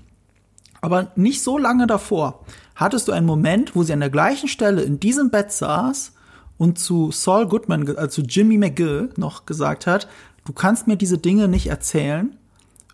aber 0.81 1.11
nicht 1.17 1.43
so 1.43 1.59
lange 1.59 1.87
davor, 1.87 2.45
hattest 2.77 3.09
du 3.09 3.13
einen 3.13 3.27
Moment, 3.27 3.75
wo 3.75 3.83
sie 3.83 3.93
an 3.93 4.01
der 4.01 4.11
gleichen 4.11 4.49
Stelle 4.49 4.83
in 4.83 5.01
diesem 5.01 5.31
Bett 5.31 5.53
saß 5.53 6.13
und 6.57 6.79
zu 6.79 7.11
Saul 7.11 7.49
Goodman, 7.49 7.97
also 7.97 8.23
zu 8.23 8.23
Jimmy 8.23 8.59
McGill 8.59 9.11
noch 9.17 9.45
gesagt 9.45 9.87
hat, 9.87 10.09
du 10.45 10.53
kannst 10.53 10.87
mir 10.87 10.97
diese 10.97 11.19
Dinge 11.19 11.49
nicht 11.49 11.67
erzählen, 11.67 12.37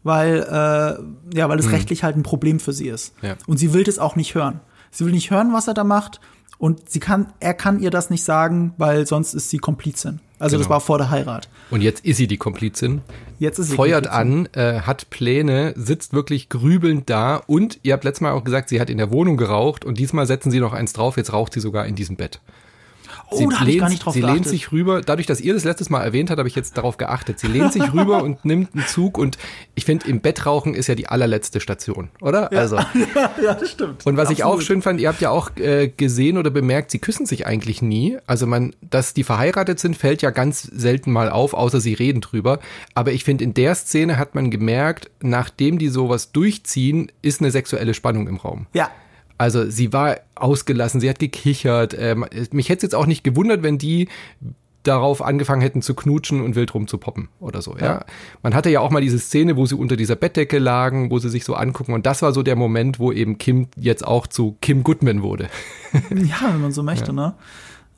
weil, 0.06 0.38
äh, 0.38 1.36
ja, 1.36 1.48
weil 1.48 1.58
es 1.58 1.66
mhm. 1.66 1.72
rechtlich 1.72 2.04
halt 2.04 2.16
ein 2.16 2.22
Problem 2.22 2.60
für 2.60 2.72
sie 2.72 2.88
ist. 2.88 3.12
Ja. 3.22 3.34
Und 3.46 3.58
sie 3.58 3.74
will 3.74 3.84
das 3.84 3.98
auch 3.98 4.16
nicht 4.16 4.34
hören. 4.34 4.60
Sie 4.90 5.04
will 5.04 5.12
nicht 5.12 5.30
hören, 5.30 5.52
was 5.52 5.68
er 5.68 5.74
da 5.74 5.84
macht. 5.84 6.20
Und 6.58 6.88
sie 6.88 7.00
kann, 7.00 7.32
er 7.40 7.52
kann 7.52 7.80
ihr 7.80 7.90
das 7.90 8.08
nicht 8.08 8.24
sagen, 8.24 8.72
weil 8.78 9.06
sonst 9.06 9.34
ist 9.34 9.50
sie 9.50 9.58
Komplizin. 9.58 10.20
Also 10.38 10.56
genau. 10.56 10.64
das 10.64 10.70
war 10.70 10.80
vor 10.80 10.98
der 10.98 11.10
Heirat. 11.10 11.48
Und 11.70 11.82
jetzt 11.82 12.04
ist 12.04 12.16
sie 12.18 12.26
die 12.26 12.36
Komplizin. 12.36 13.02
Jetzt 13.38 13.58
ist 13.58 13.70
sie 13.70 13.74
Feuert 13.74 14.08
Komplizin. 14.08 14.48
an, 14.54 14.76
äh, 14.76 14.80
hat 14.82 15.10
Pläne, 15.10 15.74
sitzt 15.76 16.12
wirklich 16.12 16.48
grübelnd 16.48 17.10
da. 17.10 17.36
Und 17.36 17.80
ihr 17.82 17.92
habt 17.92 18.04
letztes 18.04 18.20
Mal 18.22 18.32
auch 18.32 18.44
gesagt, 18.44 18.68
sie 18.68 18.80
hat 18.80 18.88
in 18.88 18.98
der 18.98 19.10
Wohnung 19.10 19.36
geraucht. 19.36 19.84
Und 19.84 19.98
diesmal 19.98 20.26
setzen 20.26 20.50
sie 20.50 20.60
noch 20.60 20.72
eins 20.72 20.92
drauf. 20.92 21.16
Jetzt 21.16 21.32
raucht 21.32 21.52
sie 21.52 21.60
sogar 21.60 21.86
in 21.86 21.94
diesem 21.94 22.16
Bett. 22.16 22.40
Oh, 23.30 23.38
sie 23.38 23.46
da 23.48 23.60
habe 23.60 23.70
ich 23.70 23.78
gar 23.78 23.88
nicht 23.88 24.04
drauf 24.04 24.14
Sie 24.14 24.20
geachtet. 24.20 24.36
lehnt 24.36 24.48
sich 24.48 24.72
rüber, 24.72 25.00
dadurch, 25.00 25.26
dass 25.26 25.40
ihr 25.40 25.52
das 25.52 25.64
letztes 25.64 25.90
Mal 25.90 26.02
erwähnt 26.02 26.30
habt, 26.30 26.38
habe 26.38 26.48
ich 26.48 26.54
jetzt 26.54 26.76
darauf 26.76 26.96
geachtet. 26.96 27.38
Sie 27.40 27.48
lehnt 27.48 27.72
sich 27.72 27.92
rüber 27.92 28.22
und 28.24 28.44
nimmt 28.44 28.74
einen 28.74 28.86
Zug 28.86 29.18
und 29.18 29.36
ich 29.74 29.84
finde, 29.84 30.08
im 30.08 30.20
Bett 30.20 30.46
rauchen 30.46 30.74
ist 30.74 30.86
ja 30.86 30.94
die 30.94 31.08
allerletzte 31.08 31.60
Station, 31.60 32.10
oder? 32.20 32.52
Ja. 32.52 32.60
Also. 32.60 32.76
ja, 33.42 33.54
das 33.54 33.70
stimmt. 33.70 34.06
Und 34.06 34.16
was 34.16 34.28
Absolut. 34.28 34.38
ich 34.38 34.44
auch 34.44 34.60
schön 34.60 34.82
fand, 34.82 35.00
ihr 35.00 35.08
habt 35.08 35.20
ja 35.20 35.30
auch 35.30 35.50
äh, 35.56 35.88
gesehen 35.88 36.38
oder 36.38 36.50
bemerkt, 36.50 36.90
sie 36.90 36.98
küssen 36.98 37.26
sich 37.26 37.46
eigentlich 37.46 37.82
nie. 37.82 38.16
Also 38.26 38.46
man, 38.46 38.74
dass 38.80 39.14
die 39.14 39.24
verheiratet 39.24 39.80
sind, 39.80 39.96
fällt 39.96 40.22
ja 40.22 40.30
ganz 40.30 40.62
selten 40.62 41.10
mal 41.10 41.28
auf, 41.30 41.54
außer 41.54 41.80
sie 41.80 41.94
reden 41.94 42.20
drüber. 42.20 42.60
Aber 42.94 43.12
ich 43.12 43.24
finde, 43.24 43.44
in 43.44 43.54
der 43.54 43.74
Szene 43.74 44.18
hat 44.18 44.34
man 44.34 44.50
gemerkt, 44.50 45.10
nachdem 45.20 45.78
die 45.78 45.88
sowas 45.88 46.32
durchziehen, 46.32 47.10
ist 47.22 47.40
eine 47.40 47.50
sexuelle 47.50 47.94
Spannung 47.94 48.28
im 48.28 48.36
Raum. 48.36 48.66
Ja, 48.72 48.90
also 49.38 49.68
sie 49.68 49.92
war 49.92 50.16
ausgelassen, 50.34 51.00
sie 51.00 51.08
hat 51.08 51.18
gekichert. 51.18 51.94
Ähm, 51.98 52.24
mich 52.52 52.68
hätte 52.68 52.78
es 52.78 52.82
jetzt 52.82 52.94
auch 52.94 53.06
nicht 53.06 53.24
gewundert, 53.24 53.62
wenn 53.62 53.78
die 53.78 54.08
darauf 54.82 55.20
angefangen 55.20 55.62
hätten 55.62 55.82
zu 55.82 55.94
knutschen 55.94 56.40
und 56.40 56.54
wild 56.54 56.72
rumzupoppen 56.72 57.28
oder 57.40 57.60
so, 57.60 57.76
ja. 57.76 57.84
ja. 57.84 58.04
Man 58.42 58.54
hatte 58.54 58.70
ja 58.70 58.80
auch 58.80 58.90
mal 58.90 59.00
diese 59.00 59.18
Szene, 59.18 59.56
wo 59.56 59.66
sie 59.66 59.74
unter 59.74 59.96
dieser 59.96 60.14
Bettdecke 60.14 60.58
lagen, 60.58 61.10
wo 61.10 61.18
sie 61.18 61.28
sich 61.28 61.44
so 61.44 61.54
angucken 61.54 61.92
und 61.92 62.06
das 62.06 62.22
war 62.22 62.32
so 62.32 62.42
der 62.42 62.56
Moment, 62.56 62.98
wo 62.98 63.10
eben 63.10 63.38
Kim 63.38 63.68
jetzt 63.76 64.06
auch 64.06 64.26
zu 64.26 64.56
Kim 64.60 64.84
Goodman 64.84 65.22
wurde. 65.22 65.48
ja, 66.10 66.52
wenn 66.52 66.60
man 66.60 66.72
so 66.72 66.82
möchte, 66.82 67.08
ja. 67.08 67.12
ne? 67.12 67.34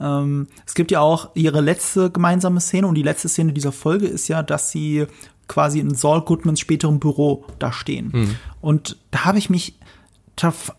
Ähm, 0.00 0.46
es 0.64 0.74
gibt 0.74 0.90
ja 0.90 1.00
auch 1.00 1.30
ihre 1.34 1.60
letzte 1.60 2.10
gemeinsame 2.10 2.60
Szene 2.60 2.86
und 2.86 2.94
die 2.94 3.02
letzte 3.02 3.28
Szene 3.28 3.52
dieser 3.52 3.72
Folge 3.72 4.06
ist 4.06 4.28
ja, 4.28 4.42
dass 4.42 4.70
sie 4.70 5.06
quasi 5.48 5.80
in 5.80 5.94
Saul 5.94 6.20
Goodmans 6.22 6.60
späterem 6.60 7.00
Büro 7.00 7.44
da 7.58 7.72
stehen. 7.72 8.10
Mhm. 8.12 8.36
Und 8.60 8.96
da 9.10 9.24
habe 9.24 9.38
ich 9.38 9.50
mich 9.50 9.77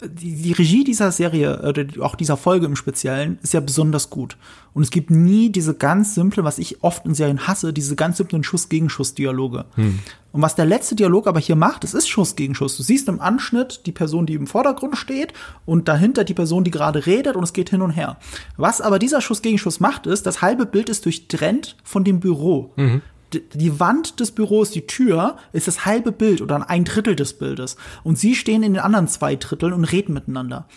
die, 0.02 0.36
die 0.36 0.52
Regie 0.52 0.84
dieser 0.84 1.12
Serie, 1.12 1.62
oder 1.62 1.86
auch 2.02 2.16
dieser 2.16 2.38
Folge 2.38 2.66
im 2.66 2.76
Speziellen, 2.76 3.40
ist 3.42 3.54
ja 3.54 3.60
besonders 3.60 4.10
gut. 4.10 4.38
Und 4.74 4.84
es 4.84 4.92
gibt 4.92 5.12
nie 5.12 5.50
diese 5.50 5.74
ganz 5.74 6.16
simple, 6.16 6.44
was 6.44 6.60
ich 6.60 6.84
oft 6.84 7.06
in 7.06 7.14
Serien 7.14 7.48
hasse, 7.48 7.74
diese 7.74 7.96
ganz 7.96 8.18
simplen 8.18 8.44
Schuss-Gegenschuss-Dialoge. 8.44 9.66
Hm. 9.76 10.00
Und 10.32 10.42
was 10.42 10.56
der 10.56 10.66
letzte 10.66 10.96
Dialog 10.96 11.28
aber 11.28 11.40
hier 11.40 11.56
macht, 11.56 11.84
es 11.84 11.94
ist 11.94 12.08
Schuss 12.08 12.36
gegen 12.36 12.54
Schuss. 12.54 12.78
Du 12.78 12.84
siehst 12.84 13.08
im 13.08 13.20
Anschnitt 13.20 13.86
die 13.86 13.92
Person, 13.92 14.26
die 14.26 14.36
im 14.36 14.48
Vordergrund 14.48 14.96
steht 14.96 15.34
und 15.66 15.88
dahinter 15.88 16.24
die 16.24 16.36
Person, 16.36 16.64
die 16.64 16.72
gerade 16.72 17.06
redet 17.06 17.36
und 17.36 17.44
es 17.44 17.54
geht 17.54 17.72
hin 17.72 17.82
und 17.82 17.92
her. 17.92 18.18
Was 18.56 18.80
aber 18.80 19.00
dieser 19.00 19.22
Schuss 19.22 19.42
gegen 19.42 19.58
Schuss 19.58 19.80
macht, 19.80 20.06
ist, 20.06 20.26
das 20.26 20.42
halbe 20.42 20.66
Bild 20.66 20.90
ist 20.90 21.06
durchtrennt 21.06 21.76
von 21.84 22.04
dem 22.04 22.20
Büro. 22.20 22.72
Mhm 22.76 23.02
die 23.34 23.80
Wand 23.80 24.20
des 24.20 24.32
Büros, 24.32 24.72
die 24.72 24.88
Tür, 24.88 25.38
ist 25.54 25.68
das 25.68 25.86
halbe 25.86 26.12
Bild 26.12 26.42
oder 26.42 26.70
ein 26.70 26.86
Drittel 26.86 27.16
des 27.16 27.34
Bildes. 27.34 27.76
Und 28.04 28.18
sie 28.18 28.36
stehen 28.36 28.64
in 28.64 28.74
den 28.74 28.82
anderen 28.82 29.08
zwei 29.08 29.36
Dritteln 29.36 29.74
und 29.74 29.86
reden 29.86 30.14
miteinander. 30.14 30.68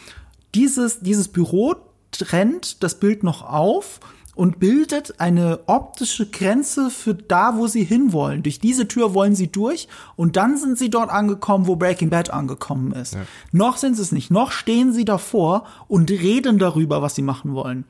Dieses, 0.55 1.00
dieses 1.00 1.28
Büro 1.28 1.76
trennt 2.11 2.82
das 2.82 2.98
Bild 2.98 3.22
noch 3.22 3.42
auf 3.42 4.00
und 4.34 4.59
bildet 4.59 5.20
eine 5.20 5.61
optische 5.66 6.26
Grenze 6.26 6.90
für 6.90 7.14
da, 7.14 7.57
wo 7.57 7.66
sie 7.66 7.84
hinwollen. 7.84 8.42
Durch 8.42 8.59
diese 8.59 8.88
Tür 8.88 9.12
wollen 9.14 9.34
sie 9.34 9.48
durch 9.48 9.88
und 10.16 10.36
dann 10.36 10.57
sind 10.57 10.78
sie 10.78 10.88
dort 10.88 11.11
angekommen, 11.11 11.66
wo 11.66 11.76
Breaking 11.76 12.11
Bad 12.11 12.30
angekommen 12.30 12.92
ist. 12.92 13.14
Ja. 13.14 13.20
Noch 13.50 13.76
sind 13.76 13.94
sie 13.94 14.03
es 14.03 14.12
nicht, 14.12 14.30
noch 14.30 14.50
stehen 14.50 14.92
sie 14.92 15.05
davor 15.05 15.64
und 15.86 16.11
reden 16.11 16.59
darüber, 16.59 17.03
was 17.03 17.14
sie 17.14 17.22
machen 17.22 17.55
wollen 17.55 17.84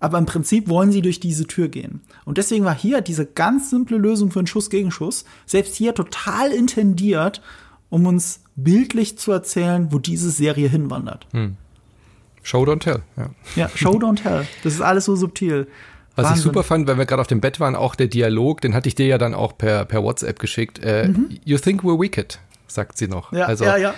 aber 0.00 0.18
im 0.18 0.26
Prinzip 0.26 0.68
wollen 0.68 0.90
sie 0.90 1.02
durch 1.02 1.20
diese 1.20 1.46
Tür 1.46 1.68
gehen. 1.68 2.00
Und 2.24 2.38
deswegen 2.38 2.64
war 2.64 2.74
hier 2.74 3.02
diese 3.02 3.26
ganz 3.26 3.70
simple 3.70 3.98
Lösung 3.98 4.30
für 4.30 4.40
einen 4.40 4.46
Schuss 4.46 4.70
gegen 4.70 4.90
Schuss, 4.90 5.24
selbst 5.46 5.76
hier 5.76 5.94
total 5.94 6.50
intendiert, 6.50 7.42
um 7.90 8.06
uns 8.06 8.40
bildlich 8.56 9.18
zu 9.18 9.30
erzählen, 9.30 9.92
wo 9.92 9.98
diese 9.98 10.30
Serie 10.30 10.68
hinwandert. 10.68 11.26
Hm. 11.32 11.56
Show 12.42 12.62
don't 12.62 12.80
tell, 12.80 13.02
ja. 13.18 13.30
Ja, 13.54 13.68
Show 13.74 13.98
don't 13.98 14.22
tell. 14.22 14.46
Das 14.64 14.72
ist 14.72 14.80
alles 14.80 15.04
so 15.04 15.14
subtil. 15.14 15.68
Was 16.16 16.24
Wahnsinn. 16.24 16.38
ich 16.38 16.42
super 16.42 16.62
fand, 16.62 16.88
weil 16.88 16.96
wir 16.96 17.04
gerade 17.04 17.20
auf 17.20 17.28
dem 17.28 17.40
Bett 17.40 17.60
waren, 17.60 17.76
auch 17.76 17.94
der 17.94 18.06
Dialog, 18.06 18.62
den 18.62 18.74
hatte 18.74 18.88
ich 18.88 18.94
dir 18.94 19.06
ja 19.06 19.18
dann 19.18 19.34
auch 19.34 19.56
per, 19.58 19.84
per 19.84 20.02
WhatsApp 20.02 20.38
geschickt. 20.38 20.82
Äh, 20.82 21.08
mhm. 21.08 21.38
You 21.44 21.58
think 21.58 21.82
we're 21.82 22.00
wicked, 22.00 22.40
sagt 22.66 22.96
sie 22.96 23.08
noch. 23.08 23.32
Ja, 23.32 23.44
also, 23.44 23.64
ja, 23.64 23.76
ja 23.76 23.94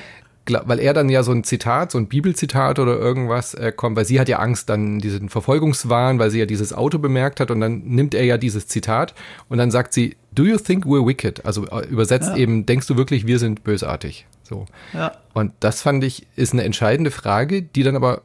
weil 0.47 0.80
er 0.80 0.93
dann 0.93 1.09
ja 1.09 1.22
so 1.22 1.32
ein 1.32 1.45
Zitat, 1.45 1.93
so 1.93 1.99
ein 1.99 2.09
Bibelzitat 2.09 2.78
oder 2.78 2.99
irgendwas 2.99 3.55
äh, 3.55 3.72
kommt, 3.74 3.97
weil 3.97 4.05
sie 4.05 4.18
hat 4.18 4.28
ja 4.28 4.38
Angst, 4.38 4.68
dann 4.68 4.99
diesen 4.99 5.28
Verfolgungswahn, 5.28 6.18
weil 6.18 6.30
sie 6.30 6.40
ja 6.40 6.47
dieses 6.47 6.72
Auto 6.72 6.99
bemerkt 6.99 7.40
hat 7.40 7.51
und 7.51 7.61
dann 7.61 7.82
nimmt 7.84 8.14
er 8.14 8.24
ja 8.24 8.38
dieses 8.38 8.66
Zitat 8.66 9.14
und 9.49 9.59
dann 9.59 9.70
sagt 9.70 9.93
sie, 9.93 10.16
do 10.32 10.45
you 10.45 10.57
think 10.57 10.84
we're 10.84 11.07
wicked? 11.07 11.45
Also 11.47 11.66
äh, 11.66 11.86
übersetzt 11.86 12.30
ja. 12.30 12.36
eben, 12.36 12.66
denkst 12.66 12.86
du 12.88 12.97
wirklich, 12.97 13.26
wir 13.26 13.38
sind 13.38 13.62
bösartig? 13.62 14.26
So. 14.43 14.66
Ja. 14.93 15.12
Und 15.32 15.53
das 15.61 15.82
fand 15.82 16.03
ich, 16.03 16.26
ist 16.34 16.53
eine 16.53 16.64
entscheidende 16.64 17.11
Frage, 17.11 17.62
die 17.62 17.84
dann 17.84 17.97
aber 17.97 18.22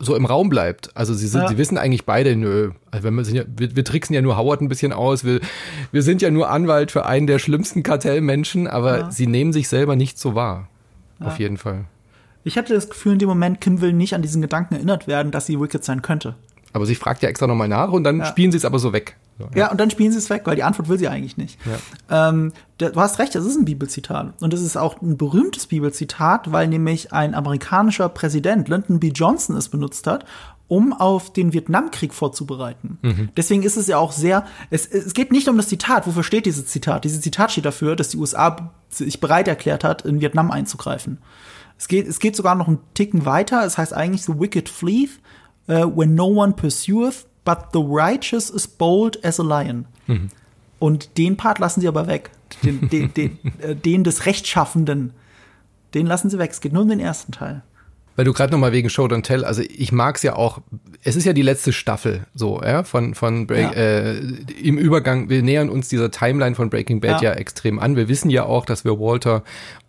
so 0.00 0.16
im 0.16 0.24
Raum 0.24 0.48
bleibt. 0.48 0.96
Also 0.96 1.14
sie 1.14 1.28
sind, 1.28 1.42
ja. 1.42 1.48
sie 1.48 1.58
wissen 1.58 1.78
eigentlich 1.78 2.06
beide, 2.06 2.34
nö, 2.34 2.72
also 2.90 3.04
wenn 3.04 3.14
wir, 3.14 3.24
sind 3.24 3.36
ja, 3.36 3.44
wir, 3.54 3.76
wir 3.76 3.84
tricksen 3.84 4.14
ja 4.14 4.22
nur 4.22 4.36
Howard 4.36 4.62
ein 4.62 4.68
bisschen 4.68 4.92
aus, 4.92 5.24
wir, 5.24 5.40
wir 5.92 6.02
sind 6.02 6.22
ja 6.22 6.30
nur 6.30 6.50
Anwalt 6.50 6.90
für 6.90 7.06
einen 7.06 7.26
der 7.26 7.38
schlimmsten 7.38 7.82
Kartellmenschen, 7.82 8.66
aber 8.66 8.98
ja. 8.98 9.10
sie 9.10 9.26
nehmen 9.26 9.52
sich 9.52 9.68
selber 9.68 9.96
nicht 9.96 10.18
so 10.18 10.34
wahr. 10.34 10.68
Ja. 11.20 11.26
Auf 11.26 11.38
jeden 11.38 11.56
Fall. 11.56 11.84
Ich 12.42 12.56
hatte 12.56 12.74
das 12.74 12.88
Gefühl 12.88 13.14
in 13.14 13.18
dem 13.18 13.28
Moment, 13.28 13.60
Kim 13.60 13.80
will 13.80 13.92
nicht 13.92 14.14
an 14.14 14.22
diesen 14.22 14.40
Gedanken 14.40 14.74
erinnert 14.74 15.06
werden, 15.06 15.30
dass 15.30 15.46
sie 15.46 15.60
Wicked 15.60 15.84
sein 15.84 16.02
könnte. 16.02 16.34
Aber 16.72 16.86
sie 16.86 16.94
fragt 16.94 17.22
ja 17.22 17.28
extra 17.28 17.46
nochmal 17.46 17.68
nach 17.68 17.90
und 17.90 18.04
dann 18.04 18.20
ja. 18.20 18.26
spielen 18.26 18.52
sie 18.52 18.58
es 18.58 18.64
aber 18.64 18.78
so 18.78 18.92
weg. 18.92 19.16
So, 19.38 19.44
ja. 19.54 19.64
ja. 19.64 19.70
und 19.70 19.80
dann 19.80 19.90
spielen 19.90 20.12
sie 20.12 20.18
es 20.18 20.30
weg, 20.30 20.42
weil 20.44 20.56
die 20.56 20.62
Antwort 20.62 20.88
will 20.88 20.98
sie 20.98 21.08
eigentlich 21.08 21.36
nicht. 21.36 21.58
Ja. 22.08 22.28
Ähm, 22.28 22.52
du 22.78 22.94
hast 22.94 23.18
recht, 23.18 23.34
das 23.34 23.44
ist 23.44 23.56
ein 23.56 23.64
Bibelzitat. 23.64 24.34
Und 24.40 24.54
es 24.54 24.62
ist 24.62 24.76
auch 24.76 25.00
ein 25.02 25.16
berühmtes 25.16 25.66
Bibelzitat, 25.66 26.52
weil 26.52 26.68
nämlich 26.68 27.12
ein 27.12 27.34
amerikanischer 27.34 28.08
Präsident, 28.08 28.68
Lyndon 28.68 29.00
B. 29.00 29.08
Johnson, 29.08 29.56
es 29.56 29.68
benutzt 29.68 30.06
hat, 30.06 30.24
um 30.70 30.92
auf 30.92 31.32
den 31.32 31.52
Vietnamkrieg 31.52 32.14
vorzubereiten. 32.14 32.98
Mhm. 33.02 33.28
Deswegen 33.36 33.64
ist 33.64 33.76
es 33.76 33.88
ja 33.88 33.98
auch 33.98 34.12
sehr, 34.12 34.46
es, 34.70 34.86
es 34.86 35.14
geht 35.14 35.32
nicht 35.32 35.48
um 35.48 35.56
das 35.56 35.68
Zitat, 35.68 36.06
wofür 36.06 36.22
steht 36.22 36.46
dieses 36.46 36.66
Zitat? 36.66 37.02
Dieses 37.02 37.20
Zitat 37.20 37.50
steht 37.50 37.64
dafür, 37.64 37.96
dass 37.96 38.10
die 38.10 38.16
USA 38.16 38.70
sich 38.88 39.18
bereit 39.18 39.48
erklärt 39.48 39.82
hat, 39.82 40.02
in 40.02 40.20
Vietnam 40.20 40.52
einzugreifen. 40.52 41.18
Es 41.76 41.88
geht, 41.88 42.06
es 42.06 42.20
geht 42.20 42.36
sogar 42.36 42.54
noch 42.54 42.68
einen 42.68 42.78
Ticken 42.94 43.26
weiter, 43.26 43.64
es 43.64 43.78
heißt 43.78 43.92
eigentlich 43.92 44.22
so 44.22 44.38
wicked 44.38 44.68
fleeth, 44.68 45.18
uh, 45.68 45.90
when 45.92 46.14
no 46.14 46.26
one 46.26 46.52
pursueth, 46.52 47.26
but 47.44 47.58
the 47.72 47.80
righteous 47.80 48.48
is 48.48 48.68
bold 48.68 49.24
as 49.24 49.40
a 49.40 49.42
lion. 49.42 49.86
Mhm. 50.06 50.28
Und 50.78 51.18
den 51.18 51.36
Part 51.36 51.58
lassen 51.58 51.80
sie 51.80 51.88
aber 51.88 52.06
weg. 52.06 52.30
Den, 52.62 52.88
den, 52.88 53.12
den, 53.12 53.38
äh, 53.58 53.74
den 53.74 54.04
des 54.04 54.24
Rechtschaffenden. 54.24 55.14
Den 55.94 56.06
lassen 56.06 56.30
sie 56.30 56.38
weg. 56.38 56.52
Es 56.52 56.60
geht 56.60 56.72
nur 56.72 56.82
um 56.82 56.88
den 56.88 57.00
ersten 57.00 57.32
Teil. 57.32 57.64
Weil 58.20 58.24
du 58.24 58.34
gerade 58.34 58.52
nochmal 58.52 58.72
wegen 58.72 58.90
Show 58.90 59.06
Don't 59.06 59.22
Tell, 59.22 59.46
also 59.46 59.62
ich 59.62 59.92
mag's 59.92 60.22
ja 60.22 60.36
auch, 60.36 60.60
es 61.02 61.16
ist 61.16 61.24
ja 61.24 61.32
die 61.32 61.40
letzte 61.40 61.72
Staffel 61.72 62.26
so, 62.34 62.60
ja, 62.62 62.84
von, 62.84 63.14
von 63.14 63.46
Break, 63.46 63.74
ja. 63.74 63.80
äh, 63.80 64.18
im 64.62 64.76
Übergang, 64.76 65.30
wir 65.30 65.42
nähern 65.42 65.70
uns 65.70 65.88
dieser 65.88 66.10
Timeline 66.10 66.54
von 66.54 66.68
Breaking 66.68 67.00
Bad 67.00 67.22
ja. 67.22 67.30
ja 67.30 67.38
extrem 67.38 67.78
an. 67.78 67.96
Wir 67.96 68.08
wissen 68.08 68.28
ja 68.28 68.44
auch, 68.44 68.66
dass 68.66 68.84
wir 68.84 69.00
Walter 69.00 69.42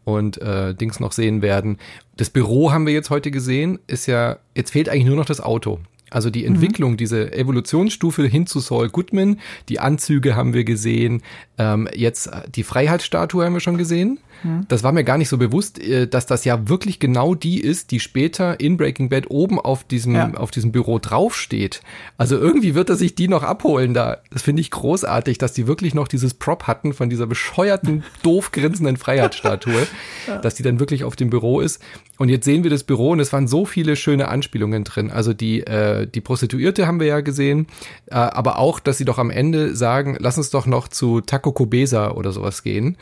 und 0.06 0.42
äh, 0.42 0.74
Dings 0.74 1.02
noch 1.02 1.12
sehen 1.12 1.42
werden. 1.42 1.78
Das 2.16 2.30
Büro 2.30 2.72
haben 2.72 2.86
wir 2.88 2.94
jetzt 2.94 3.10
heute 3.10 3.32
gesehen, 3.32 3.80
ist 3.88 4.06
ja, 4.06 4.38
jetzt 4.56 4.72
fehlt 4.72 4.88
eigentlich 4.88 5.08
nur 5.08 5.18
noch 5.18 5.26
das 5.26 5.42
Auto. 5.42 5.80
Also 6.10 6.30
die 6.30 6.44
mhm. 6.44 6.56
Entwicklung, 6.56 6.92
mhm. 6.94 6.98
diese 6.98 7.34
Evolutionsstufe 7.34 8.24
hin 8.24 8.48
zu 8.48 8.62
Saul 8.62 8.88
Goodman, 8.88 9.42
die 9.68 9.82
Anzüge 9.82 10.38
haben 10.38 10.54
wir 10.54 10.64
gesehen, 10.64 11.22
ähm, 11.58 11.90
jetzt 11.94 12.30
die 12.56 12.64
Freiheitsstatue 12.64 13.44
haben 13.44 13.54
wir 13.56 13.60
schon 13.60 13.78
gesehen. 13.78 14.20
Mhm. 14.44 14.66
Das 14.68 14.84
war 14.84 14.92
mir 14.92 15.04
gar 15.04 15.18
nicht 15.18 15.30
so 15.30 15.38
bewusst, 15.38 15.80
äh, 15.80 16.08
dass 16.08 16.26
das 16.26 16.46
ja 16.46 16.68
wirklich 16.70 17.00
genau 17.00 17.36
die 17.36 17.60
ist, 17.60 17.92
die 17.92 18.00
später 18.00 18.60
in 18.60 18.78
Breaking 18.78 19.10
Bad 19.10 19.30
oben 19.30 19.60
auf 19.60 19.84
diesem, 19.84 20.16
ja. 20.16 20.34
auf 20.34 20.52
diesem 20.52 20.72
Büro 20.72 21.00
draufsteht. 21.00 21.82
Also 22.18 22.38
irgendwie 22.38 22.76
wird 22.76 22.90
er 22.90 22.96
sich 22.96 23.16
die 23.16 23.28
noch 23.28 23.44
abholen 23.44 23.94
da. 23.94 24.18
Das 24.32 24.42
finde 24.42 24.62
ich 24.62 24.72
großartig, 24.72 25.38
dass 25.38 25.54
die 25.54 25.68
wirklich 25.68 25.94
noch 25.94 26.08
dieses 26.08 26.34
Prop 26.34 26.64
hatten 26.64 26.94
von 26.94 27.10
dieser 27.10 27.28
bescheuerten, 27.28 28.04
doof 28.24 28.52
grinsenden 28.52 28.98
Freiheitsstatue, 28.98 29.88
ja. 30.28 30.38
dass 30.38 30.56
die 30.56 30.64
dann 30.64 30.80
wirklich 30.80 31.04
auf 31.04 31.16
dem 31.16 31.30
Büro 31.30 31.60
ist. 31.60 31.82
Und 32.18 32.30
jetzt 32.30 32.46
sehen 32.46 32.64
wir 32.64 32.70
das 32.70 32.84
Büro 32.84 33.12
und 33.12 33.20
es 33.20 33.34
waren 33.34 33.48
so 33.48 33.66
viele 33.66 33.96
schöne 33.96 34.28
Anspielungen 34.28 34.84
drin. 34.84 35.12
Also 35.12 35.34
die, 35.34 35.62
äh, 35.62 36.08
die 36.08 36.22
Prostituierte 36.22 36.88
haben 36.88 37.00
wir 37.00 37.08
ja 37.08 37.22
gesehen, 37.22 37.68
äh, 38.08 38.16
aber 38.16 38.60
auch, 38.60 38.80
dass 38.80 38.98
sie 38.98 39.06
doch 39.06 39.18
am 39.18 39.30
Ende 39.30 39.76
sagen, 39.76 40.18
lass 40.20 40.38
uns 40.38 40.50
doch 40.50 40.66
noch 40.66 40.88
zu 40.88 41.22
Taco 41.22 41.52
Cobesa 41.52 42.12
oder 42.12 42.32
sowas 42.32 42.64
gehen 42.64 42.98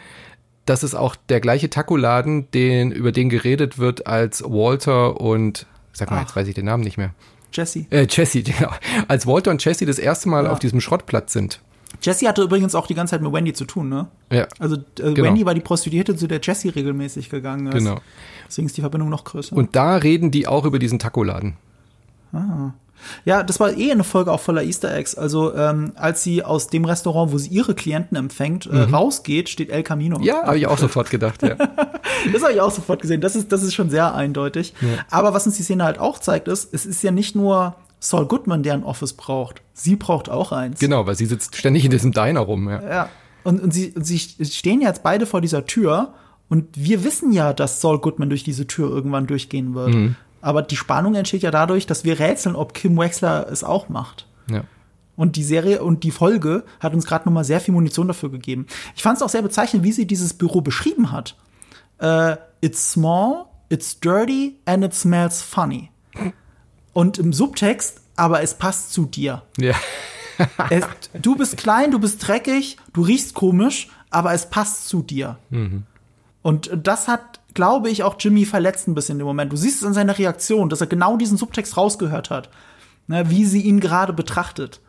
das 0.70 0.84
ist 0.84 0.94
auch 0.94 1.16
der 1.16 1.40
gleiche 1.40 1.70
Taco-Laden, 1.70 2.52
den, 2.52 2.92
über 2.92 3.12
den 3.12 3.30
geredet 3.30 3.80
wird, 3.80 4.06
als 4.06 4.44
Walter 4.44 5.20
und, 5.20 5.66
sag 5.94 6.12
mal, 6.12 6.18
Ach. 6.18 6.22
jetzt 6.22 6.36
weiß 6.36 6.48
ich 6.48 6.54
den 6.54 6.66
Namen 6.66 6.84
nicht 6.84 6.98
mehr. 6.98 7.14
Jesse. 7.52 7.88
Äh, 7.90 8.06
Jesse, 8.08 8.44
genau. 8.44 8.70
Als 9.08 9.26
Walter 9.26 9.50
und 9.50 9.66
Jesse 9.66 9.88
das 9.88 9.98
erste 9.98 10.30
Mal 10.30 10.46
ja. 10.46 10.52
auf 10.52 10.60
diesem 10.60 10.80
Schrottplatz 10.80 11.34
sind. 11.34 11.60
Jesse 12.04 12.28
hatte 12.28 12.44
übrigens 12.44 12.76
auch 12.76 12.86
die 12.86 12.94
ganze 12.94 13.12
Zeit 13.12 13.24
mit 13.24 13.34
Wendy 13.34 13.52
zu 13.54 13.66
tun, 13.66 13.90
ne? 13.90 14.08
Ja. 14.32 14.48
Also 14.60 14.76
äh, 14.76 14.82
genau. 15.14 15.24
Wendy 15.24 15.46
war 15.46 15.56
die 15.56 15.62
Prostituierte, 15.62 16.16
zu 16.16 16.28
der 16.28 16.40
Jesse 16.42 16.74
regelmäßig 16.74 17.32
gegangen 17.32 17.68
ist. 17.68 17.74
Genau. 17.74 18.00
Deswegen 18.48 18.68
ist 18.68 18.78
die 18.78 18.82
Verbindung 18.82 19.10
noch 19.10 19.24
größer. 19.24 19.56
Und 19.56 19.76
da 19.76 19.96
reden 19.96 20.30
die 20.30 20.48
auch 20.48 20.66
über 20.66 20.78
diesen 20.78 21.00
Taco-Laden. 21.00 21.56
Ah. 22.32 22.74
Ja, 23.26 23.44
das 23.44 23.60
war 23.60 23.76
eh 23.78 23.92
eine 23.92 24.04
Folge 24.04 24.32
auch 24.32 24.40
voller 24.40 24.64
Easter 24.64 24.94
Eggs. 24.94 25.16
Also 25.16 25.54
ähm, 25.56 25.92
als 25.96 26.24
sie 26.24 26.44
aus 26.44 26.68
dem 26.68 26.86
Restaurant, 26.86 27.32
wo 27.32 27.38
sie 27.38 27.50
ihre 27.50 27.76
Klienten 27.76 28.18
empfängt, 28.18 28.66
äh, 28.66 28.88
mhm. 28.88 28.94
rausgeht, 28.94 29.50
steht 29.50 29.70
El 29.70 29.84
Camino. 29.84 30.20
Ja, 30.22 30.44
habe 30.44 30.58
ich 30.58 30.68
auch 30.68 30.78
sofort 30.78 31.10
gedacht. 31.10 31.42
Ja. 31.44 31.56
das 32.34 32.42
habe 32.42 32.54
ich 32.54 32.62
auch 32.62 32.72
sofort 32.72 33.02
gesehen. 33.02 33.22
Das 33.22 33.36
ist 33.36 33.52
das 33.52 33.64
ist 33.64 33.74
schon 33.74 33.90
sehr 33.90 34.14
eindeutig. 34.14 34.74
Ja. 34.82 35.06
Aber 35.10 35.34
was 35.34 35.46
uns 35.46 35.58
die 35.58 35.64
Szene 35.64 35.84
halt 35.84 36.00
auch 36.00 36.20
zeigt, 36.20 36.48
ist, 36.48 36.74
es 36.74 36.86
ist 36.86 37.04
ja 37.04 37.12
nicht 37.12 37.36
nur 37.36 37.76
Saul 38.00 38.26
Goodman, 38.26 38.64
der 38.64 38.74
ein 38.74 38.84
Office 38.84 39.14
braucht. 39.14 39.62
Sie 39.74 39.96
braucht 39.96 40.30
auch 40.30 40.52
eins. 40.52 40.80
Genau, 40.80 41.06
weil 41.06 41.16
sie 41.16 41.26
sitzt 41.26 41.56
ständig 41.56 41.86
in 41.86 41.92
diesem 41.92 42.12
Diner 42.12 42.42
rum. 42.42 42.70
Ja. 42.70 42.82
ja. 42.82 43.10
Und, 43.44 43.62
und 43.62 43.74
sie, 43.74 43.94
und 43.96 44.06
sie 44.06 44.20
stehen 44.20 44.82
jetzt 44.82 45.04
beide 45.04 45.26
vor 45.26 45.42
dieser 45.42 45.66
Tür. 45.66 46.14
Und 46.50 46.66
wir 46.76 47.04
wissen 47.04 47.32
ja, 47.32 47.54
dass 47.54 47.80
Saul 47.80 48.00
Goodman 48.00 48.30
durch 48.30 48.44
diese 48.44 48.68
Tür 48.68 48.90
irgendwann 48.90 49.28
durchgehen 49.28 49.76
wird. 49.76 49.94
Mhm. 49.94 50.16
Aber 50.42 50.62
die 50.62 50.76
Spannung 50.76 51.16
entsteht 51.16 51.44
ja 51.44 51.52
dadurch, 51.52 51.86
dass 51.86 52.04
wir 52.04 52.20
rätseln, 52.20 52.56
ob 52.56 52.74
Kim 52.74 52.98
Wexler 52.98 53.48
es 53.52 53.64
auch 53.64 53.90
macht. 53.90 54.28
Ja. 54.50 54.64
Und 55.16 55.36
die 55.36 55.44
Serie 55.44 55.84
und 55.84 56.04
die 56.04 56.12
Folge 56.12 56.64
hat 56.80 56.94
uns 56.94 57.06
gerade 57.06 57.26
noch 57.26 57.34
mal 57.34 57.44
sehr 57.44 57.60
viel 57.60 57.74
Munition 57.74 58.08
dafür 58.08 58.32
gegeben. 58.32 58.68
Ich 58.96 59.04
fand 59.04 59.18
es 59.18 59.22
auch 59.22 59.30
sehr 59.30 59.42
bezeichnend, 59.42 59.84
wie 59.84 59.92
sie 59.92 60.08
dieses 60.08 60.34
Büro 60.34 60.62
beschrieben 60.62 61.12
hat. 61.12 61.36
Uh, 62.02 62.36
it's 62.62 62.94
small, 62.94 63.48
it's 63.68 64.00
dirty 64.00 64.58
and 64.66 64.86
it 64.86 64.94
smells 64.94 65.42
funny. 65.42 65.92
Und 66.94 67.18
im 67.18 67.34
Subtext, 67.34 68.00
aber 68.16 68.42
es 68.42 68.54
passt 68.54 68.94
zu 68.94 69.06
dir. 69.06 69.44
Ja. 69.58 69.76
es, 70.70 70.86
du 71.14 71.36
bist 71.36 71.58
klein, 71.58 71.92
du 71.92 72.00
bist 72.00 72.26
dreckig, 72.26 72.78
du 72.94 73.02
riechst 73.02 73.34
komisch, 73.34 73.90
aber 74.10 74.34
es 74.34 74.50
passt 74.50 74.88
zu 74.88 75.02
dir. 75.02 75.38
Mhm. 75.50 75.84
Und 76.42 76.72
das 76.82 77.10
hat 77.10 77.39
glaube 77.54 77.90
ich, 77.90 78.04
auch 78.04 78.16
Jimmy 78.20 78.46
verletzt 78.46 78.88
ein 78.88 78.96
bisschen 78.96 79.20
im 79.20 79.26
Moment. 79.26 79.52
Du 79.52 79.58
siehst 79.58 79.82
es 79.82 79.88
an 79.88 79.94
seiner 79.94 80.18
Reaktion, 80.18 80.70
dass 80.70 80.82
er 80.82 80.88
genau 80.88 81.18
diesen 81.18 81.38
Subtext 81.38 81.78
rausgehört 81.78 82.30
hat, 82.30 82.50
ne, 83.08 83.30
wie 83.30 83.46
sie 83.46 83.62
ihn 83.62 83.80
gerade 83.80 84.14
betrachtet. 84.14 84.82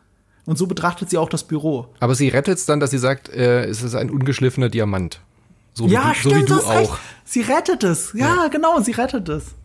Und 0.45 0.57
so 0.57 0.67
betrachtet 0.67 1.09
sie 1.09 1.17
auch 1.17 1.29
das 1.29 1.43
Büro. 1.43 1.87
Aber 1.99 2.15
sie 2.15 2.29
rettet 2.29 2.57
es 2.57 2.65
dann, 2.65 2.79
dass 2.79 2.91
sie 2.91 2.97
sagt, 2.97 3.29
äh, 3.29 3.65
es 3.65 3.83
ist 3.83 3.95
ein 3.95 4.09
ungeschliffener 4.09 4.69
Diamant. 4.69 5.21
So 5.73 5.87
wie 5.87 5.93
ja, 5.93 6.09
du, 6.09 6.15
stimmt, 6.15 6.49
so 6.49 6.57
wie 6.57 6.59
du 6.59 6.65
auch. 6.67 6.97
Sie 7.23 7.41
rettet 7.41 7.83
es. 7.83 8.13
Ja, 8.13 8.35
ja. 8.35 8.47
genau, 8.47 8.79
sie 8.81 8.91
rettet 8.91 9.29
es. 9.29 9.55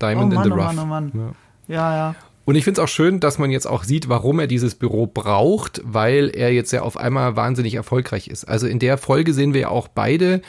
Diamond 0.00 0.32
oh 0.32 0.36
Mann, 0.36 0.46
in 0.46 0.52
the 0.52 0.58
Rough. 0.58 0.70
Oh 0.70 0.74
Mann, 0.74 1.12
oh 1.14 1.16
Mann. 1.16 1.34
Ja, 1.68 1.76
ja. 1.76 1.96
ja. 1.96 2.14
Und 2.44 2.56
ich 2.56 2.64
finde 2.64 2.80
es 2.80 2.84
auch 2.84 2.88
schön, 2.88 3.20
dass 3.20 3.38
man 3.38 3.50
jetzt 3.50 3.66
auch 3.66 3.84
sieht, 3.84 4.08
warum 4.08 4.40
er 4.40 4.48
dieses 4.48 4.74
Büro 4.74 5.06
braucht, 5.06 5.80
weil 5.84 6.28
er 6.34 6.52
jetzt 6.52 6.72
ja 6.72 6.82
auf 6.82 6.96
einmal 6.96 7.36
wahnsinnig 7.36 7.74
erfolgreich 7.74 8.26
ist. 8.26 8.44
Also 8.44 8.66
in 8.66 8.80
der 8.80 8.98
Folge 8.98 9.32
sehen 9.32 9.54
wir 9.54 9.60
ja 9.60 9.68
auch 9.68 9.86
beide 9.86 10.42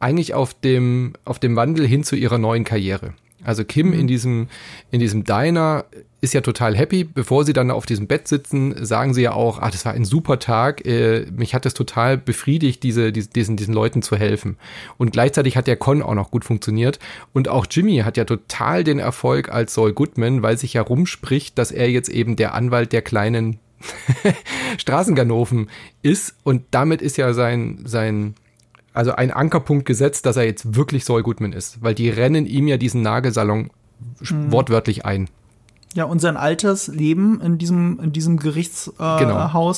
eigentlich 0.00 0.34
auf 0.34 0.54
dem, 0.54 1.12
auf 1.24 1.38
dem 1.38 1.56
Wandel 1.56 1.86
hin 1.86 2.02
zu 2.04 2.16
ihrer 2.16 2.38
neuen 2.38 2.64
Karriere. 2.64 3.14
Also 3.42 3.64
Kim 3.64 3.88
mhm. 3.88 4.00
in 4.00 4.06
diesem, 4.06 4.48
in 4.90 5.00
diesem 5.00 5.24
Diner 5.24 5.84
ist 6.20 6.34
ja 6.34 6.40
total 6.40 6.76
happy. 6.76 7.04
Bevor 7.04 7.44
sie 7.44 7.52
dann 7.52 7.70
auf 7.70 7.86
diesem 7.86 8.06
Bett 8.06 8.28
sitzen, 8.28 8.84
sagen 8.84 9.14
sie 9.14 9.22
ja 9.22 9.32
auch, 9.32 9.60
ah, 9.60 9.70
das 9.70 9.84
war 9.84 9.94
ein 9.94 10.04
super 10.04 10.38
Tag. 10.38 10.84
Äh, 10.84 11.26
mich 11.34 11.54
hat 11.54 11.64
es 11.64 11.74
total 11.74 12.18
befriedigt, 12.18 12.82
diese, 12.82 13.12
diese, 13.12 13.30
diesen, 13.30 13.56
diesen 13.56 13.74
Leuten 13.74 14.02
zu 14.02 14.16
helfen. 14.16 14.56
Und 14.98 15.12
gleichzeitig 15.12 15.56
hat 15.56 15.66
der 15.66 15.76
Con 15.76 16.02
auch 16.02 16.14
noch 16.14 16.30
gut 16.30 16.44
funktioniert. 16.44 16.98
Und 17.32 17.48
auch 17.48 17.66
Jimmy 17.70 17.98
hat 17.98 18.16
ja 18.16 18.24
total 18.24 18.84
den 18.84 18.98
Erfolg 18.98 19.50
als 19.50 19.74
Saul 19.74 19.92
Goodman, 19.92 20.42
weil 20.42 20.58
sich 20.58 20.74
ja 20.74 20.82
rumspricht, 20.82 21.56
dass 21.56 21.72
er 21.72 21.90
jetzt 21.90 22.10
eben 22.10 22.36
der 22.36 22.54
Anwalt 22.54 22.92
der 22.92 23.02
kleinen 23.02 23.58
Straßenganoven 24.78 25.70
ist. 26.02 26.34
Und 26.42 26.64
damit 26.70 27.00
ist 27.00 27.16
ja 27.16 27.32
sein, 27.32 27.80
sein, 27.84 28.34
also 28.92 29.12
ein 29.12 29.30
Ankerpunkt 29.30 29.84
gesetzt, 29.84 30.26
dass 30.26 30.36
er 30.36 30.44
jetzt 30.44 30.74
wirklich 30.74 31.04
Saul 31.04 31.22
Goodman 31.22 31.52
ist. 31.52 31.82
Weil 31.82 31.94
die 31.94 32.08
rennen 32.08 32.46
ihm 32.46 32.66
ja 32.68 32.76
diesen 32.76 33.02
Nagelsalon 33.02 33.70
mhm. 34.20 34.52
wortwörtlich 34.52 35.04
ein. 35.04 35.28
Ja, 35.94 36.04
und 36.04 36.20
sein 36.20 36.36
altes 36.36 36.88
Leben 36.88 37.40
in 37.40 37.58
diesem, 37.58 37.98
in 38.00 38.12
diesem 38.12 38.36
Gerichtshaus 38.36 39.20
äh, 39.20 39.24
genau. 39.24 39.74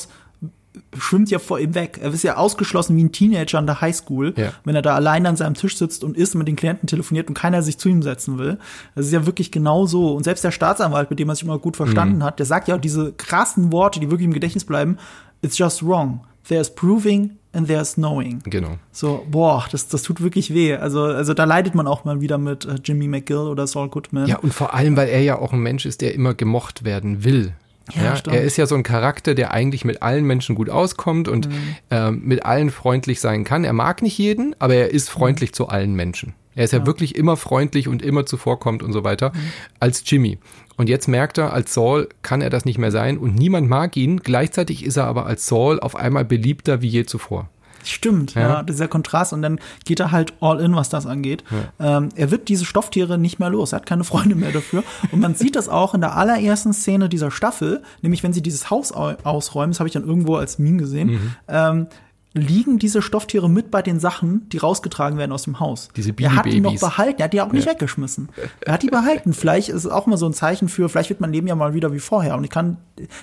schwimmt 0.98 1.30
ja 1.30 1.38
vor 1.38 1.58
ihm 1.58 1.74
weg. 1.74 2.00
Er 2.02 2.12
ist 2.12 2.22
ja 2.22 2.36
ausgeschlossen 2.36 2.96
wie 2.96 3.04
ein 3.04 3.12
Teenager 3.12 3.58
an 3.58 3.66
der 3.66 3.80
Highschool, 3.80 4.34
ja. 4.36 4.52
wenn 4.64 4.74
er 4.74 4.82
da 4.82 4.94
allein 4.94 5.24
an 5.24 5.36
seinem 5.36 5.54
Tisch 5.54 5.78
sitzt 5.78 6.04
und 6.04 6.16
isst 6.16 6.34
und 6.34 6.40
mit 6.40 6.48
den 6.48 6.56
Klienten 6.56 6.86
telefoniert 6.86 7.28
und 7.28 7.34
keiner 7.34 7.62
sich 7.62 7.78
zu 7.78 7.88
ihm 7.88 8.02
setzen 8.02 8.38
will. 8.38 8.58
Das 8.94 9.06
ist 9.06 9.12
ja 9.12 9.24
wirklich 9.24 9.50
genau 9.50 9.86
so. 9.86 10.14
Und 10.14 10.24
selbst 10.24 10.44
der 10.44 10.50
Staatsanwalt, 10.50 11.08
mit 11.08 11.18
dem 11.18 11.30
er 11.30 11.34
sich 11.34 11.44
immer 11.44 11.58
gut 11.58 11.76
verstanden 11.76 12.18
mhm. 12.18 12.24
hat, 12.24 12.38
der 12.38 12.46
sagt 12.46 12.68
ja 12.68 12.76
auch 12.76 12.80
diese 12.80 13.12
krassen 13.12 13.72
Worte, 13.72 13.98
die 13.98 14.10
wirklich 14.10 14.26
im 14.26 14.34
Gedächtnis 14.34 14.64
bleiben. 14.64 14.98
It's 15.40 15.56
just 15.56 15.82
wrong. 15.82 16.20
There's 16.46 16.74
proving 16.74 17.38
and 17.52 17.66
there's 17.68 17.94
knowing. 17.94 18.40
Genau. 18.44 18.78
So, 18.90 19.26
boah, 19.30 19.66
das, 19.70 19.88
das 19.88 20.02
tut 20.02 20.22
wirklich 20.22 20.52
weh. 20.54 20.74
Also, 20.74 21.02
also 21.02 21.34
da 21.34 21.44
leidet 21.44 21.74
man 21.74 21.86
auch 21.86 22.04
mal 22.04 22.20
wieder 22.20 22.38
mit 22.38 22.64
äh, 22.64 22.76
Jimmy 22.84 23.08
McGill 23.08 23.36
oder 23.36 23.66
Saul 23.66 23.88
Goodman. 23.88 24.26
Ja, 24.26 24.38
und 24.38 24.52
vor 24.52 24.74
allem, 24.74 24.96
weil 24.96 25.08
er 25.08 25.22
ja 25.22 25.38
auch 25.38 25.52
ein 25.52 25.60
Mensch 25.60 25.86
ist, 25.86 26.00
der 26.00 26.14
immer 26.14 26.34
gemocht 26.34 26.84
werden 26.84 27.24
will. 27.24 27.52
Ja, 27.94 28.14
ja 28.14 28.32
er 28.32 28.42
ist 28.42 28.56
ja 28.56 28.66
so 28.66 28.74
ein 28.74 28.82
Charakter, 28.82 29.34
der 29.34 29.52
eigentlich 29.52 29.84
mit 29.84 30.02
allen 30.02 30.24
Menschen 30.24 30.54
gut 30.54 30.70
auskommt 30.70 31.28
und 31.28 31.48
mhm. 31.48 31.76
äh, 31.90 32.10
mit 32.10 32.44
allen 32.44 32.70
freundlich 32.70 33.20
sein 33.20 33.44
kann. 33.44 33.64
Er 33.64 33.72
mag 33.72 34.02
nicht 34.02 34.16
jeden, 34.18 34.54
aber 34.58 34.74
er 34.74 34.90
ist 34.90 35.10
freundlich 35.10 35.50
mhm. 35.50 35.54
zu 35.54 35.68
allen 35.68 35.94
Menschen. 35.94 36.34
Er 36.54 36.64
ist 36.64 36.72
ja. 36.72 36.80
ja. 36.80 36.86
wirklich 36.86 37.16
immer 37.16 37.36
freundlich 37.36 37.88
und 37.88 38.02
immer 38.02 38.26
zuvorkommt 38.26 38.82
und 38.82 38.92
so 38.92 39.04
weiter 39.04 39.32
mhm. 39.34 39.38
als 39.80 40.02
Jimmy. 40.06 40.38
Und 40.76 40.88
jetzt 40.88 41.08
merkt 41.08 41.38
er, 41.38 41.52
als 41.52 41.74
Saul 41.74 42.08
kann 42.22 42.40
er 42.40 42.50
das 42.50 42.64
nicht 42.64 42.78
mehr 42.78 42.90
sein 42.90 43.18
und 43.18 43.34
niemand 43.34 43.68
mag 43.68 43.96
ihn. 43.96 44.18
Gleichzeitig 44.18 44.84
ist 44.84 44.96
er 44.96 45.04
aber 45.04 45.26
als 45.26 45.46
Saul 45.46 45.80
auf 45.80 45.96
einmal 45.96 46.24
beliebter 46.24 46.82
wie 46.82 46.88
je 46.88 47.04
zuvor. 47.04 47.48
Stimmt, 47.84 48.34
ja. 48.34 48.42
ja, 48.42 48.62
dieser 48.62 48.88
Kontrast. 48.88 49.32
Und 49.32 49.42
dann 49.42 49.58
geht 49.84 50.00
er 50.00 50.12
halt 50.12 50.34
all 50.40 50.60
in, 50.60 50.76
was 50.76 50.88
das 50.88 51.06
angeht. 51.06 51.44
Ja. 51.78 51.98
Ähm, 51.98 52.10
er 52.14 52.30
wird 52.30 52.48
diese 52.48 52.64
Stofftiere 52.64 53.18
nicht 53.18 53.38
mehr 53.38 53.50
los. 53.50 53.72
Er 53.72 53.76
hat 53.76 53.86
keine 53.86 54.04
Freunde 54.04 54.34
mehr 54.34 54.52
dafür. 54.52 54.84
Und 55.10 55.20
man 55.20 55.34
sieht 55.34 55.56
das 55.56 55.68
auch 55.68 55.94
in 55.94 56.00
der 56.00 56.16
allerersten 56.16 56.72
Szene 56.72 57.08
dieser 57.08 57.30
Staffel, 57.30 57.82
nämlich 58.00 58.22
wenn 58.22 58.32
sie 58.32 58.42
dieses 58.42 58.70
Haus 58.70 58.92
ausräumen, 58.92 59.72
das 59.72 59.80
habe 59.80 59.88
ich 59.88 59.94
dann 59.94 60.06
irgendwo 60.06 60.36
als 60.36 60.58
Meme 60.58 60.78
gesehen. 60.78 61.08
Mhm. 61.08 61.34
Ähm, 61.48 61.86
liegen 62.34 62.78
diese 62.78 63.02
Stofftiere 63.02 63.50
mit 63.50 63.70
bei 63.70 63.82
den 63.82 64.00
Sachen, 64.00 64.48
die 64.48 64.58
rausgetragen 64.58 65.18
werden 65.18 65.32
aus 65.32 65.42
dem 65.42 65.60
Haus. 65.60 65.88
Diese 65.96 66.14
Er 66.18 66.36
hat 66.36 66.46
die 66.46 66.60
noch 66.60 66.78
behalten, 66.78 67.20
er 67.20 67.24
hat 67.24 67.32
die 67.32 67.40
auch 67.40 67.52
nicht 67.52 67.66
ja. 67.66 67.72
weggeschmissen. 67.72 68.30
Er 68.60 68.74
hat 68.74 68.82
die 68.82 68.88
behalten. 68.88 69.32
Vielleicht 69.32 69.68
ist 69.68 69.84
es 69.84 69.86
auch 69.86 70.06
mal 70.06 70.16
so 70.16 70.26
ein 70.26 70.32
Zeichen 70.32 70.68
für, 70.68 70.88
vielleicht 70.88 71.10
wird 71.10 71.20
mein 71.20 71.32
Leben 71.32 71.46
ja 71.46 71.54
mal 71.54 71.74
wieder 71.74 71.92
wie 71.92 71.98
vorher. 71.98 72.36
Und 72.36 72.44
ich 72.44 72.50
kann, 72.50 72.78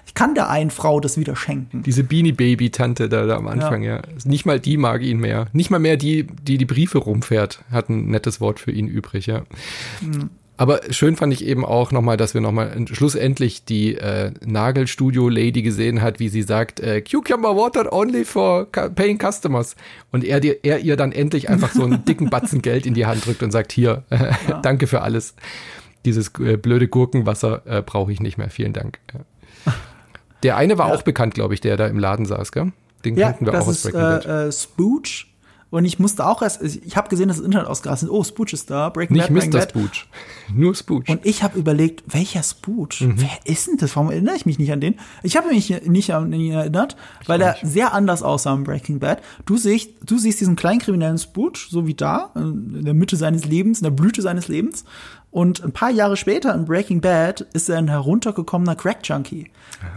ich 0.06 0.14
kann 0.14 0.36
der 0.36 0.50
einen 0.50 0.70
Frau 0.70 1.00
das 1.00 1.18
wieder 1.18 1.36
schenken. 1.36 1.84
Diese 1.84 2.04
Beanie 2.04 2.34
Baby 2.34 2.70
Tante 2.70 3.10
da, 3.10 3.26
da 3.26 3.38
am 3.38 3.48
Anfang, 3.48 3.82
ja. 3.82 3.98
ja. 3.98 4.02
Nicht 4.26 4.46
mal 4.46 4.60
die 4.60 4.78
mag 4.78 5.02
ihn 5.02 5.20
mehr. 5.20 5.48
Nicht 5.54 5.72
mal 5.72 5.80
mehr 5.80 5.98
die, 5.98 6.28
die 6.28 6.58
die 6.58 6.66
Briefe 6.66 7.00
rumfährt, 7.00 7.64
hat 7.72 7.90
ein 7.90 8.08
nettes 8.08 8.40
Wort 8.42 8.60
für 8.60 8.72
ihn 8.72 8.88
übrig, 8.88 9.26
ja. 9.26 9.44
Mhm. 10.02 10.30
Aber 10.60 10.82
schön 10.90 11.16
fand 11.16 11.32
ich 11.32 11.46
eben 11.46 11.64
auch 11.64 11.94
nochmal, 11.94 12.18
dass 12.18 12.34
wir 12.34 12.42
nochmal 12.42 12.76
schlussendlich 12.92 13.64
die 13.64 13.96
äh, 13.96 14.34
Nagelstudio-Lady 14.46 15.62
gesehen 15.62 16.02
hat, 16.02 16.20
wie 16.20 16.28
sie 16.28 16.42
sagt, 16.42 16.82
äh, 16.82 17.00
Cucumber 17.02 17.56
Water 17.56 17.94
only 17.94 18.26
for 18.26 18.66
paying 18.70 19.18
customers. 19.18 19.78
Und 20.12 20.26
er, 20.26 20.42
dir, 20.42 20.58
er 20.64 20.80
ihr 20.80 20.98
dann 20.98 21.14
endlich 21.14 21.48
einfach 21.48 21.72
so 21.72 21.86
einen 21.86 22.04
dicken 22.10 22.30
Batzen 22.30 22.62
Geld 22.62 22.86
in 22.86 22.94
die 22.94 23.06
Hand 23.06 23.26
drückt 23.26 23.42
und 23.42 23.52
sagt, 23.52 23.72
hier, 23.72 24.04
äh, 24.10 24.34
ja. 24.50 24.60
danke 24.62 24.88
für 24.88 25.00
alles. 25.02 25.34
Dieses 26.04 26.30
äh, 26.40 26.58
blöde 26.58 26.90
Gurkenwasser 26.90 27.62
äh, 27.66 27.82
brauche 27.82 28.12
ich 28.12 28.20
nicht 28.20 28.38
mehr. 28.38 28.50
Vielen 28.50 28.74
Dank. 28.74 29.00
Der 30.44 30.58
eine 30.58 30.78
war 30.78 30.90
ja. 30.90 30.94
auch 30.94 31.04
bekannt, 31.04 31.36
glaube 31.36 31.54
ich, 31.54 31.62
der 31.62 31.78
da 31.78 31.88
im 31.88 32.00
Laden 32.00 32.26
saß, 32.26 32.52
gell? 32.52 32.74
Den 33.06 33.16
ja, 33.16 33.28
kannten 33.28 33.46
wir 33.46 33.54
auch 33.54 33.66
aus 33.66 33.84
Breaking 33.84 34.02
Bad. 34.02 34.26
Äh, 34.26 34.48
äh, 34.48 34.52
Spooch 34.52 35.29
und 35.72 35.86
ich 35.86 36.00
musste 36.00 36.26
auch 36.26 36.42
erst, 36.42 36.62
ich 36.64 36.98
habe 36.98 37.10
gesehen, 37.10 37.28
dass 37.28 37.38
das 37.38 37.46
Internet 37.46 37.68
ausgerastet 37.68 38.10
ist. 38.10 38.14
Oh, 38.14 38.24
Spooch 38.24 38.54
ist 38.54 38.72
da. 38.72 38.90
Breaking 38.90 39.18
Nicht 39.18 39.28
Bad, 39.28 39.34
Breaking 39.34 39.52
Mr. 39.52 39.60
Bad. 39.60 39.70
Spooch. 39.70 40.08
Nur 40.54 40.76
Spooch. 40.76 41.04
Und 41.08 41.26
ich 41.26 41.44
habe 41.44 41.60
überlegt, 41.60 42.04
welcher 42.08 42.42
Spooch? 42.42 43.02
Mhm. 43.02 43.14
Wer 43.18 43.38
ist 43.46 43.68
denn 43.68 43.78
das? 43.78 43.96
Warum 43.96 44.10
erinnere 44.10 44.36
ich 44.36 44.48
mich 44.48 44.58
nicht 44.58 44.72
an 44.72 44.82
den? 44.82 44.96
Ich 45.22 45.38
habe 45.38 45.50
mich 45.50 45.70
nicht 45.86 46.14
an 46.14 46.34
ihn 46.34 46.54
erinnert, 46.54 46.96
weil 47.28 47.42
er 47.42 47.58
sehr 47.62 47.94
anders 47.94 48.24
aussah 48.24 48.54
im 48.54 48.64
Breaking 48.64 49.00
Bad. 49.00 49.22
Du 49.46 49.58
siehst, 49.58 49.92
du 50.04 50.18
siehst 50.18 50.40
diesen 50.40 50.56
kleinen 50.56 50.80
kriminellen 50.80 51.20
Spooch, 51.20 51.68
so 51.70 51.86
wie 51.86 51.94
da, 51.94 52.32
in 52.36 52.84
der 52.84 52.96
Mitte 52.96 53.16
seines 53.16 53.46
Lebens, 53.46 53.80
in 53.80 53.84
der 53.84 53.92
Blüte 53.92 54.24
seines 54.24 54.48
Lebens. 54.48 54.86
Und 55.32 55.64
ein 55.64 55.72
paar 55.72 55.92
Jahre 55.92 56.18
später 56.18 56.56
in 56.56 56.66
Breaking 56.66 57.02
Bad 57.02 57.42
ist 57.54 57.70
er 57.70 57.78
ein 57.78 57.88
heruntergekommener 57.88 58.76
Crack-Junkie. 58.76 59.52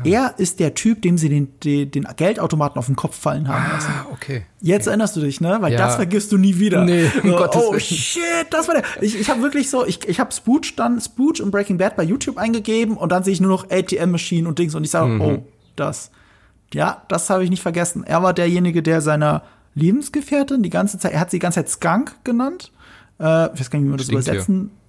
Er 0.05 0.35
ist 0.37 0.61
der 0.61 0.75
Typ, 0.75 1.01
dem 1.01 1.17
sie 1.17 1.31
den, 1.31 1.59
den, 1.61 1.91
den, 1.91 2.07
Geldautomaten 2.17 2.79
auf 2.79 2.87
den 2.87 2.97
Kopf 2.97 3.19
fallen 3.19 3.49
haben 3.49 3.65
ah, 3.67 3.73
lassen. 3.73 3.93
okay. 4.13 4.45
Jetzt 4.61 4.87
erinnerst 4.87 5.17
du 5.17 5.21
dich, 5.21 5.41
ne? 5.41 5.57
Weil 5.61 5.73
ja. 5.73 5.79
das 5.79 5.97
vergisst 5.97 6.31
du 6.33 6.39
nie 6.39 6.59
wieder. 6.59 6.85
Nee, 6.85 7.11
um 7.23 7.31
so, 7.31 7.73
oh 7.73 7.79
shit, 7.79 8.23
das 8.51 8.69
war 8.69 8.75
der. 8.75 8.85
Ich, 9.01 9.19
ich 9.19 9.31
habe 9.31 9.41
wirklich 9.43 9.71
so, 9.71 9.87
ich, 9.87 10.07
ich 10.07 10.21
habe 10.21 10.31
Spooch 10.33 10.77
dann, 10.77 11.01
Spooch 11.01 11.41
und 11.41 11.51
Breaking 11.51 11.79
Bad 11.79 11.97
bei 11.97 12.03
YouTube 12.03 12.37
eingegeben 12.37 12.97
und 12.97 13.11
dann 13.11 13.25
sehe 13.25 13.33
ich 13.33 13.41
nur 13.41 13.51
noch 13.51 13.71
ATM-Maschinen 13.71 14.47
und 14.47 14.59
Dings 14.59 14.75
und 14.75 14.85
ich 14.85 14.91
sage, 14.91 15.09
mhm. 15.09 15.21
oh, 15.21 15.45
das. 15.75 16.11
Ja, 16.75 17.03
das 17.09 17.29
habe 17.31 17.43
ich 17.43 17.51
nicht 17.51 17.63
vergessen. 17.63 18.05
Er 18.05 18.23
war 18.23 18.35
derjenige, 18.35 18.83
der 18.83 19.01
seiner 19.01 19.43
Lebensgefährtin 19.75 20.63
die 20.63 20.71
ganze 20.71 20.99
Zeit, 20.99 21.13
er 21.13 21.21
hat 21.21 21.31
sie 21.31 21.39
die 21.39 21.43
ganze 21.43 21.65
Zeit 21.65 21.71
Skunk 21.71 22.15
genannt. 22.23 22.71
Äh, 23.19 23.53
ich 23.55 23.61
weiß 23.61 23.71
gar 23.71 23.79
nicht, 23.79 23.87
wie 23.87 23.91
man 23.91 23.99
das 23.99 24.07
Stinkt 24.07 24.27
übersetzen. 24.27 24.71
Hier 24.71 24.82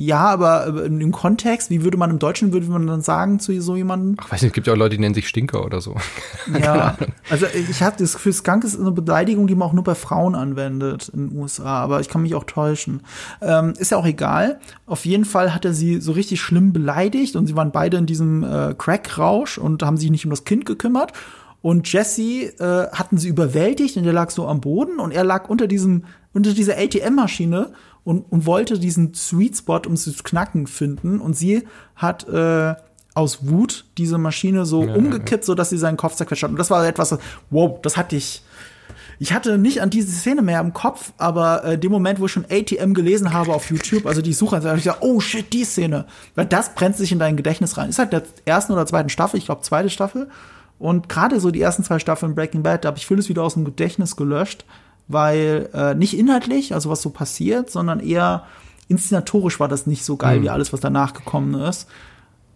ja, 0.00 0.20
aber 0.20 0.84
im 0.84 1.10
Kontext, 1.10 1.70
wie 1.70 1.82
würde 1.82 1.96
man 1.96 2.10
im 2.10 2.20
Deutschen, 2.20 2.52
würde 2.52 2.68
man 2.68 2.86
dann 2.86 3.00
sagen 3.00 3.40
zu 3.40 3.60
so 3.60 3.74
jemandem? 3.74 4.14
Ach, 4.20 4.30
weiß 4.30 4.42
nicht, 4.42 4.50
es 4.50 4.54
gibt 4.54 4.68
ja 4.68 4.74
auch 4.74 4.76
Leute, 4.78 4.94
die 4.94 5.00
nennen 5.00 5.16
sich 5.16 5.26
Stinker 5.26 5.64
oder 5.64 5.80
so. 5.80 5.96
ja, 6.56 6.96
also 7.28 7.46
ich 7.52 7.82
habe 7.82 7.96
das 7.98 8.12
Gefühl, 8.12 8.32
Skunk 8.32 8.62
ist 8.62 8.78
eine 8.78 8.92
Beleidigung, 8.92 9.48
die 9.48 9.56
man 9.56 9.66
auch 9.66 9.72
nur 9.72 9.82
bei 9.82 9.96
Frauen 9.96 10.36
anwendet 10.36 11.08
in 11.08 11.30
den 11.30 11.36
USA, 11.36 11.82
aber 11.82 11.98
ich 11.98 12.08
kann 12.08 12.22
mich 12.22 12.36
auch 12.36 12.44
täuschen. 12.44 13.00
Ähm, 13.42 13.74
ist 13.76 13.90
ja 13.90 13.96
auch 13.96 14.06
egal. 14.06 14.60
Auf 14.86 15.04
jeden 15.04 15.24
Fall 15.24 15.52
hat 15.52 15.64
er 15.64 15.72
sie 15.72 16.00
so 16.00 16.12
richtig 16.12 16.40
schlimm 16.40 16.72
beleidigt 16.72 17.34
und 17.34 17.48
sie 17.48 17.56
waren 17.56 17.72
beide 17.72 17.96
in 17.96 18.06
diesem 18.06 18.44
äh, 18.44 18.74
Crack-Rausch 18.78 19.58
und 19.58 19.82
haben 19.82 19.96
sich 19.96 20.12
nicht 20.12 20.24
um 20.24 20.30
das 20.30 20.44
Kind 20.44 20.64
gekümmert. 20.64 21.12
Und 21.60 21.92
Jesse 21.92 22.56
äh, 22.60 22.86
hatten 22.92 23.18
sie 23.18 23.28
überwältigt 23.28 23.96
und 23.96 24.04
der 24.04 24.12
lag 24.12 24.30
so 24.30 24.46
am 24.46 24.60
Boden 24.60 25.00
und 25.00 25.10
er 25.10 25.24
lag 25.24 25.48
unter 25.48 25.66
diesem 25.66 26.04
unter 26.32 26.52
dieser 26.52 26.78
ATM-Maschine 26.78 27.72
und, 28.08 28.24
und 28.32 28.46
wollte 28.46 28.78
diesen 28.78 29.12
Sweet 29.12 29.58
Spot, 29.58 29.82
um 29.86 29.94
zu 29.94 30.10
knacken, 30.10 30.66
finden. 30.66 31.20
Und 31.20 31.36
sie 31.36 31.64
hat 31.94 32.26
äh, 32.26 32.74
aus 33.12 33.46
Wut 33.46 33.84
diese 33.98 34.16
Maschine 34.16 34.64
so 34.64 34.82
ja, 34.82 34.94
umgekippt, 34.94 35.44
so 35.44 35.54
dass 35.54 35.68
sie 35.68 35.76
seinen 35.76 35.98
Kopf 35.98 36.14
zerquetscht 36.14 36.44
hat. 36.44 36.50
Und 36.50 36.58
das 36.58 36.70
war 36.70 36.86
etwas, 36.86 37.18
wow, 37.50 37.78
das 37.82 37.98
hatte 37.98 38.16
ich. 38.16 38.42
Ich 39.18 39.34
hatte 39.34 39.58
nicht 39.58 39.82
an 39.82 39.90
diese 39.90 40.10
Szene 40.10 40.40
mehr 40.40 40.60
im 40.60 40.72
Kopf, 40.72 41.12
aber 41.18 41.64
äh, 41.64 41.76
dem 41.76 41.92
Moment, 41.92 42.18
wo 42.18 42.24
ich 42.24 42.32
schon 42.32 42.46
ATM 42.48 42.94
gelesen 42.94 43.34
habe 43.34 43.52
auf 43.52 43.68
YouTube, 43.68 44.06
also 44.06 44.22
die 44.22 44.32
Suche, 44.32 44.56
habe 44.56 44.78
ich 44.78 44.84
gesagt, 44.84 45.02
oh 45.02 45.20
shit, 45.20 45.52
die 45.52 45.64
Szene. 45.64 46.06
Weil 46.34 46.46
das 46.46 46.74
brennt 46.74 46.96
sich 46.96 47.12
in 47.12 47.18
dein 47.18 47.36
Gedächtnis 47.36 47.76
rein. 47.76 47.90
Ist 47.90 47.98
halt 47.98 48.14
der 48.14 48.22
ersten 48.46 48.72
oder 48.72 48.86
zweiten 48.86 49.10
Staffel, 49.10 49.36
ich 49.36 49.44
glaube 49.44 49.60
zweite 49.60 49.90
Staffel. 49.90 50.30
Und 50.78 51.10
gerade 51.10 51.40
so 51.40 51.50
die 51.50 51.60
ersten 51.60 51.84
zwei 51.84 51.98
Staffeln 51.98 52.34
Breaking 52.34 52.62
Bad, 52.62 52.84
da 52.84 52.88
habe 52.88 52.96
ich 52.96 53.06
vieles 53.06 53.28
wieder 53.28 53.42
aus 53.42 53.52
dem 53.52 53.66
Gedächtnis 53.66 54.16
gelöscht 54.16 54.64
weil 55.08 55.68
äh, 55.72 55.94
nicht 55.94 56.16
inhaltlich, 56.16 56.74
also 56.74 56.90
was 56.90 57.02
so 57.02 57.10
passiert, 57.10 57.70
sondern 57.70 58.00
eher 58.00 58.44
inszenatorisch 58.88 59.58
war 59.60 59.68
das 59.68 59.86
nicht 59.86 60.04
so 60.04 60.16
geil 60.16 60.38
mhm. 60.38 60.42
wie 60.44 60.50
alles, 60.50 60.72
was 60.72 60.80
danach 60.80 61.14
gekommen 61.14 61.54
ist. 61.54 61.88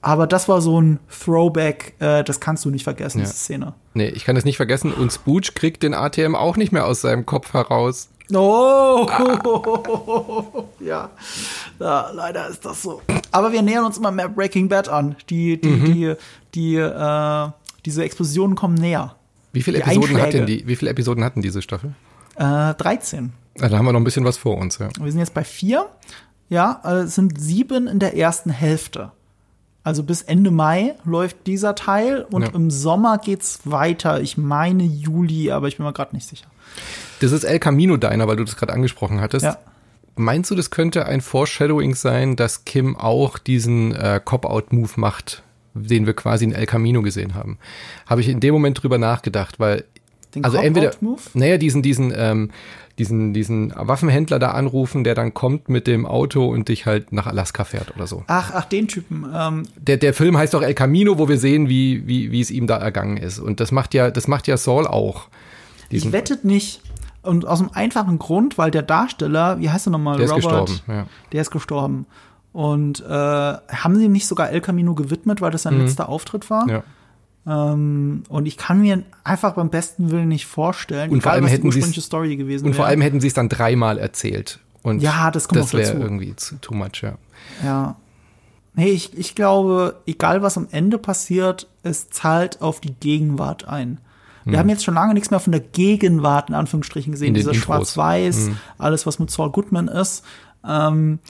Aber 0.04 0.26
das 0.26 0.48
war 0.48 0.60
so 0.60 0.80
ein 0.80 0.98
Throwback, 1.08 1.94
äh, 2.00 2.24
das 2.24 2.40
kannst 2.40 2.64
du 2.64 2.70
nicht 2.70 2.84
vergessen, 2.84 3.18
ja. 3.18 3.24
diese 3.24 3.36
Szene. 3.36 3.74
Nee, 3.94 4.08
ich 4.08 4.24
kann 4.24 4.34
das 4.34 4.44
nicht 4.44 4.56
vergessen. 4.56 4.92
Und 4.92 5.12
Spooch 5.12 5.54
kriegt 5.54 5.82
den 5.84 5.94
ATM 5.94 6.34
auch 6.34 6.56
nicht 6.56 6.72
mehr 6.72 6.86
aus 6.86 7.02
seinem 7.02 7.24
Kopf 7.24 7.52
heraus. 7.54 8.08
Oh, 8.34 9.06
ah. 9.10 10.64
ja. 10.80 11.10
ja, 11.78 12.10
leider 12.12 12.48
ist 12.48 12.64
das 12.64 12.82
so. 12.82 13.00
Aber 13.30 13.52
wir 13.52 13.62
nähern 13.62 13.84
uns 13.84 13.96
immer 13.96 14.10
mehr 14.10 14.28
Breaking 14.28 14.68
Bad 14.68 14.88
an. 14.88 15.14
Die, 15.30 15.60
die, 15.60 15.68
mhm. 15.68 15.84
die, 15.84 16.14
die, 16.54 16.76
äh, 16.76 17.48
diese 17.84 18.02
Explosionen 18.02 18.56
kommen 18.56 18.74
näher. 18.74 19.14
Wie 19.52 19.62
viele 19.62 19.78
Episoden 19.82 20.20
hat 20.20 20.32
denn 20.32 20.46
die, 20.46 20.66
wie 20.66 20.76
viele 20.76 20.90
Episoden 20.90 21.22
hatten 21.22 21.42
diese 21.42 21.62
Staffel? 21.62 21.94
Äh, 22.36 22.74
13. 22.74 23.32
Ja, 23.58 23.68
da 23.68 23.76
haben 23.78 23.84
wir 23.84 23.92
noch 23.92 24.00
ein 24.00 24.04
bisschen 24.04 24.24
was 24.24 24.36
vor 24.38 24.56
uns, 24.56 24.78
ja. 24.78 24.88
Wir 24.98 25.10
sind 25.12 25.20
jetzt 25.20 25.34
bei 25.34 25.44
vier. 25.44 25.86
Ja, 26.48 26.80
äh, 26.84 26.92
es 27.04 27.14
sind 27.14 27.40
sieben 27.40 27.86
in 27.86 27.98
der 27.98 28.16
ersten 28.16 28.50
Hälfte. 28.50 29.12
Also 29.84 30.02
bis 30.04 30.22
Ende 30.22 30.50
Mai 30.50 30.94
läuft 31.04 31.46
dieser 31.46 31.74
Teil 31.74 32.24
und 32.30 32.42
Ja. 32.42 32.48
im 32.54 32.70
Sommer 32.70 33.18
geht's 33.18 33.60
weiter. 33.64 34.20
Ich 34.20 34.38
meine 34.38 34.84
Juli, 34.84 35.50
aber 35.50 35.66
ich 35.68 35.76
bin 35.76 35.84
mir 35.86 35.92
gerade 35.92 36.14
nicht 36.14 36.28
sicher. 36.28 36.46
Das 37.20 37.32
ist 37.32 37.44
El 37.44 37.58
Camino 37.58 37.96
Diner, 37.96 38.28
weil 38.28 38.36
du 38.36 38.44
das 38.44 38.56
gerade 38.56 38.72
angesprochen 38.72 39.20
hattest. 39.20 39.44
Ja. 39.44 39.58
Meinst 40.14 40.50
du, 40.50 40.54
das 40.54 40.70
könnte 40.70 41.06
ein 41.06 41.20
Foreshadowing 41.20 41.94
sein, 41.94 42.36
dass 42.36 42.64
Kim 42.64 42.96
auch 42.96 43.38
diesen 43.38 43.94
äh, 43.94 44.20
Cop-Out-Move 44.24 44.92
macht, 44.96 45.42
den 45.74 46.06
wir 46.06 46.12
quasi 46.14 46.44
in 46.44 46.52
El 46.52 46.66
Camino 46.66 47.02
gesehen 47.02 47.34
haben? 47.34 47.58
Habe 48.06 48.20
ich 48.20 48.28
in 48.28 48.38
dem 48.40 48.52
Moment 48.54 48.82
drüber 48.82 48.98
nachgedacht, 48.98 49.58
weil 49.58 49.84
Den 50.34 50.44
also 50.44 50.56
entweder, 50.58 50.92
naja, 51.34 51.58
diesen, 51.58 51.82
diesen, 51.82 52.12
ähm, 52.16 52.50
diesen, 52.98 53.32
diesen 53.34 53.72
Waffenhändler 53.76 54.38
da 54.38 54.50
anrufen, 54.52 55.04
der 55.04 55.14
dann 55.14 55.34
kommt 55.34 55.68
mit 55.68 55.86
dem 55.86 56.06
Auto 56.06 56.46
und 56.46 56.68
dich 56.68 56.86
halt 56.86 57.12
nach 57.12 57.26
Alaska 57.26 57.64
fährt 57.64 57.94
oder 57.96 58.06
so. 58.06 58.24
Ach, 58.26 58.50
ach, 58.54 58.64
den 58.66 58.88
Typen. 58.88 59.26
Ähm, 59.34 59.62
Der, 59.76 59.96
der 59.96 60.14
Film 60.14 60.36
heißt 60.36 60.54
doch 60.54 60.62
El 60.62 60.74
Camino, 60.74 61.18
wo 61.18 61.28
wir 61.28 61.38
sehen, 61.38 61.68
wie, 61.68 62.06
wie, 62.06 62.30
wie 62.32 62.40
es 62.40 62.50
ihm 62.50 62.66
da 62.66 62.76
ergangen 62.78 63.16
ist. 63.16 63.38
Und 63.38 63.60
das 63.60 63.72
macht 63.72 63.94
ja, 63.94 64.10
das 64.10 64.28
macht 64.28 64.46
ja 64.46 64.56
Saul 64.56 64.86
auch. 64.86 65.28
ich 65.84 65.88
Diesen- 66.00 66.12
wettet 66.12 66.44
nicht. 66.44 66.80
Und 67.22 67.46
aus 67.46 67.60
dem 67.60 67.70
einfachen 67.72 68.18
Grund, 68.18 68.58
weil 68.58 68.70
der 68.72 68.82
Darsteller, 68.82 69.60
wie 69.60 69.70
heißt 69.70 69.86
er 69.86 69.90
nochmal? 69.90 70.16
Der 70.16 70.24
ist 70.26 70.32
Robert, 70.32 70.66
gestorben, 70.66 70.80
ja. 70.88 71.06
Der 71.30 71.40
ist 71.42 71.50
gestorben. 71.52 72.06
Und 72.52 73.00
äh, 73.00 73.08
haben 73.08 73.96
sie 73.96 74.04
ihm 74.06 74.12
nicht 74.12 74.26
sogar 74.26 74.50
El 74.50 74.60
Camino 74.60 74.94
gewidmet, 74.94 75.40
weil 75.40 75.50
das 75.52 75.62
sein 75.62 75.78
letzter 75.78 76.08
Auftritt 76.08 76.50
war? 76.50 76.64
Mhm. 76.64 76.70
Ja. 76.70 76.82
Ähm, 77.46 78.22
und 78.28 78.46
ich 78.46 78.56
kann 78.56 78.80
mir 78.80 79.02
einfach 79.24 79.54
beim 79.54 79.68
besten 79.68 80.10
Willen 80.10 80.28
nicht 80.28 80.46
vorstellen, 80.46 81.10
Und 81.10 81.22
vor 81.22 81.32
allem 81.32 81.44
was 81.44 81.50
hätten 81.50 81.62
die 81.62 81.68
ursprüngliche 81.68 82.00
Story 82.00 82.36
gewesen 82.36 82.66
Und 82.66 82.74
vor 82.74 82.84
wäre. 82.84 82.90
allem 82.90 83.00
hätten 83.00 83.20
sie 83.20 83.26
es 83.26 83.34
dann 83.34 83.48
dreimal 83.48 83.98
erzählt. 83.98 84.60
Und 84.82 85.02
Ja, 85.02 85.30
das 85.30 85.48
kommt 85.48 85.60
das 85.60 85.72
wäre 85.72 85.98
irgendwie 85.98 86.34
zu, 86.36 86.56
too 86.56 86.74
much, 86.74 87.02
ja. 87.02 87.14
Ja. 87.64 87.96
Nee, 88.74 88.88
ich, 88.88 89.16
ich 89.18 89.34
glaube, 89.34 89.96
egal 90.06 90.42
was 90.42 90.56
am 90.56 90.66
Ende 90.70 90.98
passiert, 90.98 91.68
es 91.82 92.10
zahlt 92.10 92.62
auf 92.62 92.80
die 92.80 92.94
Gegenwart 92.94 93.68
ein. 93.68 93.98
Wir 94.44 94.58
haben 94.58 94.68
jetzt 94.68 94.82
schon 94.82 94.94
lange 94.94 95.14
nichts 95.14 95.30
mehr 95.30 95.38
von 95.38 95.52
der 95.52 95.60
Gegenwart 95.60 96.48
in 96.48 96.56
Anführungsstrichen 96.56 97.12
gesehen. 97.12 97.28
Hm. 97.28 97.34
In 97.34 97.40
Dieser 97.40 97.52
Intros. 97.52 97.64
Hm. 97.68 97.74
Schwarz-Weiß, 97.94 98.50
alles, 98.78 99.06
was 99.06 99.20
mit 99.20 99.30
Saul 99.30 99.50
Goodman 99.52 99.86
ist. 99.86 100.24
Ähm, 100.66 101.20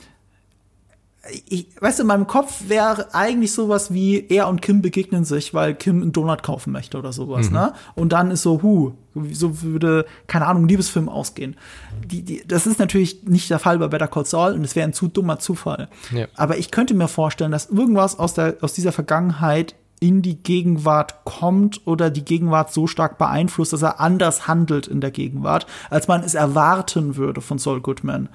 ich, 1.47 1.67
weißt 1.79 1.99
du, 1.99 2.03
in 2.03 2.07
meinem 2.07 2.27
Kopf 2.27 2.63
wäre 2.67 3.13
eigentlich 3.13 3.53
sowas 3.53 3.93
wie 3.93 4.27
er 4.27 4.49
und 4.49 4.61
Kim 4.61 4.81
begegnen 4.81 5.23
sich, 5.23 5.53
weil 5.53 5.73
Kim 5.73 6.01
einen 6.01 6.11
Donut 6.11 6.43
kaufen 6.43 6.73
möchte 6.73 6.97
oder 6.97 7.13
sowas, 7.13 7.47
Mhm. 7.47 7.53
ne? 7.55 7.73
Und 7.95 8.11
dann 8.11 8.29
ist 8.29 8.41
so, 8.41 8.61
hu, 8.61 8.91
so 9.31 9.61
würde, 9.61 10.05
keine 10.27 10.47
Ahnung, 10.47 10.63
ein 10.65 10.67
Liebesfilm 10.67 11.07
ausgehen. 11.07 11.55
Die, 12.05 12.23
die, 12.23 12.43
das 12.45 12.67
ist 12.67 12.77
natürlich 12.79 13.23
nicht 13.23 13.49
der 13.49 13.59
Fall 13.59 13.79
bei 13.79 13.87
Better 13.87 14.07
Call 14.09 14.25
Saul 14.25 14.53
und 14.53 14.65
es 14.65 14.75
wäre 14.75 14.85
ein 14.87 14.91
zu 14.93 15.07
dummer 15.07 15.39
Zufall. 15.39 15.87
Ja. 16.11 16.27
Aber 16.35 16.57
ich 16.57 16.71
könnte 16.71 16.93
mir 16.93 17.07
vorstellen, 17.07 17.51
dass 17.51 17.67
irgendwas 17.69 18.19
aus, 18.19 18.33
der, 18.33 18.57
aus 18.59 18.73
dieser 18.73 18.91
Vergangenheit 18.91 19.75
in 20.03 20.21
die 20.21 20.35
Gegenwart 20.35 21.23
kommt 21.23 21.87
oder 21.87 22.09
die 22.09 22.25
Gegenwart 22.25 22.73
so 22.73 22.87
stark 22.87 23.17
beeinflusst, 23.17 23.71
dass 23.71 23.83
er 23.83 24.01
anders 24.01 24.49
handelt 24.49 24.85
in 24.85 24.99
der 24.99 25.11
Gegenwart, 25.11 25.65
als 25.89 26.09
man 26.09 26.23
es 26.23 26.33
erwarten 26.33 27.15
würde 27.15 27.39
von 27.39 27.57
Saul 27.57 27.79
Goodman. 27.79 28.27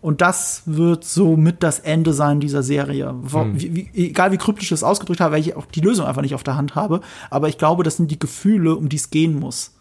Und 0.00 0.20
das 0.20 0.62
wird 0.66 1.02
so 1.02 1.36
mit 1.36 1.64
das 1.64 1.80
Ende 1.80 2.12
sein 2.12 2.38
dieser 2.38 2.62
Serie. 2.62 3.12
Wo, 3.22 3.44
wie, 3.54 3.74
wie, 3.74 4.06
egal 4.06 4.30
wie 4.30 4.36
kryptisch 4.36 4.68
ich 4.68 4.72
es 4.72 4.84
ausgedrückt 4.84 5.20
habe, 5.20 5.34
weil 5.34 5.40
ich 5.40 5.56
auch 5.56 5.66
die 5.66 5.80
Lösung 5.80 6.06
einfach 6.06 6.22
nicht 6.22 6.36
auf 6.36 6.44
der 6.44 6.56
Hand 6.56 6.76
habe, 6.76 7.00
aber 7.28 7.48
ich 7.48 7.58
glaube, 7.58 7.82
das 7.82 7.96
sind 7.96 8.08
die 8.12 8.20
Gefühle, 8.20 8.76
um 8.76 8.88
die 8.88 8.94
es 8.94 9.10
gehen 9.10 9.40
muss. 9.40 9.75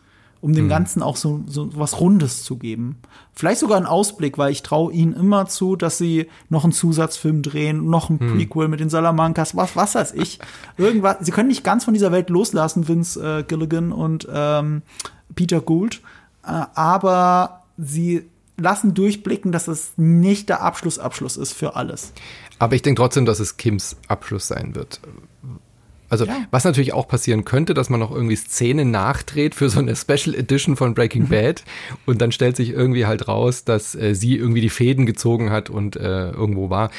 Um 0.46 0.54
dem 0.54 0.70
Ganzen 0.70 1.02
auch 1.02 1.16
so, 1.16 1.41
so 1.48 1.70
was 1.76 2.00
Rundes 2.00 2.43
zu 2.43 2.58
geben. 2.58 2.98
Vielleicht 3.34 3.60
sogar 3.60 3.78
einen 3.78 3.88
Ausblick, 3.88 4.38
weil 4.38 4.52
ich 4.52 4.62
traue 4.62 4.93
ihnen 4.93 5.14
immer 5.14 5.48
zu, 5.48 5.76
dass 5.76 5.98
sie 5.98 6.28
noch 6.50 6.64
einen 6.64 6.72
Zusatzfilm 6.72 7.41
drehen, 7.41 7.89
noch 7.89 8.12
ein 8.12 8.20
Prequel 8.20 8.68
mit 8.68 8.80
den 8.80 8.91
Salamancas, 8.91 9.56
was, 9.56 9.76
was 9.76 9.96
weiß 9.96 10.14
ich. 10.14 10.38
Irgendwas. 10.78 11.18
Sie 11.22 11.32
können 11.32 11.48
nicht 11.48 11.64
ganz 11.64 11.84
von 11.84 11.96
dieser 11.96 12.12
Welt 12.12 12.30
loslassen, 12.30 12.88
Vince 12.88 13.39
äh, 13.39 13.43
Gilligan 13.43 13.91
und 13.91 14.28
ähm, 14.32 14.84
Peter 15.34 15.62
Gould, 15.62 16.02
äh, 16.43 16.66
aber 16.76 17.64
sie 17.80 18.30
lassen 18.58 18.93
durchblicken, 18.93 19.52
dass 19.52 19.68
es 19.68 19.93
nicht 19.98 20.50
der 20.50 20.62
Abschluss 20.62 21.00
Abschluss 21.00 21.38
ist 21.38 21.54
für 21.54 21.76
alles. 21.76 22.14
Aber 22.60 22.76
ich 22.76 22.84
denke 22.84 23.02
trotzdem, 23.02 23.26
dass 23.26 23.39
es 23.39 23.58
Kims 23.58 23.98
Abschluss 24.08 24.48
sein 24.48 24.76
wird. 24.76 25.02
Also, 26.10 26.26
Ja. 26.26 26.38
was 26.51 26.64
natürlich 26.64 26.93
auch 26.93 27.08
passieren 27.08 27.45
könnte, 27.45 27.74
dass 27.74 27.89
man 27.89 27.99
noch 27.99 28.12
irgendwie 28.12 28.36
Szenen 28.36 28.91
nachdreht 28.91 29.56
für 29.56 29.70
so 29.70 29.80
eine 29.80 29.95
Special 29.95 30.36
Edition 30.36 30.76
von 30.76 30.89
Mhm. 30.89 30.93
Breaking 30.95 31.28
Bad 31.30 31.64
und 32.06 32.22
dann 32.22 32.32
stellt 32.32 32.56
sich 32.56 32.70
irgendwie 32.70 33.06
halt 33.06 33.28
raus, 33.28 33.64
dass 33.64 33.95
äh, 33.95 34.14
sie 34.14 34.36
irgendwie 34.36 34.62
die 34.62 34.70
Fäden 34.70 35.06
gezogen 35.06 35.49
hat 35.49 35.70
und 35.70 35.95
äh, 35.95 36.30
irgendwo 36.30 36.70
war. 36.70 36.91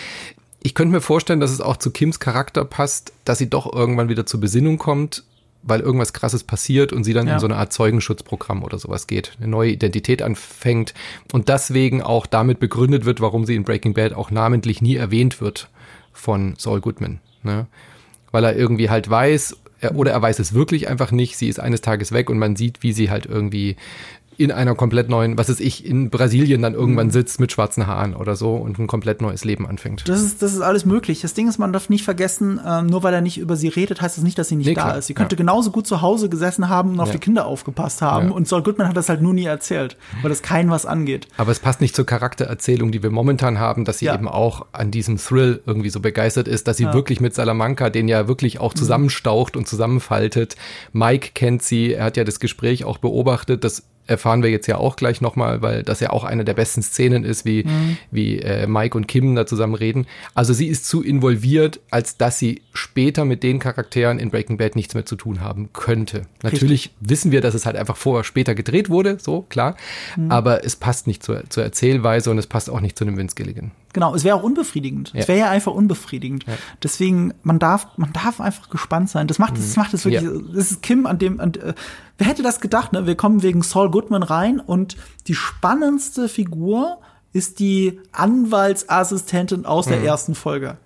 Ich 0.62 0.74
könnte 0.74 0.92
mir 0.92 1.00
vorstellen, 1.00 1.38
dass 1.40 1.52
es 1.52 1.60
auch 1.60 1.76
zu 1.76 1.90
Kims 1.92 2.18
Charakter 2.18 2.64
passt, 2.64 3.12
dass 3.24 3.38
sie 3.38 3.48
doch 3.48 3.72
irgendwann 3.72 4.08
wieder 4.08 4.26
zur 4.26 4.40
Besinnung 4.40 4.78
kommt, 4.78 5.22
weil 5.62 5.80
irgendwas 5.80 6.12
krasses 6.12 6.42
passiert 6.44 6.92
und 6.92 7.04
sie 7.04 7.12
dann 7.12 7.28
Ja. 7.28 7.34
in 7.34 7.40
so 7.40 7.46
eine 7.46 7.56
Art 7.56 7.72
Zeugenschutzprogramm 7.72 8.64
oder 8.64 8.78
sowas 8.78 9.06
geht, 9.06 9.32
eine 9.38 9.48
neue 9.48 9.70
Identität 9.70 10.22
anfängt 10.22 10.94
und 11.32 11.48
deswegen 11.48 12.02
auch 12.02 12.26
damit 12.26 12.58
begründet 12.60 13.04
wird, 13.04 13.20
warum 13.20 13.46
sie 13.46 13.54
in 13.54 13.62
Breaking 13.64 13.94
Bad 13.94 14.12
auch 14.14 14.30
namentlich 14.32 14.82
nie 14.82 14.96
erwähnt 14.96 15.40
wird 15.40 15.68
von 16.12 16.54
Saul 16.58 16.80
Goodman. 16.80 17.20
Ne? 17.44 17.66
Weil 18.36 18.44
er 18.44 18.54
irgendwie 18.54 18.90
halt 18.90 19.08
weiß, 19.08 19.56
er, 19.80 19.94
oder 19.94 20.12
er 20.12 20.20
weiß 20.20 20.40
es 20.40 20.52
wirklich 20.52 20.88
einfach 20.88 21.10
nicht, 21.10 21.38
sie 21.38 21.48
ist 21.48 21.58
eines 21.58 21.80
Tages 21.80 22.12
weg 22.12 22.28
und 22.28 22.36
man 22.38 22.54
sieht, 22.54 22.82
wie 22.82 22.92
sie 22.92 23.08
halt 23.08 23.24
irgendwie 23.24 23.76
in 24.38 24.52
einer 24.52 24.74
komplett 24.74 25.08
neuen, 25.08 25.36
was 25.38 25.48
ist 25.48 25.60
ich, 25.60 25.84
in 25.84 26.10
Brasilien 26.10 26.62
dann 26.62 26.72
Mhm. 26.72 26.78
irgendwann 26.78 27.10
sitzt 27.10 27.40
mit 27.40 27.52
schwarzen 27.52 27.86
Haaren 27.86 28.14
oder 28.14 28.36
so 28.36 28.54
und 28.54 28.78
ein 28.78 28.86
komplett 28.86 29.20
neues 29.22 29.44
Leben 29.44 29.66
anfängt. 29.66 30.08
Das 30.08 30.20
ist, 30.22 30.42
das 30.42 30.52
ist 30.54 30.60
alles 30.60 30.84
möglich. 30.84 31.20
Das 31.20 31.34
Ding 31.34 31.48
ist, 31.48 31.58
man 31.58 31.72
darf 31.72 31.88
nicht 31.88 32.04
vergessen, 32.04 32.60
ähm, 32.66 32.86
nur 32.86 33.02
weil 33.02 33.14
er 33.14 33.20
nicht 33.20 33.38
über 33.38 33.56
sie 33.56 33.68
redet, 33.68 34.00
heißt 34.00 34.16
das 34.16 34.24
nicht, 34.24 34.38
dass 34.38 34.48
sie 34.48 34.56
nicht 34.56 34.66
Nee, 34.66 34.74
da 34.74 34.82
klar, 34.82 34.98
ist. 34.98 35.06
Sie 35.06 35.14
könnte 35.14 35.36
ja. 35.36 35.38
genauso 35.38 35.70
gut 35.70 35.86
zu 35.86 36.02
Hause 36.02 36.28
gesessen 36.28 36.68
haben 36.68 36.90
und 36.92 37.00
auf 37.00 37.08
Ja. 37.08 37.12
die 37.14 37.18
Kinder 37.20 37.46
aufgepasst 37.46 38.02
haben. 38.02 38.28
Ja. 38.28 38.32
Und 38.34 38.48
Saul 38.48 38.62
Goodman 38.62 38.88
hat 38.88 38.96
das 38.96 39.08
halt 39.08 39.22
nur 39.22 39.34
nie 39.34 39.44
erzählt, 39.44 39.96
weil 40.22 40.28
das 40.30 40.42
keinen 40.42 40.70
was 40.70 40.86
angeht. 40.86 41.28
Aber 41.36 41.52
es 41.52 41.60
passt 41.60 41.80
nicht 41.80 41.94
zur 41.94 42.06
Charaktererzählung, 42.06 42.90
die 42.92 43.02
wir 43.02 43.10
momentan 43.10 43.58
haben, 43.58 43.84
dass 43.84 43.98
sie 43.98 44.06
eben 44.08 44.28
auch 44.28 44.66
an 44.72 44.90
diesem 44.90 45.18
Thrill 45.18 45.62
irgendwie 45.66 45.90
so 45.90 46.00
begeistert 46.00 46.48
ist, 46.48 46.66
dass 46.66 46.76
sie. 46.78 46.86
Mhm. 46.86 46.92
wirklich 46.96 47.20
mit 47.20 47.34
Salamanca, 47.34 47.90
den 47.90 48.08
ja 48.08 48.26
wirklich 48.28 48.58
auch 48.60 48.72
zusammenstaucht 48.72 49.56
und 49.56 49.66
zusammenfaltet. 49.68 50.56
Mike 50.92 51.30
kennt 51.34 51.62
sie, 51.62 51.92
er 51.94 52.04
hat 52.04 52.16
ja 52.16 52.24
das 52.24 52.40
Gespräch 52.40 52.84
auch 52.84 52.98
beobachtet, 52.98 53.64
das 53.64 53.82
erfahren 54.06 54.42
wir 54.42 54.50
jetzt 54.50 54.66
ja 54.66 54.76
auch 54.78 54.96
gleich 54.96 55.20
nochmal, 55.20 55.62
weil 55.62 55.82
das 55.82 56.00
ja 56.00 56.10
auch 56.10 56.24
eine 56.24 56.44
der 56.44 56.54
besten 56.54 56.82
Szenen 56.82 57.24
ist, 57.24 57.44
wie, 57.44 57.64
Mhm. 57.64 57.96
wie 58.10 58.38
äh, 58.40 58.66
Mike 58.66 58.96
und 58.96 59.06
Kim 59.08 59.34
da 59.34 59.46
zusammen 59.46 59.74
reden. 59.74 60.06
Also 60.34 60.52
sie 60.52 60.66
ist 60.66 60.86
zu 60.86 61.02
involviert, 61.02 61.80
als 61.90 62.16
dass 62.16 62.38
sie 62.38 62.62
später 62.72 63.24
mit 63.24 63.42
den 63.42 63.58
Charakteren 63.58 64.18
in 64.18 64.30
Breaking 64.30 64.56
Bad 64.58 64.76
nichts 64.76 64.94
mehr 64.94 65.06
zu 65.06 65.16
tun 65.16 65.40
haben 65.40 65.70
könnte. 65.72 66.22
Natürlich 66.42 66.90
wissen 67.00 67.32
wir, 67.32 67.40
dass 67.40 67.54
es 67.54 67.66
halt 67.66 67.76
einfach 67.76 67.96
vorher 67.96 68.24
später 68.24 68.54
gedreht 68.54 68.90
wurde, 68.90 69.18
so 69.20 69.42
klar, 69.42 69.76
Mhm. 70.16 70.30
aber 70.30 70.64
es 70.64 70.76
passt 70.76 71.06
nicht 71.06 71.22
zur, 71.22 71.48
zur 71.50 71.64
Erzählweise 71.64 72.30
und 72.30 72.38
es 72.38 72.46
passt 72.46 72.70
auch 72.70 72.80
nicht 72.80 72.96
zu 72.98 73.04
einem 73.04 73.16
Vince 73.16 73.34
Gilligan. 73.34 73.70
Genau, 73.96 74.14
es 74.14 74.24
wäre 74.24 74.36
auch 74.36 74.42
unbefriedigend. 74.42 75.12
Es 75.14 75.22
Ja. 75.22 75.28
wäre 75.28 75.38
ja 75.38 75.50
einfach 75.50 75.72
unbefriedigend. 75.72 76.44
Deswegen, 76.82 77.32
man 77.42 77.58
darf, 77.58 77.88
man 77.96 78.12
darf 78.12 78.42
einfach 78.42 78.68
gespannt 78.68 79.08
sein. 79.08 79.26
Das 79.26 79.38
macht 79.38 79.56
es, 79.56 79.68
das 79.68 79.76
macht 79.76 79.94
es 79.94 80.04
wirklich, 80.04 80.22
Mhm. 80.22 80.48
Ja. 80.48 80.54
das 80.54 80.70
ist 80.70 80.82
Kim 80.82 81.06
an 81.06 81.18
dem, 81.18 81.40
an, 81.40 81.54
äh, 81.54 81.72
wer 82.18 82.26
hätte 82.26 82.42
das 82.42 82.60
gedacht, 82.60 82.92
ne? 82.92 83.06
Wir 83.06 83.14
kommen 83.14 83.42
wegen 83.42 83.62
Saul 83.62 83.90
Goodman 83.90 84.22
rein 84.22 84.60
und 84.60 84.98
die 85.28 85.34
spannendste 85.34 86.28
Figur 86.28 86.98
ist 87.32 87.58
die 87.58 87.98
Anwaltsassistentin 88.12 89.64
aus 89.66 89.86
Mhm. 89.86 89.90
der 89.92 90.02
ersten 90.04 90.34
Folge. 90.34 90.76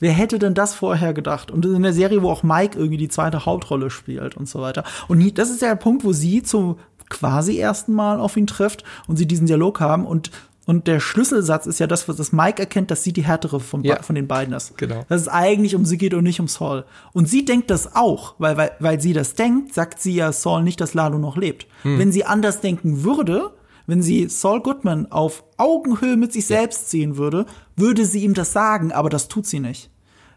Wer 0.00 0.12
hätte 0.12 0.38
denn 0.38 0.54
das 0.54 0.74
vorher 0.74 1.14
gedacht? 1.14 1.50
Und 1.50 1.64
in 1.66 1.82
der 1.82 1.92
Serie, 1.92 2.22
wo 2.22 2.30
auch 2.30 2.42
Mike 2.42 2.78
irgendwie 2.78 2.96
die 2.98 3.08
zweite 3.08 3.46
Hauptrolle 3.46 3.90
spielt 3.90 4.36
und 4.36 4.48
so 4.48 4.60
weiter. 4.60 4.84
Und 5.08 5.38
das 5.38 5.50
ist 5.50 5.62
ja 5.62 5.68
der 5.68 5.74
Punkt, 5.76 6.04
wo 6.04 6.12
sie 6.12 6.42
zum 6.42 6.76
quasi 7.08 7.58
ersten 7.58 7.92
Mal 7.94 8.18
auf 8.20 8.36
ihn 8.36 8.46
trifft 8.46 8.82
und 9.06 9.16
sie 9.16 9.26
diesen 9.26 9.46
Dialog 9.46 9.80
haben 9.80 10.04
und 10.06 10.30
und 10.66 10.86
der 10.86 10.98
Schlüsselsatz 11.00 11.66
ist 11.66 11.78
ja 11.80 11.86
das, 11.86 12.08
was 12.08 12.16
das 12.16 12.32
Mike 12.32 12.60
erkennt, 12.60 12.90
dass 12.90 13.02
sie 13.02 13.12
die 13.12 13.24
härtere 13.24 13.60
von, 13.60 13.84
Ja. 13.84 14.02
von 14.02 14.14
den 14.14 14.26
beiden 14.26 14.54
ist. 14.54 14.76
Genau. 14.78 15.04
Dass 15.08 15.20
es 15.22 15.28
eigentlich 15.28 15.74
um 15.74 15.84
sie 15.84 15.98
geht 15.98 16.14
und 16.14 16.24
nicht 16.24 16.40
um 16.40 16.48
Saul. 16.48 16.84
Und 17.12 17.28
sie 17.28 17.44
denkt 17.44 17.70
das 17.70 17.94
auch, 17.94 18.34
weil, 18.38 18.56
weil, 18.56 18.72
weil 18.80 19.00
sie 19.00 19.12
das 19.12 19.34
denkt, 19.34 19.74
sagt 19.74 20.00
sie 20.00 20.14
ja 20.14 20.32
Saul 20.32 20.62
nicht, 20.62 20.80
dass 20.80 20.94
Lalo 20.94 21.18
noch 21.18 21.36
lebt. 21.36 21.66
Hm. 21.82 21.98
Wenn 21.98 22.12
sie 22.12 22.24
anders 22.24 22.60
denken 22.60 23.04
würde, 23.04 23.50
wenn 23.86 24.02
sie 24.02 24.28
Saul 24.28 24.62
Goodman 24.62 25.12
auf 25.12 25.44
Augenhöhe 25.58 26.16
mit 26.16 26.32
sich 26.32 26.46
selbst 26.46 26.90
sehen 26.90 27.18
würde, 27.18 27.44
würde 27.76 28.06
sie 28.06 28.24
ihm 28.24 28.32
das 28.32 28.52
sagen, 28.52 28.90
aber 28.92 29.10
das 29.10 29.28
tut 29.28 29.46
sie 29.46 29.60
nicht. 29.60 29.90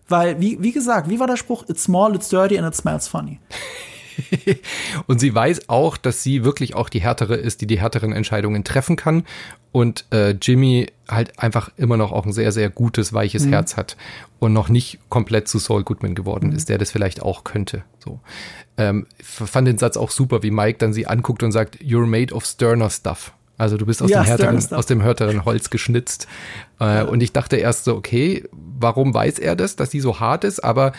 Weil, 0.09 0.39
wie, 0.41 0.61
wie 0.61 0.71
gesagt, 0.73 1.09
wie 1.09 1.19
war 1.19 1.27
der 1.27 1.37
Spruch? 1.37 1.63
It's 1.69 1.83
small, 1.83 2.13
it's 2.15 2.29
dirty 2.29 2.57
and 2.57 2.67
it 2.67 2.75
smells 2.75 3.07
funny. 3.07 3.39
Und 5.07 5.19
sie 5.19 5.33
weiß 5.33 5.69
auch, 5.69 5.97
dass 5.97 6.23
sie 6.23 6.43
wirklich 6.43 6.75
auch 6.75 6.89
die 6.89 7.01
härtere 7.01 7.35
ist, 7.35 7.61
die 7.61 7.67
die 7.67 7.79
härteren 7.79 8.13
Entscheidungen 8.13 8.63
treffen 8.63 8.95
kann. 8.95 9.23
Und 9.71 10.05
äh, 10.11 10.31
Jimmy 10.41 10.87
halt 11.07 11.39
einfach 11.39 11.69
immer 11.77 11.97
noch 11.97 12.11
auch 12.11 12.25
ein 12.25 12.33
sehr, 12.33 12.51
sehr 12.51 12.69
gutes, 12.69 13.13
weiches 13.13 13.47
Herz 13.47 13.77
hat 13.77 13.95
und 14.39 14.53
noch 14.53 14.69
nicht 14.69 14.99
komplett 15.09 15.47
zu 15.47 15.59
Saul 15.59 15.83
Goodman 15.83 16.15
geworden 16.15 16.51
ist, 16.51 16.69
der 16.69 16.77
das 16.77 16.91
vielleicht 16.91 17.21
auch 17.21 17.43
könnte. 17.43 17.83
So. 18.03 18.19
Ähm, 18.77 19.05
fand 19.21 19.67
den 19.67 19.77
Satz 19.77 19.97
auch 19.97 20.09
super, 20.11 20.41
wie 20.41 20.51
Mike 20.51 20.79
dann 20.79 20.93
sie 20.93 21.05
anguckt 21.07 21.43
und 21.43 21.51
sagt, 21.51 21.77
You're 21.77 22.07
made 22.07 22.33
of 22.33 22.45
sterner 22.45 22.89
stuff. 22.89 23.33
Also 23.57 23.77
du 23.77 23.85
bist 23.85 24.01
aus, 24.03 24.09
Ja, 24.09 24.21
dem, 24.21 24.27
härteren, 24.27 24.73
aus 24.73 24.85
dem 24.85 25.01
härteren 25.01 25.45
Holz 25.45 25.69
geschnitzt. 25.69 26.27
Äh, 26.79 27.03
Und 27.03 27.21
ich 27.21 27.33
dachte 27.33 27.57
erst 27.57 27.85
so, 27.85 27.95
okay, 27.95 28.43
warum 28.51 29.13
weiß 29.13 29.39
er 29.39 29.55
das, 29.55 29.75
dass 29.75 29.89
die 29.89 29.99
so 29.99 30.19
hart 30.19 30.43
ist? 30.43 30.63
Aber 30.63 30.91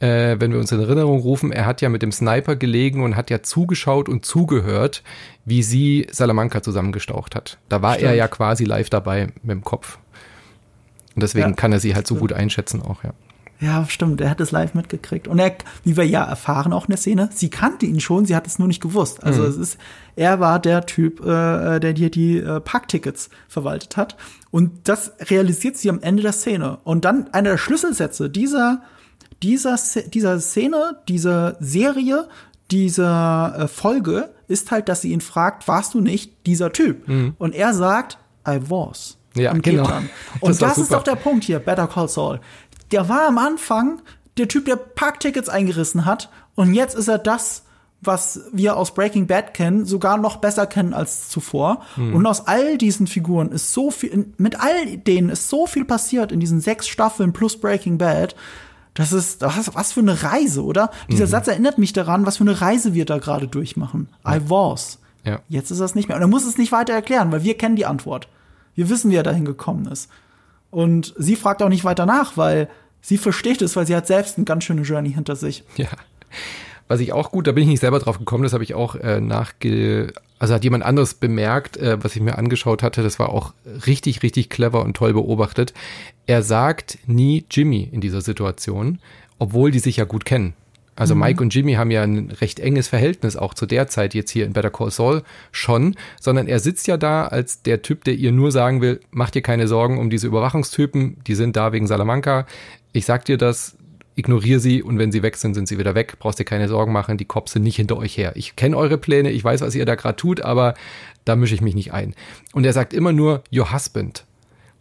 äh, 0.00 0.36
wenn 0.38 0.52
wir 0.52 0.58
uns 0.58 0.72
in 0.72 0.80
Erinnerung 0.80 1.20
rufen, 1.20 1.52
er 1.52 1.66
hat 1.66 1.80
ja 1.80 1.88
mit 1.88 2.02
dem 2.02 2.12
Sniper 2.12 2.56
gelegen 2.56 3.02
und 3.02 3.16
hat 3.16 3.30
ja 3.30 3.42
zugeschaut 3.42 4.08
und 4.08 4.24
zugehört, 4.24 5.02
wie 5.44 5.62
sie 5.62 6.06
Salamanca 6.10 6.62
zusammengestaucht 6.62 7.34
hat. 7.34 7.58
Da 7.68 7.82
war 7.82 7.94
er 7.94 7.98
Stimmt. 8.00 8.16
ja 8.16 8.28
quasi 8.28 8.64
live 8.64 8.90
dabei 8.90 9.28
mit 9.42 9.50
dem 9.52 9.64
Kopf. 9.64 9.98
Und 11.14 11.22
deswegen 11.22 11.50
Ja. 11.50 11.54
kann 11.54 11.72
er 11.72 11.80
sie 11.80 11.94
halt 11.94 12.06
so 12.06 12.16
gut 12.16 12.32
einschätzen 12.32 12.82
auch, 12.82 13.02
ja. 13.04 13.12
Ja, 13.58 13.86
stimmt, 13.88 14.20
er 14.20 14.28
hat 14.28 14.40
es 14.42 14.50
live 14.50 14.74
mitgekriegt. 14.74 15.26
Und 15.28 15.38
er, 15.38 15.50
wie 15.82 15.96
wir 15.96 16.06
ja 16.06 16.22
erfahren 16.22 16.74
auch 16.74 16.84
in 16.84 16.90
der 16.90 16.98
Szene, 16.98 17.30
sie 17.32 17.48
kannte 17.48 17.86
ihn 17.86 18.00
schon, 18.00 18.26
sie 18.26 18.36
hat 18.36 18.46
es 18.46 18.58
nur 18.58 18.68
nicht 18.68 18.82
gewusst. 18.82 19.24
Also 19.24 19.44
Mhm. 19.44 19.48
es 19.48 19.56
ist, 19.56 19.78
er 20.14 20.40
war 20.40 20.58
der 20.58 20.84
Typ, 20.84 21.20
äh, 21.24 21.80
der 21.80 21.94
hier 21.94 22.10
die 22.10 22.36
äh, 22.36 22.60
Parktickets 22.60 23.30
verwaltet 23.48 23.96
hat. 23.96 24.18
Und 24.50 24.86
das 24.88 25.12
realisiert 25.30 25.78
sie 25.78 25.88
am 25.88 26.02
Ende 26.02 26.22
der 26.22 26.32
Szene. 26.32 26.76
Und 26.84 27.06
dann 27.06 27.32
einer 27.32 27.48
der 27.52 27.56
Schlüsselsätze 27.56 28.28
dieser, 28.28 28.82
dieser, 29.42 29.78
dieser 30.08 30.40
Szene, 30.40 30.98
dieser 31.08 31.56
Serie, 31.60 32.28
dieser 32.70 33.54
äh, 33.58 33.68
Folge 33.68 34.30
ist 34.48 34.70
halt, 34.70 34.88
dass 34.88 35.02
sie 35.02 35.12
ihn 35.12 35.20
fragt, 35.20 35.66
warst 35.68 35.94
du 35.94 36.00
nicht 36.00 36.46
dieser 36.46 36.72
Typ? 36.72 37.08
Und 37.38 37.54
er 37.54 37.74
sagt, 37.74 38.18
I 38.46 38.60
was. 38.68 39.18
Mhm. 39.34 39.42
Ja, 39.42 39.52
und 39.52 39.62
genau. 39.62 39.86
dann. 39.86 40.08
Das 40.40 40.42
Und 40.42 40.60
war 40.60 40.68
das, 40.68 40.78
ist 40.78 40.92
doch 40.92 41.02
der 41.02 41.16
Punkt 41.16 41.44
hier, 41.44 41.58
Better 41.58 41.86
Call 41.86 42.08
Saul. 42.08 42.40
Der 42.92 43.08
war 43.08 43.26
am 43.26 43.38
Anfang 43.38 44.00
der 44.36 44.48
Typ, 44.48 44.66
der 44.66 44.76
Parktickets 44.76 45.48
eingerissen 45.48 46.04
hat. 46.04 46.30
Und 46.54 46.74
jetzt 46.74 46.94
ist 46.94 47.08
er 47.08 47.18
das, 47.18 47.64
was 48.00 48.42
wir 48.52 48.76
aus 48.76 48.94
Breaking 48.94 49.26
Bad 49.26 49.54
kennen, 49.54 49.84
sogar 49.86 50.18
noch 50.18 50.36
besser 50.36 50.66
kennen 50.66 50.94
als 50.94 51.28
zuvor. 51.28 51.82
Hm. 51.94 52.14
Und 52.14 52.26
aus 52.26 52.46
all 52.46 52.78
diesen 52.78 53.06
Figuren 53.06 53.50
ist 53.50 53.72
so 53.72 53.90
viel, 53.90 54.26
mit 54.36 54.60
all 54.60 54.98
denen 54.98 55.30
ist 55.30 55.48
so 55.48 55.66
viel 55.66 55.84
passiert 55.84 56.32
in 56.32 56.40
diesen 56.40 56.60
sechs 56.60 56.86
Staffeln 56.86 57.32
plus 57.32 57.58
Breaking 57.58 57.98
Bad. 57.98 58.36
Das 58.96 59.12
ist, 59.12 59.42
was, 59.42 59.74
was 59.74 59.92
für 59.92 60.00
eine 60.00 60.22
Reise, 60.22 60.64
oder? 60.64 60.90
Dieser 61.10 61.26
Mhm. 61.26 61.30
Satz 61.30 61.48
erinnert 61.48 61.78
mich 61.78 61.92
daran, 61.92 62.26
was 62.26 62.38
für 62.38 62.44
eine 62.44 62.60
Reise 62.60 62.94
wir 62.94 63.04
da 63.04 63.18
gerade 63.18 63.46
durchmachen. 63.46 64.08
I 64.26 64.40
was. 64.48 64.98
Ja. 65.24 65.40
Jetzt 65.48 65.70
ist 65.70 65.80
das 65.80 65.94
nicht 65.94 66.08
mehr. 66.08 66.16
Und 66.16 66.22
er 66.22 66.28
muss 66.28 66.46
es 66.46 66.56
nicht 66.58 66.72
weiter 66.72 66.92
erklären, 66.94 67.30
weil 67.30 67.44
wir 67.44 67.56
kennen 67.58 67.76
die 67.76 67.86
Antwort. 67.86 68.28
Wir 68.74 68.88
wissen, 68.88 69.10
wie 69.10 69.16
er 69.16 69.22
dahin 69.22 69.44
gekommen 69.44 69.86
ist. 69.86 70.08
Und 70.70 71.14
sie 71.18 71.36
fragt 71.36 71.62
auch 71.62 71.68
nicht 71.68 71.84
weiter 71.84 72.06
nach, 72.06 72.36
weil 72.36 72.68
sie 73.00 73.18
versteht 73.18 73.62
es, 73.62 73.76
weil 73.76 73.86
sie 73.86 73.94
hat 73.96 74.06
selbst 74.06 74.36
eine 74.36 74.44
ganz 74.44 74.64
schöne 74.64 74.82
Journey 74.82 75.12
hinter 75.12 75.36
sich. 75.36 75.62
Ja. 75.76 75.88
Was 76.88 77.00
ich 77.00 77.12
auch 77.12 77.30
gut, 77.30 77.46
da 77.46 77.52
bin 77.52 77.64
ich 77.64 77.68
nicht 77.68 77.80
selber 77.80 77.98
drauf 77.98 78.18
gekommen, 78.18 78.44
das 78.44 78.52
habe 78.52 78.64
ich 78.64 78.74
auch 78.74 78.94
äh, 78.96 79.20
nachge... 79.20 80.12
Also 80.38 80.52
hat 80.52 80.64
jemand 80.64 80.84
anderes 80.84 81.14
bemerkt, 81.14 81.78
äh, 81.78 81.96
was 82.04 82.14
ich 82.14 82.20
mir 82.20 82.36
angeschaut 82.36 82.82
hatte, 82.82 83.02
das 83.02 83.18
war 83.18 83.30
auch 83.30 83.54
richtig, 83.86 84.22
richtig 84.22 84.50
clever 84.50 84.84
und 84.84 84.94
toll 84.94 85.14
beobachtet. 85.14 85.72
Er 86.26 86.42
sagt 86.42 86.98
nie 87.06 87.46
Jimmy 87.50 87.88
in 87.90 88.02
dieser 88.02 88.20
Situation, 88.20 88.98
obwohl 89.38 89.70
die 89.70 89.78
sich 89.78 89.96
ja 89.96 90.04
gut 90.04 90.26
kennen. 90.26 90.52
Also 90.98 91.14
Mike 91.14 91.42
und 91.42 91.54
Jimmy 91.54 91.74
haben 91.74 91.90
ja 91.90 92.02
ein 92.02 92.30
recht 92.30 92.58
enges 92.58 92.88
Verhältnis 92.88 93.36
auch 93.36 93.52
zu 93.52 93.66
der 93.66 93.86
Zeit 93.86 94.14
jetzt 94.14 94.30
hier 94.30 94.46
in 94.46 94.54
Better 94.54 94.70
Call 94.70 94.90
Saul 94.90 95.22
schon, 95.52 95.94
sondern 96.18 96.48
er 96.48 96.58
sitzt 96.58 96.86
ja 96.86 96.96
da 96.96 97.26
als 97.26 97.60
der 97.62 97.82
Typ, 97.82 98.04
der 98.04 98.14
ihr 98.14 98.32
nur 98.32 98.50
sagen 98.50 98.80
will, 98.80 99.00
mach 99.10 99.28
dir 99.28 99.42
keine 99.42 99.68
Sorgen 99.68 99.98
um 99.98 100.08
diese 100.08 100.26
Überwachungstypen, 100.26 101.18
die 101.26 101.34
sind 101.34 101.54
da 101.54 101.72
wegen 101.72 101.86
Salamanca. 101.86 102.46
Ich 102.92 103.04
sag 103.04 103.26
dir 103.26 103.36
das, 103.36 103.76
ignoriere 104.16 104.60
sie 104.60 104.82
und 104.82 104.98
wenn 104.98 105.12
sie 105.12 105.22
weg 105.22 105.36
sind, 105.36 105.54
sind 105.54 105.68
sie 105.68 105.78
wieder 105.78 105.94
weg. 105.94 106.16
Brauchst 106.18 106.38
dir 106.38 106.44
keine 106.44 106.68
Sorgen 106.68 106.92
machen, 106.92 107.18
die 107.18 107.24
Cops 107.26 107.52
sind 107.52 107.62
nicht 107.62 107.76
hinter 107.76 107.96
euch 107.96 108.16
her. 108.16 108.32
Ich 108.34 108.56
kenne 108.56 108.76
eure 108.76 108.98
Pläne, 108.98 109.30
ich 109.30 109.44
weiß, 109.44 109.60
was 109.60 109.74
ihr 109.74 109.86
da 109.86 109.94
gerade 109.94 110.16
tut, 110.16 110.40
aber 110.40 110.74
da 111.24 111.36
mische 111.36 111.54
ich 111.54 111.60
mich 111.60 111.74
nicht 111.74 111.92
ein. 111.92 112.14
Und 112.52 112.64
er 112.64 112.72
sagt 112.72 112.94
immer 112.94 113.12
nur 113.12 113.44
your 113.52 113.72
husband, 113.72 114.24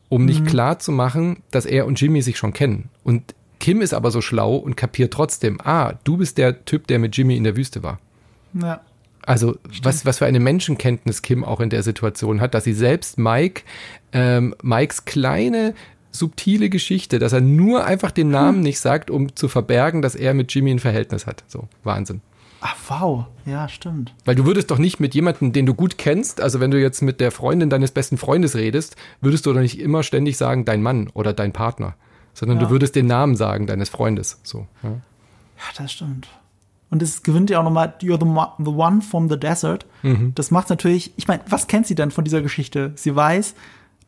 um 0.09 0.25
nicht 0.25 0.45
klar 0.45 0.79
zu 0.79 0.91
machen, 0.91 1.43
dass 1.51 1.65
er 1.65 1.85
und 1.85 1.99
Jimmy 1.99 2.21
sich 2.21 2.37
schon 2.37 2.53
kennen. 2.53 2.89
Und 3.03 3.35
Kim 3.59 3.81
ist 3.81 3.93
aber 3.93 4.11
so 4.11 4.21
schlau 4.21 4.55
und 4.55 4.77
kapiert 4.77 5.13
trotzdem, 5.13 5.59
ah, 5.61 5.93
du 6.03 6.17
bist 6.17 6.37
der 6.37 6.65
Typ, 6.65 6.87
der 6.87 6.99
mit 6.99 7.15
Jimmy 7.17 7.35
in 7.35 7.43
der 7.43 7.57
Wüste 7.57 7.83
war. 7.83 7.99
Ja. 8.53 8.81
Also 9.25 9.57
was, 9.81 10.05
was 10.05 10.19
für 10.19 10.27
eine 10.27 10.39
Menschenkenntnis 10.39 11.23
Kim 11.23 11.43
auch 11.43 11.59
in 11.59 11.71
der 11.71 11.81
Situation 11.81 12.41
hat, 12.41 12.53
dass 12.53 12.63
sie 12.63 12.73
selbst 12.73 13.17
Mike, 13.17 13.63
ähm, 14.13 14.53
Mikes 14.61 15.05
kleine, 15.05 15.73
subtile 16.15 16.69
Geschichte, 16.69 17.19
dass 17.19 17.33
er 17.33 17.41
nur 17.41 17.85
einfach 17.85 18.11
den 18.11 18.29
Namen 18.29 18.61
nicht 18.61 18.79
sagt, 18.79 19.09
um 19.11 19.35
zu 19.35 19.47
verbergen, 19.47 20.01
dass 20.01 20.15
er 20.15 20.33
mit 20.33 20.53
Jimmy 20.53 20.71
ein 20.71 20.79
Verhältnis 20.79 21.27
hat. 21.27 21.43
So, 21.47 21.67
Wahnsinn. 21.83 22.21
Ach, 22.61 22.75
wow. 22.87 23.25
Ja, 23.45 23.69
stimmt. 23.69 24.13
Weil 24.25 24.33
du 24.35 24.45
würdest 24.45 24.71
doch 24.71 24.79
nicht 24.79 24.99
mit 24.99 25.13
jemandem, 25.13 25.53
den 25.53 25.65
du 25.67 25.75
gut 25.75 25.97
kennst, 25.99 26.41
also 26.41 26.59
wenn 26.59 26.71
du 26.71 26.81
jetzt 26.81 27.01
mit 27.03 27.19
der 27.19 27.31
Freundin 27.31 27.69
deines 27.69 27.91
besten 27.91 28.17
Freundes 28.17 28.55
redest, 28.55 28.95
würdest 29.21 29.45
du 29.45 29.53
doch 29.53 29.59
nicht 29.59 29.79
immer 29.79 30.01
ständig 30.01 30.37
sagen, 30.37 30.65
dein 30.65 30.81
Mann 30.81 31.09
oder 31.13 31.33
dein 31.33 31.51
Partner, 31.53 31.95
sondern 32.33 32.57
Ja. 32.57 32.63
du 32.65 32.69
würdest 32.71 32.95
den 32.95 33.05
Namen 33.05 33.35
sagen 33.35 33.67
deines 33.67 33.89
Freundes. 33.89 34.39
So. 34.43 34.65
Ja. 34.81 34.89
Ja, 34.89 35.63
das 35.77 35.91
stimmt. 35.93 36.27
Und 36.89 37.01
es 37.01 37.23
gewinnt 37.23 37.49
ja 37.49 37.59
auch 37.59 37.63
nochmal 37.63 37.93
You're 38.01 38.19
the, 38.19 38.63
the 38.63 38.71
one 38.71 39.01
from 39.01 39.29
the 39.29 39.37
desert. 39.39 39.85
Das 40.35 40.49
macht 40.51 40.69
natürlich, 40.69 41.13
ich 41.17 41.27
meine, 41.27 41.41
was 41.49 41.67
kennt 41.67 41.87
sie 41.87 41.95
denn 41.95 42.09
von 42.11 42.23
dieser 42.23 42.41
Geschichte? 42.41 42.93
Sie 42.95 43.15
weiß, 43.15 43.53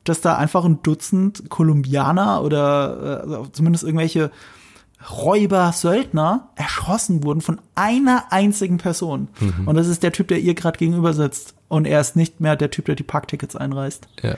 dass 0.10 0.22
da 0.22 0.38
einfach 0.38 0.66
ein 0.66 0.82
Dutzend 0.84 1.50
Kolumbianer 1.50 2.44
oder 2.44 3.24
äh, 3.26 3.30
also 3.30 3.48
zumindest 3.52 3.84
irgendwelche 3.84 4.32
Räuber, 5.12 5.72
Söldner 5.74 6.50
erschossen 6.56 7.24
wurden 7.24 7.42
von 7.42 7.60
einer 7.76 8.26
einzigen 8.32 8.78
Person. 8.78 9.28
Und 9.66 9.76
das 9.76 9.88
ist 9.88 10.02
der 10.02 10.12
Typ, 10.12 10.28
der 10.28 10.40
ihr 10.40 10.56
gerade 10.56 10.78
gegenüber 10.78 11.14
sitzt. 11.14 11.54
Und 11.68 11.86
er 11.86 12.02
ist 12.02 12.16
nicht 12.16 12.42
mehr 12.42 12.56
der 12.56 12.72
Typ, 12.72 12.86
der 12.86 12.96
die 12.96 13.04
Parktickets 13.04 13.56
einreißt. 13.56 14.08
Ja. 14.24 14.38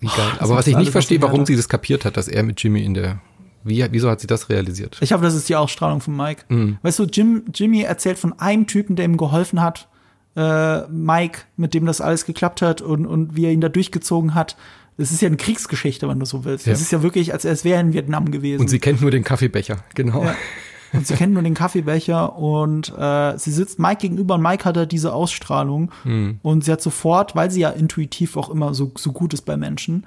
Das 0.00 0.40
Aber 0.40 0.56
was 0.56 0.66
ich 0.66 0.76
nicht 0.76 0.92
verstehe, 0.92 1.20
warum 1.22 1.38
härter. 1.38 1.46
sie 1.46 1.56
das 1.56 1.68
kapiert 1.68 2.04
hat, 2.04 2.16
dass 2.16 2.28
er 2.28 2.42
mit 2.42 2.62
Jimmy 2.62 2.84
in 2.84 2.94
der. 2.94 3.18
Wie, 3.64 3.84
wieso 3.90 4.08
hat 4.08 4.20
sie 4.20 4.28
das 4.28 4.48
realisiert? 4.48 4.96
Ich 5.00 5.12
hoffe, 5.12 5.24
das 5.24 5.34
ist 5.34 5.48
die 5.48 5.56
Ausstrahlung 5.56 6.00
von 6.00 6.16
Mike. 6.16 6.44
Weißt 6.82 7.00
du, 7.00 7.04
Jim, 7.04 7.42
Jimmy 7.52 7.82
erzählt 7.82 8.16
von 8.16 8.38
einem 8.38 8.68
Typen, 8.68 8.94
der 8.94 9.06
ihm 9.06 9.16
geholfen 9.16 9.60
hat, 9.60 9.88
äh, 10.36 10.86
Mike, 10.88 11.40
mit 11.56 11.74
dem 11.74 11.84
das 11.84 12.00
alles 12.00 12.26
geklappt 12.26 12.62
hat 12.62 12.80
und, 12.80 13.06
und 13.06 13.34
wie 13.34 13.46
er 13.46 13.52
ihn 13.52 13.60
da 13.60 13.68
durchgezogen 13.68 14.34
hat. 14.34 14.56
Das 14.98 15.10
ist 15.10 15.20
ja 15.20 15.26
eine 15.26 15.36
Kriegsgeschichte, 15.36 16.08
wenn 16.08 16.18
du 16.18 16.26
so 16.26 16.44
willst. 16.44 16.66
Das 16.66 16.78
Ja. 16.80 16.82
ist 16.84 16.90
ja 16.92 17.02
wirklich, 17.02 17.32
als 17.32 17.44
es 17.44 17.64
wäre 17.64 17.80
in 17.80 17.92
Vietnam 17.92 18.30
gewesen. 18.30 18.62
Und 18.62 18.68
sie 18.68 18.78
kennt 18.78 19.00
nur 19.02 19.10
den 19.10 19.24
Kaffeebecher, 19.24 19.78
genau. 19.94 20.24
Ja. 20.24 20.34
Und 20.92 21.06
sie 21.06 21.14
kennt 21.14 21.34
nur 21.34 21.42
den 21.42 21.52
Kaffeebecher 21.54 22.36
und 22.38 22.94
äh, 22.96 23.36
sie 23.36 23.50
sitzt 23.50 23.78
Mike 23.78 23.98
gegenüber 24.00 24.36
und 24.36 24.42
Mike 24.42 24.64
hat 24.64 24.76
da 24.76 24.86
diese 24.86 25.12
Ausstrahlung 25.12 25.90
Hm. 26.04 26.38
und 26.42 26.64
sie 26.64 26.72
hat 26.72 26.80
sofort, 26.80 27.34
weil 27.34 27.50
sie 27.50 27.60
ja 27.60 27.70
intuitiv 27.70 28.36
auch 28.36 28.48
immer 28.48 28.72
so, 28.72 28.92
so 28.96 29.12
gut 29.12 29.34
ist 29.34 29.42
bei 29.42 29.56
Menschen, 29.56 30.06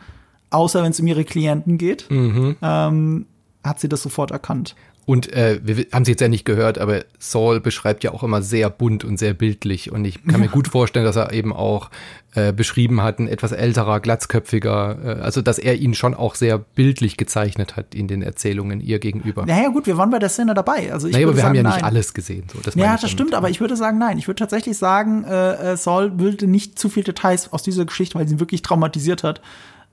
außer 0.50 0.82
wenn 0.82 0.92
es 0.92 1.00
um 1.00 1.06
ihre 1.06 1.26
Klienten 1.26 1.78
geht, 1.78 2.10
Mhm. 2.10 2.56
ähm, 2.62 3.26
hat 3.64 3.80
sie 3.82 3.90
das 3.90 4.02
sofort 4.02 4.32
erkannt. 4.32 4.76
Und 5.10 5.34
äh, 5.34 5.60
wir 5.64 5.88
haben 5.92 6.06
sie 6.06 6.12
jetzt 6.12 6.22
ja 6.22 6.28
nicht 6.28 6.46
gehört, 6.46 6.78
aber 6.78 7.04
Saul 7.18 7.60
beschreibt 7.62 8.04
ja 8.04 8.12
auch 8.12 8.22
immer 8.22 8.44
sehr 8.44 8.70
bunt 8.70 9.04
und 9.04 9.18
sehr 9.18 9.34
bildlich. 9.34 9.92
Und 9.92 10.06
ich 10.06 10.24
kann 10.24 10.40
mir 10.40 10.50
gut 10.50 10.68
vorstellen, 10.68 11.04
dass 11.04 11.16
er 11.16 11.34
eben 11.34 11.52
auch 11.52 11.90
äh, 12.36 12.54
beschrieben 12.54 13.02
hat, 13.02 13.18
ein 13.18 13.28
etwas 13.28 13.52
älterer, 13.52 14.02
glatzköpfiger, 14.02 15.00
äh, 15.04 15.22
also 15.22 15.42
dass 15.42 15.58
er 15.58 15.78
ihn 15.78 15.96
schon 15.96 16.14
auch 16.14 16.36
sehr 16.36 16.60
bildlich 16.60 17.18
gezeichnet 17.18 17.76
hat 17.76 17.96
in 17.96 18.08
den 18.08 18.22
Erzählungen 18.22 18.82
ihr 18.82 19.00
gegenüber. 19.00 19.48
Naja, 19.48 19.70
gut, 19.70 19.88
wir 19.88 19.98
waren 19.98 20.12
bei 20.12 20.20
der 20.20 20.30
Szene 20.30 20.54
dabei. 20.54 20.94
Also 20.94 21.08
ich 21.08 21.14
naja, 21.14 21.26
aber 21.26 21.36
wir 21.36 21.42
sagen, 21.42 21.48
haben 21.48 21.56
ja 21.56 21.64
nein. 21.64 21.74
nicht 21.74 21.86
alles 21.86 22.14
gesehen. 22.14 22.44
So, 22.54 22.60
das 22.62 22.76
Ja, 22.76 22.96
das 22.96 23.10
stimmt, 23.10 23.34
aber 23.34 23.50
ich 23.50 23.60
würde 23.60 23.76
sagen, 23.76 23.98
nein. 23.98 24.20
Ich 24.20 24.28
würde 24.28 24.38
tatsächlich 24.38 24.78
sagen, 24.78 25.24
äh, 25.24 25.72
äh, 25.72 25.76
Saul 25.76 26.20
würde 26.20 26.46
nicht 26.46 26.78
zu 26.78 26.88
viel 26.88 27.04
Details 27.04 27.52
aus 27.52 27.64
dieser 27.64 27.86
Geschichte, 27.86 28.14
weil 28.14 28.28
sie 28.28 28.36
ihn 28.36 28.40
wirklich 28.40 28.62
traumatisiert 28.62 29.24
hat, 29.24 29.42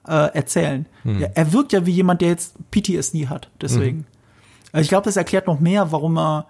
äh, 0.07 0.13
erzählen. 0.35 0.85
Hm. 1.05 1.21
Ja, 1.21 1.29
er 1.33 1.55
wirkt 1.55 1.73
ja 1.73 1.87
wie 1.87 1.93
jemand, 1.93 2.21
der 2.21 2.29
jetzt 2.29 2.57
PTSD 2.71 3.29
hat, 3.29 3.49
deswegen. 3.63 3.97
Mhm. 3.97 4.16
Also 4.77 4.85
Ich 4.85 4.89
glaube, 4.91 5.05
das 5.05 5.17
erklärt 5.17 5.47
noch 5.47 5.59
mehr, 5.59 5.91
warum 5.91 6.19
er 6.19 6.47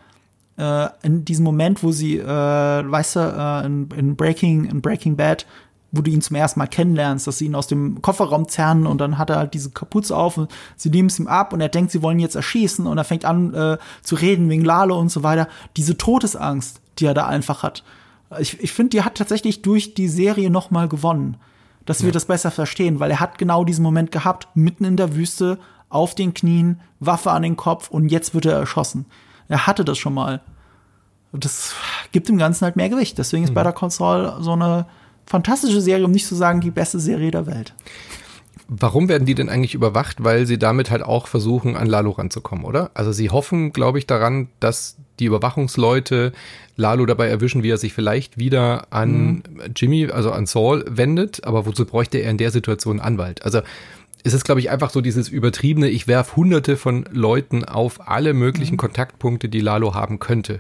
äh, 0.59 0.89
in 1.07 1.25
diesem 1.25 1.45
Moment, 1.45 1.85
wo 1.85 1.93
sie, 1.93 2.19
äh, 2.19 2.27
weißt 2.27 3.17
du, 3.17 3.21
äh, 3.21 3.67
in, 3.67 3.89
in 3.97 4.17
Breaking, 4.17 4.65
in 4.65 4.81
Breaking 4.81 5.15
Bad, 5.15 5.47
wo 5.93 6.03
du 6.03 6.11
ihn 6.11 6.21
zum 6.21 6.35
ersten 6.35 6.59
Mal 6.59 6.67
kennenlernst, 6.67 7.29
dass 7.29 7.39
sie 7.39 7.47
ihn 7.47 7.55
aus 7.55 7.69
dem 7.69 8.03
Kofferraum 8.03 8.49
zerren 8.49 8.85
und 8.85 9.01
dann 9.01 9.17
hat 9.17 9.31
er 9.31 9.37
halt 9.37 9.55
diese 9.55 9.71
Kapuze 9.71 10.17
auf 10.17 10.39
und 10.39 10.51
sie 10.75 10.91
nehmen 10.91 11.09
es 11.09 11.21
ihm 11.21 11.29
ab 11.29 11.53
und 11.53 11.61
er 11.61 11.69
denkt, 11.69 11.93
sie 11.93 12.03
wollen 12.03 12.19
ihn 12.19 12.23
jetzt 12.23 12.35
erschießen 12.35 12.85
und 12.89 12.99
er 12.99 13.05
fängt 13.05 13.25
an 13.25 13.55
äh, 13.55 13.79
zu 14.03 14.17
reden 14.17 14.49
wegen 14.49 14.65
Lalo 14.65 14.99
und 14.99 15.11
so 15.11 15.23
weiter. 15.23 15.47
Diese 15.77 15.97
Todesangst, 15.97 16.81
die 16.99 17.07
er 17.07 17.15
da 17.15 17.29
einfach 17.29 17.63
hat. 17.63 17.85
Ich, 18.41 18.61
ich 18.61 18.73
finde, 18.73 18.91
die 18.91 19.03
hat 19.03 19.15
tatsächlich 19.15 19.63
durch 19.63 19.95
die 19.95 20.09
Serie 20.09 20.51
noch 20.51 20.73
mal 20.73 20.89
gewonnen, 20.89 21.37
dass 21.85 22.03
wir 22.03 22.11
das 22.11 22.25
besser 22.25 22.51
verstehen, 22.51 22.99
weil 22.99 23.13
er 23.13 23.21
hat 23.21 23.39
genau 23.39 23.65
diesen 23.65 23.85
Moment 23.85 24.11
gehabt, 24.11 24.49
mitten 24.55 24.85
in 24.85 24.97
der 24.97 25.15
Wüste, 25.15 25.59
auf 25.89 26.15
den 26.15 26.35
Knien, 26.35 26.81
Waffe 27.01 27.31
an 27.31 27.43
den 27.43 27.57
Kopf 27.57 27.91
und 27.91 28.09
jetzt 28.09 28.35
wird 28.35 28.47
er 28.47 28.59
erschossen. 28.59 29.07
Er 29.49 29.67
hatte 29.67 29.85
das 29.85 29.99
schon 29.99 30.15
mal. 30.15 30.41
Das 31.33 31.75
gibt 32.13 32.29
dem 32.29 32.39
Ganzen 32.39 32.65
halt 32.65 32.77
mehr 32.77 32.89
Gewicht. 32.89 33.19
Deswegen 33.19 33.45
ist 33.45 33.55
Better 33.55 33.73
Call 33.73 33.91
Saul 33.91 34.37
so 34.41 34.53
eine 34.53 34.87
fantastische 35.27 35.81
Serie, 35.81 36.05
um 36.05 36.11
nicht 36.11 36.27
zu 36.27 36.35
sagen 36.35 36.61
die 36.61 36.71
beste 36.71 36.99
Serie 36.99 37.31
der 37.31 37.47
Welt. 37.47 37.75
Warum 38.69 39.09
werden 39.09 39.27
die 39.27 39.35
denn 39.35 39.49
eigentlich 39.49 39.75
überwacht? 39.75 40.25
Weil 40.25 40.47
sie 40.47 40.59
damit 40.59 40.91
halt 40.91 41.03
auch 41.03 41.29
versuchen, 41.29 41.77
an 41.77 41.87
Lalo 41.87 42.11
ranzukommen, 42.11 42.65
oder? 42.65 42.91
Also 42.95 43.13
sie 43.13 43.31
hoffen, 43.31 43.73
glaube 43.73 43.99
ich, 43.99 44.07
daran, 44.07 44.49
dass 44.59 44.97
die 45.21 45.27
Überwachungsleute 45.27 46.33
Lalo 46.77 47.07
dabei 47.07 47.29
erwischen, 47.29 47.63
wie 47.63 47.71
er 47.71 47.79
sich 47.79 47.93
vielleicht 47.93 48.39
wieder 48.39 48.89
an 48.91 49.27
mhm. 49.27 49.43
Jimmy, 49.75 50.11
also 50.11 50.33
an 50.33 50.47
Saul 50.47 50.85
wendet, 50.89 51.45
aber 51.45 51.65
wozu 51.65 51.87
bräuchte 51.87 52.19
er 52.19 52.31
in 52.31 52.39
der 52.39 52.51
Situation 52.51 53.01
einen 53.01 53.15
Anwalt? 53.15 53.45
Also 53.45 53.61
es 54.27 54.35
ist, 54.35 54.45
glaube 54.45 54.61
ich, 54.61 54.71
einfach 54.71 54.91
so 54.91 55.01
dieses 55.01 55.29
übertriebene, 55.29 55.89
ich 55.89 56.09
werf 56.09 56.35
hunderte 56.35 56.77
von 56.77 57.05
Leuten 57.13 57.65
auf 57.65 58.09
alle 58.09 58.35
möglichen 58.35 58.75
mhm. 58.75 58.79
Kontaktpunkte, 58.79 59.49
die 59.49 59.61
Lalo 59.61 59.95
haben 59.95 60.19
könnte. 60.19 60.59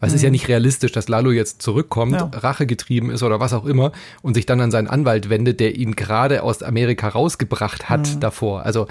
Weil 0.00 0.08
es 0.08 0.14
ist 0.14 0.22
ja 0.22 0.30
mhm. 0.30 0.32
nicht 0.32 0.48
realistisch, 0.48 0.92
dass 0.92 1.08
Lalo 1.08 1.30
jetzt 1.30 1.60
zurückkommt, 1.60 2.14
ja. 2.14 2.30
Rache 2.32 2.66
getrieben 2.66 3.10
ist 3.10 3.22
oder 3.22 3.38
was 3.38 3.52
auch 3.52 3.66
immer 3.66 3.92
und 4.22 4.32
sich 4.32 4.46
dann 4.46 4.62
an 4.62 4.70
seinen 4.70 4.88
Anwalt 4.88 5.28
wendet, 5.28 5.60
der 5.60 5.76
ihn 5.76 5.94
gerade 5.94 6.42
aus 6.42 6.62
Amerika 6.62 7.06
rausgebracht 7.08 7.90
hat 7.90 8.14
mhm. 8.14 8.20
davor. 8.20 8.64
Also 8.64 8.88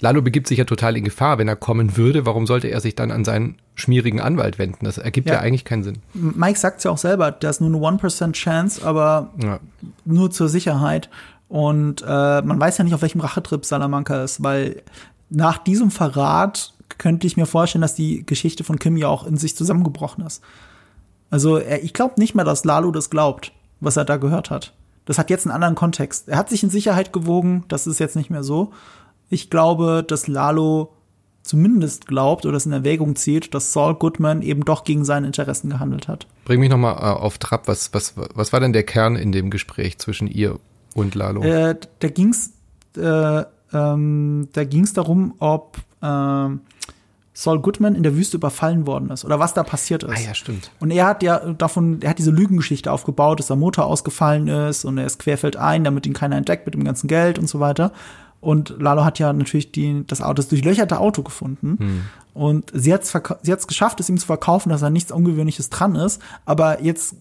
Lalo 0.00 0.20
begibt 0.20 0.48
sich 0.48 0.58
ja 0.58 0.64
total 0.64 0.96
in 0.96 1.04
Gefahr, 1.04 1.38
wenn 1.38 1.48
er 1.48 1.56
kommen 1.56 1.96
würde. 1.96 2.26
Warum 2.26 2.46
sollte 2.46 2.68
er 2.68 2.80
sich 2.80 2.94
dann 2.94 3.10
an 3.10 3.24
seinen 3.24 3.56
schmierigen 3.74 4.20
Anwalt 4.20 4.58
wenden? 4.58 4.84
Das 4.84 4.98
ergibt 4.98 5.28
ja, 5.28 5.34
ja 5.34 5.40
eigentlich 5.40 5.64
keinen 5.64 5.84
Sinn. 5.84 5.98
Mike 6.12 6.58
sagt 6.58 6.78
es 6.78 6.84
ja 6.84 6.90
auch 6.90 6.98
selber, 6.98 7.30
da 7.30 7.48
ist 7.48 7.60
nur 7.60 7.88
eine 7.88 7.98
1% 7.98 8.32
Chance, 8.32 8.84
aber 8.84 9.30
ja. 9.42 9.60
nur 10.04 10.30
zur 10.30 10.48
Sicherheit. 10.48 11.08
Und 11.52 12.00
äh, 12.00 12.40
man 12.40 12.58
weiß 12.58 12.78
ja 12.78 12.84
nicht, 12.84 12.94
auf 12.94 13.02
welchem 13.02 13.20
Rachetrip 13.20 13.66
Salamanca 13.66 14.24
ist, 14.24 14.42
weil 14.42 14.80
nach 15.28 15.58
diesem 15.58 15.90
Verrat 15.90 16.72
könnte 16.96 17.26
ich 17.26 17.36
mir 17.36 17.44
vorstellen, 17.44 17.82
dass 17.82 17.94
die 17.94 18.24
Geschichte 18.24 18.64
von 18.64 18.78
Kim 18.78 18.96
ja 18.96 19.08
auch 19.08 19.26
in 19.26 19.36
sich 19.36 19.54
zusammengebrochen 19.54 20.24
ist. 20.24 20.42
Also 21.28 21.58
er, 21.58 21.84
ich 21.84 21.92
glaube 21.92 22.14
nicht 22.16 22.34
mehr, 22.34 22.46
dass 22.46 22.64
Lalo 22.64 22.90
das 22.90 23.10
glaubt, 23.10 23.52
was 23.80 23.98
er 23.98 24.06
da 24.06 24.16
gehört 24.16 24.50
hat. 24.50 24.72
Das 25.04 25.18
hat 25.18 25.28
jetzt 25.28 25.44
einen 25.44 25.54
anderen 25.54 25.74
Kontext. 25.74 26.26
Er 26.26 26.38
hat 26.38 26.48
sich 26.48 26.62
in 26.62 26.70
Sicherheit 26.70 27.12
gewogen, 27.12 27.64
das 27.68 27.86
ist 27.86 28.00
jetzt 28.00 28.16
nicht 28.16 28.30
mehr 28.30 28.44
so. 28.44 28.72
Ich 29.28 29.50
glaube, 29.50 30.02
dass 30.02 30.28
Lalo 30.28 30.94
zumindest 31.42 32.06
glaubt 32.06 32.46
oder 32.46 32.56
es 32.56 32.64
in 32.64 32.72
Erwägung 32.72 33.14
zieht, 33.14 33.52
dass 33.52 33.74
Saul 33.74 33.96
Goodman 33.96 34.40
eben 34.40 34.64
doch 34.64 34.84
gegen 34.84 35.04
seine 35.04 35.26
Interessen 35.26 35.68
gehandelt 35.68 36.08
hat. 36.08 36.26
Bring 36.46 36.60
mich 36.60 36.70
nochmal 36.70 36.94
äh, 36.94 37.20
auf 37.20 37.36
Trab. 37.36 37.68
Was, 37.68 37.92
was, 37.92 38.14
was 38.16 38.54
war 38.54 38.60
denn 38.60 38.72
der 38.72 38.84
Kern 38.84 39.16
in 39.16 39.32
dem 39.32 39.50
Gespräch 39.50 39.98
zwischen 39.98 40.28
ihr 40.28 40.58
und 40.94 41.14
Lalo? 41.14 41.42
Äh, 41.42 41.76
da 41.98 42.08
ging's, 42.08 42.52
äh, 42.96 43.44
ähm, 43.72 44.48
da 44.52 44.64
ging's 44.64 44.92
darum, 44.92 45.34
ob 45.38 45.78
äh, 46.00 46.48
Saul 47.34 47.60
Goodman 47.60 47.94
in 47.94 48.02
der 48.02 48.14
Wüste 48.14 48.36
überfallen 48.36 48.86
worden 48.86 49.10
ist 49.10 49.24
oder 49.24 49.38
was 49.38 49.54
da 49.54 49.62
passiert 49.62 50.02
ist. 50.02 50.10
Ah 50.10 50.20
ja, 50.20 50.34
stimmt. 50.34 50.70
Und 50.80 50.90
er 50.90 51.06
hat 51.06 51.22
ja 51.22 51.38
davon, 51.54 52.02
er 52.02 52.10
hat 52.10 52.18
diese 52.18 52.30
Lügengeschichte 52.30 52.92
aufgebaut, 52.92 53.38
dass 53.38 53.46
der 53.46 53.56
Motor 53.56 53.86
ausgefallen 53.86 54.48
ist 54.48 54.84
und 54.84 54.98
er 54.98 55.06
ist 55.06 55.18
querfeldein, 55.18 55.84
damit 55.84 56.06
ihn 56.06 56.12
keiner 56.12 56.36
entdeckt 56.36 56.66
mit 56.66 56.74
dem 56.74 56.84
ganzen 56.84 57.08
Geld 57.08 57.38
und 57.38 57.48
so 57.48 57.58
weiter. 57.58 57.92
Und 58.42 58.74
Lalo 58.80 59.04
hat 59.04 59.20
ja 59.20 59.32
natürlich 59.32 59.70
die, 59.70 60.04
das, 60.06 60.20
Auto, 60.20 60.34
das 60.34 60.48
durchlöcherte 60.48 60.98
Auto 60.98 61.22
gefunden. 61.22 61.76
Hm. 61.78 62.02
Und 62.34 62.72
sie 62.74 62.92
hat 62.92 63.02
es 63.02 63.66
geschafft, 63.68 64.00
es 64.00 64.08
ihm 64.08 64.18
zu 64.18 64.26
verkaufen, 64.26 64.70
dass 64.70 64.80
da 64.80 64.90
nichts 64.90 65.12
Ungewöhnliches 65.12 65.70
dran 65.70 65.94
ist. 65.94 66.20
Aber 66.44 66.82
jetzt, 66.82 67.14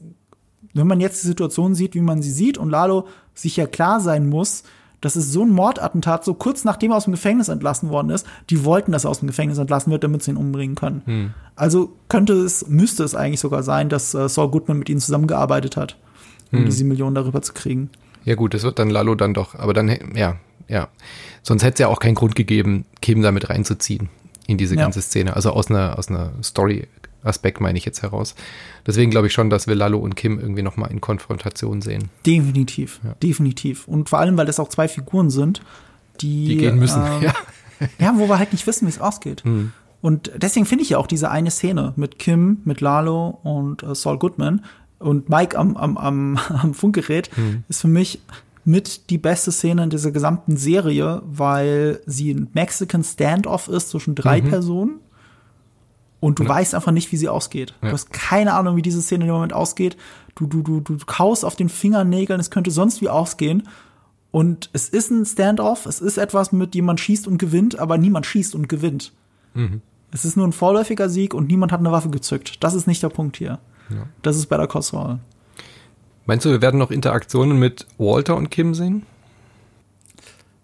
wenn 0.73 0.87
man 0.87 1.01
jetzt 1.01 1.23
die 1.23 1.27
Situation 1.27 1.75
sieht, 1.75 1.95
wie 1.95 2.01
man 2.01 2.21
sie 2.21 2.31
sieht, 2.31 2.57
und 2.57 2.69
Lalo 2.69 3.07
sich 3.33 3.57
ja 3.57 3.67
klar 3.67 3.99
sein 3.99 4.29
muss, 4.29 4.63
das 5.01 5.15
ist 5.15 5.31
so 5.31 5.43
ein 5.43 5.49
Mordattentat, 5.49 6.23
so 6.23 6.35
kurz 6.35 6.63
nachdem 6.63 6.91
er 6.91 6.97
aus 6.97 7.05
dem 7.05 7.13
Gefängnis 7.13 7.49
entlassen 7.49 7.89
worden 7.89 8.11
ist. 8.11 8.25
Die 8.51 8.63
wollten, 8.63 8.91
dass 8.91 9.03
er 9.03 9.09
aus 9.09 9.19
dem 9.19 9.27
Gefängnis 9.27 9.57
entlassen 9.57 9.91
wird, 9.91 10.03
damit 10.03 10.21
sie 10.21 10.31
ihn 10.31 10.37
umbringen 10.37 10.75
können. 10.75 11.01
Hm. 11.05 11.33
Also 11.55 11.91
könnte 12.07 12.33
es, 12.33 12.67
müsste 12.67 13.03
es 13.03 13.15
eigentlich 13.15 13.39
sogar 13.39 13.63
sein, 13.63 13.89
dass 13.89 14.13
äh, 14.13 14.29
Saul 14.29 14.51
Goodman 14.51 14.77
mit 14.77 14.89
ihnen 14.89 14.99
zusammengearbeitet 14.99 15.75
hat, 15.75 15.97
um 16.51 16.59
hm. 16.59 16.65
diese 16.65 16.83
Millionen 16.83 17.15
darüber 17.15 17.41
zu 17.41 17.53
kriegen. 17.53 17.89
Ja 18.25 18.35
gut, 18.35 18.53
das 18.53 18.61
wird 18.61 18.77
dann 18.77 18.91
Lalo 18.91 19.15
dann 19.15 19.33
doch, 19.33 19.55
aber 19.55 19.73
dann, 19.73 19.89
ja, 20.15 20.37
ja. 20.67 20.87
Sonst 21.41 21.63
hätte 21.63 21.73
es 21.73 21.79
ja 21.79 21.87
auch 21.87 21.99
keinen 21.99 22.13
Grund 22.13 22.35
gegeben, 22.35 22.85
Kim 23.01 23.23
damit 23.23 23.49
reinzuziehen 23.49 24.09
in 24.45 24.57
diese 24.57 24.75
ja. 24.75 24.81
ganze 24.81 25.01
Szene. 25.01 25.35
Also 25.35 25.49
aus 25.51 25.71
einer, 25.71 25.97
aus 25.97 26.09
einer 26.09 26.31
Story 26.43 26.87
Aspekt 27.23 27.61
meine 27.61 27.77
ich 27.77 27.85
jetzt 27.85 28.01
heraus. 28.01 28.35
Deswegen 28.85 29.11
glaube 29.11 29.27
ich 29.27 29.33
schon, 29.33 29.49
dass 29.49 29.67
wir 29.67 29.75
Lalo 29.75 29.99
und 29.99 30.15
Kim 30.15 30.39
irgendwie 30.39 30.63
nochmal 30.63 30.91
in 30.91 31.01
Konfrontation 31.01 31.81
sehen. 31.81 32.09
Definitiv, 32.25 32.99
ja. 33.03 33.13
definitiv. 33.21 33.87
Und 33.87 34.09
vor 34.09 34.19
allem, 34.19 34.37
weil 34.37 34.45
das 34.45 34.59
auch 34.59 34.69
zwei 34.69 34.87
Figuren 34.87 35.29
sind, 35.29 35.61
die, 36.19 36.45
die 36.47 36.57
gehen 36.57 36.79
müssen. 36.79 37.03
Ähm, 37.03 37.21
ja. 37.21 37.33
ja, 37.99 38.13
wo 38.17 38.27
wir 38.27 38.39
halt 38.39 38.51
nicht 38.51 38.65
wissen, 38.67 38.87
wie 38.87 38.91
es 38.91 38.99
ausgeht. 38.99 39.45
Mhm. 39.45 39.71
Und 40.01 40.31
deswegen 40.35 40.65
finde 40.65 40.83
ich 40.83 40.89
ja 40.89 40.97
auch 40.97 41.07
diese 41.07 41.29
eine 41.29 41.51
Szene 41.51 41.93
mit 41.95 42.17
Kim, 42.17 42.61
mit 42.65 42.81
Lalo 42.81 43.39
und 43.43 43.83
äh, 43.83 43.93
Saul 43.93 44.17
Goodman 44.17 44.65
und 44.97 45.29
Mike 45.29 45.57
am, 45.57 45.77
am, 45.77 45.97
am, 45.97 46.39
am 46.49 46.73
Funkgerät 46.73 47.29
mhm. 47.37 47.63
ist 47.69 47.81
für 47.81 47.87
mich 47.87 48.21
mit 48.63 49.09
die 49.09 49.17
beste 49.17 49.51
Szene 49.51 49.83
in 49.83 49.89
dieser 49.89 50.11
gesamten 50.11 50.55
Serie, 50.57 51.21
weil 51.25 51.99
sie 52.05 52.31
ein 52.31 52.49
Mexican 52.53 53.03
Standoff 53.03 53.67
ist 53.67 53.89
zwischen 53.89 54.13
drei 54.13 54.41
mhm. 54.41 54.49
Personen 54.49 54.99
und 56.21 56.39
du 56.39 56.43
ja. 56.43 56.49
weißt 56.49 56.73
einfach 56.75 56.93
nicht, 56.93 57.11
wie 57.11 57.17
sie 57.17 57.27
ausgeht. 57.27 57.73
Ja. 57.81 57.89
Du 57.89 57.93
hast 57.93 58.13
keine 58.13 58.53
Ahnung, 58.53 58.77
wie 58.77 58.81
diese 58.81 59.01
Szene 59.01 59.25
in 59.25 59.27
dem 59.27 59.33
Moment 59.33 59.51
ausgeht. 59.51 59.97
Du, 60.35 60.45
du, 60.45 60.61
du, 60.61 60.79
du 60.79 60.97
kaust 61.05 61.43
auf 61.43 61.57
den 61.57 61.67
Fingernägeln, 61.67 62.39
es 62.39 62.51
könnte 62.51 62.71
sonst 62.71 63.01
wie 63.01 63.09
ausgehen. 63.09 63.67
Und 64.29 64.69
es 64.71 64.87
ist 64.87 65.11
ein 65.11 65.25
Standoff, 65.25 65.85
es 65.85 65.99
ist 65.99 66.17
etwas, 66.17 66.53
mit 66.53 66.73
dem 66.73 66.85
man 66.85 66.97
schießt 66.97 67.27
und 67.27 67.37
gewinnt, 67.37 67.79
aber 67.79 67.97
niemand 67.97 68.25
schießt 68.25 68.55
und 68.55 68.69
gewinnt. 68.69 69.11
Mhm. 69.55 69.81
Es 70.11 70.23
ist 70.23 70.37
nur 70.37 70.47
ein 70.47 70.53
vorläufiger 70.53 71.09
Sieg 71.09 71.33
und 71.33 71.47
niemand 71.47 71.71
hat 71.71 71.79
eine 71.79 71.91
Waffe 71.91 72.09
gezückt. 72.09 72.63
Das 72.63 72.73
ist 72.73 72.87
nicht 72.87 73.01
der 73.03 73.09
Punkt 73.09 73.35
hier. 73.35 73.59
Ja. 73.89 74.07
Das 74.21 74.37
ist 74.37 74.45
bei 74.45 74.57
der 74.57 74.67
Call 74.67 75.19
Meinst 76.27 76.45
du, 76.45 76.49
wir 76.49 76.61
werden 76.61 76.77
noch 76.77 76.91
Interaktionen 76.91 77.57
mit 77.57 77.87
Walter 77.97 78.37
und 78.37 78.51
Kim 78.51 78.73
sehen? 78.73 79.05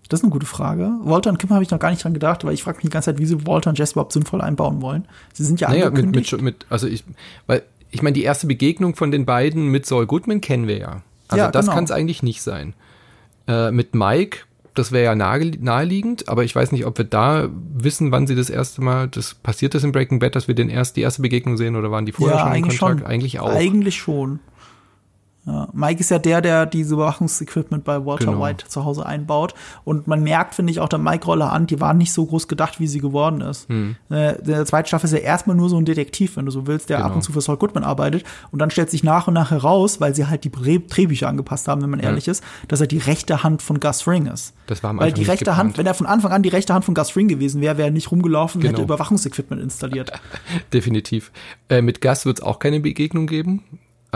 Das 0.09 0.21
ist 0.21 0.23
eine 0.23 0.31
gute 0.31 0.45
Frage. 0.45 0.91
Walter 1.03 1.29
und 1.29 1.37
Kim 1.37 1.49
habe 1.49 1.63
ich 1.63 1.69
noch 1.69 1.79
gar 1.79 1.89
nicht 1.89 2.03
dran 2.03 2.13
gedacht, 2.13 2.43
weil 2.43 2.53
ich 2.53 2.63
frage 2.63 2.77
mich 2.77 2.83
die 2.83 2.89
ganze 2.89 3.11
Zeit, 3.11 3.19
wie 3.19 3.25
sie 3.25 3.45
Walter 3.45 3.69
und 3.69 3.77
Jess 3.77 3.91
überhaupt 3.91 4.13
sinnvoll 4.13 4.41
einbauen 4.41 4.81
wollen. 4.81 5.05
Sie 5.33 5.43
sind 5.43 5.59
ja 5.59 5.69
naja, 5.69 5.89
mit, 5.89 6.15
mit, 6.15 6.41
mit, 6.41 6.65
also 6.69 6.87
ich, 6.87 7.03
weil 7.45 7.63
ich 7.91 8.01
meine, 8.01 8.13
die 8.13 8.23
erste 8.23 8.47
Begegnung 8.47 8.95
von 8.95 9.11
den 9.11 9.25
beiden 9.25 9.67
mit 9.67 9.85
Saul 9.85 10.05
Goodman 10.05 10.41
kennen 10.41 10.67
wir 10.67 10.77
ja. 10.77 11.01
Also 11.27 11.43
ja, 11.43 11.51
das 11.51 11.65
genau. 11.65 11.75
kann 11.75 11.83
es 11.83 11.91
eigentlich 11.91 12.23
nicht 12.23 12.41
sein. 12.41 12.73
Äh, 13.47 13.71
mit 13.71 13.95
Mike, 13.95 14.39
das 14.73 14.91
wäre 14.91 15.05
ja 15.05 15.15
nahe, 15.15 15.51
naheliegend, 15.59 16.29
aber 16.29 16.43
ich 16.43 16.55
weiß 16.55 16.71
nicht, 16.71 16.85
ob 16.85 16.97
wir 16.97 17.05
da 17.05 17.49
wissen, 17.73 18.11
wann 18.11 18.27
sie 18.27 18.35
das 18.35 18.49
erste 18.49 18.81
Mal, 18.81 19.07
das 19.07 19.33
passiert 19.33 19.73
das 19.73 19.83
in 19.83 19.91
Breaking 19.91 20.19
Bad, 20.19 20.35
dass 20.35 20.47
wir 20.47 20.55
den 20.55 20.69
erst 20.69 20.95
die 20.95 21.01
erste 21.01 21.21
Begegnung 21.21 21.57
sehen 21.57 21.75
oder 21.75 21.91
waren 21.91 22.05
die 22.05 22.11
vorher 22.11 22.37
ja, 22.37 22.43
schon 22.45 22.55
in 22.55 22.61
Kontakt? 22.61 22.99
Schon. 22.99 23.05
Eigentlich 23.05 23.39
auch. 23.39 23.49
Eigentlich 23.49 23.97
schon. 23.97 24.39
Ja, 25.47 25.69
Mike 25.71 26.01
ist 26.01 26.11
ja 26.11 26.19
der, 26.19 26.41
der 26.41 26.65
diese 26.65 26.95
Überwachungsequipment 26.95 27.85
bei 27.85 28.05
Walter 28.05 28.25
genau. 28.25 28.43
White 28.43 28.67
zu 28.67 28.83
Hause 28.83 29.05
einbaut. 29.05 29.53
Und 29.85 30.05
man 30.05 30.21
merkt, 30.21 30.55
finde 30.55 30.71
ich, 30.71 30.81
auch 30.81 30.89
der 30.89 30.99
Mike-Rolle 30.99 31.49
an, 31.49 31.67
die 31.67 31.79
war 31.79 31.93
nicht 31.93 32.11
so 32.11 32.25
groß 32.25 32.49
gedacht, 32.49 32.81
wie 32.81 32.87
sie 32.87 32.99
geworden 32.99 33.39
ist. 33.39 33.69
Hm. 33.69 33.95
Äh, 34.09 34.41
der 34.43 34.65
zweite 34.65 34.89
Staffel 34.89 35.05
ist 35.05 35.13
ja 35.13 35.19
erstmal 35.19 35.55
nur 35.55 35.69
so 35.69 35.77
ein 35.77 35.85
Detektiv, 35.85 36.35
wenn 36.35 36.45
du 36.45 36.51
so 36.51 36.67
willst, 36.67 36.89
der 36.89 36.97
genau. 36.97 37.09
ab 37.09 37.15
und 37.15 37.21
zu 37.21 37.31
für 37.31 37.39
Saul 37.39 37.55
Goodman 37.55 37.85
arbeitet. 37.85 38.25
Und 38.51 38.59
dann 38.59 38.71
stellt 38.71 38.91
sich 38.91 39.03
nach 39.05 39.29
und 39.29 39.35
nach 39.35 39.51
heraus, 39.51 40.01
weil 40.01 40.13
sie 40.13 40.27
halt 40.27 40.43
die 40.43 40.51
Drehbücher 40.51 41.29
angepasst 41.29 41.69
haben, 41.69 41.81
wenn 41.81 41.91
man 41.91 42.01
ehrlich 42.01 42.25
ja. 42.25 42.31
ist, 42.31 42.43
dass 42.67 42.81
er 42.81 42.87
die 42.87 42.97
rechte 42.97 43.41
Hand 43.41 43.61
von 43.61 43.79
Gus 43.79 44.01
Fring 44.01 44.25
ist. 44.25 44.53
Das 44.67 44.83
war 44.83 44.89
am 44.89 44.99
Weil 44.99 45.13
die 45.13 45.23
rechte 45.23 45.45
geplant. 45.45 45.59
Hand, 45.59 45.77
wenn 45.77 45.85
er 45.85 45.93
von 45.93 46.07
Anfang 46.07 46.33
an 46.33 46.43
die 46.43 46.49
rechte 46.49 46.73
Hand 46.73 46.83
von 46.83 46.93
Gus 46.93 47.09
Fring 47.11 47.29
gewesen 47.29 47.61
wäre, 47.61 47.77
wäre 47.77 47.87
er 47.87 47.93
nicht 47.93 48.11
rumgelaufen 48.11 48.59
genau. 48.59 48.71
und 48.71 48.75
hätte 48.75 48.83
Überwachungsequipment 48.83 49.61
installiert. 49.61 50.11
Definitiv. 50.73 51.31
Äh, 51.69 51.81
mit 51.81 52.01
Gus 52.01 52.25
wird 52.25 52.39
es 52.39 52.43
auch 52.43 52.59
keine 52.59 52.81
Begegnung 52.81 53.27
geben. 53.27 53.63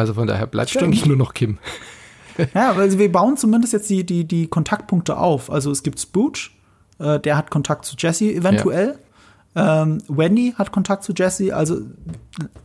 Also 0.02 0.16
von 0.16 0.28
daher 0.28 0.47
bleibt 0.47 0.72
Stimmt. 0.72 0.86
eigentlich 0.86 1.06
nur 1.06 1.18
noch 1.18 1.34
Kim. 1.34 1.58
Ja, 2.56 2.72
also 2.72 2.97
wir 2.97 3.12
bauen 3.12 3.36
zumindest 3.36 3.74
jetzt 3.74 3.89
die, 3.89 4.06
die, 4.06 4.26
die 4.26 4.47
Kontaktpunkte 4.47 5.18
auf. 5.18 5.52
Also 5.52 5.70
es 5.70 5.84
gibt 5.84 5.99
Spooch, 5.99 6.52
äh, 6.97 7.20
der 7.20 7.38
hat 7.38 7.52
Kontakt 7.52 7.84
zu 7.86 7.95
Jesse 7.99 8.32
eventuell. 8.32 8.97
Ja. 9.54 9.84
Ähm, 9.84 9.97
Wendy 10.08 10.54
hat 10.58 10.72
Kontakt 10.72 11.04
zu 11.04 11.14
Jesse. 11.14 11.54
Also 11.54 11.82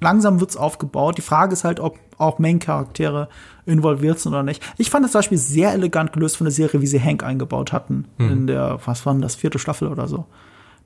langsam 0.00 0.38
wird's 0.40 0.56
aufgebaut. 0.56 1.18
Die 1.18 1.22
Frage 1.22 1.52
ist 1.52 1.64
halt, 1.64 1.80
ob 1.80 1.98
auch 2.16 2.38
Main-Charaktere 2.38 3.28
involviert 3.66 4.20
sind 4.20 4.32
oder 4.32 4.44
nicht. 4.44 4.62
Ich 4.78 4.88
fand 4.88 5.04
das 5.04 5.12
Beispiel 5.12 5.36
sehr 5.36 5.72
elegant 5.72 6.12
gelöst 6.12 6.36
von 6.36 6.44
der 6.44 6.52
Serie, 6.52 6.80
wie 6.80 6.86
sie 6.86 7.02
Hank 7.02 7.24
eingebaut 7.24 7.72
hatten. 7.72 8.06
Mhm. 8.18 8.30
In 8.30 8.46
der, 8.46 8.78
was 8.86 9.04
war 9.04 9.12
denn 9.12 9.22
das, 9.22 9.34
vierte 9.34 9.58
Staffel 9.58 9.88
oder 9.88 10.06
so. 10.06 10.26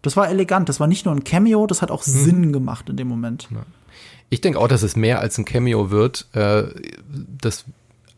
Das 0.02 0.16
war 0.16 0.30
elegant. 0.30 0.70
Das 0.70 0.80
war 0.80 0.86
nicht 0.86 1.04
nur 1.04 1.14
ein 1.14 1.24
Cameo, 1.24 1.66
das 1.66 1.82
hat 1.82 1.90
auch 1.90 2.06
mhm. 2.06 2.10
Sinn 2.10 2.52
gemacht 2.52 2.88
in 2.88 2.96
dem 2.96 3.08
Moment. 3.08 3.48
Ja. 3.50 3.58
Ich 4.30 4.40
denke 4.40 4.58
auch, 4.58 4.68
dass 4.68 4.82
es 4.82 4.96
mehr 4.96 5.20
als 5.20 5.36
ein 5.38 5.44
Cameo 5.44 5.90
wird. 5.90 6.26
Äh, 6.32 6.64
das 7.40 7.64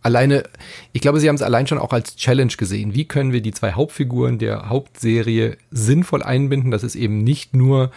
alleine, 0.03 0.45
ich 0.93 1.01
glaube, 1.01 1.21
sie 1.21 1.29
haben 1.29 1.37
es 1.37 1.43
allein 1.43 1.67
schon 1.67 1.79
auch 1.79 1.93
als 1.93 2.17
Challenge 2.17 2.53
gesehen. 2.57 2.95
Wie 2.95 3.07
können 3.07 3.33
wir 3.33 3.41
die 3.41 3.53
zwei 3.53 3.73
Hauptfiguren 3.73 4.39
der 4.39 4.69
Hauptserie 4.69 5.57
sinnvoll 5.71 6.23
einbinden, 6.23 6.71
dass 6.71 6.83
es 6.83 6.95
eben 6.95 7.25
nicht 7.25 7.55
nur 7.57 7.91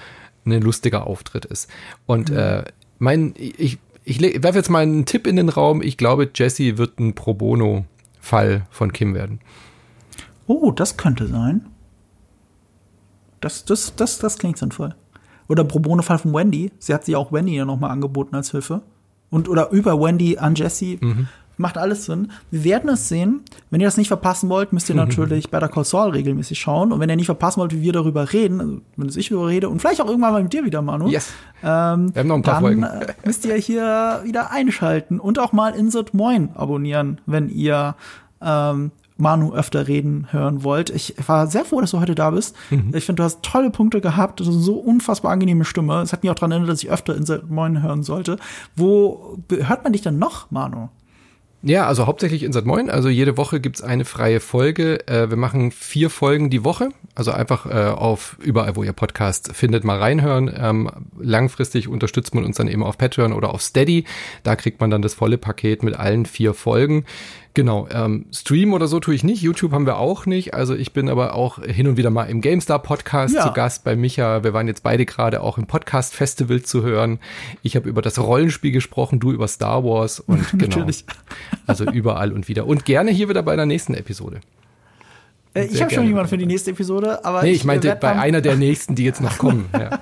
ein 0.45 0.61
lustiger 0.61 1.07
Auftritt 1.07 1.45
ist. 1.45 1.70
Und 2.05 2.30
mhm. 2.30 2.38
äh, 2.38 2.63
mein, 2.99 3.34
ich, 3.38 3.80
ich 4.03 4.22
werfe 4.22 4.57
jetzt 4.57 4.70
mal 4.70 4.84
einen 4.84 5.05
Tipp 5.05 5.28
in 5.28 5.36
den 5.36 5.49
Raum. 5.49 5.82
Ich 5.82 5.97
glaube, 5.97 6.30
Jesse 6.34 6.78
wird 6.78 6.99
ein 6.99 7.16
Pro 7.16 7.34
Bono-Fall 7.34 8.68
von 8.70 8.93
Kim 8.93 9.13
werden. 9.13 9.39
Oh, 10.47 10.72
das 10.72 10.97
könnte 10.97 11.28
sein. 11.28 11.66
Das, 13.42 13.66
das, 13.66 13.96
das, 13.96 14.20
das 14.20 14.37
klingt 14.37 14.58
sinnvoll. 14.58 14.96
Oder 15.47 15.63
Pro 15.63 15.80
Bono-Fall 15.80 16.17
von 16.20 16.34
Wendy. 16.34 16.72
Sie 16.80 16.93
hat 16.93 17.05
sich 17.05 17.16
auch 17.16 17.32
Wendy 17.32 17.55
ja 17.55 17.66
nochmal 17.66 17.92
angeboten 17.92 18.36
als 18.36 18.51
Hilfe. 18.51 18.82
Und, 19.30 19.50
oder 19.50 19.72
über 19.72 20.00
Wendy 20.00 20.38
an 20.38 20.55
Jesse. 20.55 20.97
Mhm. 21.01 21.28
macht 21.58 21.78
alles 21.78 22.05
Sinn. 22.05 22.32
Wir 22.51 22.63
werden 22.66 22.89
es 22.89 23.08
sehen. 23.08 23.42
Wenn 23.70 23.80
ihr 23.80 23.88
das 23.88 23.96
nicht 23.97 24.09
verpassen 24.09 24.50
wollt, 24.50 24.74
müsst 24.74 24.89
ihr 24.89 24.96
natürlich 24.96 25.50
Better 25.50 25.70
Call 25.70 25.86
Saul 25.86 26.09
regelmäßig 26.12 26.59
schauen. 26.59 26.92
Und 26.92 27.00
wenn 27.00 27.09
ihr 27.09 27.16
nicht 27.16 27.26
verpassen 27.28 27.59
wollt, 27.62 27.74
wie 27.74 27.82
wir 27.82 27.93
darüber 27.93 28.34
reden, 28.34 28.59
also 28.59 28.82
wenn 28.97 29.08
ich 29.09 29.30
darüber 29.30 29.47
rede 29.47 29.70
und 29.70 29.80
vielleicht 29.80 30.01
auch 30.01 30.08
irgendwann 30.08 30.34
mal 30.34 30.43
mit 30.43 30.51
dir 30.51 30.66
wieder, 30.66 30.82
Manu, 30.82 31.08
Yes. 31.08 31.32
ähm, 31.63 32.13
Wir 32.13 32.20
haben 32.20 32.28
noch 32.28 32.36
ein 32.36 32.42
paar 32.42 32.55
dann 32.55 32.62
Folgen. 32.63 32.84
äh, 32.84 33.13
müsst 33.26 33.46
ihr 33.46 33.55
hier 33.55 34.22
wieder 34.26 34.51
einschalten 34.51 35.20
und 35.20 35.39
auch 35.39 35.54
mal 35.54 35.70
Insert 35.76 36.13
Moin 36.13 36.50
abonnieren, 36.55 37.22
wenn 37.26 37.47
ihr 37.50 37.96
ähm, 38.42 38.92
Manu 39.17 39.54
öfter 39.54 39.87
reden 39.87 40.28
hören 40.32 40.63
wollt. 40.63 40.89
Ich 40.89 41.16
war 41.28 41.47
sehr 41.47 41.66
froh, 41.66 41.79
dass 41.79 41.92
du 41.92 42.00
heute 42.00 42.16
da 42.16 42.32
bist. 42.32 42.55
Mhm. 42.70 42.92
Ich 42.93 43.05
finde, 43.05 43.21
du 43.21 43.24
hast 43.24 43.43
tolle 43.43 43.70
Punkte 43.70 44.01
gehabt, 44.01 44.42
also 44.42 44.51
so 44.51 44.75
unfassbar 44.75 45.32
angenehme 45.32 45.66
Stimme. 45.66 46.01
Es 46.01 46.12
hat 46.12 46.24
mich 46.24 46.32
auch 46.32 46.36
daran 46.36 46.51
erinnert, 46.51 46.70
dass 46.70 46.83
ich 46.83 46.89
öfter 46.89 47.16
Insert 47.16 47.50
Moin 47.50 47.82
hören 47.82 48.04
sollte. 48.04 48.37
Wo 48.75 49.37
hört 49.50 49.83
man 49.83 49.93
dich 49.93 50.01
denn 50.01 50.20
noch, 50.20 50.51
Manu? 50.51 50.89
Ja, 51.67 51.87
also 51.87 52.05
hauptsächlich 52.05 52.43
Insert 52.43 52.67
Moin. 52.67 52.92
Also 52.92 53.09
jede 53.09 53.37
Woche 53.37 53.59
gibt's 53.59 53.82
eine 53.82 54.05
freie 54.05 54.39
Folge. 54.39 55.08
Äh, 55.08 55.32
wir 55.32 55.37
machen 55.37 55.71
vier 55.71 56.12
Folgen 56.12 56.51
die 56.51 56.63
Woche. 56.63 56.89
Also 57.16 57.32
einfach 57.32 57.66
äh, 57.66 57.89
auf 57.89 58.37
überall, 58.39 58.75
wo 58.75 58.83
ihr 58.83 58.93
Podcast 58.93 59.51
findet, 59.55 59.83
mal 59.83 59.97
reinhören. 59.97 60.54
Ähm, 60.55 60.92
langfristig 61.17 61.87
unterstützt 61.87 62.36
man 62.36 62.46
uns 62.46 62.58
dann 62.58 62.67
eben 62.67 62.83
auf 62.83 63.00
Patreon 63.00 63.33
oder 63.33 63.51
auf 63.51 63.63
Steady. 63.63 64.05
Da 64.43 64.55
kriegt 64.55 64.79
man 64.79 64.92
dann 64.92 65.01
das 65.01 65.16
volle 65.16 65.39
Paket 65.39 65.82
mit 65.82 65.97
allen 65.97 66.28
vier 66.28 66.54
Folgen. 66.54 67.05
Genau, 67.55 67.87
ähm, 67.89 68.25
Stream 68.33 68.73
oder 68.73 68.87
so 68.87 68.99
tue 68.99 69.15
ich 69.15 69.23
nicht. 69.23 69.41
YouTube 69.41 69.71
haben 69.71 69.86
wir 69.86 69.97
auch 69.97 70.25
nicht. 70.25 70.53
Also 70.53 70.75
ich 70.75 70.91
bin 70.93 71.09
aber 71.09 71.33
auch 71.33 71.63
hin 71.63 71.87
und 71.87 71.95
wieder 71.97 72.09
mal 72.09 72.25
im 72.25 72.41
GameStar 72.41 72.79
Podcast 72.79 73.33
Ja. 73.33 73.47
zu 73.47 73.53
Gast 73.53 73.83
bei 73.86 73.95
Micha. 73.95 74.43
Wir 74.43 74.53
waren 74.53 74.67
jetzt 74.67 74.83
beide 74.83 75.05
gerade 75.05 75.41
auch 75.41 75.57
im 75.57 75.65
Podcast 75.65 76.13
Festival 76.13 76.61
zu 76.61 76.83
hören. 76.83 77.17
Ich 77.63 77.75
habe 77.77 77.87
über 77.89 78.01
das 78.01 78.19
Rollenspiel 78.19 78.71
gesprochen, 78.71 79.19
du 79.19 79.32
über 79.32 79.47
Star 79.47 79.83
Wars 79.83 80.19
und 80.27 80.51
genau. 80.51 80.65
Natürlich. 80.65 81.05
Also 81.65 81.86
überall 81.86 82.33
und 82.33 82.47
wieder. 82.47 82.67
Und 82.67 82.86
gerne 82.86 83.09
hier 83.11 83.29
wieder 83.29 83.41
bei 83.41 83.55
der 83.55 83.65
nächsten 83.65 83.93
Episode. 83.93 84.41
Äh, 85.53 85.67
ich 85.67 85.82
habe 85.82 85.93
schon 85.93 86.05
jemanden 86.05 86.27
für 86.27 86.37
die 86.37 86.45
nächste 86.45 86.71
Episode, 86.71 87.23
aber 87.23 87.41
Nee, 87.41 87.51
ich 87.51 87.63
meinte 87.63 87.87
werd 87.87 88.01
bei 88.01 88.11
einer 88.19 88.41
der 88.41 88.57
nächsten, 88.57 88.95
die 88.95 89.05
jetzt 89.05 89.21
noch 89.21 89.37
kommen. 89.37 89.65
Ja. 89.73 90.01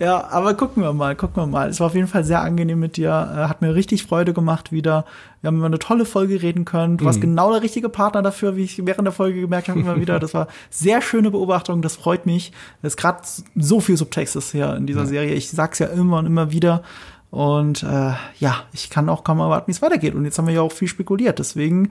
Ja, 0.00 0.28
aber 0.30 0.54
gucken 0.54 0.82
wir 0.82 0.92
mal, 0.92 1.14
gucken 1.16 1.42
wir 1.42 1.46
mal. 1.46 1.68
Es 1.68 1.80
war 1.80 1.88
auf 1.88 1.94
jeden 1.94 2.06
Fall 2.06 2.24
sehr 2.24 2.40
angenehm 2.42 2.80
mit 2.80 2.96
dir. 2.96 3.10
Äh, 3.10 3.48
Hat 3.48 3.62
mir 3.62 3.74
richtig 3.74 4.04
Freude 4.04 4.32
gemacht 4.32 4.72
wieder. 4.72 5.04
Wir 5.40 5.48
haben 5.48 5.56
über 5.58 5.66
eine 5.66 5.78
tolle 5.78 6.04
Folge 6.04 6.42
reden 6.42 6.64
können. 6.64 6.96
Du 6.96 7.04
warst 7.04 7.20
genau 7.20 7.52
der 7.52 7.62
richtige 7.62 7.88
Partner 7.88 8.22
dafür, 8.22 8.56
wie 8.56 8.64
ich 8.64 8.84
während 8.86 9.06
der 9.06 9.12
Folge 9.12 9.40
gemerkt 9.40 9.68
habe, 9.68 9.80
immer 9.80 10.00
wieder. 10.00 10.18
Das 10.18 10.32
war 10.34 10.48
sehr 10.70 11.02
schöne 11.02 11.30
Beobachtung. 11.30 11.82
Das 11.82 11.96
freut 11.96 12.24
mich. 12.26 12.52
Es 12.82 12.94
ist 12.94 12.96
gerade 12.96 13.18
so 13.54 13.80
viel 13.80 13.96
Subtext 13.96 14.36
ist 14.36 14.52
hier 14.52 14.74
in 14.74 14.86
dieser 14.86 15.06
Serie. 15.06 15.34
Ich 15.34 15.50
sag's 15.50 15.78
ja 15.78 15.86
immer 15.86 16.18
und 16.18 16.26
immer 16.26 16.50
wieder. 16.50 16.82
Und 17.30 17.82
äh, 17.82 18.12
ja, 18.38 18.62
ich 18.72 18.90
kann 18.90 19.08
auch 19.08 19.24
kaum 19.24 19.40
erwarten, 19.40 19.66
wie 19.66 19.72
es 19.72 19.82
weitergeht. 19.82 20.14
Und 20.14 20.24
jetzt 20.24 20.38
haben 20.38 20.46
wir 20.46 20.54
ja 20.54 20.62
auch 20.62 20.72
viel 20.72 20.88
spekuliert. 20.88 21.38
Deswegen 21.38 21.90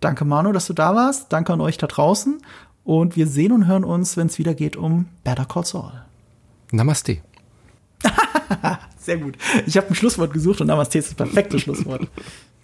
danke 0.00 0.24
Manu, 0.24 0.52
dass 0.52 0.66
du 0.66 0.74
da 0.74 0.94
warst. 0.94 1.32
Danke 1.32 1.52
an 1.52 1.60
euch 1.60 1.78
da 1.78 1.86
draußen. 1.86 2.38
Und 2.84 3.16
wir 3.16 3.26
sehen 3.26 3.52
und 3.52 3.66
hören 3.66 3.84
uns, 3.84 4.16
wenn 4.16 4.28
es 4.28 4.38
wieder 4.38 4.54
geht 4.54 4.76
um 4.76 5.06
Better 5.24 5.44
Call 5.44 5.64
Saul. 5.64 6.05
Namaste. 6.72 7.18
Sehr 8.98 9.18
gut. 9.18 9.36
Ich 9.66 9.76
habe 9.76 9.88
ein 9.88 9.94
Schlusswort 9.94 10.32
gesucht 10.32 10.60
und 10.60 10.66
Namaste 10.66 10.98
ist 10.98 11.08
das 11.08 11.14
perfekte 11.14 11.58
Schlusswort. 11.58 12.08